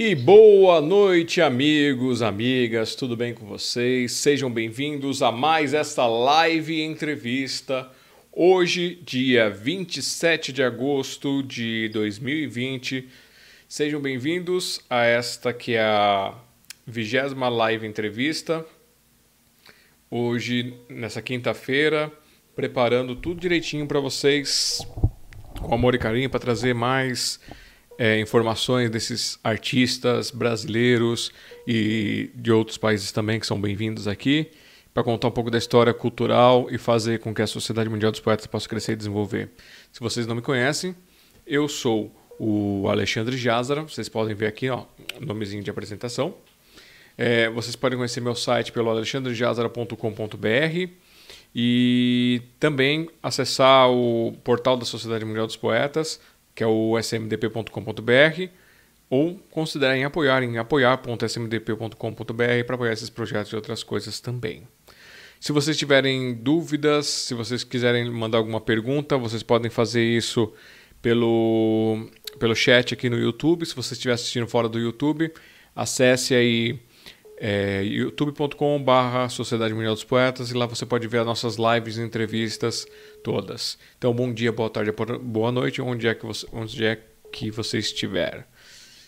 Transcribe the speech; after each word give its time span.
E 0.00 0.14
boa 0.14 0.80
noite, 0.80 1.42
amigos, 1.42 2.22
amigas, 2.22 2.94
tudo 2.94 3.16
bem 3.16 3.34
com 3.34 3.44
vocês? 3.46 4.12
Sejam 4.12 4.48
bem-vindos 4.48 5.22
a 5.22 5.32
mais 5.32 5.74
esta 5.74 6.06
live 6.06 6.80
entrevista. 6.80 7.90
Hoje, 8.30 9.02
dia 9.04 9.50
27 9.50 10.52
de 10.52 10.62
agosto 10.62 11.42
de 11.42 11.88
2020. 11.88 13.08
Sejam 13.68 14.00
bem-vindos 14.00 14.80
a 14.88 15.02
esta 15.02 15.52
que 15.52 15.74
é 15.74 15.82
a 15.82 16.32
vigésima 16.86 17.48
live 17.48 17.84
entrevista. 17.84 18.64
Hoje, 20.08 20.74
nessa 20.88 21.20
quinta-feira, 21.20 22.08
preparando 22.54 23.16
tudo 23.16 23.40
direitinho 23.40 23.84
para 23.84 23.98
vocês, 23.98 24.78
com 25.60 25.74
amor 25.74 25.96
e 25.96 25.98
carinho, 25.98 26.30
para 26.30 26.38
trazer 26.38 26.72
mais 26.72 27.40
é, 27.98 28.20
informações 28.20 28.90
desses 28.90 29.38
artistas 29.42 30.30
brasileiros 30.30 31.32
e 31.66 32.30
de 32.32 32.52
outros 32.52 32.78
países 32.78 33.10
também 33.10 33.40
que 33.40 33.46
são 33.46 33.60
bem-vindos 33.60 34.06
aqui, 34.06 34.52
para 34.94 35.02
contar 35.02 35.28
um 35.28 35.32
pouco 35.32 35.50
da 35.50 35.58
história 35.58 35.92
cultural 35.92 36.68
e 36.70 36.78
fazer 36.78 37.18
com 37.18 37.34
que 37.34 37.42
a 37.42 37.46
Sociedade 37.46 37.90
Mundial 37.90 38.12
dos 38.12 38.20
Poetas 38.20 38.46
possa 38.46 38.68
crescer 38.68 38.92
e 38.92 38.96
desenvolver. 38.96 39.50
Se 39.92 39.98
vocês 39.98 40.26
não 40.26 40.36
me 40.36 40.42
conhecem, 40.42 40.94
eu 41.44 41.68
sou 41.68 42.14
o 42.38 42.88
Alexandre 42.88 43.36
Jazara, 43.36 43.82
vocês 43.82 44.08
podem 44.08 44.34
ver 44.34 44.46
aqui, 44.46 44.70
ó, 44.70 44.84
nomezinho 45.20 45.62
de 45.62 45.70
apresentação. 45.70 46.34
É, 47.16 47.50
vocês 47.50 47.74
podem 47.74 47.98
conhecer 47.98 48.20
meu 48.20 48.36
site 48.36 48.70
pelo 48.70 48.88
alexandrejazara.com.br 48.90 50.92
e 51.54 52.42
também 52.60 53.10
acessar 53.20 53.90
o 53.90 54.32
portal 54.44 54.76
da 54.76 54.84
Sociedade 54.84 55.24
Mundial 55.24 55.46
dos 55.46 55.56
Poetas, 55.56 56.20
que 56.58 56.64
é 56.64 56.66
o 56.66 56.98
smdp.com.br, 56.98 58.48
ou 59.08 59.40
considerem 59.48 60.02
apoiar 60.02 60.42
em 60.42 60.58
apoiar.smdp.com.br 60.58 62.64
para 62.66 62.74
apoiar 62.74 62.92
esses 62.92 63.08
projetos 63.08 63.52
e 63.52 63.54
outras 63.54 63.84
coisas 63.84 64.18
também. 64.18 64.66
Se 65.38 65.52
vocês 65.52 65.76
tiverem 65.76 66.34
dúvidas, 66.34 67.06
se 67.06 67.32
vocês 67.32 67.62
quiserem 67.62 68.10
mandar 68.10 68.38
alguma 68.38 68.60
pergunta, 68.60 69.16
vocês 69.16 69.40
podem 69.40 69.70
fazer 69.70 70.02
isso 70.02 70.52
pelo, 71.00 72.08
pelo 72.40 72.56
chat 72.56 72.92
aqui 72.92 73.08
no 73.08 73.16
YouTube. 73.16 73.64
Se 73.64 73.76
você 73.76 73.94
estiver 73.94 74.14
assistindo 74.14 74.48
fora 74.48 74.68
do 74.68 74.80
YouTube, 74.80 75.32
acesse 75.76 76.34
aí 76.34 76.80
é, 77.36 77.84
youtube.com.br 77.84 79.28
Sociedade 79.30 79.72
Mundial 79.72 79.94
dos 79.94 80.02
Poetas 80.02 80.50
e 80.50 80.54
lá 80.54 80.66
você 80.66 80.84
pode 80.84 81.06
ver 81.06 81.18
as 81.18 81.26
nossas 81.26 81.56
lives 81.56 81.98
e 81.98 82.02
entrevistas 82.02 82.84
todas. 83.22 83.78
Então, 83.96 84.12
bom 84.12 84.32
dia, 84.32 84.52
boa 84.52 84.70
tarde, 84.70 84.92
boa 85.20 85.52
noite, 85.52 85.80
onde 85.82 86.06
é 86.06 86.14
que 86.14 86.24
você, 86.24 86.46
onde 86.52 86.84
é 86.84 87.00
que 87.32 87.50
você 87.50 87.78
estiver. 87.78 88.46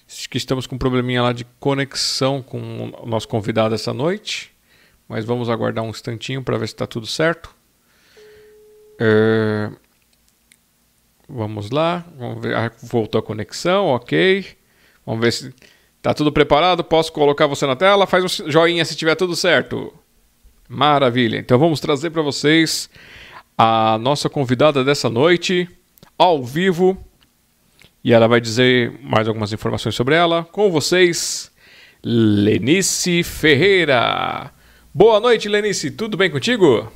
Acho 0.09 0.29
que 0.29 0.39
estamos 0.39 0.67
com 0.67 0.75
um 0.75 0.79
probleminha 0.79 1.23
lá 1.23 1.33
de 1.33 1.45
conexão 1.59 2.43
com 2.43 2.93
o 3.01 3.07
nosso 3.07 3.29
convidado 3.29 3.75
essa 3.75 3.95
noite, 3.95 4.53
mas 5.09 5.25
vamos 5.25 5.49
aguardar 5.49 5.85
um 5.85 5.91
instantinho 5.91 6.43
para 6.43 6.59
ver 6.59 6.67
se 6.67 6.75
está 6.75 6.87
tudo 6.87 7.07
certo. 7.07 7.55
É... 8.99 9.71
Vamos 11.29 11.71
lá, 11.71 12.05
vamos 12.19 12.43
ver. 12.43 12.57
Ah, 12.57 12.73
voltou 12.83 13.19
a 13.19 13.23
conexão, 13.23 13.87
ok. 13.87 14.45
Vamos 15.07 15.21
ver 15.21 15.33
se 15.33 15.55
Tá 16.03 16.15
tudo 16.15 16.33
preparado? 16.33 16.83
Posso 16.83 17.13
colocar 17.13 17.47
você 17.47 17.67
na 17.67 17.77
tela? 17.77 18.07
Faz 18.07 18.25
um 18.25 18.51
joinha 18.51 18.85
se 18.85 18.97
tiver 18.97 19.15
tudo 19.15 19.37
certo. 19.37 19.93
Maravilha. 20.69 21.37
Então 21.37 21.59
vamos 21.59 21.79
trazer 21.79 22.11
para 22.11 22.23
vocês 22.23 22.89
a 23.63 23.99
nossa 23.99 24.31
convidada 24.31 24.83
dessa 24.83 25.11
noite, 25.11 25.69
ao 26.17 26.43
vivo. 26.43 26.97
E 28.03 28.11
ela 28.11 28.27
vai 28.27 28.41
dizer 28.41 28.99
mais 29.03 29.29
algumas 29.29 29.53
informações 29.53 29.95
sobre 29.95 30.15
ela. 30.15 30.45
Com 30.45 30.71
vocês, 30.71 31.51
Lenice 32.03 33.23
Ferreira. 33.23 34.51
Boa 34.95 35.21
noite, 35.21 35.47
Lenice. 35.47 35.91
Tudo 35.91 36.17
bem 36.17 36.31
contigo? 36.31 36.91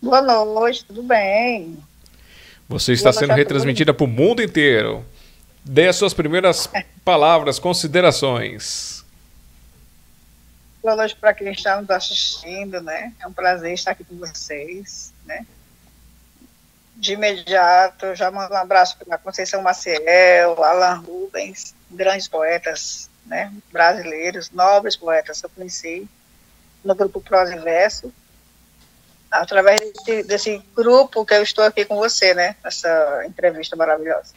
Boa 0.00 0.22
noite, 0.22 0.84
tudo 0.84 1.02
bem. 1.02 1.76
Você 2.68 2.92
está 2.92 3.12
sendo 3.12 3.32
retransmitida 3.32 3.92
para 3.92 4.04
o 4.04 4.08
mundo 4.08 4.40
inteiro. 4.40 5.04
Dê 5.64 5.88
as 5.88 5.96
suas 5.96 6.14
primeiras 6.14 6.70
palavras, 7.04 7.58
considerações. 7.58 9.04
Boa 10.80 10.94
noite 10.94 11.16
para 11.16 11.34
quem 11.34 11.50
está 11.50 11.80
nos 11.80 11.90
assistindo, 11.90 12.80
né? 12.80 13.12
É 13.18 13.26
um 13.26 13.32
prazer 13.32 13.74
estar 13.74 13.90
aqui 13.90 14.04
com 14.04 14.14
vocês, 14.18 15.12
né? 15.26 15.46
De 16.96 17.12
imediato, 17.12 18.14
já 18.14 18.30
mando 18.30 18.54
um 18.54 18.56
abraço 18.56 18.96
para 18.98 19.18
Conceição 19.18 19.62
Maciel, 19.62 20.62
Alan 20.62 20.94
Rubens, 20.94 21.74
grandes 21.90 22.26
poetas, 22.26 23.10
né? 23.26 23.52
Brasileiros, 23.70 24.50
nobres 24.50 24.96
poetas 24.96 25.40
que 25.40 25.46
eu 25.46 25.50
conheci 25.50 26.08
no 26.82 26.94
grupo 26.94 27.20
Prosa 27.20 27.54
e 27.54 27.58
Verso, 27.58 28.12
através 29.30 29.80
desse, 29.80 30.22
desse 30.22 30.62
grupo 30.74 31.26
que 31.26 31.34
eu 31.34 31.42
estou 31.42 31.64
aqui 31.64 31.84
com 31.84 31.96
você, 31.96 32.32
né? 32.32 32.56
Nessa 32.64 33.24
entrevista 33.26 33.76
maravilhosa. 33.76 34.32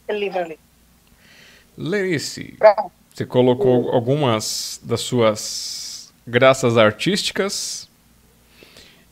aquele 0.04 0.19
livro 0.19 0.39
ali. 0.39 0.60
Lenice, 1.78 2.57
você 3.13 3.25
colocou 3.25 3.92
algumas 3.92 4.80
das 4.84 5.01
suas 5.01 6.13
graças 6.25 6.78
artísticas. 6.78 7.88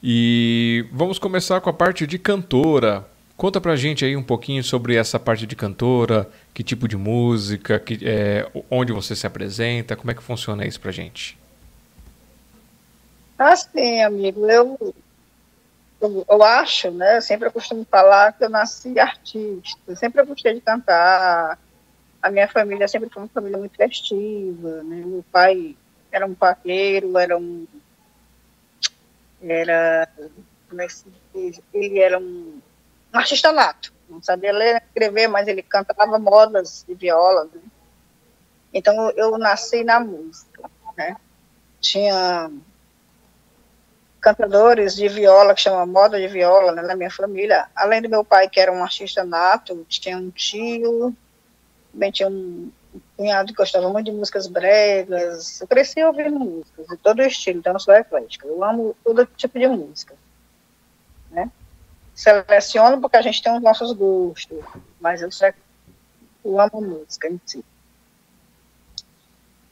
E 0.01 0.85
vamos 0.91 1.17
começar 1.17 1.61
com 1.61 1.69
a 1.69 1.73
parte 1.73 2.05
de 2.05 2.19
cantora. 2.19 3.07
Conta 3.37 3.59
pra 3.59 3.75
gente 3.75 4.05
aí 4.05 4.15
um 4.15 4.23
pouquinho 4.23 4.63
sobre 4.63 4.95
essa 4.95 5.19
parte 5.19 5.45
de 5.45 5.55
cantora, 5.55 6.29
que 6.53 6.63
tipo 6.63 6.87
de 6.87 6.95
música, 6.95 7.79
que, 7.79 7.99
é, 8.03 8.49
onde 8.69 8.93
você 8.93 9.15
se 9.15 9.27
apresenta, 9.27 9.95
como 9.95 10.11
é 10.11 10.13
que 10.13 10.23
funciona 10.23 10.65
isso 10.65 10.79
pra 10.79 10.91
gente? 10.91 11.37
Assim, 13.37 14.01
amigo, 14.01 14.49
eu 14.49 14.95
eu, 16.05 16.25
eu, 16.29 16.43
acho, 16.43 16.91
né? 16.91 17.17
Eu 17.17 17.21
sempre 17.21 17.49
costumo 17.49 17.85
falar 17.89 18.33
que 18.33 18.43
eu 18.43 18.49
nasci 18.49 18.99
artista. 18.99 19.79
Eu 19.87 19.95
sempre 19.95 20.23
gostei 20.23 20.53
de 20.53 20.61
cantar. 20.61 21.59
A 22.21 22.31
minha 22.31 22.47
família 22.47 22.87
sempre 22.87 23.09
foi 23.09 23.23
uma 23.23 23.29
família 23.29 23.57
muito 23.57 23.75
festiva, 23.75 24.83
né? 24.83 25.03
Meu 25.05 25.23
pai 25.31 25.75
era 26.11 26.25
um 26.25 26.33
paqueiro, 26.33 27.17
era 27.17 27.37
um 27.37 27.67
era 29.41 30.09
como 30.69 30.81
é 30.81 30.87
que 30.87 30.93
se 30.93 31.05
diz? 31.33 31.61
Ele 31.73 31.99
era 31.99 32.17
um, 32.17 32.59
um 33.13 33.17
artista 33.17 33.51
nato. 33.51 33.93
Não 34.09 34.21
sabia 34.21 34.51
ler, 34.51 34.83
escrever, 34.87 35.27
mas 35.27 35.47
ele 35.47 35.61
cantava 35.61 36.17
modas 36.19 36.85
de 36.87 36.93
viola. 36.95 37.45
Né? 37.45 37.61
Então 38.73 39.11
eu 39.11 39.37
nasci 39.37 39.83
na 39.83 39.99
música, 39.99 40.69
né? 40.97 41.17
Tinha 41.79 42.51
cantadores 44.25 44.95
de 44.95 45.07
viola, 45.07 45.53
que 45.53 45.61
chama 45.61 45.85
moda 45.85 46.19
de 46.19 46.27
viola, 46.27 46.71
né, 46.71 46.81
na 46.81 46.95
minha 46.95 47.11
família. 47.11 47.67
Além 47.75 48.01
do 48.01 48.09
meu 48.09 48.25
pai, 48.25 48.49
que 48.49 48.59
era 48.59 48.71
um 48.71 48.81
artista 48.81 49.23
nato, 49.23 49.85
tinha 49.87 50.17
um 50.17 50.31
tio, 50.31 51.15
também 51.93 52.11
tinha 52.11 52.27
um 52.27 52.71
cunhado 53.15 53.49
que 53.49 53.53
gostava 53.53 53.87
muito 53.87 54.07
de 54.07 54.11
músicas 54.11 54.47
bregas. 54.47 55.61
Eu 55.61 55.67
cresci 55.67 56.03
ouvindo 56.03 56.39
músicas 56.39 56.87
de 56.87 56.97
todo 56.97 57.21
estilo, 57.21 57.59
então 57.59 57.73
eu 57.73 57.79
sou 57.79 57.93
eclética. 57.93 58.47
Eu 58.47 58.63
amo 58.63 58.95
todo 59.03 59.27
tipo 59.27 59.59
de 59.59 59.67
música. 59.67 60.15
Né? 61.29 61.51
Seleciono 62.15 62.99
porque 62.99 63.17
a 63.17 63.21
gente 63.21 63.43
tem 63.43 63.55
os 63.55 63.61
nossos 63.61 63.91
gostos, 63.91 64.57
mas 64.99 65.21
eu, 65.21 65.29
eu 66.43 66.59
amo 66.59 66.81
música 66.81 67.27
em 67.27 67.39
si. 67.45 67.63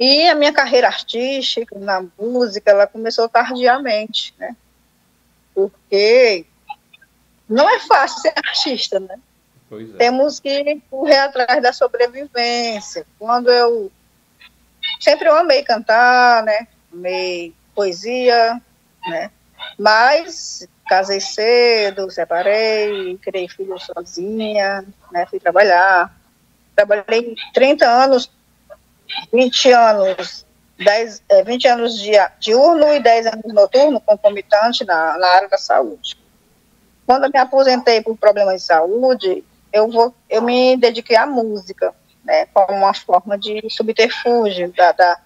E 0.05 0.27
a 0.27 0.35
minha 0.35 0.51
carreira 0.51 0.87
artística 0.87 1.79
na 1.79 2.05
música, 2.19 2.69
ela 2.69 2.85
começou 2.85 3.29
tardiamente, 3.29 4.35
né? 4.37 4.53
Porque 5.55 6.45
não 7.47 7.69
é 7.69 7.79
fácil 7.79 8.19
ser 8.19 8.33
artista, 8.35 8.99
né? 8.99 9.17
É. 9.71 9.97
Temos 9.97 10.41
que 10.41 10.81
correr 10.91 11.19
atrás 11.19 11.63
da 11.63 11.71
sobrevivência. 11.71 13.07
Quando 13.17 13.49
eu 13.49 13.89
sempre 14.99 15.29
eu 15.29 15.37
amei 15.37 15.63
cantar, 15.63 16.43
né? 16.43 16.67
Amei 16.91 17.53
poesia, 17.73 18.61
né? 19.07 19.31
Mas 19.79 20.67
casei 20.85 21.21
cedo, 21.21 22.11
separei, 22.11 23.17
criei 23.19 23.47
filho 23.47 23.79
sozinha, 23.79 24.83
né? 25.13 25.25
Fui 25.27 25.39
trabalhar. 25.39 26.13
Trabalhei 26.75 27.37
30 27.53 27.87
anos 27.87 28.29
20 29.31 29.71
anos, 29.71 30.45
10, 30.77 31.23
é, 31.29 31.43
20 31.43 31.67
anos 31.67 31.93
diurno 32.39 32.93
e 32.93 32.99
10 32.99 33.27
anos 33.27 33.53
noturno, 33.53 34.01
concomitante 34.01 34.83
na, 34.85 35.17
na 35.17 35.27
área 35.27 35.49
da 35.49 35.57
saúde. 35.57 36.17
Quando 37.05 37.25
eu 37.25 37.31
me 37.31 37.39
aposentei 37.39 38.01
por 38.01 38.17
problemas 38.17 38.61
de 38.61 38.67
saúde, 38.67 39.43
eu, 39.71 39.89
vou, 39.89 40.13
eu 40.29 40.41
me 40.41 40.77
dediquei 40.77 41.17
à 41.17 41.25
música, 41.25 41.93
né, 42.23 42.45
como 42.47 42.77
uma 42.77 42.93
forma 42.93 43.37
de 43.37 43.61
subterfúgio 43.69 44.71
da, 44.71 44.91
da, 44.93 45.19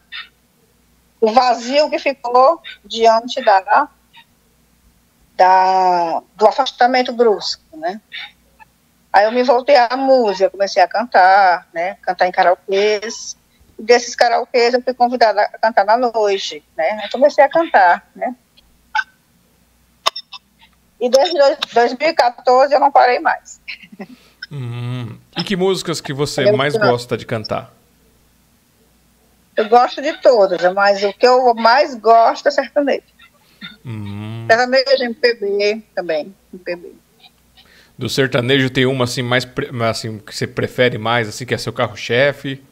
do 1.22 1.32
vazio 1.32 1.90
que 1.90 2.00
ficou 2.00 2.62
diante 2.84 3.44
da, 3.44 3.90
da, 5.36 6.24
do 6.36 6.48
afastamento 6.48 7.14
brusco, 7.14 7.62
né. 7.74 8.02
Aí 9.14 9.26
eu 9.26 9.32
me 9.32 9.44
voltei 9.44 9.76
à 9.76 9.96
música, 9.96 10.50
comecei 10.50 10.82
a 10.82 10.88
cantar, 10.88 11.68
né, 11.74 11.96
cantar 12.02 12.28
em 12.28 12.32
karaokês, 12.32 13.37
desses 13.78 14.16
karaokês 14.16 14.74
eu 14.74 14.82
fui 14.82 14.94
convidada 14.94 15.42
a 15.42 15.58
cantar 15.58 15.86
na 15.86 15.98
noite, 15.98 16.64
né? 16.76 17.02
Eu 17.06 17.10
comecei 17.12 17.44
a 17.44 17.50
cantar, 17.50 18.10
né? 18.16 18.36
E 21.00 21.10
desde 21.10 21.36
2014 21.74 22.74
eu 22.74 22.80
não 22.80 22.92
parei 22.92 23.20
mais. 23.20 23.62
Hum. 24.52 25.18
E 25.38 25.44
que 25.44 25.56
músicas 25.56 26.02
que 26.02 26.12
você 26.12 26.50
eu 26.50 26.58
mais 26.58 26.76
gosta 26.76 27.16
de 27.16 27.26
cantar? 27.26 27.74
Eu 29.56 29.68
gosto 29.68 30.02
de 30.02 30.14
todas, 30.22 30.62
mas 30.74 31.04
o 31.04 31.14
que 31.14 31.28
eu 31.28 31.54
mais 31.54 31.96
gosto 31.96 32.48
é 32.48 32.52
sertanejo. 32.52 33.04
Hum. 33.86 34.46
Sertanejo 34.48 35.04
MPB 35.04 35.84
também, 35.94 36.36
MPB. 36.54 36.94
Do 37.98 38.08
sertanejo 38.08 38.70
tem 38.70 38.86
uma 38.86 39.06
assim 39.06 39.24
mais 39.24 39.48
assim 39.90 40.20
que 40.20 40.36
você 40.36 40.46
prefere 40.46 40.98
mais, 40.98 41.28
assim 41.28 41.46
que 41.46 41.54
é 41.54 41.58
seu 41.58 41.74
carro-chefe? 41.74 42.64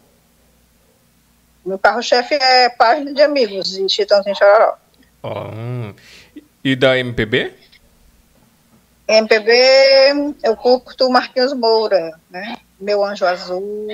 Meu 1.65 1.79
carro-chefe 1.79 2.35
é 2.35 2.69
página 2.69 3.13
de 3.13 3.21
amigos 3.21 3.71
de 3.71 3.89
Chitãozinho 3.89 4.35
Chororó. 4.35 4.77
Oh. 5.23 5.93
E 6.63 6.75
da 6.75 6.97
MPB? 6.97 7.53
MPB, 9.07 9.51
eu 10.43 10.55
curto 10.55 11.09
Marquinhos 11.09 11.53
Moura, 11.53 12.19
né? 12.29 12.57
Meu 12.79 13.03
Anjo 13.03 13.25
Azul, 13.25 13.87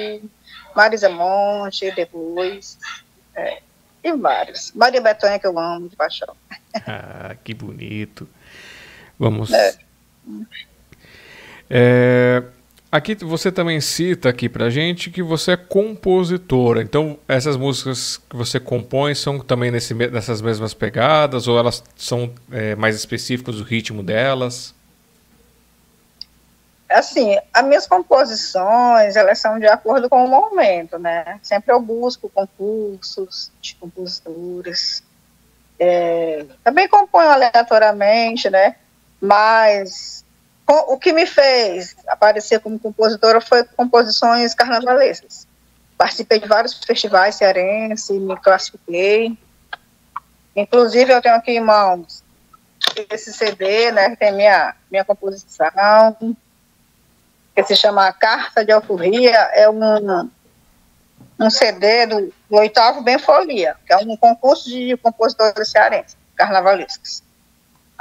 Marisa 0.75 1.09
Monte, 1.09 1.91
depois, 1.91 2.77
é, 3.35 3.61
e 4.03 4.13
vários. 4.13 4.71
Maria 4.73 5.01
Bethânia, 5.01 5.39
que 5.39 5.47
eu 5.47 5.57
amo 5.57 5.89
de 5.89 5.95
paixão. 5.95 6.35
Ah, 6.87 7.35
que 7.43 7.53
bonito. 7.53 8.29
Vamos. 9.19 9.51
É. 9.51 9.75
É, 11.69 12.41
Aqui 12.91 13.15
você 13.15 13.49
também 13.49 13.79
cita 13.79 14.27
aqui 14.27 14.49
pra 14.49 14.69
gente 14.69 15.09
que 15.09 15.23
você 15.23 15.51
é 15.51 15.57
compositora. 15.57 16.81
Então, 16.81 17.17
essas 17.25 17.55
músicas 17.55 18.17
que 18.29 18.35
você 18.35 18.59
compõe 18.59 19.15
são 19.15 19.39
também 19.39 19.71
nesse, 19.71 19.93
nessas 19.93 20.41
mesmas 20.41 20.73
pegadas 20.73 21.47
ou 21.47 21.57
elas 21.57 21.81
são 21.95 22.33
é, 22.51 22.75
mais 22.75 22.97
específicas 22.97 23.55
do 23.55 23.63
ritmo 23.63 24.03
delas? 24.03 24.75
Assim, 26.89 27.37
as 27.53 27.63
minhas 27.63 27.87
composições, 27.87 29.15
elas 29.15 29.39
são 29.39 29.57
de 29.57 29.67
acordo 29.67 30.09
com 30.09 30.25
o 30.25 30.27
momento, 30.27 30.99
né? 30.99 31.39
Sempre 31.41 31.71
eu 31.71 31.79
busco 31.79 32.27
concursos 32.27 33.49
de 33.61 33.73
compositores. 33.75 35.01
É, 35.79 36.45
também 36.61 36.89
componho 36.89 37.29
aleatoriamente, 37.29 38.49
né? 38.49 38.75
Mas 39.21 40.25
o 40.73 40.97
que 40.97 41.11
me 41.11 41.25
fez 41.25 41.95
aparecer 42.07 42.59
como 42.59 42.79
compositora 42.79 43.41
foi 43.41 43.63
composições 43.63 44.53
carnavalescas. 44.53 45.47
Participei 45.97 46.39
de 46.39 46.47
vários 46.47 46.73
festivais 46.73 47.35
cearenses, 47.35 48.09
me 48.09 48.35
classifiquei. 48.37 49.37
Inclusive, 50.55 51.11
eu 51.13 51.21
tenho 51.21 51.35
aqui 51.35 51.51
em 51.51 51.61
mãos 51.61 52.23
esse 53.09 53.33
CD, 53.33 53.91
né, 53.91 54.09
que 54.09 54.17
tem 54.17 54.33
minha, 54.33 54.75
minha 54.89 55.05
composição, 55.05 56.35
que 57.55 57.63
se 57.63 57.75
chama 57.75 58.11
Carta 58.13 58.65
de 58.65 58.71
Alforria, 58.71 59.37
é 59.53 59.69
um, 59.69 60.29
um 61.39 61.49
CD 61.49 62.05
do, 62.07 62.33
do 62.49 62.57
oitavo 62.57 63.01
Bem 63.01 63.19
Folia, 63.19 63.75
que 63.85 63.93
é 63.93 63.97
um 63.97 64.17
concurso 64.17 64.69
de 64.69 64.97
compositores 64.97 65.69
cearenses, 65.69 66.17
carnavalescos. 66.35 67.23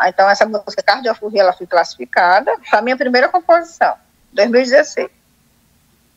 Ah, 0.01 0.09
então, 0.09 0.31
essa 0.31 0.47
música 0.47 0.83
Cardiofurria, 0.83 1.43
ela 1.43 1.53
foi 1.53 1.67
classificada, 1.67 2.57
foi 2.71 2.79
a 2.79 2.81
minha 2.81 2.97
primeira 2.97 3.29
composição, 3.29 3.95
2016. 4.33 5.11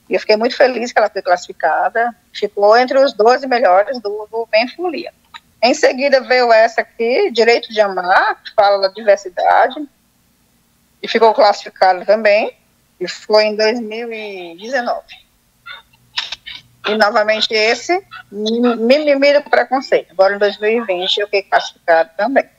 E 0.10 0.14
eu 0.14 0.20
fiquei 0.22 0.38
muito 0.38 0.56
feliz 0.56 0.94
que 0.94 0.98
ela 0.98 1.10
foi 1.10 1.22
classificada, 1.22 2.16
ficou 2.32 2.78
entre 2.78 2.98
os 2.98 3.12
12 3.12 3.46
melhores 3.46 4.00
do, 4.00 4.26
do. 4.32 4.48
Em 5.62 5.74
seguida 5.74 6.22
veio 6.22 6.54
essa 6.54 6.80
aqui, 6.80 7.30
Direito 7.32 7.74
de 7.74 7.82
Amar, 7.82 8.42
que 8.42 8.54
fala 8.54 8.82
da 8.82 8.88
diversidade, 8.88 9.86
e 11.02 11.08
ficou 11.10 11.34
classificada 11.34 12.06
também, 12.06 12.56
e 13.02 13.08
foi 13.08 13.48
em 13.48 13.56
2019. 13.58 15.02
E 16.88 16.96
novamente 16.96 17.54
esse, 17.54 18.02
Mimimi 18.32 19.34
do 19.34 19.50
Preconceito, 19.50 20.12
agora 20.12 20.36
em 20.36 20.40
2020 20.40 21.18
eu 21.18 21.28
fiquei 21.28 21.44
classificado 21.44 22.12
também. 22.16 22.53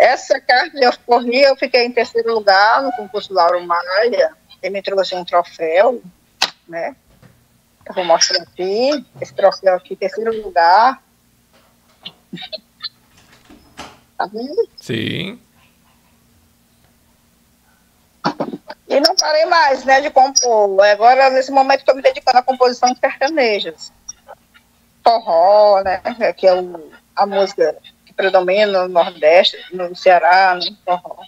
Essa 0.00 0.40
carta 0.40 0.78
de 0.78 0.82
alforria 0.82 1.48
eu 1.48 1.56
fiquei 1.56 1.84
em 1.84 1.92
terceiro 1.92 2.32
lugar 2.32 2.82
no 2.82 2.90
concurso 2.92 3.34
Lauro 3.34 3.62
Maia, 3.66 4.34
ele 4.62 4.72
me 4.72 4.82
trouxe 4.82 5.14
um 5.14 5.26
troféu, 5.26 6.02
né? 6.66 6.96
Eu 7.84 7.94
vou 7.94 8.04
mostrar 8.06 8.42
aqui, 8.42 9.04
esse 9.20 9.34
troféu 9.34 9.74
aqui, 9.74 9.94
terceiro 9.94 10.42
lugar. 10.42 11.02
Tá 14.16 14.24
vendo? 14.24 14.66
Sim. 14.78 15.38
E 18.88 19.00
não 19.00 19.14
parei 19.14 19.44
mais, 19.44 19.84
né, 19.84 20.00
de 20.00 20.08
compor. 20.08 20.82
Agora, 20.82 21.28
nesse 21.28 21.50
momento, 21.50 21.80
estou 21.80 21.94
me 21.94 22.00
dedicando 22.00 22.38
à 22.38 22.42
composição 22.42 22.90
de 22.90 22.98
sertanejas. 22.98 23.92
Forró, 25.04 25.82
né, 25.82 26.00
que 26.32 26.46
é 26.46 26.54
o, 26.54 26.90
a 27.14 27.26
música 27.26 27.76
predomina 28.20 28.82
no 28.82 28.88
Nordeste, 28.88 29.56
no 29.72 29.96
Ceará, 29.96 30.54
no 30.54 30.76
Forró. 30.84 31.24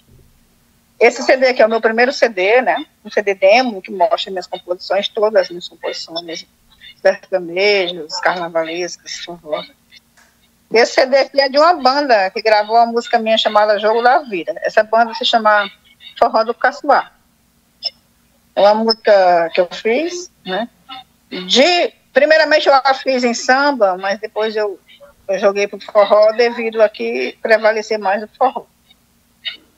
Esse 1.01 1.23
CD 1.23 1.49
aqui 1.49 1.63
é 1.63 1.67
o 1.67 1.69
meu 1.69 1.81
primeiro 1.81 2.13
CD, 2.13 2.61
né? 2.61 2.77
Um 3.05 3.11
CD 3.11 3.35
demo 3.35 3.83
que 3.83 3.91
mostra 3.91 4.31
minhas 4.31 4.47
composições, 4.47 5.09
todas 5.09 5.43
as 5.43 5.49
minhas 5.49 5.69
composições, 5.69 6.47
sertanejos, 7.01 8.21
carnavalescas, 8.21 9.17
forró. 9.25 9.65
Esse 10.73 10.95
CD 10.95 11.19
aqui 11.19 11.41
é 11.41 11.49
de 11.49 11.59
uma 11.59 11.75
banda 11.75 12.31
que 12.31 12.41
gravou 12.41 12.77
uma 12.77 12.87
música 12.87 13.19
minha 13.19 13.37
chamada 13.37 13.79
Jogo 13.79 14.01
da 14.01 14.19
Vida. 14.19 14.55
Essa 14.63 14.83
banda 14.83 15.13
se 15.15 15.25
chama 15.25 15.69
Forró 16.19 16.45
do 16.45 16.55
Caçoar. 16.55 17.13
É 18.55 18.61
uma 18.61 18.75
música 18.75 19.51
que 19.53 19.61
eu 19.61 19.69
fiz, 19.73 20.31
né? 20.47 20.69
De, 21.31 21.93
primeiramente 22.13 22.69
eu 22.69 22.75
a 22.75 22.95
fiz 22.95 23.25
em 23.25 23.35
samba, 23.35 23.97
mas 23.97 24.21
depois 24.21 24.55
eu, 24.55 24.79
eu 25.29 25.39
joguei 25.39 25.67
pro 25.67 25.81
forró 25.81 26.33
devido 26.33 26.81
a 26.81 26.89
que 26.89 27.37
prevalecer 27.41 27.99
mais 27.99 28.23
o 28.23 28.29
forró. 28.37 28.67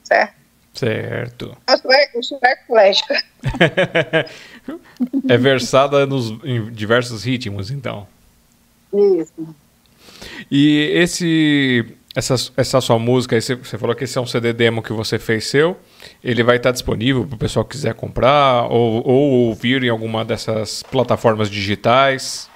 Certo? 0.03 0.45
Certo. 0.73 1.57
Eu 2.13 2.21
sou, 2.21 2.39
eclética. 2.43 3.23
é 5.29 5.37
versada 5.37 6.05
nos, 6.05 6.31
em 6.43 6.69
diversos 6.69 7.23
ritmos, 7.23 7.71
então. 7.71 8.05
Isso. 8.93 9.55
E 10.51 10.91
esse, 10.93 11.95
essa, 12.13 12.35
essa 12.57 12.81
sua 12.81 12.99
música, 12.99 13.39
você, 13.39 13.55
você 13.55 13.77
falou 13.77 13.95
que 13.95 14.03
esse 14.03 14.17
é 14.17 14.21
um 14.21 14.25
CD 14.25 14.51
demo 14.51 14.83
que 14.83 14.91
você 14.91 15.17
fez 15.17 15.45
seu. 15.45 15.77
Ele 16.21 16.43
vai 16.43 16.57
estar 16.57 16.71
disponível 16.71 17.25
para 17.25 17.35
o 17.35 17.39
pessoal 17.39 17.63
que 17.63 17.71
quiser 17.71 17.93
comprar 17.93 18.65
ou, 18.69 19.01
ou 19.07 19.31
ouvir 19.47 19.81
em 19.81 19.89
alguma 19.89 20.25
dessas 20.25 20.83
plataformas 20.83 21.49
digitais? 21.49 22.49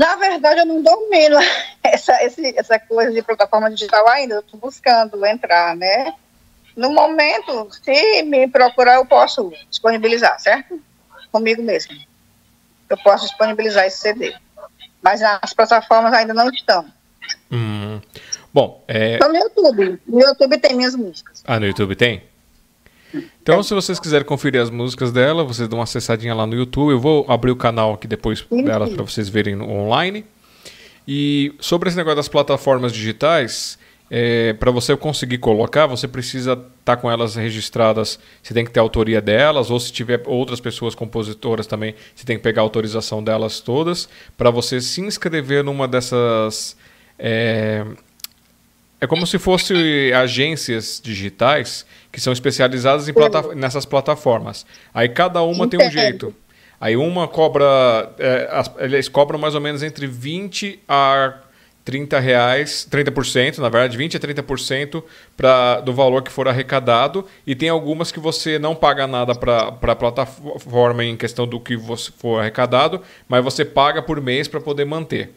Na 0.00 0.16
verdade, 0.16 0.60
eu 0.60 0.66
não 0.66 0.82
domino 0.82 1.36
essa, 1.84 2.24
esse, 2.24 2.58
essa 2.58 2.78
coisa 2.78 3.12
de 3.12 3.22
plataforma 3.22 3.70
digital 3.70 4.08
ainda. 4.08 4.36
Eu 4.36 4.40
estou 4.40 4.58
buscando 4.58 5.24
entrar, 5.26 5.76
né? 5.76 6.14
No 6.74 6.90
momento, 6.90 7.68
se 7.70 8.22
me 8.22 8.48
procurar, 8.48 8.94
eu 8.94 9.04
posso 9.04 9.52
disponibilizar, 9.68 10.40
certo? 10.40 10.80
Comigo 11.30 11.62
mesmo. 11.62 11.94
Eu 12.88 12.96
posso 12.98 13.26
disponibilizar 13.26 13.86
esse 13.86 13.98
CD 13.98 14.34
mas 15.02 15.22
as 15.22 15.52
plataformas 15.52 16.12
ainda 16.12 16.34
não 16.34 16.48
estão. 16.50 16.84
Hum. 17.50 18.00
Bom, 18.52 18.84
é... 18.86 19.14
Então 19.14 19.28
no 19.28 19.36
YouTube. 19.36 20.00
No 20.06 20.20
YouTube 20.20 20.58
tem 20.58 20.76
minhas 20.76 20.94
músicas. 20.94 21.42
Ah, 21.46 21.58
no 21.58 21.66
YouTube 21.66 21.96
tem? 21.96 22.22
Então, 23.42 23.62
se 23.62 23.74
vocês 23.74 23.98
quiserem 23.98 24.26
conferir 24.26 24.60
as 24.60 24.70
músicas 24.70 25.12
dela, 25.12 25.44
vocês 25.44 25.68
dão 25.68 25.78
uma 25.78 25.84
acessadinha 25.84 26.34
lá 26.34 26.46
no 26.46 26.54
YouTube. 26.54 26.90
Eu 26.90 27.00
vou 27.00 27.24
abrir 27.28 27.50
o 27.50 27.56
canal 27.56 27.94
aqui 27.94 28.06
depois 28.06 28.44
dela 28.64 28.88
para 28.88 29.02
vocês 29.02 29.28
verem 29.28 29.60
online. 29.60 30.24
E 31.06 31.54
sobre 31.58 31.88
esse 31.88 31.96
negócio 31.96 32.16
das 32.16 32.28
plataformas 32.28 32.92
digitais, 32.92 33.78
é, 34.10 34.52
para 34.54 34.72
você 34.72 34.96
conseguir 34.96 35.38
colocar, 35.38 35.86
você 35.86 36.08
precisa 36.08 36.52
estar 36.52 36.66
tá 36.84 36.96
com 36.96 37.10
elas 37.10 37.36
registradas. 37.36 38.18
Você 38.42 38.52
tem 38.52 38.64
que 38.64 38.70
ter 38.70 38.80
a 38.80 38.82
autoria 38.82 39.20
delas, 39.20 39.70
ou 39.70 39.78
se 39.78 39.92
tiver 39.92 40.22
outras 40.26 40.60
pessoas 40.60 40.94
compositoras 40.94 41.66
também, 41.66 41.94
você 42.14 42.26
tem 42.26 42.36
que 42.36 42.42
pegar 42.42 42.62
a 42.62 42.64
autorização 42.64 43.22
delas 43.22 43.60
todas, 43.60 44.08
para 44.36 44.50
você 44.50 44.80
se 44.80 45.00
inscrever 45.00 45.62
numa 45.62 45.86
dessas. 45.86 46.76
É, 47.18 47.84
é 49.00 49.06
como 49.06 49.26
se 49.26 49.38
fosse 49.38 50.12
agências 50.12 51.00
digitais 51.02 51.86
que 52.10 52.20
são 52.20 52.32
especializadas 52.32 53.08
em 53.08 53.12
plata 53.12 53.54
nessas 53.54 53.84
plataformas. 53.84 54.66
Aí 54.92 55.08
cada 55.08 55.42
uma 55.42 55.68
tem 55.68 55.84
um 55.84 55.90
jeito. 55.90 56.34
Aí 56.80 56.96
uma 56.96 57.28
cobra. 57.28 58.12
É, 58.18 58.48
as, 58.50 58.70
eles 58.78 59.08
cobram 59.08 59.38
mais 59.38 59.54
ou 59.54 59.60
menos 59.60 59.82
entre 59.82 60.06
20 60.06 60.80
a 60.88 61.34
30 61.84 62.20
reais, 62.20 62.86
30%, 62.90 63.58
na 63.58 63.68
verdade, 63.68 63.96
20 63.96 64.16
a 64.16 64.20
30% 64.20 65.02
pra, 65.36 65.80
do 65.80 65.92
valor 65.92 66.22
que 66.22 66.30
for 66.30 66.46
arrecadado. 66.48 67.26
E 67.46 67.54
tem 67.54 67.68
algumas 67.68 68.12
que 68.12 68.20
você 68.20 68.58
não 68.58 68.74
paga 68.74 69.06
nada 69.06 69.34
para 69.34 69.68
a 69.68 69.96
plataforma 69.96 71.04
em 71.04 71.16
questão 71.16 71.46
do 71.46 71.60
que 71.60 71.76
você 71.76 72.10
for 72.16 72.40
arrecadado, 72.40 73.02
mas 73.28 73.42
você 73.44 73.64
paga 73.64 74.02
por 74.02 74.20
mês 74.20 74.48
para 74.48 74.60
poder 74.60 74.84
manter. 74.84 75.34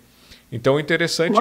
Então, 0.54 0.80
interessante. 0.80 1.36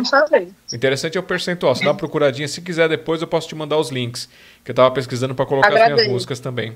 Interessante 0.73 1.19
é 1.19 1.21
o 1.21 1.23
percentual. 1.23 1.75
Você 1.75 1.85
dá 1.85 1.90
uma 1.90 1.97
procuradinha. 1.97 2.49
Se 2.49 2.62
quiser, 2.62 2.88
depois 2.88 3.21
eu 3.21 3.28
posso 3.28 3.47
te 3.47 3.54
mandar 3.54 3.76
os 3.76 3.90
links. 3.90 4.26
Que 4.64 4.71
eu 4.71 4.73
estava 4.73 4.90
pesquisando 4.90 5.35
para 5.35 5.45
colocar 5.45 5.69
Agradeço. 5.69 5.92
as 5.92 5.97
minhas 5.99 6.12
músicas 6.12 6.40
também. 6.40 6.75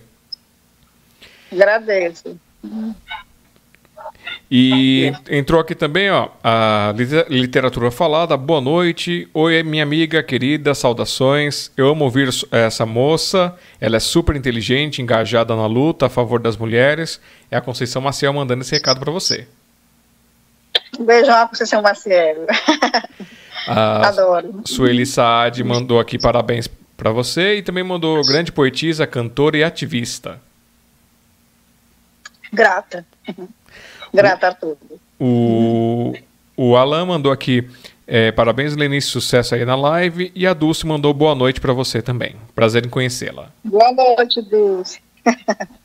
Agradeço. 1.50 2.38
E 4.50 5.10
entrou 5.30 5.58
aqui 5.60 5.74
também 5.74 6.10
ó, 6.10 6.28
a 6.44 6.94
literatura 7.30 7.90
falada. 7.90 8.36
Boa 8.36 8.60
noite. 8.60 9.26
Oi, 9.32 9.62
minha 9.62 9.82
amiga 9.82 10.22
querida, 10.22 10.74
saudações. 10.74 11.72
Eu 11.74 11.88
amo 11.88 12.04
ouvir 12.04 12.28
essa 12.52 12.84
moça. 12.84 13.56
Ela 13.80 13.96
é 13.96 14.00
super 14.00 14.36
inteligente, 14.36 15.00
engajada 15.00 15.56
na 15.56 15.66
luta 15.66 16.04
a 16.04 16.10
favor 16.10 16.38
das 16.38 16.58
mulheres. 16.58 17.18
É 17.50 17.56
a 17.56 17.62
Conceição 17.62 18.02
Maciel 18.02 18.34
mandando 18.34 18.60
esse 18.60 18.74
recado 18.74 19.00
para 19.00 19.10
você. 19.10 19.48
Um 20.98 21.04
beijão, 21.04 21.48
Conceição 21.48 21.82
Maciel. 21.82 22.46
A 23.66 24.08
Adoro. 24.08 24.62
Sueli 24.64 25.04
Saad 25.04 25.62
mandou 25.64 25.98
aqui 25.98 26.18
parabéns 26.18 26.68
para 26.96 27.10
você 27.10 27.56
e 27.56 27.62
também 27.62 27.82
mandou 27.82 28.24
grande 28.24 28.52
poetisa, 28.52 29.06
cantora 29.06 29.56
e 29.58 29.64
ativista. 29.64 30.40
Grata. 32.52 33.04
Grata 34.14 34.48
a 34.48 34.54
tudo. 34.54 34.78
O, 35.18 36.14
o 36.56 36.76
Alan 36.76 37.06
mandou 37.06 37.32
aqui. 37.32 37.68
É, 38.06 38.30
parabéns, 38.30 38.76
Lenice, 38.76 39.08
sucesso 39.08 39.54
aí 39.54 39.64
na 39.64 39.74
live. 39.74 40.30
E 40.34 40.46
a 40.46 40.54
Dulce 40.54 40.86
mandou 40.86 41.12
boa 41.12 41.34
noite 41.34 41.60
para 41.60 41.72
você 41.72 42.00
também. 42.00 42.36
Prazer 42.54 42.86
em 42.86 42.88
conhecê-la. 42.88 43.50
Boa 43.64 43.92
noite, 43.92 44.40
Dulce. 44.42 45.00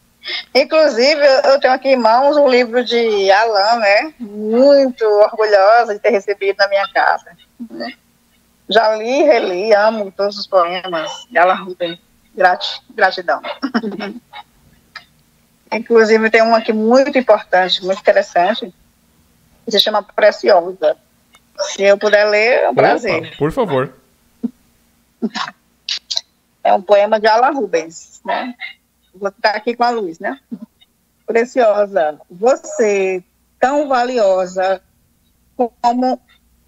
Inclusive, 0.54 1.22
eu 1.46 1.60
tenho 1.60 1.74
aqui 1.74 1.90
em 1.90 1.96
mãos 1.96 2.38
um 2.38 2.48
livro 2.48 2.84
de 2.84 3.32
Alan, 3.32 3.80
né? 3.80 4.14
Muito 4.20 5.04
orgulhosa 5.04 5.94
de 5.94 6.00
ter 6.00 6.12
recebido 6.12 6.58
na 6.58 6.68
minha 6.68 6.88
casa. 6.90 7.36
Né? 7.70 7.94
Já 8.70 8.96
li, 8.96 9.24
reli, 9.24 9.74
amo 9.74 10.12
todos 10.12 10.38
os 10.38 10.48
poemas 10.48 11.28
de 11.30 11.38
Alan 11.38 11.56
Rubens. 11.56 12.00
gratidão. 12.96 13.42
Inclusive, 15.72 16.30
tem 16.30 16.42
um 16.42 16.54
aqui 16.54 16.74
muito 16.74 17.18
importante, 17.18 17.84
muito 17.84 18.00
interessante, 18.00 18.74
que 19.66 19.72
se 19.72 19.80
chama 19.80 20.04
Preciosa. 20.04 20.98
Se 21.60 21.84
eu 21.84 21.98
puder 21.98 22.26
ler, 22.26 22.64
é 22.64 22.70
um 22.70 22.76
prazer. 22.76 23.28
Opa, 23.28 23.38
por 23.38 23.52
favor. 23.52 23.94
É 26.64 26.74
um 26.74 26.82
poema 26.82 27.20
de 27.20 27.28
Alan 27.28 27.52
Rubens, 27.52 28.22
né? 28.26 28.54
Vou 29.14 29.30
estar 29.30 29.56
aqui 29.56 29.76
com 29.76 29.84
a 29.84 29.90
luz, 29.90 30.20
né? 30.20 30.40
Preciosa, 31.26 32.20
você, 32.30 33.24
tão 33.60 33.88
valiosa 33.88 34.82
como 35.56 36.20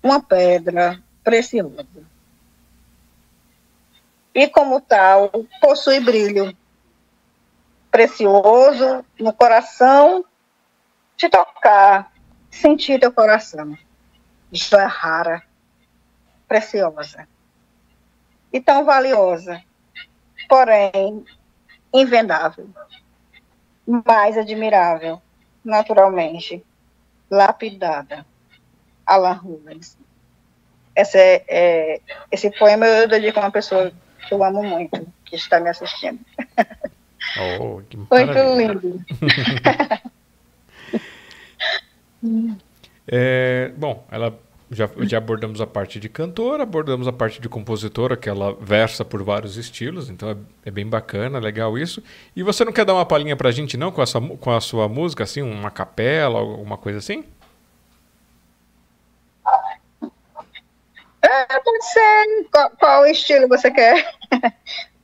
uma 0.02 0.22
pedra 0.22 1.02
preciosa. 1.24 1.86
E 4.34 4.48
como 4.48 4.82
tal, 4.82 5.30
possui 5.62 6.00
brilho 6.00 6.56
precioso 7.92 9.06
no 9.20 9.32
coração, 9.32 10.26
te 11.16 11.30
tocar, 11.30 12.12
sentir 12.50 13.00
teu 13.00 13.12
coração. 13.12 13.78
Joia 14.52 14.88
rara, 14.88 15.44
preciosa 16.48 17.28
e 18.54 18.62
tão 18.62 18.86
valiosa, 18.86 19.60
porém 20.48 21.26
invendável, 21.94 22.68
mais 23.86 24.38
admirável, 24.38 25.22
naturalmente, 25.64 26.64
lapidada. 27.30 28.26
Alan 29.06 29.34
Rubens. 29.34 29.98
Esse, 30.96 31.18
é, 31.18 31.44
é, 31.48 32.02
esse 32.32 32.52
poema 32.52 32.86
eu 32.86 33.08
dedico 33.08 33.40
a 33.40 33.44
uma 33.44 33.52
pessoa 33.52 33.92
que 34.28 34.34
eu 34.34 34.44
amo 34.44 34.64
muito, 34.64 35.06
que 35.26 35.36
está 35.36 35.60
me 35.60 35.70
assistindo. 35.70 36.20
Oh, 37.40 37.82
Muito 38.12 38.58
lindo. 38.58 39.04
é, 43.08 43.72
bom, 43.76 44.06
ela 44.12 44.40
já, 44.74 44.90
já 45.02 45.18
abordamos 45.18 45.62
a 45.62 45.68
parte 45.68 46.00
de 46.00 46.10
cantora, 46.10 46.64
abordamos 46.64 47.08
a 47.08 47.14
parte 47.14 47.40
de 47.40 47.48
compositora, 47.48 48.18
que 48.18 48.28
ela 48.28 48.54
versa 48.60 49.06
por 49.06 49.24
vários 49.24 49.58
estilos, 49.58 50.10
então 50.10 50.30
é, 50.30 50.36
é, 50.66 50.72
bem 50.72 50.88
bacana, 50.88 51.40
legal 51.40 51.78
isso. 51.78 52.04
E 52.36 52.44
você 52.44 52.66
não 52.66 52.74
quer 52.74 52.86
dar 52.86 52.94
uma 52.94 53.06
palhinha 53.06 53.36
pra 53.36 53.52
gente, 53.52 53.78
não, 53.78 53.92
com, 53.92 54.02
essa, 54.02 54.20
com 54.20 54.52
a 54.52 54.60
sua 54.60 54.88
música, 54.88 55.24
assim, 55.24 55.42
uma 55.42 55.72
capela, 55.72 56.40
alguma 56.40 56.78
coisa 56.78 57.00
assim? 57.00 57.24
É, 61.22 61.60
pode 61.60 61.86
ser. 61.86 62.48
Qual, 62.52 62.70
qual 62.72 63.06
estilo 63.06 63.48
você 63.48 63.72
quer? 63.72 64.14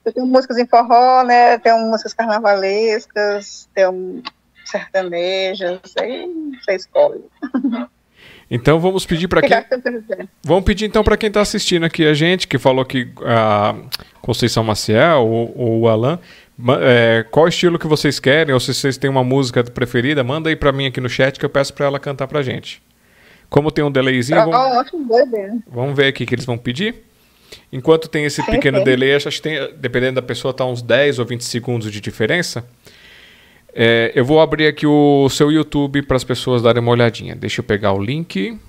Eu 0.04 0.14
tenho 0.14 0.26
músicas 0.26 0.58
em 0.58 0.66
forró, 0.66 1.24
né? 1.24 1.58
Tenho 1.60 1.78
músicas 1.80 2.14
carnavalescas, 2.14 3.70
tenho 3.74 4.24
sertanejas, 4.66 5.80
aí 6.00 6.28
você 6.64 6.76
escolhe. 6.76 7.24
Então 8.50 8.80
vamos 8.80 9.06
pedir 9.06 9.28
para 9.28 9.42
quem. 9.42 9.50
Vamos 10.44 10.64
pedir 10.64 10.86
então 10.86 11.04
para 11.04 11.16
quem 11.16 11.28
está 11.28 11.42
assistindo 11.42 11.86
aqui 11.86 12.06
a 12.06 12.14
gente, 12.14 12.48
que 12.48 12.58
falou 12.58 12.84
que 12.84 13.10
a 13.24 13.76
Conceição 14.22 14.64
Maciel 14.64 15.28
ou, 15.28 15.54
ou 15.56 15.80
o 15.82 15.88
Alan, 15.88 16.20
é, 16.82 17.26
qual 17.30 17.48
estilo 17.48 17.78
que 17.78 17.88
vocês 17.88 18.20
querem, 18.20 18.54
ou 18.54 18.60
se 18.60 18.74
vocês 18.74 18.98
têm 18.98 19.10
uma 19.10 19.24
música 19.24 19.64
preferida, 19.64 20.24
manda 20.24 20.50
aí 20.50 20.56
para 20.56 20.72
mim 20.72 20.88
aqui 20.88 21.00
no 21.00 21.10
chat 21.10 21.40
que 21.40 21.46
eu 21.46 21.50
peço 21.50 21.74
para 21.74 21.86
ela 21.86 22.00
cantar 22.00 22.28
para 22.28 22.42
gente. 22.42 22.82
Como 23.50 23.72
tem 23.72 23.84
um 23.84 23.92
delayzinho, 23.92 24.40
vamos, 24.40 24.56
vamos 25.68 25.96
ver 25.96 26.08
aqui 26.08 26.26
que 26.26 26.36
eles 26.36 26.46
vão 26.46 26.58
pedir. 26.58 26.96
Enquanto 27.72 28.08
tem 28.08 28.26
esse 28.26 28.44
pequeno 28.44 28.84
delay, 28.84 29.16
acho 29.16 29.30
que 29.30 29.42
tem, 29.42 29.74
dependendo 29.78 30.16
da 30.16 30.22
pessoa, 30.22 30.54
tá 30.54 30.66
uns 30.66 30.82
10 30.82 31.20
ou 31.20 31.26
20 31.26 31.44
segundos 31.44 31.92
de 31.92 32.02
diferença. 32.02 32.64
É, 33.74 34.12
eu 34.16 34.26
vou 34.26 34.42
abrir 34.42 34.68
aqui 34.68 34.88
o 34.88 35.30
seu 35.30 35.52
YouTube 35.52 36.02
para 36.02 36.18
as 36.18 36.24
pessoas 36.24 36.62
darem 36.62 36.82
uma 36.82 36.92
olhadinha. 36.92 37.36
Deixa 37.36 37.62
eu 37.62 37.64
pegar 37.64 37.94
o 37.94 38.02
link. 38.02 38.60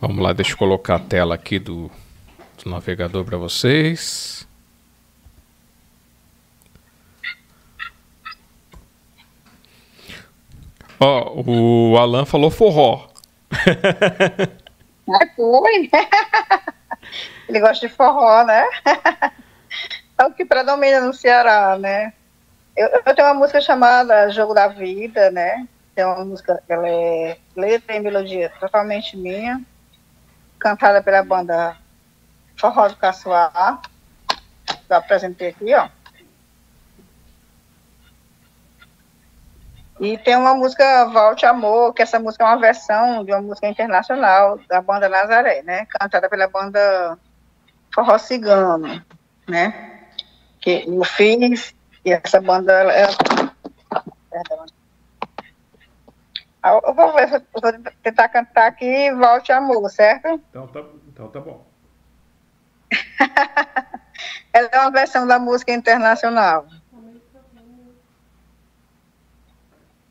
Vamos 0.00 0.22
lá, 0.22 0.32
deixa 0.32 0.52
eu 0.52 0.58
colocar 0.58 0.96
a 0.96 0.98
tela 0.98 1.34
aqui 1.34 1.58
do, 1.58 1.90
do 2.62 2.70
navegador 2.70 3.24
para 3.24 3.38
vocês. 3.38 4.46
Ó, 10.98 11.32
oh, 11.34 11.92
o 11.92 11.96
Alan 11.96 12.26
falou 12.26 12.50
forró. 12.50 13.08
Ah, 15.14 15.26
foi. 15.34 15.90
Ele 17.48 17.60
gosta 17.60 17.86
de 17.86 17.92
forró, 17.92 18.44
né? 18.44 18.64
É 20.18 20.24
o 20.24 20.32
que 20.32 20.44
predomina 20.44 21.00
no 21.00 21.14
Ceará, 21.14 21.78
né? 21.78 22.12
Eu, 22.76 22.88
eu 23.06 23.14
tenho 23.14 23.28
uma 23.28 23.34
música 23.34 23.60
chamada 23.60 24.30
Jogo 24.30 24.54
da 24.54 24.68
Vida, 24.68 25.30
né? 25.30 25.66
É 25.96 26.06
uma 26.06 26.24
música, 26.24 26.62
ela 26.68 26.88
é 26.88 27.36
letra 27.56 27.96
e 27.96 28.00
melodia 28.00 28.52
totalmente 28.60 29.16
minha, 29.16 29.60
cantada 30.58 31.02
pela 31.02 31.22
banda 31.22 31.76
Forró 32.56 32.88
do 32.88 32.96
Caçoar. 32.96 33.80
Eu 34.88 34.96
apresentei 34.96 35.48
aqui, 35.48 35.74
ó. 35.74 35.88
E 40.00 40.16
tem 40.16 40.34
uma 40.34 40.54
música 40.54 41.04
Volte 41.06 41.44
Amor, 41.44 41.92
que 41.92 42.00
essa 42.00 42.18
música 42.18 42.42
é 42.42 42.46
uma 42.46 42.58
versão 42.58 43.22
de 43.22 43.32
uma 43.32 43.42
música 43.42 43.68
internacional 43.68 44.58
da 44.66 44.80
banda 44.80 45.10
Nazaré, 45.10 45.62
né? 45.62 45.84
Cantada 45.90 46.26
pela 46.28 46.48
banda 46.48 47.18
Forró 47.94 48.16
Cigano, 48.16 49.04
né? 49.46 50.00
Que 50.58 50.84
eu 50.88 51.04
fiz, 51.04 51.74
e 52.02 52.12
essa 52.12 52.40
banda, 52.40 52.72
ela, 52.72 52.92
ela, 52.92 53.16
perdão, 54.30 54.64
ah, 56.62 56.80
eu 56.82 56.94
vou, 56.94 57.12
ver, 57.14 57.32
eu 57.32 57.60
vou 57.60 57.72
tentar 58.02 58.28
cantar 58.28 58.68
aqui 58.68 59.12
Volte 59.12 59.52
Amor, 59.52 59.88
certo? 59.90 60.40
Então 60.48 60.66
tá, 60.66 60.82
então 61.08 61.28
tá 61.28 61.40
bom. 61.40 61.66
Ela 64.52 64.68
é 64.72 64.80
uma 64.80 64.90
versão 64.90 65.26
da 65.26 65.38
música 65.38 65.72
internacional. 65.72 66.66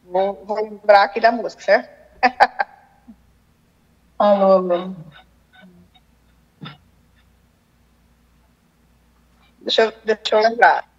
Vou, 0.10 0.44
vou 0.44 0.58
lembrar 0.58 1.04
aqui 1.04 1.20
da 1.20 1.32
música, 1.32 1.62
certo? 1.62 1.90
Alô, 4.18 4.62
meu. 4.62 4.96
Deixa 9.62 9.84
eu, 9.84 9.94
deixa 10.04 10.36
eu 10.36 10.40
lembrar. 10.40 10.90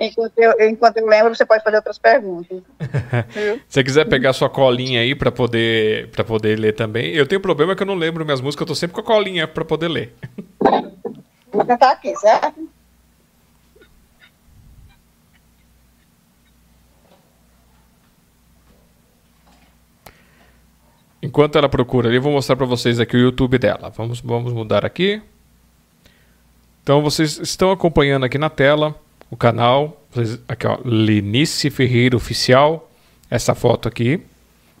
Enquanto 0.00 0.36
eu, 0.36 0.68
enquanto 0.68 0.96
eu 0.96 1.06
lembro, 1.06 1.34
você 1.34 1.44
pode 1.44 1.62
fazer 1.62 1.76
outras 1.76 1.98
perguntas. 1.98 2.62
Se 3.68 3.74
você 3.74 3.84
quiser 3.84 4.08
pegar 4.08 4.32
sua 4.32 4.48
colinha 4.48 5.00
aí 5.00 5.14
para 5.14 5.30
poder 5.30 6.10
para 6.10 6.24
poder 6.24 6.58
ler 6.58 6.72
também. 6.72 7.12
Eu 7.14 7.26
tenho 7.26 7.40
problema 7.40 7.76
que 7.76 7.82
eu 7.82 7.86
não 7.86 7.94
lembro 7.94 8.24
minhas 8.24 8.40
músicas, 8.40 8.62
eu 8.62 8.68
tô 8.68 8.74
sempre 8.74 8.94
com 8.94 9.00
a 9.02 9.04
colinha 9.04 9.46
para 9.46 9.64
poder 9.64 9.88
ler. 9.88 10.16
Vou 11.52 11.64
tentar 11.64 11.92
aqui, 11.92 12.16
certo? 12.16 12.71
Enquanto 21.22 21.56
ela 21.56 21.68
procura 21.68 22.08
ali, 22.08 22.16
eu 22.16 22.22
vou 22.22 22.32
mostrar 22.32 22.56
para 22.56 22.66
vocês 22.66 22.98
aqui 22.98 23.16
o 23.16 23.20
YouTube 23.20 23.56
dela. 23.56 23.90
Vamos, 23.96 24.20
vamos 24.20 24.52
mudar 24.52 24.84
aqui. 24.84 25.22
Então 26.82 27.00
vocês 27.00 27.38
estão 27.38 27.70
acompanhando 27.70 28.24
aqui 28.24 28.36
na 28.36 28.50
tela 28.50 28.94
o 29.30 29.36
canal. 29.36 30.02
Aqui, 30.48 30.66
ó, 30.66 30.78
Lenice 30.84 31.70
Ferreira 31.70 32.16
Oficial. 32.16 32.90
Essa 33.30 33.54
foto 33.54 33.86
aqui. 33.86 34.20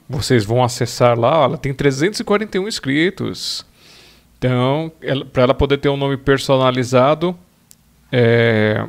Vocês 0.08 0.44
vão 0.44 0.64
acessar 0.64 1.16
lá. 1.16 1.44
Ela 1.44 1.56
tem 1.56 1.72
341 1.72 2.66
inscritos. 2.66 3.64
Então, 4.36 4.90
para 5.32 5.44
ela 5.44 5.54
poder 5.54 5.78
ter 5.78 5.88
um 5.88 5.96
nome 5.96 6.16
personalizado, 6.16 7.38
é, 8.10 8.84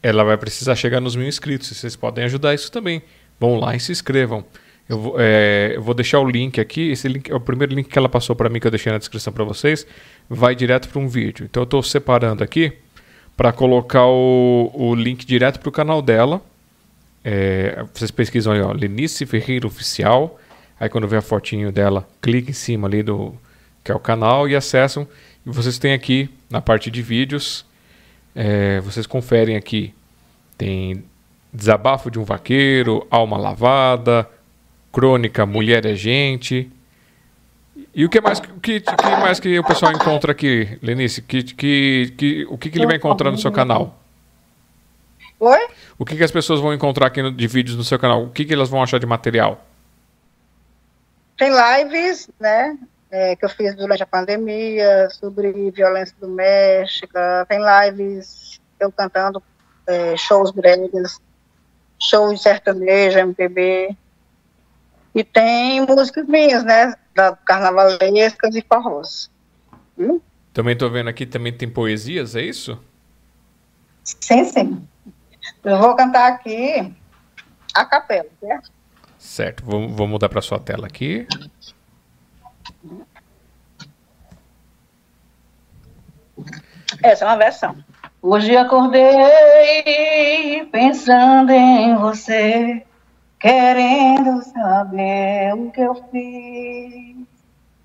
ela 0.00 0.22
vai 0.22 0.36
precisar 0.36 0.76
chegar 0.76 1.00
nos 1.00 1.16
mil 1.16 1.26
inscritos. 1.26 1.76
Vocês 1.76 1.96
podem 1.96 2.24
ajudar 2.24 2.54
isso 2.54 2.70
também. 2.70 3.02
Vão 3.40 3.58
lá 3.58 3.74
e 3.74 3.80
se 3.80 3.90
inscrevam. 3.90 4.44
Eu 4.88 4.98
vou, 4.98 5.16
é, 5.18 5.72
eu 5.74 5.82
vou 5.82 5.94
deixar 5.94 6.20
o 6.20 6.28
link 6.28 6.60
aqui. 6.60 6.90
Esse 6.90 7.08
link 7.08 7.30
é 7.30 7.34
o 7.34 7.40
primeiro 7.40 7.74
link 7.74 7.88
que 7.88 7.98
ela 7.98 8.08
passou 8.08 8.36
para 8.36 8.48
mim, 8.48 8.60
que 8.60 8.66
eu 8.66 8.70
deixei 8.70 8.92
na 8.92 8.98
descrição 8.98 9.32
para 9.32 9.44
vocês. 9.44 9.86
Vai 10.28 10.54
direto 10.54 10.88
para 10.88 11.00
um 11.00 11.08
vídeo. 11.08 11.46
Então 11.46 11.62
eu 11.62 11.64
estou 11.64 11.82
separando 11.82 12.44
aqui 12.44 12.72
para 13.36 13.52
colocar 13.52 14.06
o, 14.06 14.70
o 14.74 14.94
link 14.94 15.24
direto 15.24 15.58
para 15.58 15.68
o 15.68 15.72
canal 15.72 16.02
dela. 16.02 16.40
É, 17.24 17.84
vocês 17.94 18.10
pesquisam 18.10 18.52
aí, 18.52 18.60
ó, 18.60 18.72
Lenice 18.72 19.24
Ferreira 19.24 19.66
Oficial. 19.66 20.38
Aí 20.78 20.88
quando 20.88 21.08
vê 21.08 21.16
a 21.16 21.22
fotinho 21.22 21.72
dela, 21.72 22.06
clique 22.20 22.50
em 22.50 22.54
cima 22.54 22.86
ali 22.86 23.02
do 23.02 23.34
que 23.82 23.90
é 23.90 23.94
o 23.94 24.00
canal 24.00 24.48
e 24.48 24.54
acessam. 24.54 25.06
E 25.46 25.50
vocês 25.50 25.78
têm 25.78 25.92
aqui 25.92 26.28
na 26.50 26.60
parte 26.60 26.90
de 26.90 27.02
vídeos, 27.02 27.64
é, 28.34 28.80
vocês 28.80 29.06
conferem 29.06 29.56
aqui. 29.56 29.94
Tem 30.56 31.04
desabafo 31.52 32.10
de 32.10 32.18
um 32.18 32.24
vaqueiro, 32.24 33.06
alma 33.10 33.36
lavada, 33.36 34.28
crônica 34.94 35.44
Mulher 35.44 35.84
é 35.84 35.94
Gente. 35.94 36.70
E 37.92 38.04
o 38.04 38.08
que 38.08 38.20
mais 38.20 38.38
que, 38.38 38.80
que 38.80 39.10
mais 39.20 39.40
que 39.40 39.58
o 39.58 39.64
pessoal 39.64 39.92
encontra 39.92 40.30
aqui, 40.30 40.78
Lenice? 40.80 41.20
Que, 41.20 41.42
que, 41.42 42.14
que, 42.16 42.46
o 42.48 42.56
que, 42.56 42.70
que 42.70 42.78
ele 42.78 42.86
vai 42.86 42.96
encontrar 42.96 43.30
no 43.32 43.38
seu 43.38 43.50
canal? 43.50 43.98
Oi? 45.40 45.68
O 45.98 46.04
que, 46.04 46.16
que 46.16 46.22
as 46.22 46.30
pessoas 46.30 46.60
vão 46.60 46.72
encontrar 46.72 47.08
aqui 47.08 47.20
no, 47.20 47.32
de 47.32 47.46
vídeos 47.48 47.76
no 47.76 47.82
seu 47.82 47.98
canal? 47.98 48.22
O 48.22 48.30
que, 48.30 48.44
que 48.44 48.54
elas 48.54 48.68
vão 48.68 48.82
achar 48.82 48.98
de 48.98 49.06
material? 49.06 49.64
Tem 51.36 51.50
lives, 51.50 52.30
né? 52.38 52.78
É, 53.10 53.36
que 53.36 53.44
eu 53.44 53.48
fiz 53.48 53.74
durante 53.74 54.02
a 54.02 54.06
pandemia 54.06 55.08
sobre 55.10 55.70
violência 55.72 56.14
doméstica. 56.20 57.44
Tem 57.48 57.58
lives 57.58 58.60
eu 58.78 58.90
cantando 58.92 59.42
é, 59.86 60.16
shows 60.16 60.52
breves, 60.52 61.20
shows 61.98 62.34
de 62.34 62.42
sertanejo, 62.42 63.18
MPB. 63.18 63.96
E 65.14 65.22
tem 65.22 65.80
músicas 65.80 66.26
minhas, 66.26 66.64
né? 66.64 66.94
Da 67.14 67.36
carnavalescas 67.36 68.54
e 68.56 68.62
forrós. 68.62 69.30
Hum? 69.96 70.20
Também 70.52 70.72
estou 70.72 70.90
vendo 70.90 71.08
aqui, 71.08 71.24
também 71.24 71.52
tem 71.52 71.68
poesias, 71.68 72.34
é 72.34 72.42
isso? 72.42 72.78
Sim, 74.02 74.44
sim. 74.44 74.88
Eu 75.62 75.78
vou 75.78 75.94
cantar 75.94 76.32
aqui 76.32 76.92
a 77.74 77.84
capela, 77.84 78.28
certo? 78.40 78.70
Certo, 79.18 79.64
vou, 79.64 79.88
vou 79.88 80.06
mudar 80.06 80.28
para 80.28 80.42
sua 80.42 80.58
tela 80.58 80.86
aqui. 80.86 81.26
Essa 87.02 87.24
é 87.24 87.28
uma 87.28 87.36
versão. 87.36 87.76
Hoje 88.20 88.56
acordei 88.56 90.66
pensando 90.70 91.50
em 91.50 91.96
você 91.96 92.84
querendo 93.38 94.42
saber 94.42 95.54
o 95.54 95.70
que 95.70 95.80
eu 95.80 95.94
fiz 96.10 97.26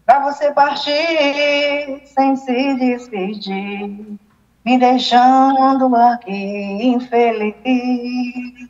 para 0.05 0.21
você 0.21 0.51
partir 0.51 2.01
sem 2.03 2.35
se 2.35 2.73
despedir, 2.75 4.17
me 4.65 4.79
deixando 4.79 5.95
aqui 5.95 6.87
infeliz. 6.87 8.69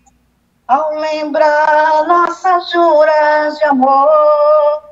Ao 0.68 0.96
lembrar 0.96 2.06
nossas 2.08 2.70
juras 2.70 3.58
de 3.58 3.64
amor, 3.64 4.84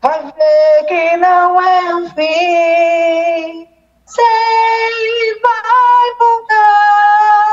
vai 0.00 0.22
ver 0.22 0.86
que 0.86 1.16
não 1.16 1.60
é 1.60 1.96
um 1.96 2.08
fim. 2.10 3.68
Sei 4.06 5.40
vai 5.42 6.14
voltar 6.18 7.45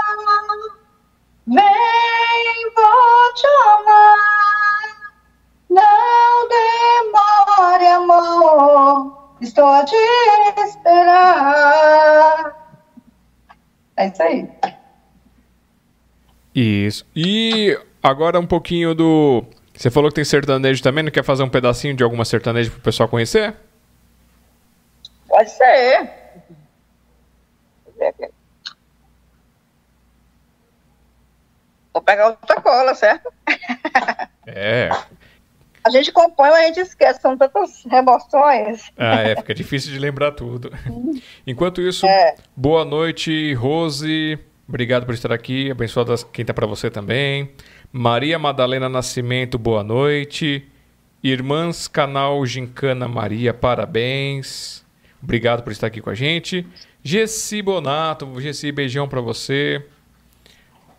Vem, 1.45 2.71
vou 2.75 3.33
te 3.33 3.47
amar. 3.67 4.33
Não 5.69 6.47
demore, 6.49 7.87
amor. 7.87 9.35
Estou 9.41 9.65
a 9.65 9.83
te 9.83 9.95
esperar. 10.57 11.83
É 13.97 14.07
isso 14.07 14.23
aí. 14.23 14.49
Isso. 16.55 17.05
E 17.15 17.77
agora 18.01 18.39
um 18.39 18.47
pouquinho 18.47 18.95
do. 18.95 19.43
Você 19.73 19.89
falou 19.89 20.09
que 20.09 20.15
tem 20.15 20.23
sertanejo 20.23 20.81
também, 20.83 21.03
não 21.03 21.11
quer 21.11 21.23
fazer 21.23 21.43
um 21.43 21.49
pedacinho 21.49 21.95
de 21.95 22.03
alguma 22.03 22.23
sertanejo 22.23 22.71
para 22.71 22.79
o 22.79 22.83
pessoal 22.83 23.09
conhecer? 23.09 23.55
Pode 25.27 25.49
ser. 25.49 26.09
ver 27.97 28.07
aqui. 28.07 28.29
Vou 31.93 32.01
pegar 32.01 32.27
outra 32.27 32.59
cola, 32.59 32.95
certo? 32.95 33.31
É. 34.45 34.89
A 35.85 35.89
gente 35.89 36.11
compõe, 36.11 36.49
mas 36.49 36.63
a 36.63 36.67
gente 36.67 36.79
esquece, 36.79 37.21
são 37.21 37.37
tantas 37.37 37.85
emoções. 37.85 38.91
Ah, 38.97 39.21
é, 39.21 39.35
fica 39.35 39.53
difícil 39.53 39.91
de 39.91 39.99
lembrar 39.99 40.31
tudo. 40.31 40.71
Enquanto 41.45 41.81
isso, 41.81 42.05
é. 42.05 42.35
boa 42.55 42.85
noite, 42.85 43.53
Rose. 43.53 44.39
Obrigado 44.67 45.05
por 45.05 45.13
estar 45.13 45.31
aqui. 45.31 45.69
Abençoada 45.69 46.15
quem 46.31 46.43
está 46.43 46.53
para 46.53 46.65
você 46.65 46.89
também. 46.89 47.51
Maria 47.91 48.39
Madalena 48.39 48.87
Nascimento, 48.87 49.57
boa 49.59 49.83
noite. 49.83 50.67
Irmãs 51.21 51.87
Canal 51.87 52.45
Gincana 52.45 53.07
Maria, 53.07 53.53
parabéns. 53.53 54.85
Obrigado 55.21 55.63
por 55.63 55.71
estar 55.71 55.87
aqui 55.87 56.01
com 56.01 56.09
a 56.09 56.15
gente. 56.15 56.65
Gessi 57.03 57.61
Bonato, 57.61 58.39
Gessi, 58.39 58.71
beijão 58.71 59.07
para 59.07 59.21
você. 59.21 59.85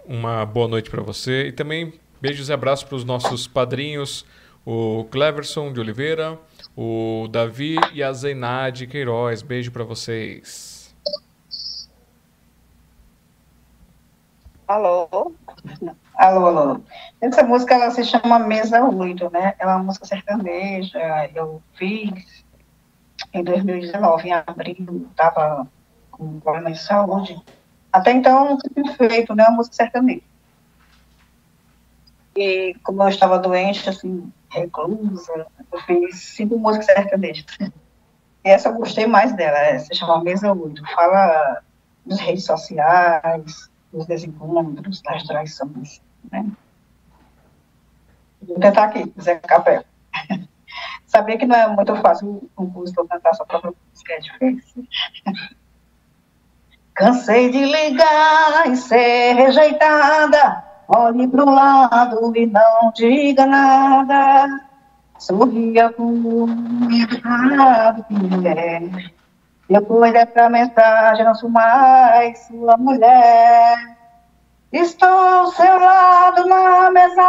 Uma 0.07 0.45
boa 0.45 0.69
noite 0.69 0.91
para 0.91 1.03
você. 1.03 1.49
E 1.49 1.53
também 1.53 1.95
beijos 2.21 2.49
e 2.49 2.53
abraços 2.53 2.85
para 2.85 2.97
os 2.97 3.05
nossos 3.05 3.47
padrinhos, 3.47 4.27
o 4.65 5.05
Cleverson 5.11 5.73
de 5.73 5.81
Oliveira, 5.81 6.39
o 6.77 7.27
Davi 7.31 7.77
e 7.93 8.03
a 8.03 8.13
Zeinade 8.13 8.87
Queiroz. 8.87 9.41
Beijo 9.41 9.73
para 9.73 9.85
vocês. 9.85 10.95
Alô? 14.69 15.33
Alô, 16.17 16.47
alô. 16.47 16.81
Essa 17.21 17.43
música 17.43 17.75
ela 17.75 17.91
se 17.91 18.05
chama 18.05 18.39
Mesa 18.39 18.85
Oito, 18.85 19.31
né? 19.31 19.55
É 19.59 19.67
uma 19.67 19.79
música 19.79 20.05
sertaneja. 20.05 21.31
Eu 21.35 21.63
fiz 21.75 22.45
em 23.33 23.43
2019, 23.43 24.29
em 24.29 24.33
abril, 24.33 25.09
estava 25.11 25.67
com 26.11 26.41
problema 26.41 26.71
de 26.71 26.79
saúde. 26.79 27.41
Até 27.95 28.11
então, 28.11 28.51
nunca 28.51 28.69
tinha 28.69 28.93
feito 28.95 29.37
né, 29.37 29.45
uma 29.45 29.59
música 29.59 29.77
sertaneja. 29.77 30.21
E 32.35 32.75
como 32.83 33.05
eu 33.05 33.09
estava 33.09 33.39
doente, 33.39 33.89
assim, 33.89 34.33
reclusa, 34.51 35.47
eu 35.73 35.81
fiz 35.83 36.17
cinco 36.17 36.59
músicas 36.59 36.87
sertanejas. 36.87 37.47
E 37.61 37.71
essa 38.51 38.69
eu 38.69 38.75
gostei 38.75 39.07
mais 39.07 39.33
dela, 39.37 39.57
é, 39.59 39.79
se 39.79 39.95
chama 39.95 40.25
Mesa 40.25 40.53
Oito. 40.53 40.83
Fala 40.93 41.63
das 42.05 42.19
redes 42.19 42.45
sociais, 42.45 43.71
dos 43.93 44.07
desencontros, 44.07 45.01
das 45.01 45.23
traições, 45.23 46.03
né? 46.33 46.45
Vou 48.43 48.59
tentar 48.59 48.87
aqui, 48.87 49.15
Zé 49.21 49.37
Capel. 49.37 49.85
Sabia 51.07 51.39
que 51.39 51.47
não 51.47 51.55
é 51.55 51.69
muito 51.69 51.95
fácil 51.95 52.51
um 52.59 52.65
músico 52.65 53.07
cantar 53.07 53.35
sua 53.35 53.47
própria 53.47 53.73
música, 53.93 54.15
é 54.15 54.19
difícil. 54.19 54.85
Cansei 56.95 57.51
de 57.51 57.65
ligar 57.65 58.67
e 58.69 58.77
ser 58.77 59.35
rejeitada. 59.35 60.65
Olhe 60.87 61.27
pro 61.27 61.45
lado 61.45 62.33
e 62.37 62.47
não 62.47 62.93
diga 62.95 63.47
nada. 63.47 64.47
Sorria 65.19 65.91
com 65.91 66.47
educado 66.91 68.05
que 68.05 68.49
é. 68.49 68.83
Depois 69.69 70.13
dessa 70.13 70.49
mensagem, 70.49 71.25
não 71.25 71.35
sou 71.35 71.51
mais 71.51 72.39
sua 72.47 72.77
mulher. 72.77 73.77
Estou 74.73 75.09
ao 75.09 75.47
seu 75.49 75.79
lado 75.79 76.47
na 76.47 76.91
mesa 76.91 77.23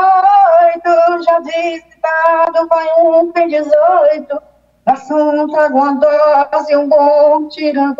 oito, 0.65 1.23
já 1.23 1.39
disse 1.39 1.97
dado, 2.01 2.67
vai 2.67 2.87
um, 2.99 3.31
tem 3.31 3.47
dezoito. 3.47 4.41
Dose 5.99 6.71
e 6.71 6.75
um 6.75 6.87
bom 6.87 7.47
tira-gosto. 7.49 7.97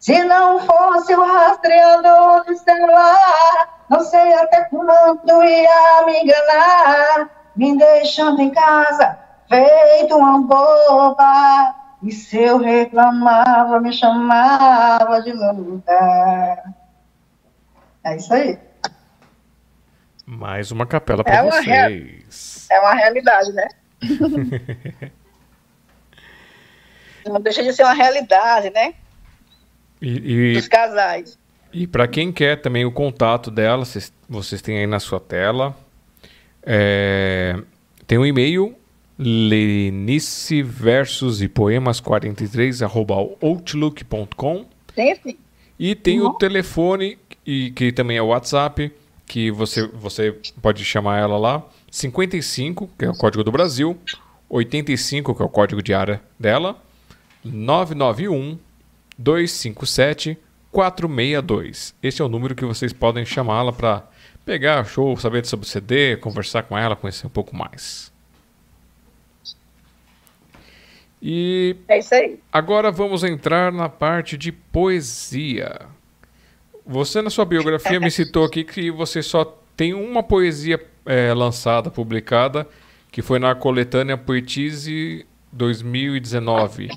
Se 0.00 0.24
não 0.24 0.58
fosse 0.60 1.14
o 1.14 1.24
rastreador 1.24 2.44
do 2.44 2.56
celular, 2.58 3.84
não 3.88 4.00
sei 4.00 4.34
até 4.34 4.64
quando 4.64 5.44
ia 5.44 6.06
me 6.06 6.22
enganar, 6.22 7.30
me 7.54 7.78
deixando 7.78 8.42
em 8.42 8.50
casa 8.50 9.16
feito 9.48 10.16
uma 10.16 10.40
boba. 10.42 11.74
E 12.02 12.10
se 12.12 12.36
eu 12.36 12.58
reclamava, 12.58 13.80
me 13.80 13.92
chamava 13.92 15.22
de 15.22 15.32
louca. 15.32 16.74
É 18.04 18.16
isso 18.16 18.34
aí. 18.34 18.58
Mais 20.26 20.72
uma 20.72 20.84
capela 20.86 21.22
para 21.24 21.34
é 21.36 21.42
vocês. 21.44 22.66
É 22.70 22.80
uma 22.80 22.94
realidade, 22.94 23.52
né? 23.52 23.68
Não 27.26 27.40
deixa 27.40 27.62
de 27.62 27.72
ser 27.72 27.82
uma 27.82 27.94
realidade, 27.94 28.70
né? 28.70 28.94
E, 30.00 30.50
e 30.50 30.54
Dos 30.54 30.68
casais. 30.68 31.38
E 31.72 31.86
para 31.86 32.06
quem 32.06 32.32
quer 32.32 32.60
também 32.60 32.84
o 32.84 32.92
contato 32.92 33.50
dela, 33.50 33.84
vocês, 33.84 34.12
vocês 34.28 34.62
têm 34.62 34.78
aí 34.78 34.86
na 34.86 35.00
sua 35.00 35.18
tela. 35.18 35.76
É, 36.62 37.60
tem 38.06 38.18
um 38.18 38.24
e-mail 38.24 38.76
Lenice 39.18 40.62
versos 40.62 41.40
e 41.40 41.48
poemas 41.48 42.00
43 42.00 42.82
arroba 42.82 43.14
outlook.com. 43.40 44.66
E 45.78 45.94
tem 45.94 46.20
uhum. 46.20 46.28
o 46.28 46.34
telefone, 46.34 47.18
e, 47.44 47.70
que 47.70 47.92
também 47.92 48.18
é 48.18 48.22
o 48.22 48.26
WhatsApp, 48.26 48.92
que 49.26 49.50
você, 49.50 49.86
você 49.86 50.32
pode 50.60 50.84
chamar 50.84 51.20
ela 51.20 51.38
lá. 51.38 51.66
55, 51.90 52.90
que 52.98 53.04
é 53.04 53.10
o 53.10 53.14
código 53.14 53.44
do 53.44 53.52
Brasil. 53.52 53.98
85, 54.48 55.34
que 55.34 55.42
é 55.42 55.44
o 55.44 55.48
código 55.48 55.82
de 55.82 55.92
área 55.92 56.20
dela. 56.38 56.80
991 57.44 58.58
257 59.18 60.38
462. 60.70 61.94
Esse 62.02 62.20
é 62.20 62.24
o 62.24 62.28
número 62.28 62.54
que 62.54 62.64
vocês 62.64 62.92
podem 62.92 63.24
chamá-la 63.24 63.72
para 63.72 64.08
pegar 64.44 64.84
show, 64.84 65.16
saber 65.16 65.44
sobre 65.46 65.66
o 65.66 65.68
CD, 65.68 66.16
conversar 66.16 66.64
com 66.64 66.76
ela, 66.76 66.94
conhecer 66.94 67.26
um 67.26 67.30
pouco 67.30 67.56
mais. 67.56 68.12
E 71.20 71.76
é 71.88 71.98
isso 71.98 72.14
aí. 72.14 72.38
Agora 72.52 72.90
vamos 72.90 73.24
entrar 73.24 73.72
na 73.72 73.88
parte 73.88 74.36
de 74.36 74.52
poesia. 74.52 75.80
Você, 76.84 77.20
na 77.22 77.30
sua 77.30 77.44
biografia, 77.44 77.98
me 77.98 78.10
citou 78.12 78.44
aqui 78.44 78.62
que 78.62 78.90
você 78.90 79.22
só 79.22 79.44
tem 79.76 79.94
uma 79.94 80.22
poesia 80.22 80.78
é, 81.06 81.32
lançada, 81.32 81.90
publicada, 81.90 82.68
que 83.10 83.22
foi 83.22 83.38
na 83.38 83.54
coletânea 83.54 84.16
Poetise 84.16 85.26
2019. 85.52 86.90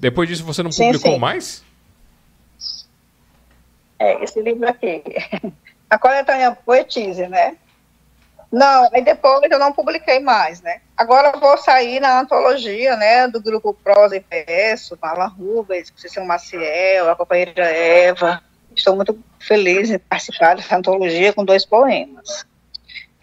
Depois 0.00 0.28
disso, 0.28 0.44
você 0.44 0.62
não 0.62 0.72
sim, 0.72 0.86
publicou 0.86 1.12
sim. 1.12 1.18
mais? 1.18 1.64
É, 3.98 4.22
esse 4.22 4.40
livro 4.40 4.68
aqui. 4.68 5.02
A 5.88 5.98
coletânea 5.98 6.52
Poetise, 6.64 7.28
né? 7.28 7.56
Não, 8.50 8.88
aí 8.92 9.02
depois 9.02 9.50
eu 9.50 9.58
não 9.58 9.72
publiquei 9.72 10.20
mais, 10.20 10.60
né? 10.60 10.80
Agora 10.96 11.32
eu 11.34 11.40
vou 11.40 11.58
sair 11.58 11.98
na 11.98 12.20
antologia, 12.20 12.96
né, 12.96 13.26
do 13.26 13.40
grupo 13.42 13.74
Prosa 13.74 14.16
e 14.16 14.20
Verso, 14.20 14.96
com 14.96 15.06
Alan 15.06 15.26
Rubens, 15.26 15.92
Cecília 15.96 16.26
Maciel, 16.26 17.10
a 17.10 17.16
companheira 17.16 17.64
Eva. 17.64 18.40
Estou 18.74 18.94
muito 18.94 19.18
feliz 19.40 19.90
em 19.90 19.98
participar 19.98 20.54
dessa 20.54 20.76
antologia 20.76 21.32
com 21.32 21.44
dois 21.44 21.66
poemas. 21.66 22.46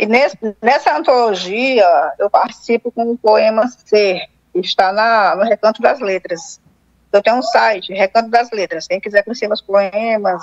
E 0.02 0.08
nesse, 0.08 0.36
nessa 0.60 0.98
antologia 0.98 1.86
eu 2.18 2.28
participo 2.28 2.92
com 2.92 3.12
o 3.12 3.18
poema 3.20 3.68
Ser, 3.68 4.28
que 4.52 4.60
está 4.60 4.92
na, 4.92 5.36
no 5.36 5.44
Recanto 5.44 5.80
das 5.80 6.00
Letras. 6.00 6.60
Eu 7.14 7.22
tenho 7.22 7.38
um 7.38 7.44
site, 7.44 7.94
Recanto 7.94 8.32
das 8.32 8.50
Letras. 8.50 8.88
Quem 8.88 9.00
quiser 9.00 9.24
conhecer 9.24 9.48
meus 9.48 9.62
poemas, 9.62 10.42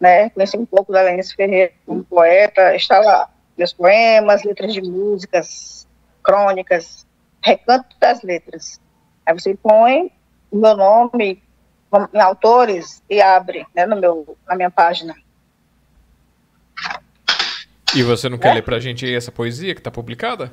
né, 0.00 0.28
conhecer 0.30 0.58
um 0.58 0.66
pouco 0.66 0.92
da 0.92 1.02
Lenice 1.02 1.36
Ferreira 1.36 1.72
como 1.86 2.02
poeta, 2.02 2.74
está 2.74 2.98
lá 2.98 3.30
meus 3.56 3.72
poemas, 3.72 4.42
letras 4.42 4.74
de 4.74 4.82
músicas, 4.82 5.86
crônicas, 6.20 7.06
recanto 7.40 7.96
das 8.00 8.22
letras. 8.22 8.80
Aí 9.24 9.34
você 9.34 9.54
põe 9.54 10.10
o 10.50 10.56
meu 10.56 10.76
nome 10.76 11.40
em 12.12 12.20
autores 12.20 13.04
e 13.08 13.22
abre 13.22 13.64
né, 13.72 13.86
no 13.86 13.94
meu, 13.94 14.36
na 14.48 14.56
minha 14.56 14.70
página. 14.70 15.14
E 17.96 18.02
você 18.02 18.28
não 18.28 18.38
quer 18.38 18.50
é? 18.50 18.54
ler 18.54 18.62
pra 18.62 18.80
gente 18.80 19.04
aí 19.04 19.14
essa 19.14 19.30
poesia 19.30 19.74
que 19.74 19.80
está 19.80 19.90
publicada? 19.90 20.52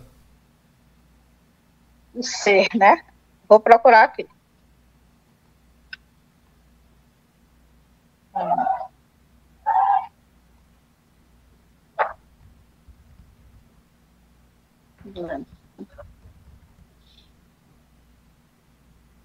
Ser, 2.22 2.68
né? 2.76 3.04
Vou 3.48 3.60
procurar 3.60 4.04
aqui. 4.04 4.28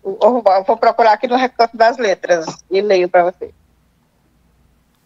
Eu 0.03 0.43
vou 0.67 0.77
procurar 0.77 1.13
aqui 1.13 1.27
no 1.27 1.37
recanto 1.37 1.77
das 1.77 1.99
letras 1.99 2.47
e 2.71 2.81
leio 2.81 3.09
para 3.09 3.31
você. 3.31 3.53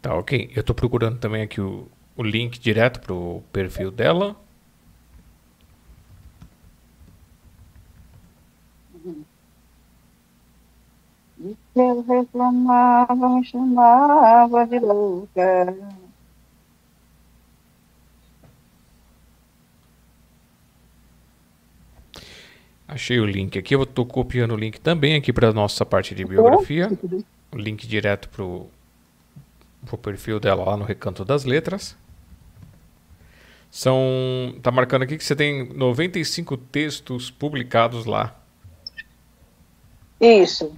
Tá, 0.00 0.14
ok. 0.14 0.52
Eu 0.54 0.60
estou 0.60 0.74
procurando 0.74 1.18
também 1.18 1.42
aqui 1.42 1.60
o, 1.60 1.90
o 2.20 2.22
link 2.22 2.58
direto 2.58 3.00
para 3.00 3.14
o 3.14 3.42
perfil 3.50 3.90
dela. 3.90 4.36
Uhum. 8.94 9.24
Reclamava, 12.06 13.14
me 13.30 13.42
chamava 13.42 14.66
de 14.66 14.78
louca. 14.80 15.74
Achei 22.86 23.18
o 23.18 23.24
link 23.24 23.58
aqui. 23.58 23.74
Eu 23.74 23.84
estou 23.84 24.04
copiando 24.04 24.52
o 24.52 24.58
link 24.58 24.78
também 24.78 25.16
aqui 25.16 25.32
para 25.32 25.54
nossa 25.54 25.86
parte 25.86 26.14
de 26.14 26.26
biografia. 26.26 26.90
O 27.50 27.56
link 27.56 27.86
direto 27.86 28.28
para 28.28 28.44
o 28.44 28.68
perfil 30.02 30.38
dela 30.38 30.66
lá 30.66 30.76
no 30.76 30.84
Recanto 30.84 31.24
das 31.24 31.44
Letras. 31.44 31.96
São. 33.70 34.54
Tá 34.62 34.70
marcando 34.70 35.02
aqui 35.02 35.16
que 35.16 35.24
você 35.24 35.36
tem 35.36 35.64
95 35.72 36.56
textos 36.56 37.30
publicados 37.30 38.04
lá. 38.04 38.36
Isso. 40.20 40.76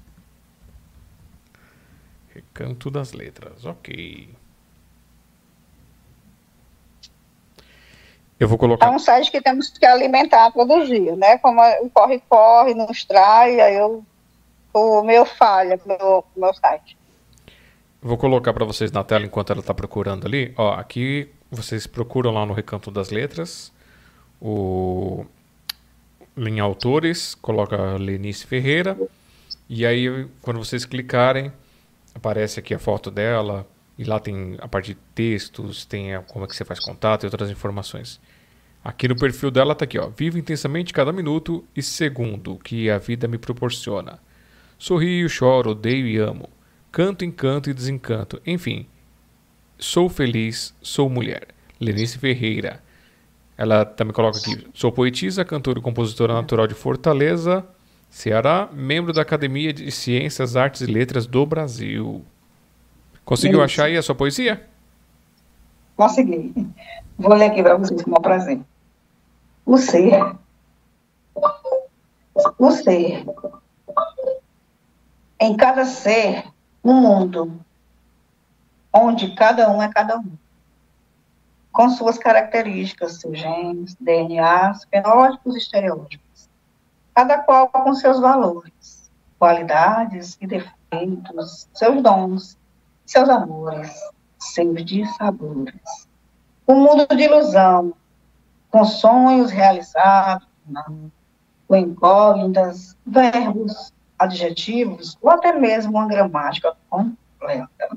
Recanto 2.35 2.91
das 2.91 3.13
Letras, 3.13 3.65
ok. 3.65 4.29
Eu 8.39 8.49
vou 8.49 8.59
colocar. 8.59 8.87
É 8.87 8.91
um 8.91 8.99
site 8.99 9.31
que 9.31 9.41
temos 9.41 9.71
que 9.71 9.87
alimentar 9.87 10.51
todo 10.51 10.85
dia, 10.87 11.15
né? 11.17 11.39
Como 11.39 11.61
o 11.81 11.89
corre-corre 11.91 12.75
nos 12.75 13.05
trai, 13.05 13.61
aí 13.61 13.77
eu, 13.77 14.05
o 14.75 15.03
meu 15.03 15.25
falha, 15.25 15.81
meu, 15.87 16.25
meu 16.37 16.53
site. 16.55 16.97
Vou 18.01 18.19
colocar 18.19 18.53
para 18.53 18.65
vocês 18.65 18.91
na 18.91 19.05
tela 19.05 19.25
enquanto 19.25 19.51
ela 19.51 19.61
está 19.61 19.73
procurando 19.73 20.27
ali. 20.27 20.53
Ó, 20.57 20.73
aqui 20.73 21.31
vocês 21.53 21.87
procuram 21.87 22.33
lá 22.33 22.47
no 22.47 22.55
Recanto 22.55 22.91
das 22.91 23.11
Letras 23.11 23.73
o 24.41 25.27
em 26.35 26.59
autores, 26.61 27.35
coloca 27.35 27.77
Lenice 27.99 28.47
Ferreira 28.47 28.99
e 29.69 29.85
aí 29.85 30.27
quando 30.41 30.59
vocês 30.59 30.87
clicarem 30.87 31.53
aparece 32.15 32.59
aqui 32.59 32.73
a 32.73 32.79
foto 32.79 33.11
dela 33.11 33.67
e 33.99 34.05
lá 34.05 34.19
tem 34.19 34.57
a 34.61 34.67
parte 34.67 34.95
de 34.95 35.01
textos, 35.15 35.85
tem 35.85 36.15
a, 36.15 36.23
como 36.23 36.47
é 36.47 36.49
que 36.49 36.57
você 36.57 36.65
faz 36.65 36.81
contato 36.81 37.25
e 37.25 37.27
outras 37.27 37.51
informações. 37.51 38.19
Aqui 38.83 39.07
no 39.07 39.15
perfil 39.15 39.51
dela 39.51 39.75
tá 39.75 39.85
aqui, 39.85 39.99
ó. 39.99 40.09
Vivo 40.09 40.39
intensamente 40.39 40.93
cada 40.93 41.13
minuto 41.13 41.65
e 41.77 41.83
segundo 41.83 42.57
que 42.57 42.91
a 42.91 42.99
vida 42.99 43.29
me 43.29 43.39
proporciona. 43.39 44.19
Sorrio, 44.79 45.29
choro, 45.29 45.71
odeio 45.71 46.07
e 46.07 46.17
amo. 46.19 46.49
Canto, 46.91 47.25
encanto 47.25 47.71
e 47.71 47.75
desencanto. 47.75 48.41
Enfim, 48.45 48.89
sou 49.83 50.09
feliz, 50.09 50.75
sou 50.81 51.11
mulher. 51.11 51.49
Lenice 51.81 52.17
Ferreira. 52.19 52.81
Ela 53.59 53.85
também 53.85 54.15
coloca 54.15 54.39
aqui: 54.39 54.67
sou 54.73 54.93
poetisa, 54.93 55.45
cantora 55.45 55.79
e 55.79 55.83
compositora 55.83 56.33
natural 56.33 56.67
de 56.67 56.75
Fortaleza, 56.75 57.65
Ceará, 58.09 58.69
membro 58.73 59.13
da 59.13 59.23
Academia 59.23 59.73
de 59.73 59.91
Ciências, 59.91 60.57
Artes 60.57 60.81
e 60.83 60.87
Letras 60.87 61.27
do 61.27 61.45
Brasil. 61.45 62.25
Conseguiu 63.25 63.59
Isso. 63.59 63.65
achar 63.65 63.85
aí 63.85 63.97
a 63.97 64.03
sua 64.03 64.15
poesia? 64.15 64.67
Consegui. 65.97 66.53
Vou 67.19 67.35
ler 67.35 67.47
aqui 67.47 67.63
para 67.63 67.77
vocês 67.77 68.03
com 68.03 68.13
o 68.13 68.21
prazer. 68.21 68.61
O 69.67 69.77
ser. 69.77 70.37
O 72.59 72.71
ser. 72.71 73.25
Em 75.41 75.57
cada 75.57 75.85
ser, 75.85 76.45
um 76.83 76.95
mundo, 76.95 77.61
onde 78.93 79.35
cada 79.35 79.71
um 79.71 79.83
é 79.83 79.89
cada 79.89 80.19
um, 80.19 80.37
com 81.73 81.89
suas 81.89 82.19
características, 82.19 83.21
seus 83.21 83.39
genes, 83.39 83.97
DNAs, 83.99 84.85
fenótipos 84.85 85.55
e 85.55 85.59
estereótipos, 85.59 86.49
cada 87.15 87.39
qual 87.39 87.69
com 87.69 87.95
seus 87.95 88.21
valores, 88.21 89.11
qualidades 89.39 90.37
e 90.41 90.47
defeitos, 90.47 91.69
seus 91.73 92.03
dons, 92.03 92.59
seus 93.07 93.29
amores, 93.29 93.93
seus 94.39 94.85
dissabores. 94.85 96.09
Um 96.69 96.81
mundo 96.81 97.07
de 97.07 97.23
ilusão, 97.23 97.95
com 98.71 98.85
sonhos 98.85 99.51
realizados, 99.51 100.47
não, 100.67 101.11
com 101.67 101.77
incógnitas, 101.77 102.97
verbos, 103.05 103.93
adjetivos, 104.19 105.19
ou 105.21 105.31
até 105.31 105.53
mesmo 105.53 105.93
uma 105.93 106.07
gramática 106.07 106.77
completa. 106.89 107.97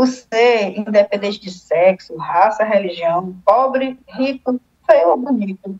O 0.00 0.06
ser, 0.06 0.78
independente 0.78 1.38
de 1.38 1.50
sexo, 1.50 2.16
raça, 2.16 2.64
religião, 2.64 3.38
pobre, 3.44 4.00
rico, 4.08 4.58
feio 4.86 5.10
ou 5.10 5.16
bonito, 5.18 5.78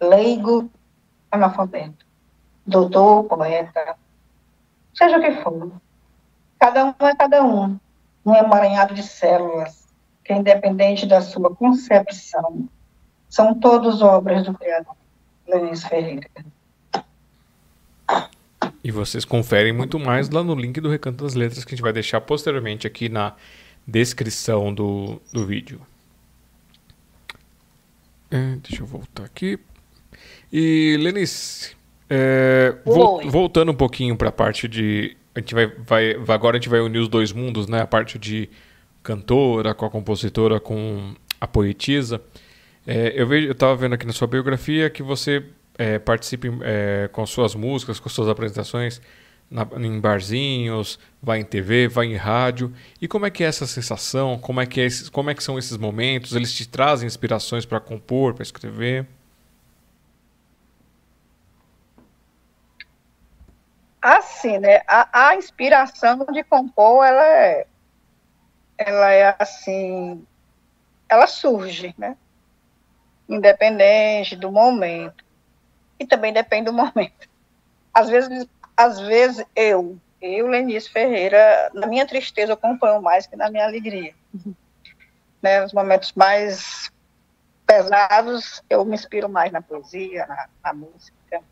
leigo, 0.00 0.70
analfabeto, 1.32 2.06
doutor, 2.64 3.24
poeta, 3.24 3.96
seja 4.94 5.18
o 5.18 5.20
que 5.20 5.32
for. 5.42 5.72
Cada 6.60 6.84
um 6.84 6.94
é 7.00 7.16
cada 7.16 7.44
um, 7.44 7.76
um 8.24 8.34
emaranhado 8.36 8.94
de 8.94 9.02
células, 9.02 9.88
que 10.22 10.32
independente 10.32 11.04
da 11.04 11.20
sua 11.20 11.52
concepção, 11.52 12.68
são 13.28 13.52
todos 13.52 14.00
obras 14.00 14.44
do 14.44 14.54
Criador, 14.54 14.94
Luiz 15.48 15.82
Ferreira. 15.82 16.30
E 18.86 18.90
vocês 18.92 19.24
conferem 19.24 19.72
muito 19.72 19.98
mais 19.98 20.30
lá 20.30 20.44
no 20.44 20.54
link 20.54 20.80
do 20.80 20.88
Recanto 20.88 21.24
das 21.24 21.34
Letras 21.34 21.64
que 21.64 21.70
a 21.70 21.74
gente 21.74 21.82
vai 21.82 21.92
deixar 21.92 22.20
posteriormente 22.20 22.86
aqui 22.86 23.08
na 23.08 23.34
descrição 23.84 24.72
do, 24.72 25.20
do 25.32 25.44
vídeo. 25.44 25.80
É, 28.30 28.54
deixa 28.62 28.84
eu 28.84 28.86
voltar 28.86 29.24
aqui. 29.24 29.58
E 30.52 30.96
Lenice, 31.00 31.74
é, 32.08 32.76
vo 32.84 33.28
voltando 33.28 33.72
um 33.72 33.74
pouquinho 33.74 34.16
para 34.16 34.28
a 34.28 34.32
parte 34.32 34.68
de. 34.68 35.16
A 35.34 35.40
gente 35.40 35.52
vai, 35.52 35.66
vai, 35.66 36.12
agora 36.28 36.56
a 36.56 36.60
gente 36.60 36.68
vai 36.68 36.78
unir 36.78 37.00
os 37.00 37.08
dois 37.08 37.32
mundos, 37.32 37.66
né? 37.66 37.80
A 37.80 37.88
parte 37.88 38.20
de 38.20 38.48
cantora 39.02 39.74
com 39.74 39.84
a 39.84 39.90
compositora, 39.90 40.60
com 40.60 41.12
a 41.40 41.46
poetisa. 41.48 42.22
É, 42.86 43.20
eu 43.20 43.26
vejo, 43.26 43.48
eu 43.48 43.52
estava 43.52 43.74
vendo 43.74 43.94
aqui 43.94 44.06
na 44.06 44.12
sua 44.12 44.28
biografia 44.28 44.88
que 44.88 45.02
você 45.02 45.44
é, 45.78 45.98
participa 45.98 46.48
é, 46.62 47.08
com 47.12 47.24
suas 47.26 47.54
músicas, 47.54 48.00
com 48.00 48.08
suas 48.08 48.28
apresentações 48.28 49.00
na, 49.50 49.66
em 49.78 50.00
barzinhos, 50.00 50.98
vai 51.22 51.40
em 51.40 51.44
TV, 51.44 51.88
vai 51.88 52.06
em 52.06 52.16
rádio. 52.16 52.74
E 53.00 53.06
como 53.06 53.26
é 53.26 53.30
que 53.30 53.44
é 53.44 53.46
essa 53.46 53.66
sensação? 53.66 54.38
Como 54.38 54.60
é 54.60 54.66
que, 54.66 54.80
é 54.80 54.84
esses, 54.84 55.08
como 55.08 55.30
é 55.30 55.34
que 55.34 55.42
são 55.42 55.58
esses 55.58 55.76
momentos? 55.76 56.34
Eles 56.34 56.52
te 56.52 56.68
trazem 56.68 57.06
inspirações 57.06 57.64
para 57.64 57.80
compor, 57.80 58.34
para 58.34 58.42
escrever? 58.42 59.06
Assim, 64.00 64.58
né? 64.58 64.82
A, 64.86 65.28
a, 65.30 65.36
inspiração 65.36 66.24
de 66.32 66.44
compor, 66.44 67.04
ela 67.04 67.26
é, 67.26 67.66
ela 68.78 69.10
é 69.12 69.34
assim, 69.38 70.24
ela 71.08 71.26
surge, 71.26 71.94
né? 71.98 72.16
independente 73.28 74.36
do 74.36 74.50
momento. 74.50 75.25
E 75.98 76.06
também 76.06 76.32
depende 76.32 76.66
do 76.66 76.72
momento. 76.72 77.28
Às 77.92 78.08
vezes, 78.08 78.46
às 78.76 79.00
vezes 79.00 79.44
eu, 79.54 79.98
eu, 80.20 80.46
Lenice 80.46 80.90
Ferreira, 80.90 81.70
na 81.72 81.86
minha 81.86 82.06
tristeza 82.06 82.52
eu 82.52 82.54
acompanho 82.54 83.00
mais 83.00 83.26
que 83.26 83.36
na 83.36 83.50
minha 83.50 83.64
alegria. 83.64 84.14
Né, 85.42 85.64
os 85.64 85.72
momentos 85.72 86.12
mais 86.14 86.90
pesados, 87.66 88.62
eu 88.68 88.84
me 88.84 88.94
inspiro 88.94 89.28
mais 89.28 89.52
na 89.52 89.60
poesia, 89.60 90.26
na, 90.26 90.48
na 90.64 90.72
música. 90.72 91.42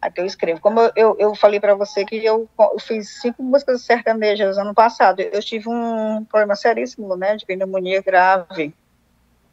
Aqui 0.00 0.20
eu 0.20 0.26
escrevo. 0.26 0.60
Como 0.60 0.80
eu, 0.80 0.92
eu, 0.96 1.16
eu 1.18 1.34
falei 1.34 1.60
para 1.60 1.74
você 1.74 2.04
que 2.04 2.24
eu, 2.24 2.48
eu, 2.58 2.78
fiz 2.78 3.20
cinco 3.20 3.42
músicas 3.42 3.82
sertanejas 3.82 4.58
ano 4.58 4.74
passado, 4.74 5.20
eu 5.20 5.40
tive 5.42 5.68
um 5.68 6.24
problema 6.24 6.56
seríssimo, 6.56 7.14
né, 7.16 7.36
de 7.36 7.44
pneumonia 7.44 8.02
grave 8.02 8.74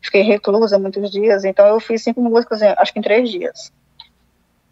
fiquei 0.01 0.21
reclusa 0.21 0.79
muitos 0.79 1.11
dias, 1.11 1.43
então 1.45 1.65
eu 1.67 1.79
fiz 1.79 2.03
cinco 2.03 2.21
músicas, 2.21 2.61
acho 2.61 2.93
que 2.93 2.99
em 2.99 3.03
três 3.03 3.29
dias. 3.29 3.71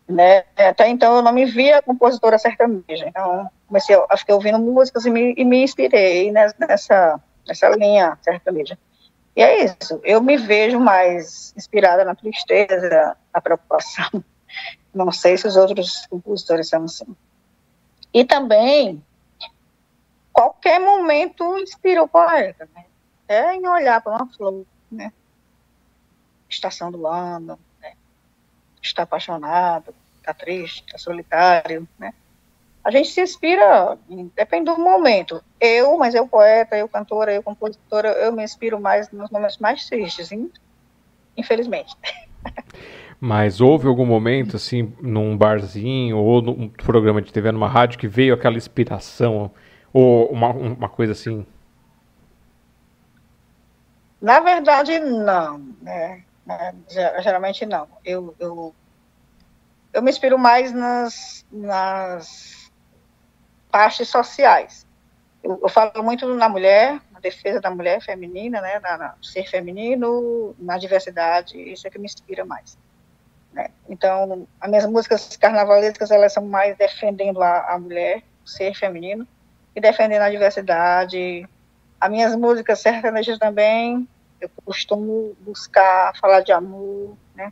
Né? 0.07 0.43
Até 0.55 0.87
então 0.87 1.15
eu 1.15 1.21
não 1.21 1.31
me 1.31 1.45
via 1.45 1.81
compositora 1.81 2.37
sertaneja, 2.37 3.07
então 3.07 3.49
comecei, 3.67 3.95
a 4.07 4.15
fiquei 4.15 4.35
ouvindo 4.35 4.59
músicas 4.59 5.03
e 5.05 5.09
me, 5.09 5.33
e 5.35 5.43
me 5.43 5.63
inspirei 5.63 6.31
nessa, 6.31 7.19
nessa 7.47 7.69
linha 7.69 8.15
sertaneja. 8.21 8.77
E 9.35 9.41
é 9.41 9.65
isso, 9.65 9.99
eu 10.03 10.21
me 10.21 10.37
vejo 10.37 10.79
mais 10.79 11.53
inspirada 11.57 12.05
na 12.05 12.13
tristeza, 12.13 13.17
na 13.33 13.41
preocupação. 13.41 14.23
Não 14.93 15.11
sei 15.11 15.37
se 15.37 15.47
os 15.47 15.55
outros 15.55 16.05
compositores 16.05 16.69
são 16.69 16.83
assim. 16.83 17.15
E 18.13 18.23
também, 18.23 19.03
qualquer 20.31 20.79
momento 20.79 21.57
inspira 21.57 22.03
o 22.03 22.07
poeta, 22.07 22.69
né? 22.73 22.85
É 23.27 23.55
em 23.55 23.67
olhar 23.67 24.01
para 24.01 24.13
uma 24.13 24.27
flor, 24.27 24.63
né? 24.89 25.11
estação 26.49 26.91
do 26.91 27.05
ano? 27.07 27.59
Está 28.87 29.03
apaixonado, 29.03 29.93
está 30.17 30.33
triste, 30.33 30.83
está 30.85 30.97
solitário, 30.97 31.87
né? 31.97 32.13
A 32.83 32.91
gente 32.91 33.09
se 33.09 33.21
inspira, 33.21 33.97
depende 34.35 34.65
do 34.65 34.77
momento. 34.77 35.43
Eu, 35.59 35.97
mas 35.97 36.13
eu 36.13 36.27
poeta, 36.27 36.77
eu 36.77 36.87
cantora, 36.87 37.33
eu 37.33 37.41
compositora, 37.41 38.09
eu 38.09 38.31
me 38.31 38.43
inspiro 38.43 38.79
mais 38.79 39.09
nos 39.11 39.31
momentos 39.31 39.57
mais 39.57 39.87
tristes, 39.87 40.31
hein? 40.31 40.51
infelizmente. 41.37 41.95
Mas 43.19 43.61
houve 43.61 43.87
algum 43.87 44.05
momento, 44.05 44.57
assim, 44.57 44.93
num 45.01 45.37
barzinho 45.37 46.17
ou 46.17 46.41
num 46.41 46.69
programa 46.69 47.21
de 47.21 47.31
TV, 47.31 47.51
numa 47.51 47.67
rádio, 47.67 47.97
que 47.97 48.07
veio 48.07 48.33
aquela 48.33 48.57
inspiração 48.57 49.51
ou 49.91 50.27
uma, 50.27 50.49
uma 50.49 50.89
coisa 50.89 51.13
assim? 51.13 51.45
Na 54.21 54.41
verdade, 54.41 54.99
não. 54.99 55.59
Né? 55.81 56.24
Geralmente 57.21 57.65
não. 57.65 57.87
Eu, 58.03 58.35
eu, 58.39 58.75
eu 59.93 60.01
me 60.01 60.11
inspiro 60.11 60.37
mais 60.37 60.71
nas, 60.71 61.45
nas 61.51 62.71
partes 63.71 64.07
sociais. 64.09 64.85
Eu, 65.43 65.59
eu 65.61 65.69
falo 65.69 66.03
muito 66.03 66.27
na 66.35 66.47
mulher, 66.47 66.99
na 67.11 67.19
defesa 67.19 67.59
da 67.59 67.69
mulher 67.69 68.01
feminina, 68.01 68.61
né, 68.61 68.79
na, 68.79 68.97
na, 68.97 69.15
ser 69.21 69.47
feminino, 69.47 70.55
na 70.59 70.77
diversidade, 70.77 71.57
isso 71.57 71.87
é 71.87 71.89
que 71.89 71.99
me 71.99 72.05
inspira 72.05 72.45
mais. 72.45 72.77
Né? 73.53 73.69
Então, 73.89 74.47
as 74.59 74.69
minhas 74.69 74.85
músicas 74.85 75.37
carnavalescas, 75.37 76.11
elas 76.11 76.33
são 76.33 76.45
mais 76.45 76.77
defendendo 76.77 77.41
a, 77.41 77.73
a 77.73 77.79
mulher, 77.79 78.21
ser 78.45 78.75
feminino, 78.75 79.27
e 79.75 79.81
defendendo 79.81 80.21
a 80.21 80.29
diversidade. 80.29 81.47
As 81.99 82.09
minhas 82.09 82.35
músicas 82.35 82.79
sertanejas 82.79 83.37
também, 83.37 84.07
eu 84.39 84.49
costumo 84.63 85.35
buscar 85.39 86.15
falar 86.17 86.41
de 86.41 86.51
amor, 86.51 87.15
né? 87.35 87.51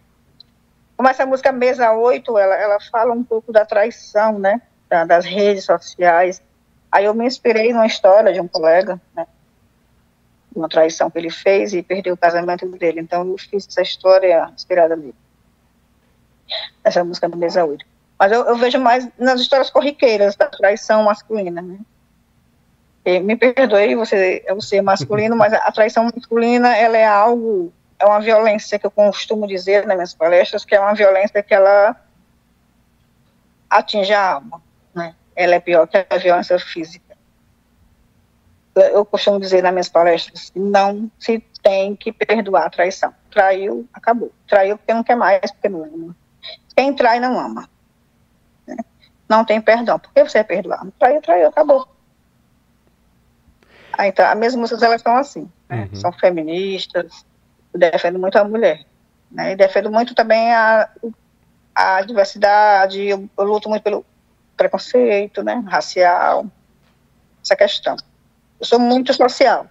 Como 0.95 1.09
essa 1.09 1.25
música 1.25 1.51
Mesa 1.51 1.91
8, 1.91 2.37
ela, 2.37 2.55
ela 2.55 2.79
fala 2.79 3.13
um 3.13 3.23
pouco 3.23 3.51
da 3.51 3.65
traição, 3.65 4.37
né? 4.39 4.61
Da, 4.89 5.05
das 5.05 5.25
redes 5.25 5.65
sociais. 5.65 6.41
Aí 6.91 7.05
eu 7.05 7.13
me 7.13 7.25
inspirei 7.25 7.73
numa 7.73 7.87
história 7.87 8.31
de 8.31 8.39
um 8.39 8.47
colega, 8.47 9.01
né? 9.15 9.25
Uma 10.55 10.69
traição 10.69 11.09
que 11.09 11.17
ele 11.17 11.31
fez 11.31 11.73
e 11.73 11.81
perdeu 11.81 12.13
o 12.13 12.17
casamento 12.17 12.67
dele. 12.67 12.99
Então 12.99 13.27
eu 13.27 13.37
fiz 13.37 13.67
essa 13.67 13.81
história 13.81 14.51
inspirada 14.55 14.95
nele. 14.95 15.15
Essa 16.83 17.03
música 17.03 17.27
Mesa 17.27 17.65
8. 17.65 17.83
Mas 18.19 18.31
eu, 18.31 18.45
eu 18.45 18.55
vejo 18.55 18.79
mais 18.79 19.09
nas 19.17 19.41
histórias 19.41 19.71
corriqueiras 19.71 20.35
da 20.35 20.45
traição 20.45 21.03
masculina, 21.03 21.61
né? 21.61 21.79
Me 23.05 23.35
perdoe 23.35 23.95
você, 23.95 24.45
você 24.49 24.81
masculino, 24.81 25.35
mas 25.35 25.53
a 25.53 25.71
traição 25.71 26.05
masculina, 26.05 26.75
ela 26.75 26.97
é 26.97 27.05
algo, 27.05 27.73
é 27.99 28.05
uma 28.05 28.21
violência 28.21 28.79
que 28.79 28.85
eu 28.85 28.91
costumo 28.91 29.45
dizer 29.45 29.85
nas 29.85 29.95
minhas 29.95 30.13
palestras, 30.13 30.63
que 30.63 30.73
é 30.73 30.79
uma 30.79 30.93
violência 30.93 31.43
que 31.43 31.53
ela 31.53 31.95
atinge 33.69 34.13
a 34.13 34.33
alma, 34.33 34.61
né? 34.95 35.15
Ela 35.35 35.55
é 35.55 35.59
pior 35.59 35.85
que 35.87 35.97
a 35.97 36.17
violência 36.17 36.57
física. 36.59 37.13
Eu 38.75 39.05
costumo 39.05 39.39
dizer 39.39 39.61
nas 39.61 39.73
minhas 39.73 39.89
palestras, 39.89 40.51
não 40.55 41.11
se 41.19 41.39
tem 41.61 41.95
que 41.95 42.11
perdoar 42.11 42.65
a 42.65 42.69
traição. 42.69 43.13
Traiu, 43.29 43.87
acabou. 43.93 44.31
Traiu 44.47 44.77
porque 44.77 44.93
não 44.93 45.03
quer 45.03 45.15
mais, 45.15 45.51
porque 45.51 45.69
não 45.69 45.83
ama. 45.83 46.15
Quem 46.75 46.93
trai 46.95 47.19
não 47.19 47.37
ama. 47.37 47.69
Né? 48.65 48.77
Não 49.27 49.45
tem 49.45 49.61
perdão. 49.61 49.99
Por 49.99 50.11
que 50.11 50.23
você 50.23 50.39
é 50.39 50.43
perdoar? 50.43 50.85
Traiu, 50.97 51.21
traiu, 51.21 51.47
acabou. 51.49 51.92
Ah, 53.95 54.07
então, 54.07 54.25
as 54.25 54.37
minhas 54.37 54.55
músicas, 54.55 54.81
elas 54.81 55.01
são 55.01 55.15
assim, 55.15 55.49
né? 55.69 55.87
uhum. 55.91 55.95
são 55.95 56.11
feministas, 56.11 57.23
defendo 57.71 58.17
muito 58.17 58.37
a 58.37 58.43
mulher, 58.43 58.83
né? 59.31 59.51
E 59.51 59.55
defendo 59.55 59.91
muito 59.91 60.15
também 60.15 60.51
a, 60.51 60.89
a 61.75 62.01
diversidade, 62.01 63.01
eu, 63.03 63.29
eu 63.37 63.43
luto 63.43 63.69
muito 63.69 63.83
pelo 63.83 64.03
preconceito, 64.57 65.43
né, 65.43 65.63
racial, 65.67 66.45
essa 67.43 67.55
questão. 67.55 67.95
Eu 68.59 68.65
sou 68.65 68.79
muito 68.79 69.13
social. 69.13 69.67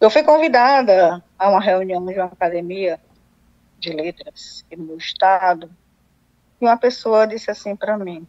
Eu 0.00 0.10
fui 0.10 0.22
convidada 0.22 1.22
a 1.38 1.48
uma 1.48 1.60
reunião 1.60 2.04
de 2.06 2.14
uma 2.14 2.26
academia 2.26 2.98
de 3.78 3.90
letras 3.90 4.64
no 4.76 4.84
meu 4.84 4.96
estado, 4.96 5.70
e 6.60 6.64
uma 6.64 6.76
pessoa 6.76 7.26
disse 7.26 7.50
assim 7.50 7.74
para 7.74 7.98
mim, 7.98 8.26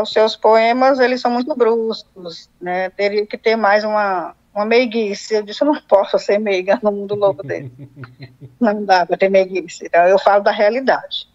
os 0.00 0.12
seus 0.12 0.36
poemas, 0.36 0.98
eles 0.98 1.20
são 1.20 1.30
muito 1.30 1.54
bruscos, 1.54 2.48
né? 2.60 2.88
Teria 2.90 3.26
que 3.26 3.36
ter 3.36 3.56
mais 3.56 3.84
uma, 3.84 4.34
uma 4.54 4.64
meiguice. 4.64 5.34
Eu 5.34 5.42
disse, 5.42 5.62
eu 5.62 5.66
não 5.66 5.80
posso 5.82 6.18
ser 6.18 6.38
meiga 6.38 6.78
no 6.82 6.90
mundo 6.90 7.14
louco 7.14 7.42
dele. 7.42 7.70
não 8.58 8.84
dá 8.84 9.04
para 9.04 9.16
ter 9.16 9.28
meiguice. 9.28 9.86
Então, 9.86 10.04
eu 10.04 10.18
falo 10.18 10.42
da 10.42 10.50
realidade. 10.50 11.28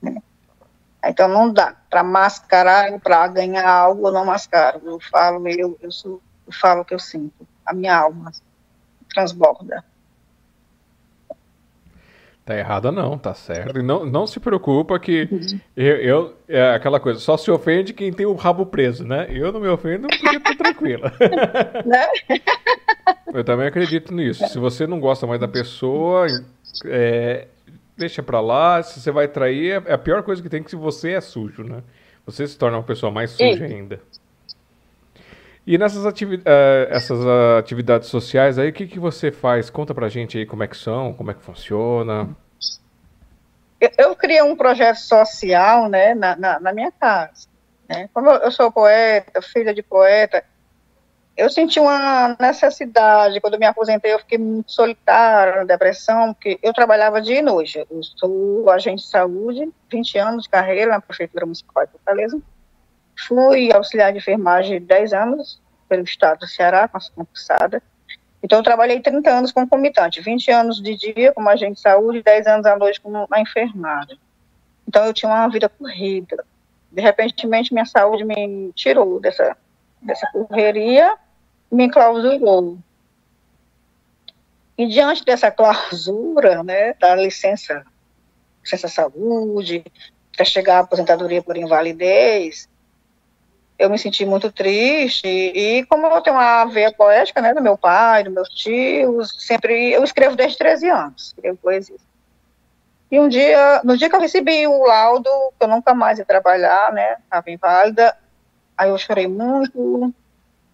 Né? 0.00 0.22
Então, 1.04 1.28
não 1.28 1.52
dá. 1.52 1.76
Para 1.90 2.02
mascarar, 2.02 2.98
para 3.00 3.26
ganhar 3.28 3.68
algo, 3.68 4.08
eu 4.08 4.12
não 4.12 4.24
mascaro. 4.24 4.80
Eu 4.84 4.98
falo, 4.98 5.46
eu, 5.48 5.76
eu, 5.80 5.90
sou, 5.90 6.22
eu 6.46 6.52
falo 6.52 6.80
o 6.80 6.84
que 6.84 6.94
eu 6.94 6.98
sinto. 6.98 7.46
A 7.64 7.74
minha 7.74 7.94
alma 7.94 8.32
transborda. 9.12 9.84
Tá 12.46 12.56
errada 12.56 12.92
não, 12.92 13.18
tá 13.18 13.34
certo. 13.34 13.76
E 13.76 13.82
não, 13.82 14.06
não 14.06 14.24
se 14.24 14.38
preocupa 14.38 14.96
que 15.00 15.28
eu, 15.76 15.96
eu, 15.96 16.36
é 16.46 16.74
aquela 16.76 17.00
coisa, 17.00 17.18
só 17.18 17.36
se 17.36 17.50
ofende 17.50 17.92
quem 17.92 18.12
tem 18.12 18.24
o 18.24 18.34
rabo 18.34 18.64
preso, 18.64 19.04
né? 19.04 19.26
Eu 19.30 19.50
não 19.50 19.58
me 19.58 19.66
ofendo 19.66 20.06
porque 20.06 20.38
tô 20.38 20.56
tranquila. 20.56 21.12
Né? 21.84 22.06
eu 23.34 23.42
também 23.42 23.66
acredito 23.66 24.14
nisso. 24.14 24.46
Se 24.48 24.58
você 24.58 24.86
não 24.86 25.00
gosta 25.00 25.26
mais 25.26 25.40
da 25.40 25.48
pessoa, 25.48 26.26
é, 26.84 27.48
deixa 27.96 28.22
pra 28.22 28.40
lá. 28.40 28.80
Se 28.80 29.00
você 29.00 29.10
vai 29.10 29.26
trair, 29.26 29.82
é 29.84 29.92
a 29.92 29.98
pior 29.98 30.22
coisa 30.22 30.40
que 30.40 30.48
tem 30.48 30.62
que 30.62 30.70
se 30.70 30.76
você 30.76 31.12
é 31.12 31.20
sujo, 31.20 31.64
né? 31.64 31.82
Você 32.24 32.46
se 32.46 32.56
torna 32.56 32.76
uma 32.78 32.82
pessoa 32.84 33.10
mais 33.10 33.32
suja 33.32 33.64
ainda. 33.64 34.00
E 35.66 35.76
nessas 35.76 36.06
ativi 36.06 36.36
uh, 36.36 36.42
essas 36.90 37.18
atividades 37.58 38.08
sociais 38.08 38.56
aí, 38.56 38.70
o 38.70 38.72
que, 38.72 38.86
que 38.86 39.00
você 39.00 39.32
faz? 39.32 39.68
Conta 39.68 39.92
pra 39.92 40.08
gente 40.08 40.38
aí 40.38 40.46
como 40.46 40.62
é 40.62 40.68
que 40.68 40.76
são, 40.76 41.12
como 41.12 41.30
é 41.30 41.34
que 41.34 41.42
funciona. 41.42 42.28
Eu, 43.80 43.90
eu 43.98 44.16
criei 44.16 44.42
um 44.42 44.54
projeto 44.54 44.98
social, 44.98 45.88
né, 45.88 46.14
na, 46.14 46.36
na, 46.36 46.60
na 46.60 46.72
minha 46.72 46.92
casa. 46.92 47.48
Né? 47.88 48.08
Como 48.14 48.30
eu, 48.30 48.36
eu 48.42 48.52
sou 48.52 48.70
poeta, 48.70 49.42
filha 49.42 49.74
de 49.74 49.82
poeta, 49.82 50.44
eu 51.36 51.50
senti 51.50 51.78
uma 51.78 52.36
necessidade, 52.40 53.40
quando 53.40 53.58
me 53.58 53.66
aposentei, 53.66 54.14
eu 54.14 54.20
fiquei 54.20 54.38
muito 54.38 54.70
solitária, 54.70 55.66
depressão, 55.66 56.32
porque 56.32 56.58
eu 56.62 56.72
trabalhava 56.72 57.20
dia 57.20 57.40
e 57.40 57.42
noite. 57.42 57.84
Eu 57.90 58.02
sou 58.02 58.70
agente 58.70 59.02
de 59.02 59.08
saúde, 59.08 59.68
20 59.90 60.18
anos 60.18 60.44
de 60.44 60.48
carreira 60.48 60.92
na 60.92 61.00
Prefeitura 61.00 61.44
Municipal 61.44 61.84
de 61.84 61.92
Fortaleza. 61.92 62.40
Fui 63.16 63.72
auxiliar 63.72 64.12
de 64.12 64.18
enfermagem 64.18 64.80
10 64.80 65.12
anos 65.12 65.60
pelo 65.88 66.04
estado 66.04 66.40
do 66.40 66.46
Ceará, 66.46 66.88
concursada. 67.14 67.82
Então, 68.42 68.58
eu 68.58 68.62
trabalhei 68.62 69.00
30 69.00 69.30
anos 69.30 69.52
como 69.52 69.68
comitante, 69.68 70.20
20 70.20 70.50
anos 70.50 70.82
de 70.82 70.96
dia 70.96 71.32
como 71.32 71.48
agente 71.48 71.74
de 71.74 71.80
saúde, 71.80 72.22
10 72.22 72.46
anos 72.46 72.66
à 72.66 72.76
noite 72.76 73.00
como 73.00 73.26
enfermagem. 73.36 74.18
Então, 74.86 75.04
eu 75.04 75.14
tinha 75.14 75.30
uma 75.30 75.48
vida 75.48 75.68
corrida. 75.68 76.44
De 76.92 77.00
repente, 77.00 77.46
minha 77.46 77.84
saúde 77.86 78.24
me 78.24 78.72
tirou 78.74 79.18
dessa, 79.18 79.56
dessa 80.00 80.28
correria 80.30 81.16
e 81.72 81.74
me 81.74 81.90
clausurou. 81.90 82.78
E 84.78 84.86
diante 84.86 85.24
dessa 85.24 85.50
clausura, 85.50 86.62
né, 86.62 86.92
da 86.94 87.16
licença, 87.16 87.84
licença 88.62 88.88
saúde, 88.88 89.82
para 90.36 90.44
chegar 90.44 90.76
à 90.76 90.80
aposentadoria 90.80 91.42
por 91.42 91.56
invalidez, 91.56 92.68
eu 93.78 93.90
me 93.90 93.98
senti 93.98 94.24
muito 94.24 94.50
triste. 94.50 95.26
E 95.26 95.84
como 95.86 96.06
eu 96.06 96.20
tenho 96.20 96.36
uma 96.36 96.64
veia 96.64 96.92
poética, 96.92 97.40
né, 97.40 97.52
do 97.52 97.62
meu 97.62 97.76
pai, 97.76 98.24
dos 98.24 98.32
meus 98.32 98.48
tios, 98.48 99.34
sempre 99.46 99.92
eu 99.92 100.02
escrevo 100.02 100.36
desde 100.36 100.58
13 100.58 100.88
anos, 100.88 101.26
escrevo 101.26 101.58
poesia. 101.58 101.96
E 103.10 103.20
um 103.20 103.28
dia, 103.28 103.80
no 103.84 103.96
dia 103.96 104.08
que 104.08 104.16
eu 104.16 104.20
recebi 104.20 104.66
o 104.66 104.84
laudo, 104.84 105.30
que 105.58 105.64
eu 105.64 105.68
nunca 105.68 105.94
mais 105.94 106.18
ia 106.18 106.24
trabalhar, 106.24 106.92
né, 106.92 107.16
estava 107.22 107.50
inválida, 107.50 108.16
aí 108.76 108.88
eu 108.88 108.98
chorei 108.98 109.28
muito, 109.28 110.12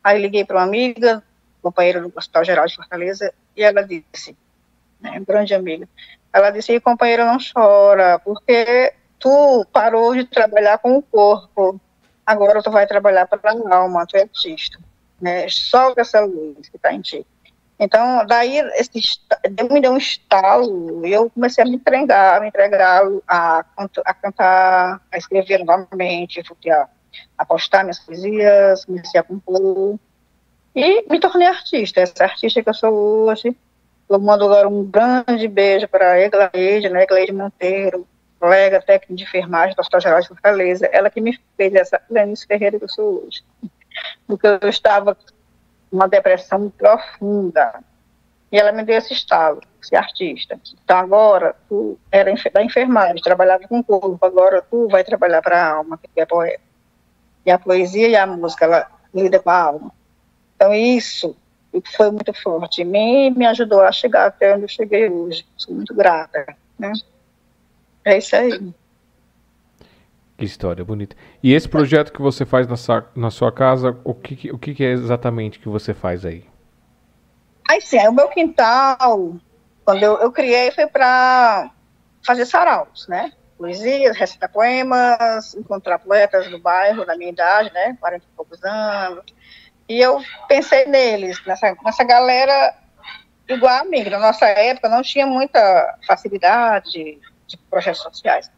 aí 0.03 0.21
liguei 0.21 0.45
para 0.45 0.57
uma 0.57 0.65
amiga, 0.65 1.23
companheira 1.61 2.01
do 2.01 2.13
Hospital 2.17 2.45
Geral 2.45 2.67
de 2.67 2.77
Fortaleza, 2.77 3.35
e 3.55 3.63
ela 3.63 3.83
disse, 3.83 4.37
né, 4.99 5.21
grande 5.27 5.55
amiga, 5.55 5.87
ela 6.33 6.51
disse, 6.51 6.81
companheira, 6.81 7.27
não 7.27 7.37
chora, 7.39 8.19
porque 8.21 8.95
tu 9.19 9.67
parou 9.71 10.15
de 10.15 10.25
trabalhar 10.25 10.79
com 10.79 10.97
o 10.97 11.03
corpo, 11.03 11.79
agora 12.27 12.63
tu 12.63 12.71
vai 12.71 12.87
trabalhar 12.87 13.27
para 13.27 13.41
a 13.51 13.77
alma, 13.77 14.07
tu 14.07 14.17
é 14.17 14.23
artista, 14.23 14.79
né? 15.21 15.49
Solta 15.49 16.01
essa 16.01 16.21
luz 16.21 16.69
que 16.69 16.77
está 16.77 16.93
em 16.93 17.01
ti. 17.01 17.27
Então, 17.79 18.25
daí, 18.27 18.59
esse, 18.77 18.93
me 19.69 19.81
deu 19.81 19.93
um 19.93 19.97
estalo, 19.97 21.05
eu 21.05 21.29
comecei 21.31 21.65
a 21.65 21.67
me 21.67 21.75
entregar, 21.75 22.37
a 22.37 22.41
me 22.41 22.49
entregar 22.49 23.03
a, 23.27 23.65
a 24.05 24.15
cantar, 24.15 25.01
a 25.11 25.19
escrever 25.19 25.65
novamente, 25.65 26.41
a, 26.71 26.89
a 27.37 27.45
postar 27.45 27.83
minhas 27.83 27.99
poesias, 27.99 28.85
comecei 28.85 29.19
a 29.19 29.23
compor, 29.25 29.99
e 30.75 31.11
me 31.11 31.21
tornei 31.21 31.49
artista, 31.49 32.01
essa 32.01 32.25
artista 32.25 32.63
que 32.63 32.69
eu 32.69 32.75
sou 32.75 32.95
hoje. 33.27 33.57
Eu 34.09 34.19
mando 34.19 34.45
agora 34.45 34.69
um 34.69 34.85
grande 34.85 35.49
beijo 35.49 35.89
para 35.89 36.13
a 36.13 36.21
Eglaide, 36.21 36.89
né, 36.89 37.03
Eglaide 37.03 37.33
Monteiro, 37.33 38.07
colega 38.43 38.83
técnica 38.83 39.15
de 39.15 39.23
enfermagem 39.23 39.77
do 39.77 39.79
Hospital 39.79 40.01
Geral 40.01 40.21
de 40.21 40.27
Fortaleza, 40.27 40.87
ela 40.91 41.09
que 41.09 41.21
me 41.21 41.39
fez 41.57 41.73
essa 41.77 42.03
Lenice 42.11 42.45
Ferreira 42.45 42.77
que 42.77 42.85
eu 42.85 42.89
sou 42.89 43.25
hoje. 43.25 43.45
Porque 44.27 44.49
eu 44.49 44.69
estava 44.69 45.17
uma 45.93 46.09
depressão 46.09 46.69
profunda. 46.71 47.85
E 48.51 48.59
ela 48.59 48.73
me 48.73 48.83
deu 48.83 48.99
esse 48.99 49.13
estalo, 49.13 49.63
esse 49.81 49.95
artista. 49.95 50.59
Então 50.83 50.99
agora, 50.99 51.55
tu 51.69 51.97
era 52.11 52.35
da 52.53 52.65
enfermagem, 52.65 53.23
trabalhava 53.23 53.69
com 53.69 53.79
o 53.79 53.85
corpo, 53.85 54.19
agora 54.27 54.61
tu 54.69 54.89
vai 54.89 55.05
trabalhar 55.05 55.41
para 55.41 55.65
a 55.65 55.75
alma, 55.75 55.97
que 55.97 56.21
é 56.21 56.27
poeta. 56.27 56.61
E 57.47 57.51
a 57.51 57.59
poesia 57.61 58.09
e 58.09 58.17
a 58.17 58.27
música, 58.27 58.65
ela 58.65 58.91
lida 59.15 59.39
com 59.39 59.51
a 59.51 59.57
alma. 59.57 59.93
Então 60.57 60.75
isso 60.75 61.37
foi 61.95 62.11
muito 62.11 62.35
forte 62.35 62.83
mim 62.83 63.27
e 63.27 63.31
me 63.31 63.47
ajudou 63.47 63.83
a 63.83 63.93
chegar 63.93 64.27
até 64.27 64.53
onde 64.53 64.65
eu 64.65 64.69
cheguei 64.69 65.09
hoje. 65.09 65.47
Sou 65.57 65.73
muito 65.73 65.95
grata, 65.95 66.57
né? 66.77 66.93
É 68.05 68.19
isso 68.19 68.35
aí. 68.35 68.73
Que 70.37 70.45
história 70.45 70.85
bonita. 70.85 71.15
E 71.43 71.53
esse 71.53 71.69
projeto 71.69 72.13
que 72.13 72.21
você 72.21 72.45
faz 72.45 72.67
na 72.67 72.77
sua, 72.77 73.09
na 73.15 73.31
sua 73.31 73.53
casa, 73.53 73.97
o 74.03 74.15
que, 74.15 74.51
o 74.51 74.59
que 74.59 74.85
é 74.85 74.91
exatamente 74.91 75.59
que 75.59 75.69
você 75.69 75.95
faz 75.95 76.25
aí? 76.25 76.45
Aí 77.71 77.81
sim, 77.81 77.99
o 78.09 78.13
meu 78.13 78.29
quintal, 78.29 79.37
quando 79.85 80.03
eu, 80.03 80.19
eu 80.19 80.33
criei, 80.33 80.71
foi 80.73 80.87
para 80.87 81.71
fazer 82.27 82.45
saraus, 82.47 83.07
né? 83.09 83.33
Poesias, 83.57 84.17
recitar 84.17 84.51
poemas, 84.51 85.55
encontrar 85.55 85.99
poetas 86.01 86.51
do 86.51 86.59
bairro, 86.59 87.07
da 87.07 87.17
minha 87.17 87.31
idade, 87.31 87.73
né? 87.73 87.97
40 88.01 88.25
e 88.25 88.37
poucos 88.37 88.63
anos. 88.65 89.25
E 89.89 90.01
eu 90.01 90.21
pensei 90.49 90.87
neles, 90.87 91.41
nessa, 91.47 91.77
nessa 91.85 92.03
galera 92.03 92.75
igual 93.49 93.83
a 93.83 93.85
mim, 93.85 94.05
na 94.09 94.19
nossa 94.19 94.47
época 94.47 94.89
não 94.89 95.03
tinha 95.03 95.27
muita 95.27 95.99
facilidade 96.07 97.21
de 97.53 97.63
projetos 97.71 98.03
sociais. 98.03 98.51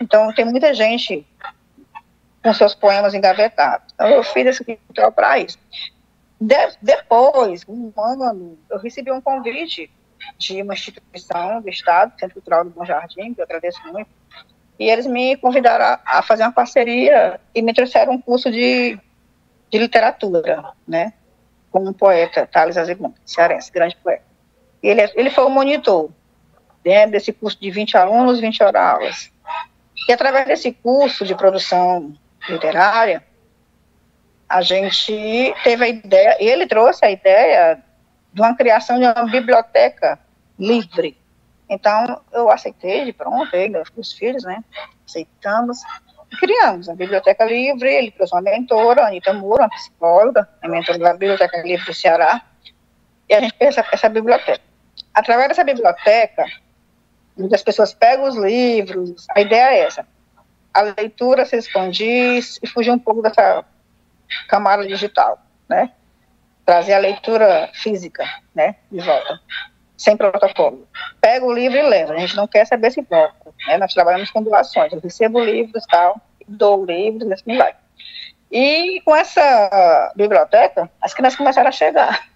Então, 0.00 0.32
tem 0.32 0.44
muita 0.44 0.72
gente 0.74 1.26
com 2.42 2.52
seus 2.52 2.74
poemas 2.74 3.14
engavetados. 3.14 3.92
Então, 3.94 4.08
eu 4.08 4.22
fiz 4.22 4.46
esse 4.46 4.64
quintal 4.64 5.10
para 5.12 5.38
isso. 5.38 5.58
De, 6.40 6.56
depois, 6.82 7.64
um 7.68 7.92
ano, 7.96 8.58
eu 8.70 8.78
recebi 8.78 9.10
um 9.10 9.20
convite 9.20 9.90
de 10.38 10.62
uma 10.62 10.74
instituição 10.74 11.60
do 11.60 11.68
Estado, 11.68 12.18
Centro 12.18 12.34
Cultural 12.34 12.64
do 12.64 12.70
Bom 12.70 12.84
Jardim, 12.84 13.34
que 13.34 13.40
eu 13.40 13.44
agradeço 13.44 13.80
muito, 13.92 14.10
e 14.78 14.90
eles 14.90 15.06
me 15.06 15.36
convidaram 15.36 15.84
a, 15.84 16.18
a 16.18 16.22
fazer 16.22 16.42
uma 16.42 16.52
parceria 16.52 17.40
e 17.54 17.62
me 17.62 17.72
trouxeram 17.72 18.14
um 18.14 18.20
curso 18.20 18.50
de, 18.50 18.98
de 19.70 19.78
literatura, 19.78 20.72
né, 20.86 21.12
com 21.70 21.80
um 21.80 21.92
poeta, 21.92 22.46
Thales 22.46 22.76
Azevedo, 22.76 23.14
cearense, 23.24 23.70
grande 23.70 23.96
poeta. 23.96 24.24
Ele, 24.82 25.00
ele 25.14 25.30
foi 25.30 25.44
o 25.44 25.50
monitor 25.50 26.10
né, 26.84 27.06
desse 27.06 27.32
curso 27.32 27.58
de 27.60 27.70
20 27.70 27.96
alunos, 27.96 28.40
20 28.40 28.62
aulas. 28.62 29.30
E 30.08 30.12
através 30.12 30.46
desse 30.46 30.72
curso 30.72 31.24
de 31.24 31.34
produção 31.34 32.14
literária, 32.48 33.24
a 34.48 34.60
gente 34.60 35.54
teve 35.64 35.84
a 35.84 35.88
ideia, 35.88 36.36
ele 36.38 36.66
trouxe 36.66 37.04
a 37.04 37.10
ideia 37.10 37.82
de 38.32 38.40
uma 38.40 38.54
criação 38.54 38.98
de 38.98 39.04
uma 39.04 39.24
biblioteca 39.26 40.18
livre. 40.58 41.16
Então, 41.68 42.20
eu 42.32 42.50
aceitei 42.50 43.04
de 43.04 43.12
pronto, 43.12 43.54
ele, 43.54 43.82
os 43.96 44.12
filhos, 44.12 44.44
né, 44.44 44.62
aceitamos, 45.06 45.80
criamos 46.38 46.88
a 46.88 46.94
biblioteca 46.94 47.44
livre, 47.44 47.88
ele 47.92 48.10
trouxe 48.10 48.34
uma 48.34 48.42
mentora, 48.42 49.06
Anitta 49.06 49.32
Moura, 49.32 49.62
uma 49.62 49.70
psicóloga, 49.70 50.48
a 50.62 50.68
mentora 50.68 50.98
da 50.98 51.12
Biblioteca 51.12 51.62
Livre 51.62 51.86
do 51.86 51.94
Ceará, 51.94 52.42
e 53.28 53.34
a 53.34 53.40
gente 53.40 53.56
fez 53.56 53.76
essa, 53.76 53.88
essa 53.92 54.08
biblioteca. 54.08 54.60
Através 55.14 55.48
dessa 55.48 55.64
biblioteca, 55.64 56.44
muitas 57.36 57.62
pessoas 57.62 57.92
pegam 57.92 58.28
os 58.28 58.36
livros, 58.36 59.26
a 59.30 59.40
ideia 59.40 59.74
é 59.74 59.80
essa, 59.80 60.06
a 60.72 60.82
leitura 60.82 61.44
se 61.44 61.56
expandir 61.56 62.42
e 62.62 62.66
fugir 62.66 62.90
um 62.90 62.98
pouco 62.98 63.22
dessa 63.22 63.64
camada 64.48 64.86
digital, 64.86 65.38
né? 65.68 65.92
Trazer 66.64 66.94
a 66.94 66.98
leitura 66.98 67.70
física, 67.74 68.24
né, 68.54 68.76
de 68.90 69.00
volta, 69.00 69.38
sem 69.96 70.16
protocolo. 70.16 70.88
Pega 71.20 71.44
o 71.44 71.52
livro 71.52 71.78
e 71.78 71.82
leva, 71.82 72.14
a 72.14 72.18
gente 72.18 72.36
não 72.36 72.48
quer 72.48 72.66
saber 72.66 72.90
se 72.90 73.02
volta, 73.02 73.52
né? 73.66 73.78
Nós 73.78 73.92
trabalhamos 73.92 74.30
com 74.30 74.42
doações, 74.42 74.92
eu 74.92 75.00
recebo 75.00 75.44
livros 75.44 75.84
tal, 75.86 76.20
dou 76.48 76.84
livros, 76.84 77.30
assim 77.30 77.56
vai. 77.56 77.74
E 78.50 79.00
com 79.04 79.14
essa 79.14 80.12
biblioteca, 80.16 80.90
as 81.00 81.12
crianças 81.12 81.36
começaram 81.36 81.68
a 81.68 81.72
chegar. 81.72 82.33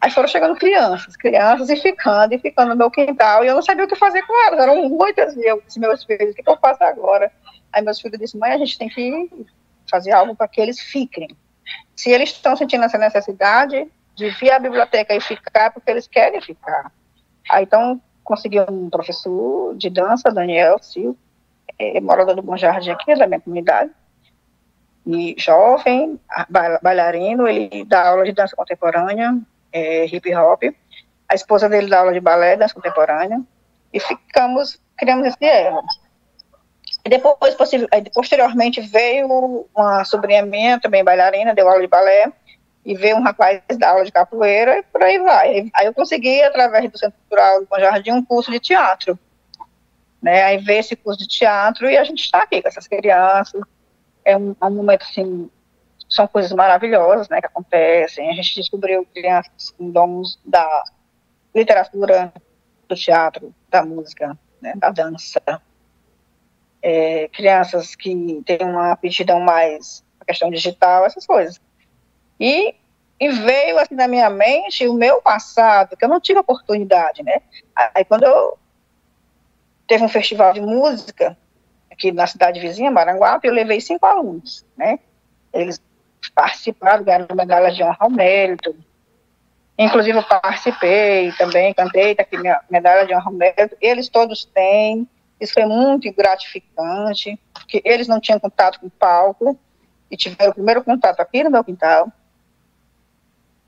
Aí 0.00 0.10
foram 0.10 0.28
chegando 0.28 0.56
crianças, 0.56 1.16
crianças, 1.16 1.70
e 1.70 1.76
ficando, 1.76 2.34
e 2.34 2.38
ficando 2.38 2.70
no 2.70 2.76
meu 2.76 2.90
quintal, 2.90 3.44
e 3.44 3.48
eu 3.48 3.54
não 3.54 3.62
sabia 3.62 3.84
o 3.84 3.88
que 3.88 3.96
fazer 3.96 4.22
com 4.22 4.46
elas, 4.46 4.60
eram 4.60 4.88
muitas, 4.88 5.34
disse, 5.34 5.80
meus 5.80 6.04
filhos, 6.04 6.32
o 6.32 6.34
que, 6.34 6.42
que 6.42 6.50
eu 6.50 6.58
faço 6.58 6.84
agora? 6.84 7.32
Aí 7.72 7.82
meus 7.82 8.00
filhos 8.00 8.18
disseram, 8.18 8.40
mãe, 8.40 8.52
a 8.52 8.58
gente 8.58 8.78
tem 8.78 8.88
que 8.88 9.46
fazer 9.90 10.12
algo 10.12 10.34
para 10.34 10.48
que 10.48 10.60
eles 10.60 10.78
fiquem. 10.78 11.28
Se 11.94 12.10
eles 12.10 12.30
estão 12.30 12.56
sentindo 12.56 12.84
essa 12.84 12.98
necessidade 12.98 13.86
de 14.14 14.30
vir 14.30 14.50
à 14.50 14.58
biblioteca 14.58 15.14
e 15.14 15.20
ficar, 15.20 15.72
porque 15.72 15.90
eles 15.90 16.06
querem 16.06 16.40
ficar. 16.40 16.92
Aí 17.50 17.64
então 17.64 18.00
consegui 18.22 18.60
um 18.60 18.90
professor 18.90 19.76
de 19.76 19.88
dança, 19.88 20.30
Daniel 20.30 20.78
Silva, 20.78 21.16
é, 21.78 22.00
morador 22.00 22.34
do 22.34 22.42
Bom 22.42 22.56
Jardim 22.56 22.90
aqui, 22.90 23.14
da 23.14 23.26
minha 23.26 23.40
comunidade, 23.40 23.90
e 25.06 25.36
jovem, 25.38 26.18
bailarino, 26.82 27.46
ele 27.46 27.84
dá 27.84 28.08
aula 28.08 28.24
de 28.24 28.32
dança 28.32 28.56
contemporânea, 28.56 29.38
é, 29.72 30.06
hip 30.06 30.34
hop, 30.34 30.62
a 31.28 31.34
esposa 31.34 31.68
dele 31.68 31.88
dá 31.88 32.00
aula 32.00 32.12
de 32.12 32.20
balé, 32.20 32.56
dança 32.56 32.74
contemporânea, 32.74 33.40
e 33.92 34.00
ficamos, 34.00 34.80
criamos 34.96 35.26
esse 35.26 35.44
erro. 35.44 35.82
E 37.04 37.08
depois, 37.08 37.54
posteriormente, 38.12 38.80
veio 38.80 39.66
uma 39.74 40.04
sobrinha 40.04 40.44
minha, 40.44 40.80
também 40.80 41.04
bailarina, 41.04 41.54
deu 41.54 41.68
aula 41.68 41.80
de 41.80 41.86
balé, 41.86 42.32
e 42.84 42.94
veio 42.94 43.16
um 43.16 43.22
rapaz 43.22 43.60
da 43.78 43.90
aula 43.90 44.04
de 44.04 44.12
capoeira, 44.12 44.78
e 44.78 44.82
por 44.84 45.02
aí 45.02 45.18
vai. 45.18 45.70
Aí 45.74 45.86
eu 45.86 45.94
consegui, 45.94 46.42
através 46.42 46.90
do 46.90 46.98
Centro 46.98 47.18
Cultural 47.20 47.60
do 47.60 47.80
Jardim, 47.80 48.12
um 48.12 48.24
curso 48.24 48.50
de 48.50 48.60
teatro. 48.60 49.18
Né? 50.22 50.42
Aí 50.42 50.58
veio 50.58 50.80
esse 50.80 50.96
curso 50.96 51.18
de 51.20 51.28
teatro 51.28 51.88
e 51.88 51.96
a 51.96 52.04
gente 52.04 52.22
está 52.22 52.42
aqui 52.42 52.62
com 52.62 52.68
essas 52.68 52.86
crianças. 52.86 53.60
É 54.24 54.36
um, 54.36 54.56
é 54.60 54.64
um 54.66 54.70
momento, 54.70 55.02
assim, 55.02 55.50
são 56.08 56.26
coisas 56.26 56.52
maravilhosas, 56.52 57.28
né, 57.28 57.40
que 57.40 57.46
acontecem. 57.46 58.30
A 58.30 58.34
gente 58.34 58.54
descobriu 58.54 59.06
crianças 59.12 59.70
com 59.76 59.90
dons 59.90 60.38
da 60.44 60.84
literatura, 61.54 62.32
do 62.88 62.94
teatro, 62.94 63.54
da 63.68 63.84
música, 63.84 64.38
né, 64.60 64.74
da 64.76 64.90
dança, 64.90 65.40
é, 66.82 67.28
crianças 67.28 67.94
que 67.94 68.42
têm 68.44 68.58
uma 68.62 68.92
aptidão 68.92 69.40
mais 69.40 70.04
a 70.20 70.24
questão 70.24 70.50
digital, 70.50 71.04
essas 71.04 71.26
coisas. 71.26 71.60
E, 72.38 72.74
e, 73.18 73.28
veio 73.28 73.78
assim 73.78 73.94
na 73.94 74.06
minha 74.06 74.30
mente 74.30 74.86
o 74.86 74.94
meu 74.94 75.20
passado, 75.20 75.96
que 75.96 76.04
eu 76.04 76.08
não 76.08 76.20
tive 76.20 76.38
oportunidade, 76.38 77.22
né? 77.22 77.40
Aí 77.94 78.04
quando 78.04 78.24
eu 78.24 78.58
teve 79.86 80.04
um 80.04 80.08
festival 80.08 80.52
de 80.52 80.60
música 80.60 81.36
aqui 81.90 82.12
na 82.12 82.26
cidade 82.26 82.60
vizinha, 82.60 82.90
Maranguape, 82.90 83.48
eu 83.48 83.54
levei 83.54 83.80
cinco 83.80 84.04
alunos, 84.04 84.64
né? 84.76 84.98
Eles 85.52 85.80
participaram, 86.28 87.04
ganharam 87.04 87.26
medalha 87.34 87.72
de 87.72 87.82
honra 87.82 87.96
ao 88.00 88.10
mérito. 88.10 88.74
Inclusive 89.78 90.18
eu 90.18 90.22
participei 90.22 91.32
também, 91.32 91.74
cantei, 91.74 92.14
tá 92.14 92.22
aqui 92.22 92.38
minha 92.38 92.60
medalha 92.70 93.06
de 93.06 93.14
honra 93.14 93.26
ao 93.26 93.32
mérito. 93.32 93.76
Eles 93.80 94.08
todos 94.08 94.44
têm 94.44 95.08
isso 95.40 95.52
foi 95.52 95.66
muito 95.66 96.10
gratificante, 96.12 97.38
porque 97.52 97.82
eles 97.84 98.08
não 98.08 98.20
tinham 98.20 98.40
contato 98.40 98.80
com 98.80 98.86
o 98.86 98.90
palco 98.90 99.58
e 100.10 100.16
tiveram 100.16 100.50
o 100.50 100.54
primeiro 100.54 100.82
contato 100.82 101.20
aqui 101.20 101.44
no 101.44 101.50
meu 101.50 101.62
quintal. 101.62 102.10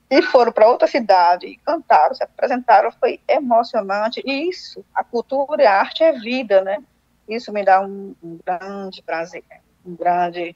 E 0.09 0.21
foram 0.23 0.51
para 0.51 0.67
outra 0.67 0.87
cidade 0.87 1.45
e 1.45 1.57
cantaram, 1.57 2.15
se 2.15 2.23
apresentaram, 2.23 2.91
foi 2.91 3.19
emocionante. 3.27 4.21
E 4.25 4.49
isso, 4.49 4.83
a 4.93 5.03
cultura 5.03 5.61
e 5.61 5.67
a 5.67 5.79
arte 5.79 6.03
é 6.03 6.11
vida, 6.11 6.61
né? 6.61 6.81
Isso 7.27 7.53
me 7.53 7.63
dá 7.63 7.79
um, 7.81 8.15
um 8.23 8.39
grande 8.43 9.03
prazer, 9.03 9.43
um 9.85 9.95
grande. 9.95 10.55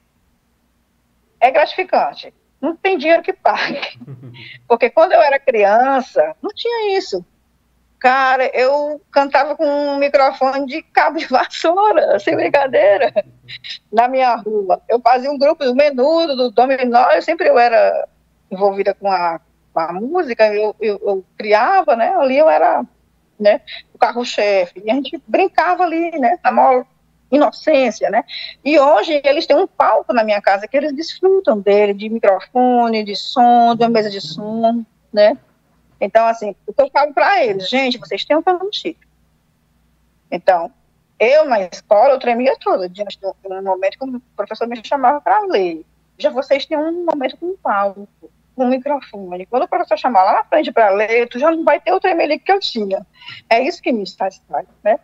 É 1.43 1.51
gratificante. 1.51 2.33
Não 2.61 2.73
tem 2.73 2.97
dinheiro 2.97 3.21
que 3.21 3.33
pague. 3.33 3.99
Porque 4.65 4.89
quando 4.89 5.11
eu 5.11 5.21
era 5.21 5.37
criança, 5.37 6.33
não 6.41 6.49
tinha 6.51 6.97
isso. 6.97 7.23
Cara, 7.99 8.49
eu 8.53 9.01
cantava 9.11 9.53
com 9.53 9.65
um 9.65 9.97
microfone 9.97 10.65
de 10.65 10.81
cabo 10.81 11.19
de 11.19 11.25
vassoura, 11.25 12.17
sem 12.23 12.33
brincadeira, 12.37 13.13
na 13.91 14.07
minha 14.07 14.33
rua. 14.35 14.81
Eu 14.87 15.01
fazia 15.01 15.29
um 15.29 15.37
grupo 15.37 15.65
do 15.65 15.75
menudo, 15.75 16.33
do 16.33 16.49
dominó, 16.49 17.11
eu 17.11 17.21
sempre 17.21 17.49
eu 17.49 17.59
era 17.59 18.07
envolvida 18.49 18.93
com 18.93 19.11
a, 19.11 19.41
com 19.73 19.79
a 19.81 19.91
música, 19.91 20.47
eu, 20.53 20.73
eu, 20.79 21.01
eu, 21.03 21.25
criava, 21.37 21.97
né, 21.97 22.15
ali 22.15 22.37
eu 22.37 22.49
era, 22.49 22.85
né, 23.37 23.59
o 23.93 23.97
carro-chefe, 23.97 24.81
e 24.83 24.89
a 24.91 24.95
gente 24.95 25.21
brincava 25.27 25.83
ali, 25.83 26.11
né, 26.11 26.39
na 26.43 26.51
maior 26.51 26.85
inocência, 27.34 28.09
né, 28.09 28.23
e 28.63 28.79
hoje 28.79 29.21
eles 29.23 29.45
têm 29.45 29.57
um 29.57 29.67
palco 29.67 30.13
na 30.13 30.23
minha 30.23 30.41
casa 30.41 30.67
que 30.67 30.77
eles 30.77 30.93
desfrutam 30.93 31.59
dele, 31.59 31.93
de 31.93 32.09
microfone, 32.09 33.03
de 33.03 33.15
som, 33.15 33.75
de 33.75 33.84
uma 33.84 33.89
mesa 33.89 34.09
de 34.09 34.21
som, 34.21 34.86
né, 35.11 35.38
então, 35.99 36.27
assim, 36.27 36.53
o 36.67 36.73
que 36.73 36.81
eu 36.81 36.89
falo 36.89 37.13
para 37.13 37.45
eles, 37.45 37.69
gente, 37.69 37.97
vocês 37.97 38.25
têm 38.25 38.36
um 38.36 38.41
plano 38.41 38.67
chique. 38.73 39.07
Então, 40.29 40.69
eu 41.17 41.45
na 41.45 41.61
escola, 41.61 42.13
eu 42.13 42.19
tremia 42.19 42.57
toda, 42.59 42.89
diante 42.89 43.17
de 43.17 43.25
um 43.25 43.61
momento 43.61 43.97
que 43.97 44.03
o 44.03 44.21
professor 44.36 44.67
me 44.67 44.81
chamava 44.84 45.21
para 45.21 45.39
ler. 45.45 45.86
Já 46.17 46.29
vocês 46.29 46.65
têm 46.65 46.77
um 46.77 47.05
momento 47.05 47.38
com 47.38 47.45
um 47.45 47.55
palco. 47.55 48.07
com 48.55 48.65
o 48.65 48.69
microfone. 48.69 49.45
Quando 49.45 49.63
o 49.63 49.67
professor 49.67 49.97
chamar 49.97 50.23
lá 50.23 50.34
na 50.34 50.43
frente 50.43 50.71
para 50.71 50.89
ler, 50.89 51.27
tu 51.29 51.39
já 51.39 51.49
não 51.49 51.63
vai 51.63 51.79
ter 51.79 51.91
o 51.93 51.99
tremelique 51.99 52.45
que 52.45 52.51
eu 52.51 52.59
tinha. 52.59 53.05
É 53.49 53.61
isso 53.61 53.81
que 53.81 53.91
me 53.91 54.05
satisfaz, 54.05 54.67
né? 54.84 54.99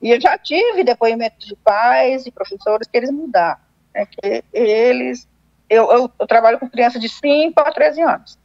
E 0.00 0.10
eu 0.10 0.20
já 0.20 0.38
tive 0.38 0.82
depoimentos 0.82 1.46
de 1.46 1.54
pais 1.56 2.26
e 2.26 2.30
professores 2.30 2.88
que 2.88 2.96
eles 2.96 3.10
mudaram. 3.10 3.60
Né, 3.94 4.06
que 4.06 4.42
eles. 4.52 5.28
Eu, 5.68 5.92
eu, 5.92 6.10
eu, 6.18 6.26
trabalho 6.26 6.58
com 6.58 6.66
crianças 6.68 7.00
de 7.00 7.08
5 7.08 7.60
a 7.60 7.70
13 7.70 8.00
anos. 8.00 8.36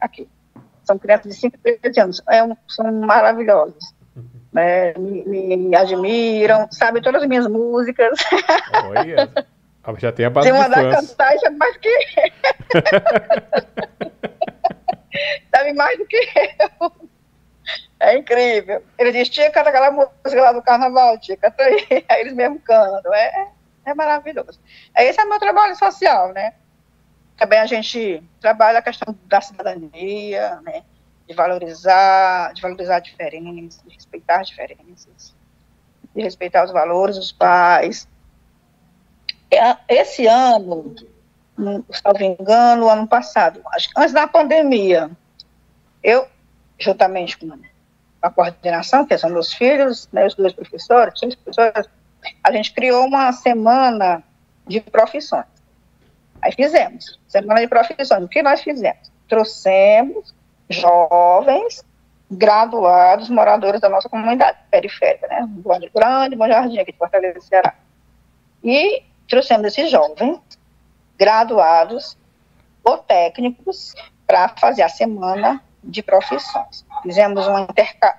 Aqui. 0.00 0.28
São 0.84 0.96
crianças 0.98 1.32
de 1.32 1.40
5 1.40 1.56
a 1.56 1.60
13 1.80 2.00
anos. 2.00 2.22
É 2.28 2.44
um, 2.44 2.56
são 2.68 2.92
maravilhosos. 2.92 3.94
Né, 4.52 4.92
me, 4.94 5.56
me, 5.56 5.76
admiram, 5.76 6.68
sabem 6.70 7.02
todas 7.02 7.22
as 7.22 7.28
minhas 7.28 7.46
músicas. 7.46 8.18
Olha, 8.84 9.30
já 9.98 10.12
tem 10.12 10.26
a 10.26 10.30
base 10.30 10.48
Se 10.48 10.52
mandar 10.52 10.90
cantar, 10.90 11.38
já 11.38 11.48
é 11.48 11.50
mais 11.50 11.76
que 11.76 11.88
Sabe 15.54 15.72
mais 15.72 15.98
do 15.98 16.06
que 16.06 16.16
eu. 16.80 16.92
É 18.00 18.16
incrível. 18.16 18.82
Ele 18.96 19.12
diz, 19.12 19.28
tia, 19.28 19.50
canta 19.50 19.70
aquela 19.70 19.90
música 19.90 20.40
lá 20.40 20.52
do 20.52 20.62
carnaval, 20.62 21.18
tia, 21.18 21.36
canta 21.36 21.62
aí. 21.62 21.86
Aí 22.08 22.20
eles 22.20 22.32
mesmo 22.32 22.60
cantam. 22.60 23.12
É, 23.12 23.48
é 23.84 23.94
maravilhoso. 23.94 24.60
Esse 24.96 25.20
é 25.20 25.24
meu 25.24 25.38
trabalho 25.38 25.74
social, 25.76 26.32
né? 26.32 26.54
Também 27.36 27.58
a 27.58 27.66
gente 27.66 28.22
trabalha 28.40 28.78
a 28.78 28.82
questão 28.82 29.16
da 29.24 29.40
cidadania, 29.40 30.60
né? 30.62 30.82
De 31.26 31.34
valorizar, 31.34 32.52
de 32.54 32.62
valorizar 32.62 33.00
diferenças, 33.00 33.82
de 33.82 33.94
respeitar 33.94 34.40
as 34.40 34.48
diferenças, 34.48 35.34
de 36.14 36.22
respeitar 36.22 36.64
os 36.64 36.72
valores 36.72 37.16
dos 37.16 37.32
pais. 37.32 38.08
É, 39.50 39.76
esse 39.88 40.26
ano, 40.26 40.94
salvo 41.90 42.22
engano, 42.22 42.88
ano 42.88 43.08
passado, 43.08 43.62
antes 43.96 44.12
da 44.12 44.26
pandemia, 44.26 45.10
eu, 46.02 46.28
juntamente 46.78 47.36
com 47.36 47.46
a 48.20 48.30
coordenação, 48.30 49.06
que 49.06 49.16
são 49.16 49.30
meus 49.30 49.52
filhos, 49.52 50.08
né, 50.12 50.26
os 50.26 50.34
dois 50.34 50.52
professores, 50.52 51.18
três 51.18 51.34
professores, 51.34 51.88
a 52.42 52.52
gente 52.52 52.72
criou 52.72 53.06
uma 53.06 53.32
semana 53.32 54.22
de 54.66 54.80
profissões. 54.80 55.46
Aí 56.42 56.52
fizemos, 56.52 57.18
semana 57.26 57.60
de 57.60 57.68
profissões. 57.68 58.24
O 58.24 58.28
que 58.28 58.42
nós 58.42 58.60
fizemos? 58.60 59.10
Trouxemos 59.28 60.34
jovens 60.68 61.84
graduados, 62.30 63.30
moradores 63.30 63.80
da 63.80 63.88
nossa 63.88 64.08
comunidade 64.08 64.58
periférica, 64.70 65.26
né? 65.28 65.46
Bom 65.48 65.78
Grande, 65.94 66.36
Bom 66.36 66.46
Jardim, 66.46 66.78
aqui 66.78 66.92
de 66.92 66.98
Fortaleza, 66.98 67.40
Ceará. 67.40 67.74
E 68.62 69.02
trouxemos 69.28 69.66
esses 69.66 69.90
jovens 69.90 70.38
graduados 71.18 72.16
ou 72.84 72.98
técnicos 72.98 73.94
para 74.26 74.48
fazer 74.48 74.82
a 74.82 74.88
semana 74.88 75.62
de 75.88 76.02
profissões. 76.02 76.84
Fizemos 77.02 77.48
um 77.48 77.58
interca. 77.60 78.18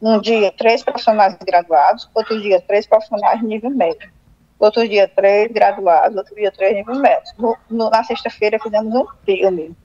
Um 0.00 0.20
dia, 0.20 0.52
três 0.52 0.82
profissionais 0.82 1.36
graduados, 1.44 2.08
outro 2.14 2.40
dia, 2.40 2.60
três 2.60 2.86
profissionais 2.86 3.42
nível 3.42 3.70
médio. 3.70 4.10
Outro 4.58 4.88
dia, 4.88 5.06
três 5.08 5.52
graduados, 5.52 6.16
outro 6.16 6.34
dia, 6.34 6.50
três 6.50 6.74
nível 6.74 6.96
médio. 6.96 7.32
No, 7.36 7.56
no, 7.68 7.90
na 7.90 8.02
sexta-feira, 8.02 8.58
fizemos 8.60 8.94
um 8.94 9.06
filme. 9.24 9.76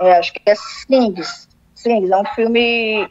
É, 0.00 0.12
acho 0.18 0.32
que 0.32 0.42
é 0.46 0.52
Slings. 0.52 1.48
Slings 1.74 2.10
é 2.10 2.16
um 2.16 2.24
filme. 2.34 3.10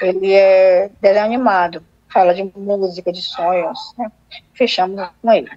Ele 0.00 0.32
é 0.32 0.90
desenho 1.00 1.24
animado. 1.24 1.84
Fala 2.08 2.34
de 2.34 2.44
música, 2.56 3.12
de 3.12 3.22
sonhos. 3.22 3.92
Né? 3.98 4.10
Fechamos 4.54 5.00
com 5.20 5.32
ele. 5.32 5.50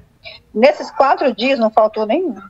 Nesses 0.53 0.91
quatro 0.91 1.33
dias, 1.33 1.59
não 1.59 1.69
faltou 1.69 2.05
nenhum. 2.05 2.41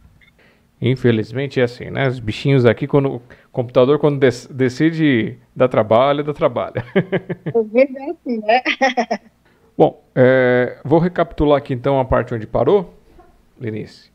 Infelizmente 0.86 1.62
é 1.62 1.64
assim, 1.64 1.90
né? 1.90 2.10
Os 2.10 2.20
bichinhos 2.20 2.66
aqui, 2.66 2.86
quando 2.86 3.16
o 3.16 3.22
computador, 3.54 3.98
quando 4.00 4.20
dec 4.20 4.52
decide 4.52 5.38
dar 5.56 5.70
trabalho, 5.70 6.26
dá 6.26 6.34
trabalho. 6.34 6.84
É 7.46 8.12
assim, 8.12 8.38
né? 8.40 8.62
Bom, 9.78 10.04
é, 10.14 10.78
vou 10.84 11.00
recapitular 11.00 11.58
aqui 11.58 11.74
então 11.74 12.02
a 12.02 12.06
parte 12.06 12.34
onde 12.34 12.46
parou, 12.46 12.94
Lenice, 13.58 14.12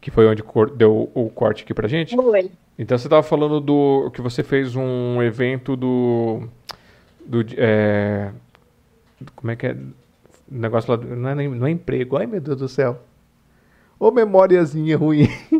que 0.00 0.10
foi 0.10 0.26
onde 0.26 0.42
deu 0.76 1.08
o 1.14 1.30
corte 1.30 1.62
aqui 1.62 1.72
pra 1.72 1.86
gente. 1.86 2.16
Foi. 2.16 2.50
Então 2.76 2.98
você 2.98 3.06
estava 3.06 3.22
falando 3.22 3.60
do 3.60 4.10
que 4.10 4.20
você 4.20 4.42
fez 4.42 4.74
um 4.74 5.22
evento 5.22 5.76
do, 5.76 6.48
do 7.24 7.44
é, 7.56 8.32
como 9.36 9.52
é 9.52 9.56
que 9.56 9.68
é, 9.68 9.76
negócio 10.50 10.90
lá, 10.90 10.96
não 10.96 11.28
é, 11.28 11.48
não 11.48 11.66
é 11.66 11.70
emprego, 11.70 12.16
ai 12.16 12.26
meu 12.26 12.40
Deus 12.40 12.58
do 12.58 12.68
céu, 12.68 12.98
ô 14.00 14.10
memóriazinha 14.10 14.96
ruim. 14.96 15.28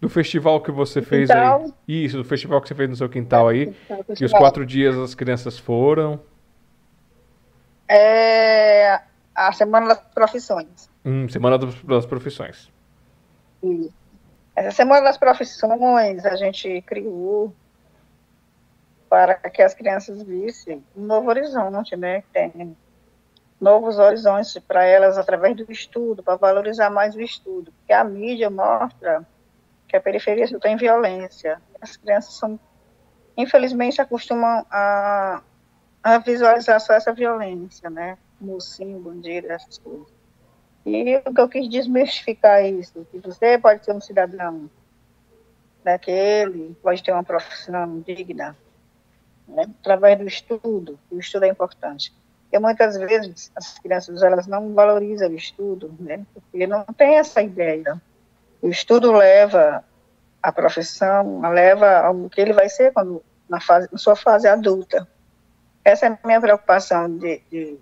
do 0.00 0.08
festival 0.08 0.60
que 0.60 0.70
você 0.70 1.02
fez 1.02 1.28
quintal. 1.28 1.62
aí. 1.62 2.04
Isso, 2.04 2.16
do 2.16 2.24
festival 2.24 2.60
que 2.60 2.68
você 2.68 2.74
fez 2.74 2.88
no 2.88 2.96
seu 2.96 3.08
quintal 3.08 3.48
aí. 3.48 3.74
E 4.20 4.24
os 4.24 4.32
quatro 4.32 4.64
dias 4.64 4.96
as 4.96 5.14
crianças 5.14 5.58
foram. 5.58 6.20
É 7.88 9.00
a 9.34 9.52
Semana 9.52 9.88
das 9.88 10.00
Profissões. 10.14 10.90
Hum, 11.04 11.28
Semana 11.28 11.58
das 11.58 12.06
Profissões. 12.06 12.70
Isso. 13.62 13.94
Essa 14.54 14.72
Semana 14.72 15.02
das 15.02 15.16
Profissões 15.16 16.26
a 16.26 16.36
gente 16.36 16.82
criou 16.82 17.54
para 19.08 19.34
que 19.34 19.62
as 19.62 19.72
crianças 19.74 20.22
vissem 20.22 20.84
um 20.96 21.04
novo 21.04 21.30
horizonte, 21.30 21.96
né? 21.96 22.22
Tem 22.32 22.76
novos 23.60 23.98
horizontes 23.98 24.58
para 24.66 24.84
elas 24.84 25.16
através 25.16 25.56
do 25.56 25.70
estudo, 25.70 26.22
para 26.22 26.36
valorizar 26.36 26.90
mais 26.90 27.14
o 27.14 27.20
estudo. 27.20 27.72
Porque 27.78 27.92
a 27.92 28.04
mídia 28.04 28.50
mostra 28.50 29.24
que 29.88 29.96
a 29.96 30.00
periferia 30.00 30.46
só 30.46 30.58
tem 30.58 30.76
violência. 30.76 31.60
As 31.80 31.96
crianças 31.96 32.34
são, 32.34 32.60
infelizmente, 33.36 34.00
acostumam 34.00 34.64
a, 34.70 35.42
a 36.02 36.18
visualizar 36.18 36.80
só 36.80 36.92
essa 36.92 37.12
violência, 37.12 37.88
né? 37.88 38.18
Mocinho, 38.40 39.00
bandido, 39.00 39.50
essas 39.50 39.78
coisas. 39.78 40.06
E 40.84 41.16
o 41.26 41.34
que 41.34 41.40
eu 41.40 41.48
quis 41.48 41.68
desmistificar 41.68 42.64
isso, 42.64 43.06
que 43.10 43.18
você 43.18 43.58
pode 43.58 43.84
ser 43.84 43.92
um 43.92 44.00
cidadão 44.00 44.70
daquele, 45.82 46.76
pode 46.82 47.02
ter 47.02 47.12
uma 47.12 47.24
profissão 47.24 48.00
digna, 48.00 48.56
né? 49.46 49.64
através 49.80 50.18
do 50.18 50.26
estudo, 50.26 50.98
o 51.10 51.18
estudo 51.18 51.44
é 51.44 51.48
importante. 51.48 52.12
Porque 52.42 52.58
muitas 52.58 52.96
vezes 52.96 53.52
as 53.54 53.78
crianças 53.78 54.22
elas 54.22 54.46
não 54.46 54.72
valorizam 54.72 55.28
o 55.28 55.34
estudo, 55.34 55.94
né? 56.00 56.24
Porque 56.32 56.66
não 56.66 56.82
tem 56.84 57.16
essa 57.16 57.42
ideia. 57.42 58.00
O 58.60 58.68
estudo 58.68 59.12
leva 59.12 59.84
a 60.42 60.52
profissão, 60.52 61.40
leva 61.50 61.98
ao 62.00 62.28
que 62.28 62.40
ele 62.40 62.52
vai 62.52 62.68
ser 62.68 62.92
quando 62.92 63.22
na, 63.48 63.60
fase, 63.60 63.88
na 63.90 63.98
sua 63.98 64.16
fase 64.16 64.46
adulta. 64.48 65.06
Essa 65.84 66.06
é 66.06 66.08
a 66.10 66.18
minha 66.26 66.40
preocupação 66.40 67.16
de, 67.16 67.40
de 67.50 67.78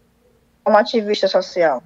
como 0.63 0.77
ativista 0.77 1.29
social. 1.29 1.83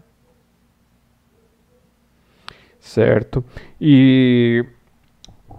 Certo. 2.78 3.44
E 3.80 4.64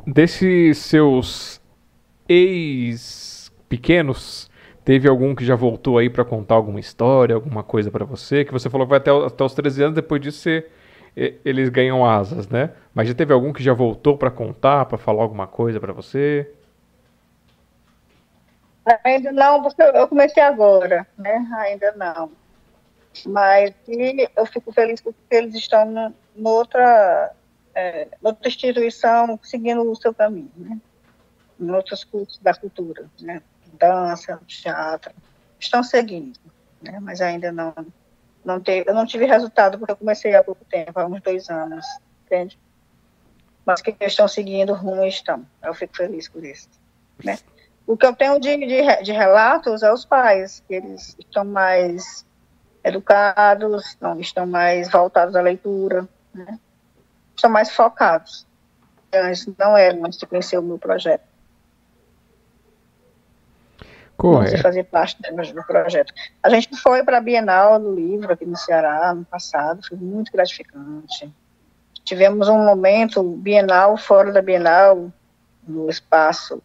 desses 0.05 0.79
seus 0.79 1.61
ex-pequenos, 2.27 3.41
teve 4.83 5.07
algum 5.07 5.35
que 5.35 5.45
já 5.45 5.55
voltou 5.55 5.97
aí 5.97 6.09
para 6.09 6.25
contar 6.25 6.55
alguma 6.55 6.79
história, 6.79 7.35
alguma 7.35 7.63
coisa 7.63 7.91
para 7.91 8.05
você? 8.05 8.43
Que 8.43 8.51
você 8.51 8.69
falou 8.69 8.87
que 8.87 8.91
vai 8.91 8.97
até, 8.97 9.11
até 9.11 9.43
os 9.43 9.53
13 9.53 9.83
anos, 9.83 9.95
depois 9.95 10.21
disso 10.21 10.39
você 10.39 10.67
eles 11.15 11.69
ganham 11.69 12.05
asas, 12.05 12.47
né? 12.47 12.71
Mas 12.93 13.07
já 13.07 13.13
teve 13.13 13.33
algum 13.33 13.51
que 13.51 13.63
já 13.63 13.73
voltou 13.73 14.17
para 14.17 14.31
contar, 14.31 14.85
para 14.85 14.97
falar 14.97 15.23
alguma 15.23 15.47
coisa 15.47 15.79
para 15.79 15.93
você? 15.93 16.49
Ainda 19.03 19.31
não, 19.31 19.61
porque 19.61 19.81
eu 19.81 20.07
comecei 20.07 20.41
agora, 20.41 21.05
né? 21.17 21.47
Ainda 21.59 21.91
não. 21.93 22.31
Mas 23.25 23.73
eu 24.35 24.45
fico 24.45 24.71
feliz 24.71 25.01
porque 25.01 25.17
eles 25.29 25.53
estão 25.55 26.13
noutra, 26.35 27.31
é, 27.75 28.07
noutra 28.21 28.47
instituição 28.47 29.37
seguindo 29.43 29.89
o 29.89 29.95
seu 29.95 30.13
caminho, 30.13 30.51
né? 30.55 30.79
Em 31.59 31.69
outros 31.71 32.03
cursos 32.03 32.39
da 32.39 32.53
cultura, 32.53 33.05
né? 33.19 33.41
Dança, 33.73 34.39
teatro, 34.47 35.11
estão 35.59 35.83
seguindo, 35.83 36.39
né? 36.81 36.99
Mas 37.01 37.21
ainda 37.21 37.51
não 37.51 37.73
não 38.43 38.59
teve, 38.59 38.89
eu 38.89 38.93
não 38.93 39.05
tive 39.05 39.25
resultado 39.25 39.77
porque 39.77 39.91
eu 39.91 39.97
comecei 39.97 40.35
há 40.35 40.43
pouco 40.43 40.65
tempo, 40.65 40.99
há 40.99 41.05
uns 41.05 41.21
dois 41.21 41.49
anos, 41.49 41.85
entende? 42.25 42.59
Mas 43.65 43.81
que 43.81 43.95
estão 44.01 44.27
seguindo 44.27 44.73
rumo 44.73 45.05
estão. 45.05 45.45
Eu 45.63 45.73
fico 45.73 45.95
feliz 45.95 46.27
por 46.27 46.43
isso. 46.43 46.67
Né? 47.23 47.37
O 47.85 47.95
que 47.95 48.05
eu 48.05 48.15
tenho 48.15 48.39
de, 48.39 48.57
de, 48.57 49.03
de 49.03 49.11
relatos 49.11 49.83
é 49.83 49.91
os 49.91 50.05
pais, 50.05 50.63
que 50.67 50.75
eles 50.75 51.15
estão 51.19 51.45
mais 51.45 52.25
educados, 52.83 53.97
não, 54.01 54.19
estão 54.19 54.47
mais 54.47 54.89
voltados 54.89 55.35
à 55.35 55.41
leitura, 55.41 56.07
né? 56.33 56.59
estão 57.35 57.49
mais 57.49 57.71
focados. 57.71 58.47
Antes 59.13 59.45
não 59.57 59.77
eram, 59.77 60.05
antes 60.05 60.17
de 60.17 60.25
conhecer 60.25 60.57
o 60.57 60.63
meu 60.63 60.79
projeto. 60.79 61.23
Correto. 64.21 64.51
Você 64.51 64.61
fazer 64.61 64.83
parte 64.83 65.17
do 65.19 65.63
projeto. 65.63 66.13
A 66.43 66.49
gente 66.51 66.77
foi 66.77 67.03
para 67.03 67.17
a 67.17 67.21
Bienal 67.21 67.79
do 67.79 67.95
Livro 67.95 68.31
aqui 68.31 68.45
no 68.45 68.55
Ceará 68.55 69.15
no 69.15 69.25
passado, 69.25 69.81
foi 69.87 69.97
muito 69.97 70.31
gratificante. 70.31 71.33
Tivemos 72.03 72.47
um 72.47 72.63
momento 72.63 73.23
Bienal, 73.23 73.97
fora 73.97 74.31
da 74.31 74.39
Bienal, 74.39 75.11
no 75.67 75.89
espaço 75.89 76.61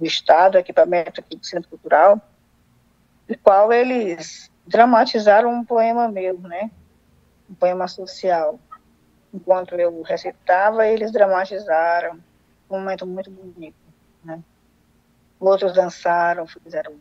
do 0.00 0.06
Estado, 0.06 0.56
equipamento 0.56 1.20
aqui 1.20 1.36
do 1.36 1.44
Centro 1.44 1.68
Cultural, 1.68 2.18
no 3.28 3.36
qual 3.36 3.70
eles 3.70 4.50
dramatizaram 4.66 5.52
um 5.52 5.66
poema 5.66 6.08
meu, 6.08 6.38
né? 6.38 6.70
Um 7.50 7.54
poema 7.54 7.86
social. 7.88 8.58
Enquanto 9.34 9.74
eu 9.74 10.00
recitava, 10.00 10.86
eles 10.86 11.12
dramatizaram 11.12 12.18
um 12.70 12.78
momento 12.78 13.06
muito 13.06 13.30
bonito, 13.30 13.76
né? 14.24 14.40
Outros 15.38 15.74
dançaram, 15.74 16.46
fizeram 16.46 16.94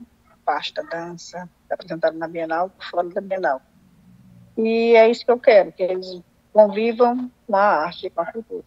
parte 0.46 0.74
da 0.74 0.84
dança, 0.84 1.50
apresentaram 1.70 2.18
na 2.18 2.28
Bienal, 2.28 2.70
fora 2.92 3.10
da 3.10 3.22
Bienal. 3.22 3.62
E 4.58 4.96
é 4.96 5.10
isso 5.10 5.26
que 5.26 5.32
eu 5.32 5.40
quero, 5.40 5.72
que 5.72 5.84
eles 5.84 6.22
convivam 6.54 7.30
com 7.48 7.56
a 7.56 7.62
arte, 7.62 8.10
com 8.10 8.22
a 8.22 8.26
cultura. 8.32 8.64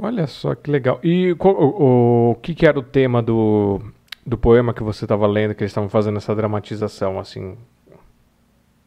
Olha 0.00 0.26
só 0.26 0.54
que 0.54 0.70
legal. 0.70 1.00
E 1.02 1.32
o, 1.32 1.36
o, 1.40 2.30
o 2.30 2.34
que, 2.36 2.54
que, 2.54 2.66
era 2.66 2.78
o 2.78 2.82
tema 2.82 3.20
do, 3.20 3.80
do 4.24 4.38
poema 4.38 4.72
que 4.72 4.82
você 4.82 5.04
estava 5.04 5.26
lendo, 5.26 5.54
que 5.54 5.62
eles 5.62 5.70
estavam 5.70 5.88
fazendo 5.88 6.18
essa 6.18 6.34
dramatização, 6.34 7.18
assim? 7.18 7.58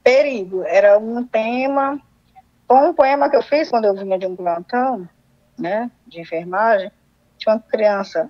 Perigo. 0.03 0.63
Era 0.63 0.97
um 0.97 1.25
tema. 1.25 1.99
Foi 2.65 2.89
um 2.89 2.93
poema 2.93 3.29
que 3.29 3.35
eu 3.35 3.43
fiz 3.43 3.69
quando 3.69 3.85
eu 3.85 3.93
vinha 3.93 4.17
de 4.17 4.25
um 4.25 4.35
plantão, 4.35 5.07
né, 5.59 5.91
de 6.07 6.21
enfermagem. 6.21 6.89
Tinha 7.41 7.55
uma 7.55 7.59
criança 7.59 8.29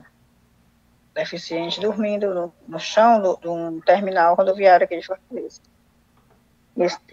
deficiente 1.13 1.81
dormindo 1.81 2.33
no, 2.33 2.53
no 2.65 2.79
chão 2.79 3.37
de 3.41 3.47
um 3.47 3.81
terminal 3.81 4.35
rodoviário 4.35 4.85
aqui 4.85 4.97
de 4.97 5.05
Fortaleza. 5.05 5.59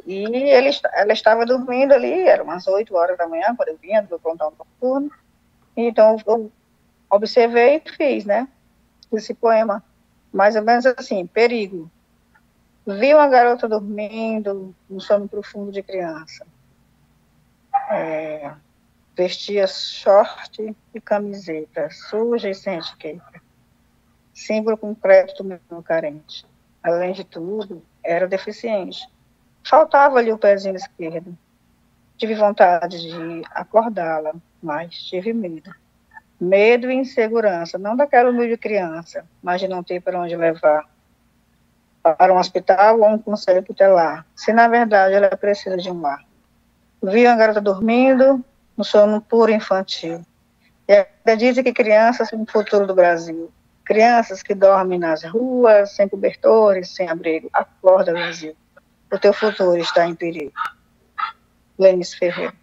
E 0.07 0.24
ele, 0.32 0.70
ela 0.94 1.12
estava 1.12 1.44
dormindo 1.44 1.92
ali, 1.92 2.22
eram 2.22 2.44
umas 2.44 2.68
8 2.68 2.94
horas 2.94 3.18
da 3.18 3.26
manhã, 3.26 3.53
quando 3.57 3.70
eu 3.70 3.76
vinha 3.76 4.01
do 4.01 4.16
plantão 4.16 4.53
noturno. 4.57 5.11
Então, 5.76 6.16
eu 6.24 6.53
observei 7.11 7.82
e 7.84 7.90
fiz, 7.90 8.24
né? 8.24 8.46
Esse 9.12 9.34
poema. 9.34 9.82
Mais 10.32 10.55
ou 10.55 10.62
menos 10.62 10.86
assim, 10.86 11.26
perigo. 11.26 11.90
Vi 12.86 13.12
uma 13.12 13.26
garota 13.26 13.68
dormindo, 13.68 14.72
no 14.88 15.01
sono 15.01 15.28
profundo 15.28 15.72
de 15.72 15.82
criança. 15.82 16.46
É, 17.90 18.53
vestia 19.18 19.66
short 19.66 20.76
e 20.94 21.00
camiseta, 21.00 21.90
suja 21.90 22.48
e 22.48 22.54
sem 22.54 22.78
etiqueta. 22.78 23.42
Símbolo 24.32 24.78
concreto 24.78 25.42
do 25.42 25.82
carente. 25.82 26.46
Além 26.80 27.12
de 27.12 27.24
tudo, 27.24 27.82
era 28.04 28.28
deficiente. 28.28 29.10
Faltava-lhe 29.64 30.32
o 30.32 30.38
pezinho 30.38 30.76
esquerdo. 30.76 31.36
Tive 32.16 32.36
vontade 32.36 33.00
de 33.00 33.42
acordá-la, 33.50 34.34
mas 34.62 34.94
tive 34.94 35.32
medo. 35.32 35.74
Medo 36.40 36.88
e 36.88 36.94
insegurança, 36.94 37.76
não 37.76 37.96
daquela 37.96 38.30
humilde 38.30 38.56
criança, 38.56 39.26
mas 39.42 39.60
de 39.60 39.66
não 39.66 39.82
ter 39.82 40.00
para 40.00 40.20
onde 40.20 40.36
levar. 40.36 40.88
Para 42.00 42.32
um 42.32 42.38
hospital 42.38 43.00
ou 43.00 43.08
um 43.08 43.18
conselho 43.18 43.64
tutelar, 43.64 44.24
se 44.36 44.52
na 44.52 44.68
verdade 44.68 45.14
ela 45.14 45.36
precisa 45.36 45.76
de 45.76 45.90
um 45.90 46.00
lar. 46.00 46.24
Vi 47.02 47.26
a 47.26 47.34
garota 47.34 47.60
dormindo, 47.60 48.44
no 48.79 48.85
sono 48.85 49.20
puro 49.20 49.51
infantil. 49.51 50.24
E 50.87 50.93
ainda 50.95 51.37
dizem 51.37 51.64
que 51.64 51.72
crianças 51.72 52.29
são 52.29 52.41
o 52.41 52.47
futuro 52.47 52.87
do 52.87 52.95
Brasil. 52.95 53.51
Crianças 53.85 54.43
que 54.43 54.55
dormem 54.55 54.99
nas 54.99 55.24
ruas, 55.24 55.97
sem 55.97 56.09
cobertores, 56.09 56.95
sem 56.95 57.09
abrigo. 57.09 57.51
Acorda, 57.53 58.12
Brasil. 58.12 58.55
O 59.12 59.18
teu 59.18 59.33
futuro 59.33 59.76
está 59.76 60.07
em 60.07 60.14
perigo. 60.14 60.53
Lênis 61.79 62.14
Ferreira. 62.14 62.55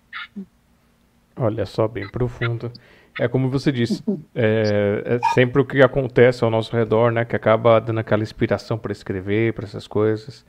Olha 1.36 1.66
só, 1.66 1.88
bem 1.88 2.08
profundo. 2.08 2.72
É 3.20 3.28
como 3.28 3.50
você 3.50 3.72
disse, 3.72 4.04
é, 4.34 5.04
é, 5.06 5.20
sempre 5.34 5.62
o 5.62 5.66
que 5.66 5.82
acontece 5.82 6.44
ao 6.44 6.50
nosso 6.50 6.76
redor, 6.76 7.12
né, 7.12 7.26
que 7.26 7.36
acaba 7.36 7.80
dando 7.80 8.00
aquela 8.00 8.24
inspiração 8.24 8.78
para 8.78 8.92
escrever, 8.92 9.54
para 9.54 9.66
essas 9.66 9.88
coisas. 9.88 10.46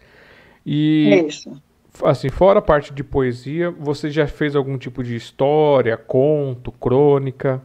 E 0.65 1.25
Isso. 1.27 1.61
Assim, 2.05 2.29
fora 2.29 2.59
a 2.59 2.63
parte 2.63 2.93
de 2.93 3.03
poesia, 3.03 3.71
você 3.71 4.11
já 4.11 4.27
fez 4.27 4.55
algum 4.55 4.77
tipo 4.77 5.03
de 5.03 5.15
história, 5.15 5.97
conto, 5.97 6.73
crônica? 6.73 7.63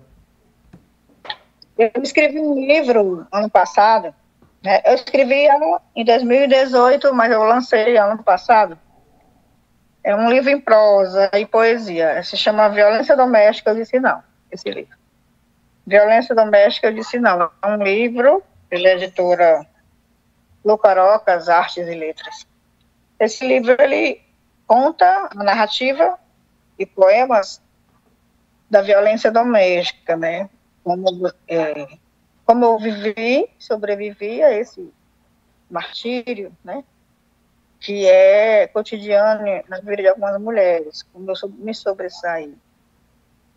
Eu 1.77 2.01
escrevi 2.01 2.39
um 2.39 2.55
livro 2.55 3.25
ano 3.31 3.49
passado. 3.49 4.13
Né? 4.63 4.81
Eu 4.85 4.93
escrevi 4.93 5.47
em 5.95 6.05
2018, 6.05 7.13
mas 7.13 7.31
eu 7.31 7.43
lancei 7.43 7.97
ano 7.97 8.23
passado. 8.23 8.77
É 10.03 10.15
um 10.15 10.29
livro 10.29 10.49
em 10.49 10.59
prosa 10.59 11.29
e 11.33 11.45
poesia. 11.45 12.21
Se 12.23 12.37
chama 12.37 12.69
Violência 12.69 13.15
Doméstica. 13.15 13.71
Eu 13.71 13.75
disse 13.75 13.99
não, 13.99 14.23
esse 14.51 14.69
livro. 14.69 14.97
Violência 15.85 16.35
Doméstica, 16.35 16.87
eu 16.87 16.93
disse 16.93 17.19
não. 17.19 17.49
É 17.61 17.67
um 17.67 17.83
livro 17.83 18.43
pela 18.69 18.89
editora 18.89 19.65
Lucarocas, 20.63 21.49
Artes 21.49 21.87
e 21.87 21.95
Letras. 21.95 22.47
Esse 23.21 23.45
livro, 23.45 23.75
ele 23.79 24.19
conta 24.65 25.29
a 25.31 25.43
narrativa 25.43 26.17
e 26.77 26.87
poemas 26.87 27.61
da 28.67 28.81
violência 28.81 29.31
doméstica, 29.31 30.17
né? 30.17 30.49
Como, 30.83 31.31
é, 31.47 31.87
como 32.43 32.65
eu 32.65 32.79
vivi, 32.79 33.47
sobrevivi 33.59 34.41
a 34.41 34.51
esse 34.51 34.91
martírio, 35.69 36.51
né? 36.63 36.83
que 37.79 38.07
é 38.07 38.67
cotidiano 38.67 39.43
na 39.67 39.79
vida 39.79 39.97
de 39.97 40.07
algumas 40.07 40.39
mulheres, 40.41 41.03
como 41.13 41.29
eu 41.29 41.49
me 41.57 41.75
sobressaí. 41.75 42.55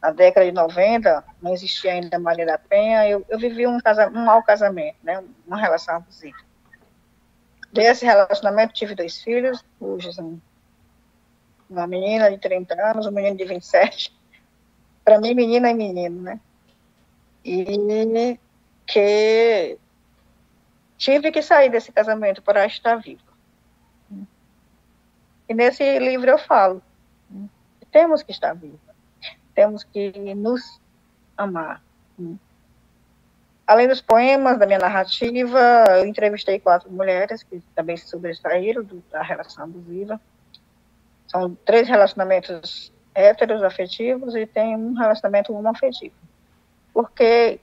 Na 0.03 0.11
década 0.11 0.45
de 0.45 0.53
90, 0.53 1.25
não 1.41 1.55
existia 1.55 1.93
ainda 1.93 2.19
Maria 2.19 2.45
da 2.45 2.59
Penha, 2.59 3.09
eu, 3.09 3.25
eu 3.31 3.39
vivi 3.39 3.67
um, 3.67 3.79
casa, 3.81 4.09
um 4.09 4.25
mau 4.25 4.43
casamento, 4.43 4.97
né, 5.03 5.25
uma 5.47 5.59
relação 5.59 5.97
abusiva. 5.97 6.37
Desse 7.75 8.05
relacionamento 8.05 8.73
tive 8.73 8.95
dois 8.95 9.21
filhos, 9.21 9.65
são 10.15 10.41
uma 11.69 11.89
menina 11.89 12.31
de 12.31 12.39
30 12.39 12.73
anos, 12.81 13.05
um 13.05 13.11
menino 13.11 13.37
de 13.37 13.45
27. 13.45 14.17
Para 15.05 15.21
mim, 15.21 15.35
menina 15.35 15.71
é 15.71 15.75
menino, 15.75 16.23
né? 16.23 16.41
E 17.45 18.39
que 18.87 19.77
tive 20.97 21.33
que 21.33 21.43
sair 21.43 21.69
desse 21.69 21.91
casamento 21.91 22.41
para 22.43 22.65
estar 22.65 22.95
viva. 22.95 23.21
E 25.49 25.53
nesse 25.53 25.99
livro 25.99 26.31
eu 26.31 26.39
falo, 26.39 26.81
temos 27.91 28.23
que 28.23 28.31
estar 28.31 28.55
vivos, 28.55 28.79
temos 29.53 29.83
que 29.83 30.13
nos 30.37 30.81
amar. 31.37 31.83
Além 33.67 33.89
dos 33.89 34.01
poemas, 34.01 34.59
da 34.59 34.67
minha 34.67 34.79
narrativa, 34.79 35.85
eu 35.97 36.07
entrevistei 36.07 36.61
quatro 36.61 36.91
mulheres 36.91 37.43
que 37.43 37.63
também 37.75 37.97
se 37.97 38.07
sobressaíram 38.09 38.87
da 39.11 39.23
relação 39.23 39.65
abusiva. 39.65 40.21
São 41.27 41.55
três 41.65 41.89
relacionamentos 41.89 42.93
héteros 43.15 43.63
afetivos 43.63 44.35
e 44.35 44.47
tem 44.47 44.77
um 44.77 44.93
relacionamento 44.93 45.55
homoafetivo. 45.55 46.15
Porque 46.93 47.59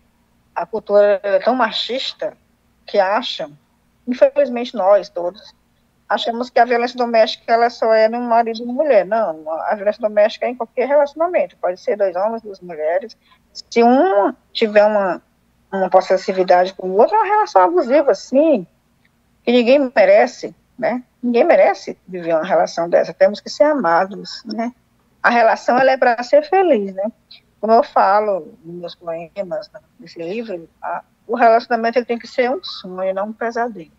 a 0.56 0.66
cultura 0.66 1.20
é 1.22 1.40
tão 1.40 1.56
machista 1.56 2.36
que 2.88 2.98
acham, 2.98 3.56
infelizmente 4.08 4.76
nós 4.76 5.08
todos, 5.08 5.54
achamos 6.10 6.50
que 6.50 6.60
a 6.60 6.66
violência 6.66 6.98
doméstica 6.98 7.54
ela 7.54 7.70
só 7.70 7.94
é 7.94 8.10
no 8.10 8.20
marido 8.22 8.62
e 8.62 8.66
mulher. 8.66 9.06
Não, 9.06 9.50
a 9.50 9.76
violência 9.76 10.02
doméstica 10.02 10.46
é 10.46 10.50
em 10.50 10.56
qualquer 10.56 10.88
relacionamento. 10.88 11.56
Pode 11.58 11.80
ser 11.80 11.96
dois 11.96 12.16
homens, 12.16 12.42
duas 12.42 12.60
mulheres. 12.60 13.16
Se 13.54 13.84
um 13.84 14.34
tiver 14.52 14.86
uma, 14.86 15.22
uma 15.72 15.90
possessividade 15.90 16.74
com 16.74 16.90
o 16.90 16.98
outro, 16.98 17.16
é 17.16 17.20
uma 17.20 17.28
relação 17.28 17.62
abusiva, 17.62 18.14
sim, 18.14 18.68
que 19.44 19.52
ninguém 19.52 19.92
merece, 19.96 20.56
né? 20.78 21.04
Ninguém 21.22 21.44
merece 21.44 21.98
viver 22.08 22.34
uma 22.34 22.46
relação 22.46 22.90
dessa. 22.90 23.14
Temos 23.14 23.40
que 23.40 23.50
ser 23.50 23.64
amados, 23.64 24.44
né? 24.46 24.74
A 25.22 25.30
relação 25.30 25.78
ela 25.78 25.92
é 25.92 25.98
para 25.98 26.22
ser 26.24 26.44
feliz, 26.44 26.94
né? 26.94 27.12
Como 27.60 27.74
eu 27.74 27.84
falo 27.84 28.54
nos 28.64 28.76
meus 28.76 28.96
poemas, 28.96 29.70
nesse 30.00 30.20
livro, 30.22 30.68
a, 30.82 31.04
o 31.28 31.36
relacionamento 31.36 32.04
tem 32.04 32.18
que 32.18 32.28
ser 32.28 32.50
um 32.50 32.64
sonho, 32.64 33.14
não 33.14 33.28
um 33.28 33.34
pesadelo 33.34 33.92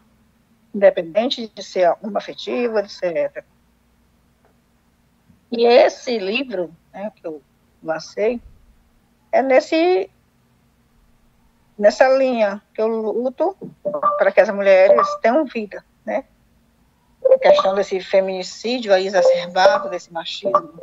independente 0.74 1.48
de 1.48 1.62
ser 1.62 1.94
uma 2.02 2.18
afetiva, 2.18 2.84
hétero. 3.02 3.46
E 5.50 5.66
esse 5.66 6.18
livro 6.18 6.74
né, 6.92 7.12
que 7.14 7.26
eu 7.26 7.42
lancei 7.82 8.40
é 9.30 9.42
nesse 9.42 10.08
nessa 11.78 12.08
linha 12.08 12.60
que 12.74 12.80
eu 12.80 12.86
luto 12.86 13.56
para 14.18 14.30
que 14.32 14.40
as 14.40 14.50
mulheres 14.50 15.06
tenham 15.20 15.44
vida, 15.44 15.84
né? 16.04 16.24
A 17.24 17.38
questão 17.38 17.74
desse 17.74 18.00
feminicídio 18.00 18.92
aí 18.92 19.06
exacerbado, 19.06 19.88
desse 19.88 20.12
machismo, 20.12 20.74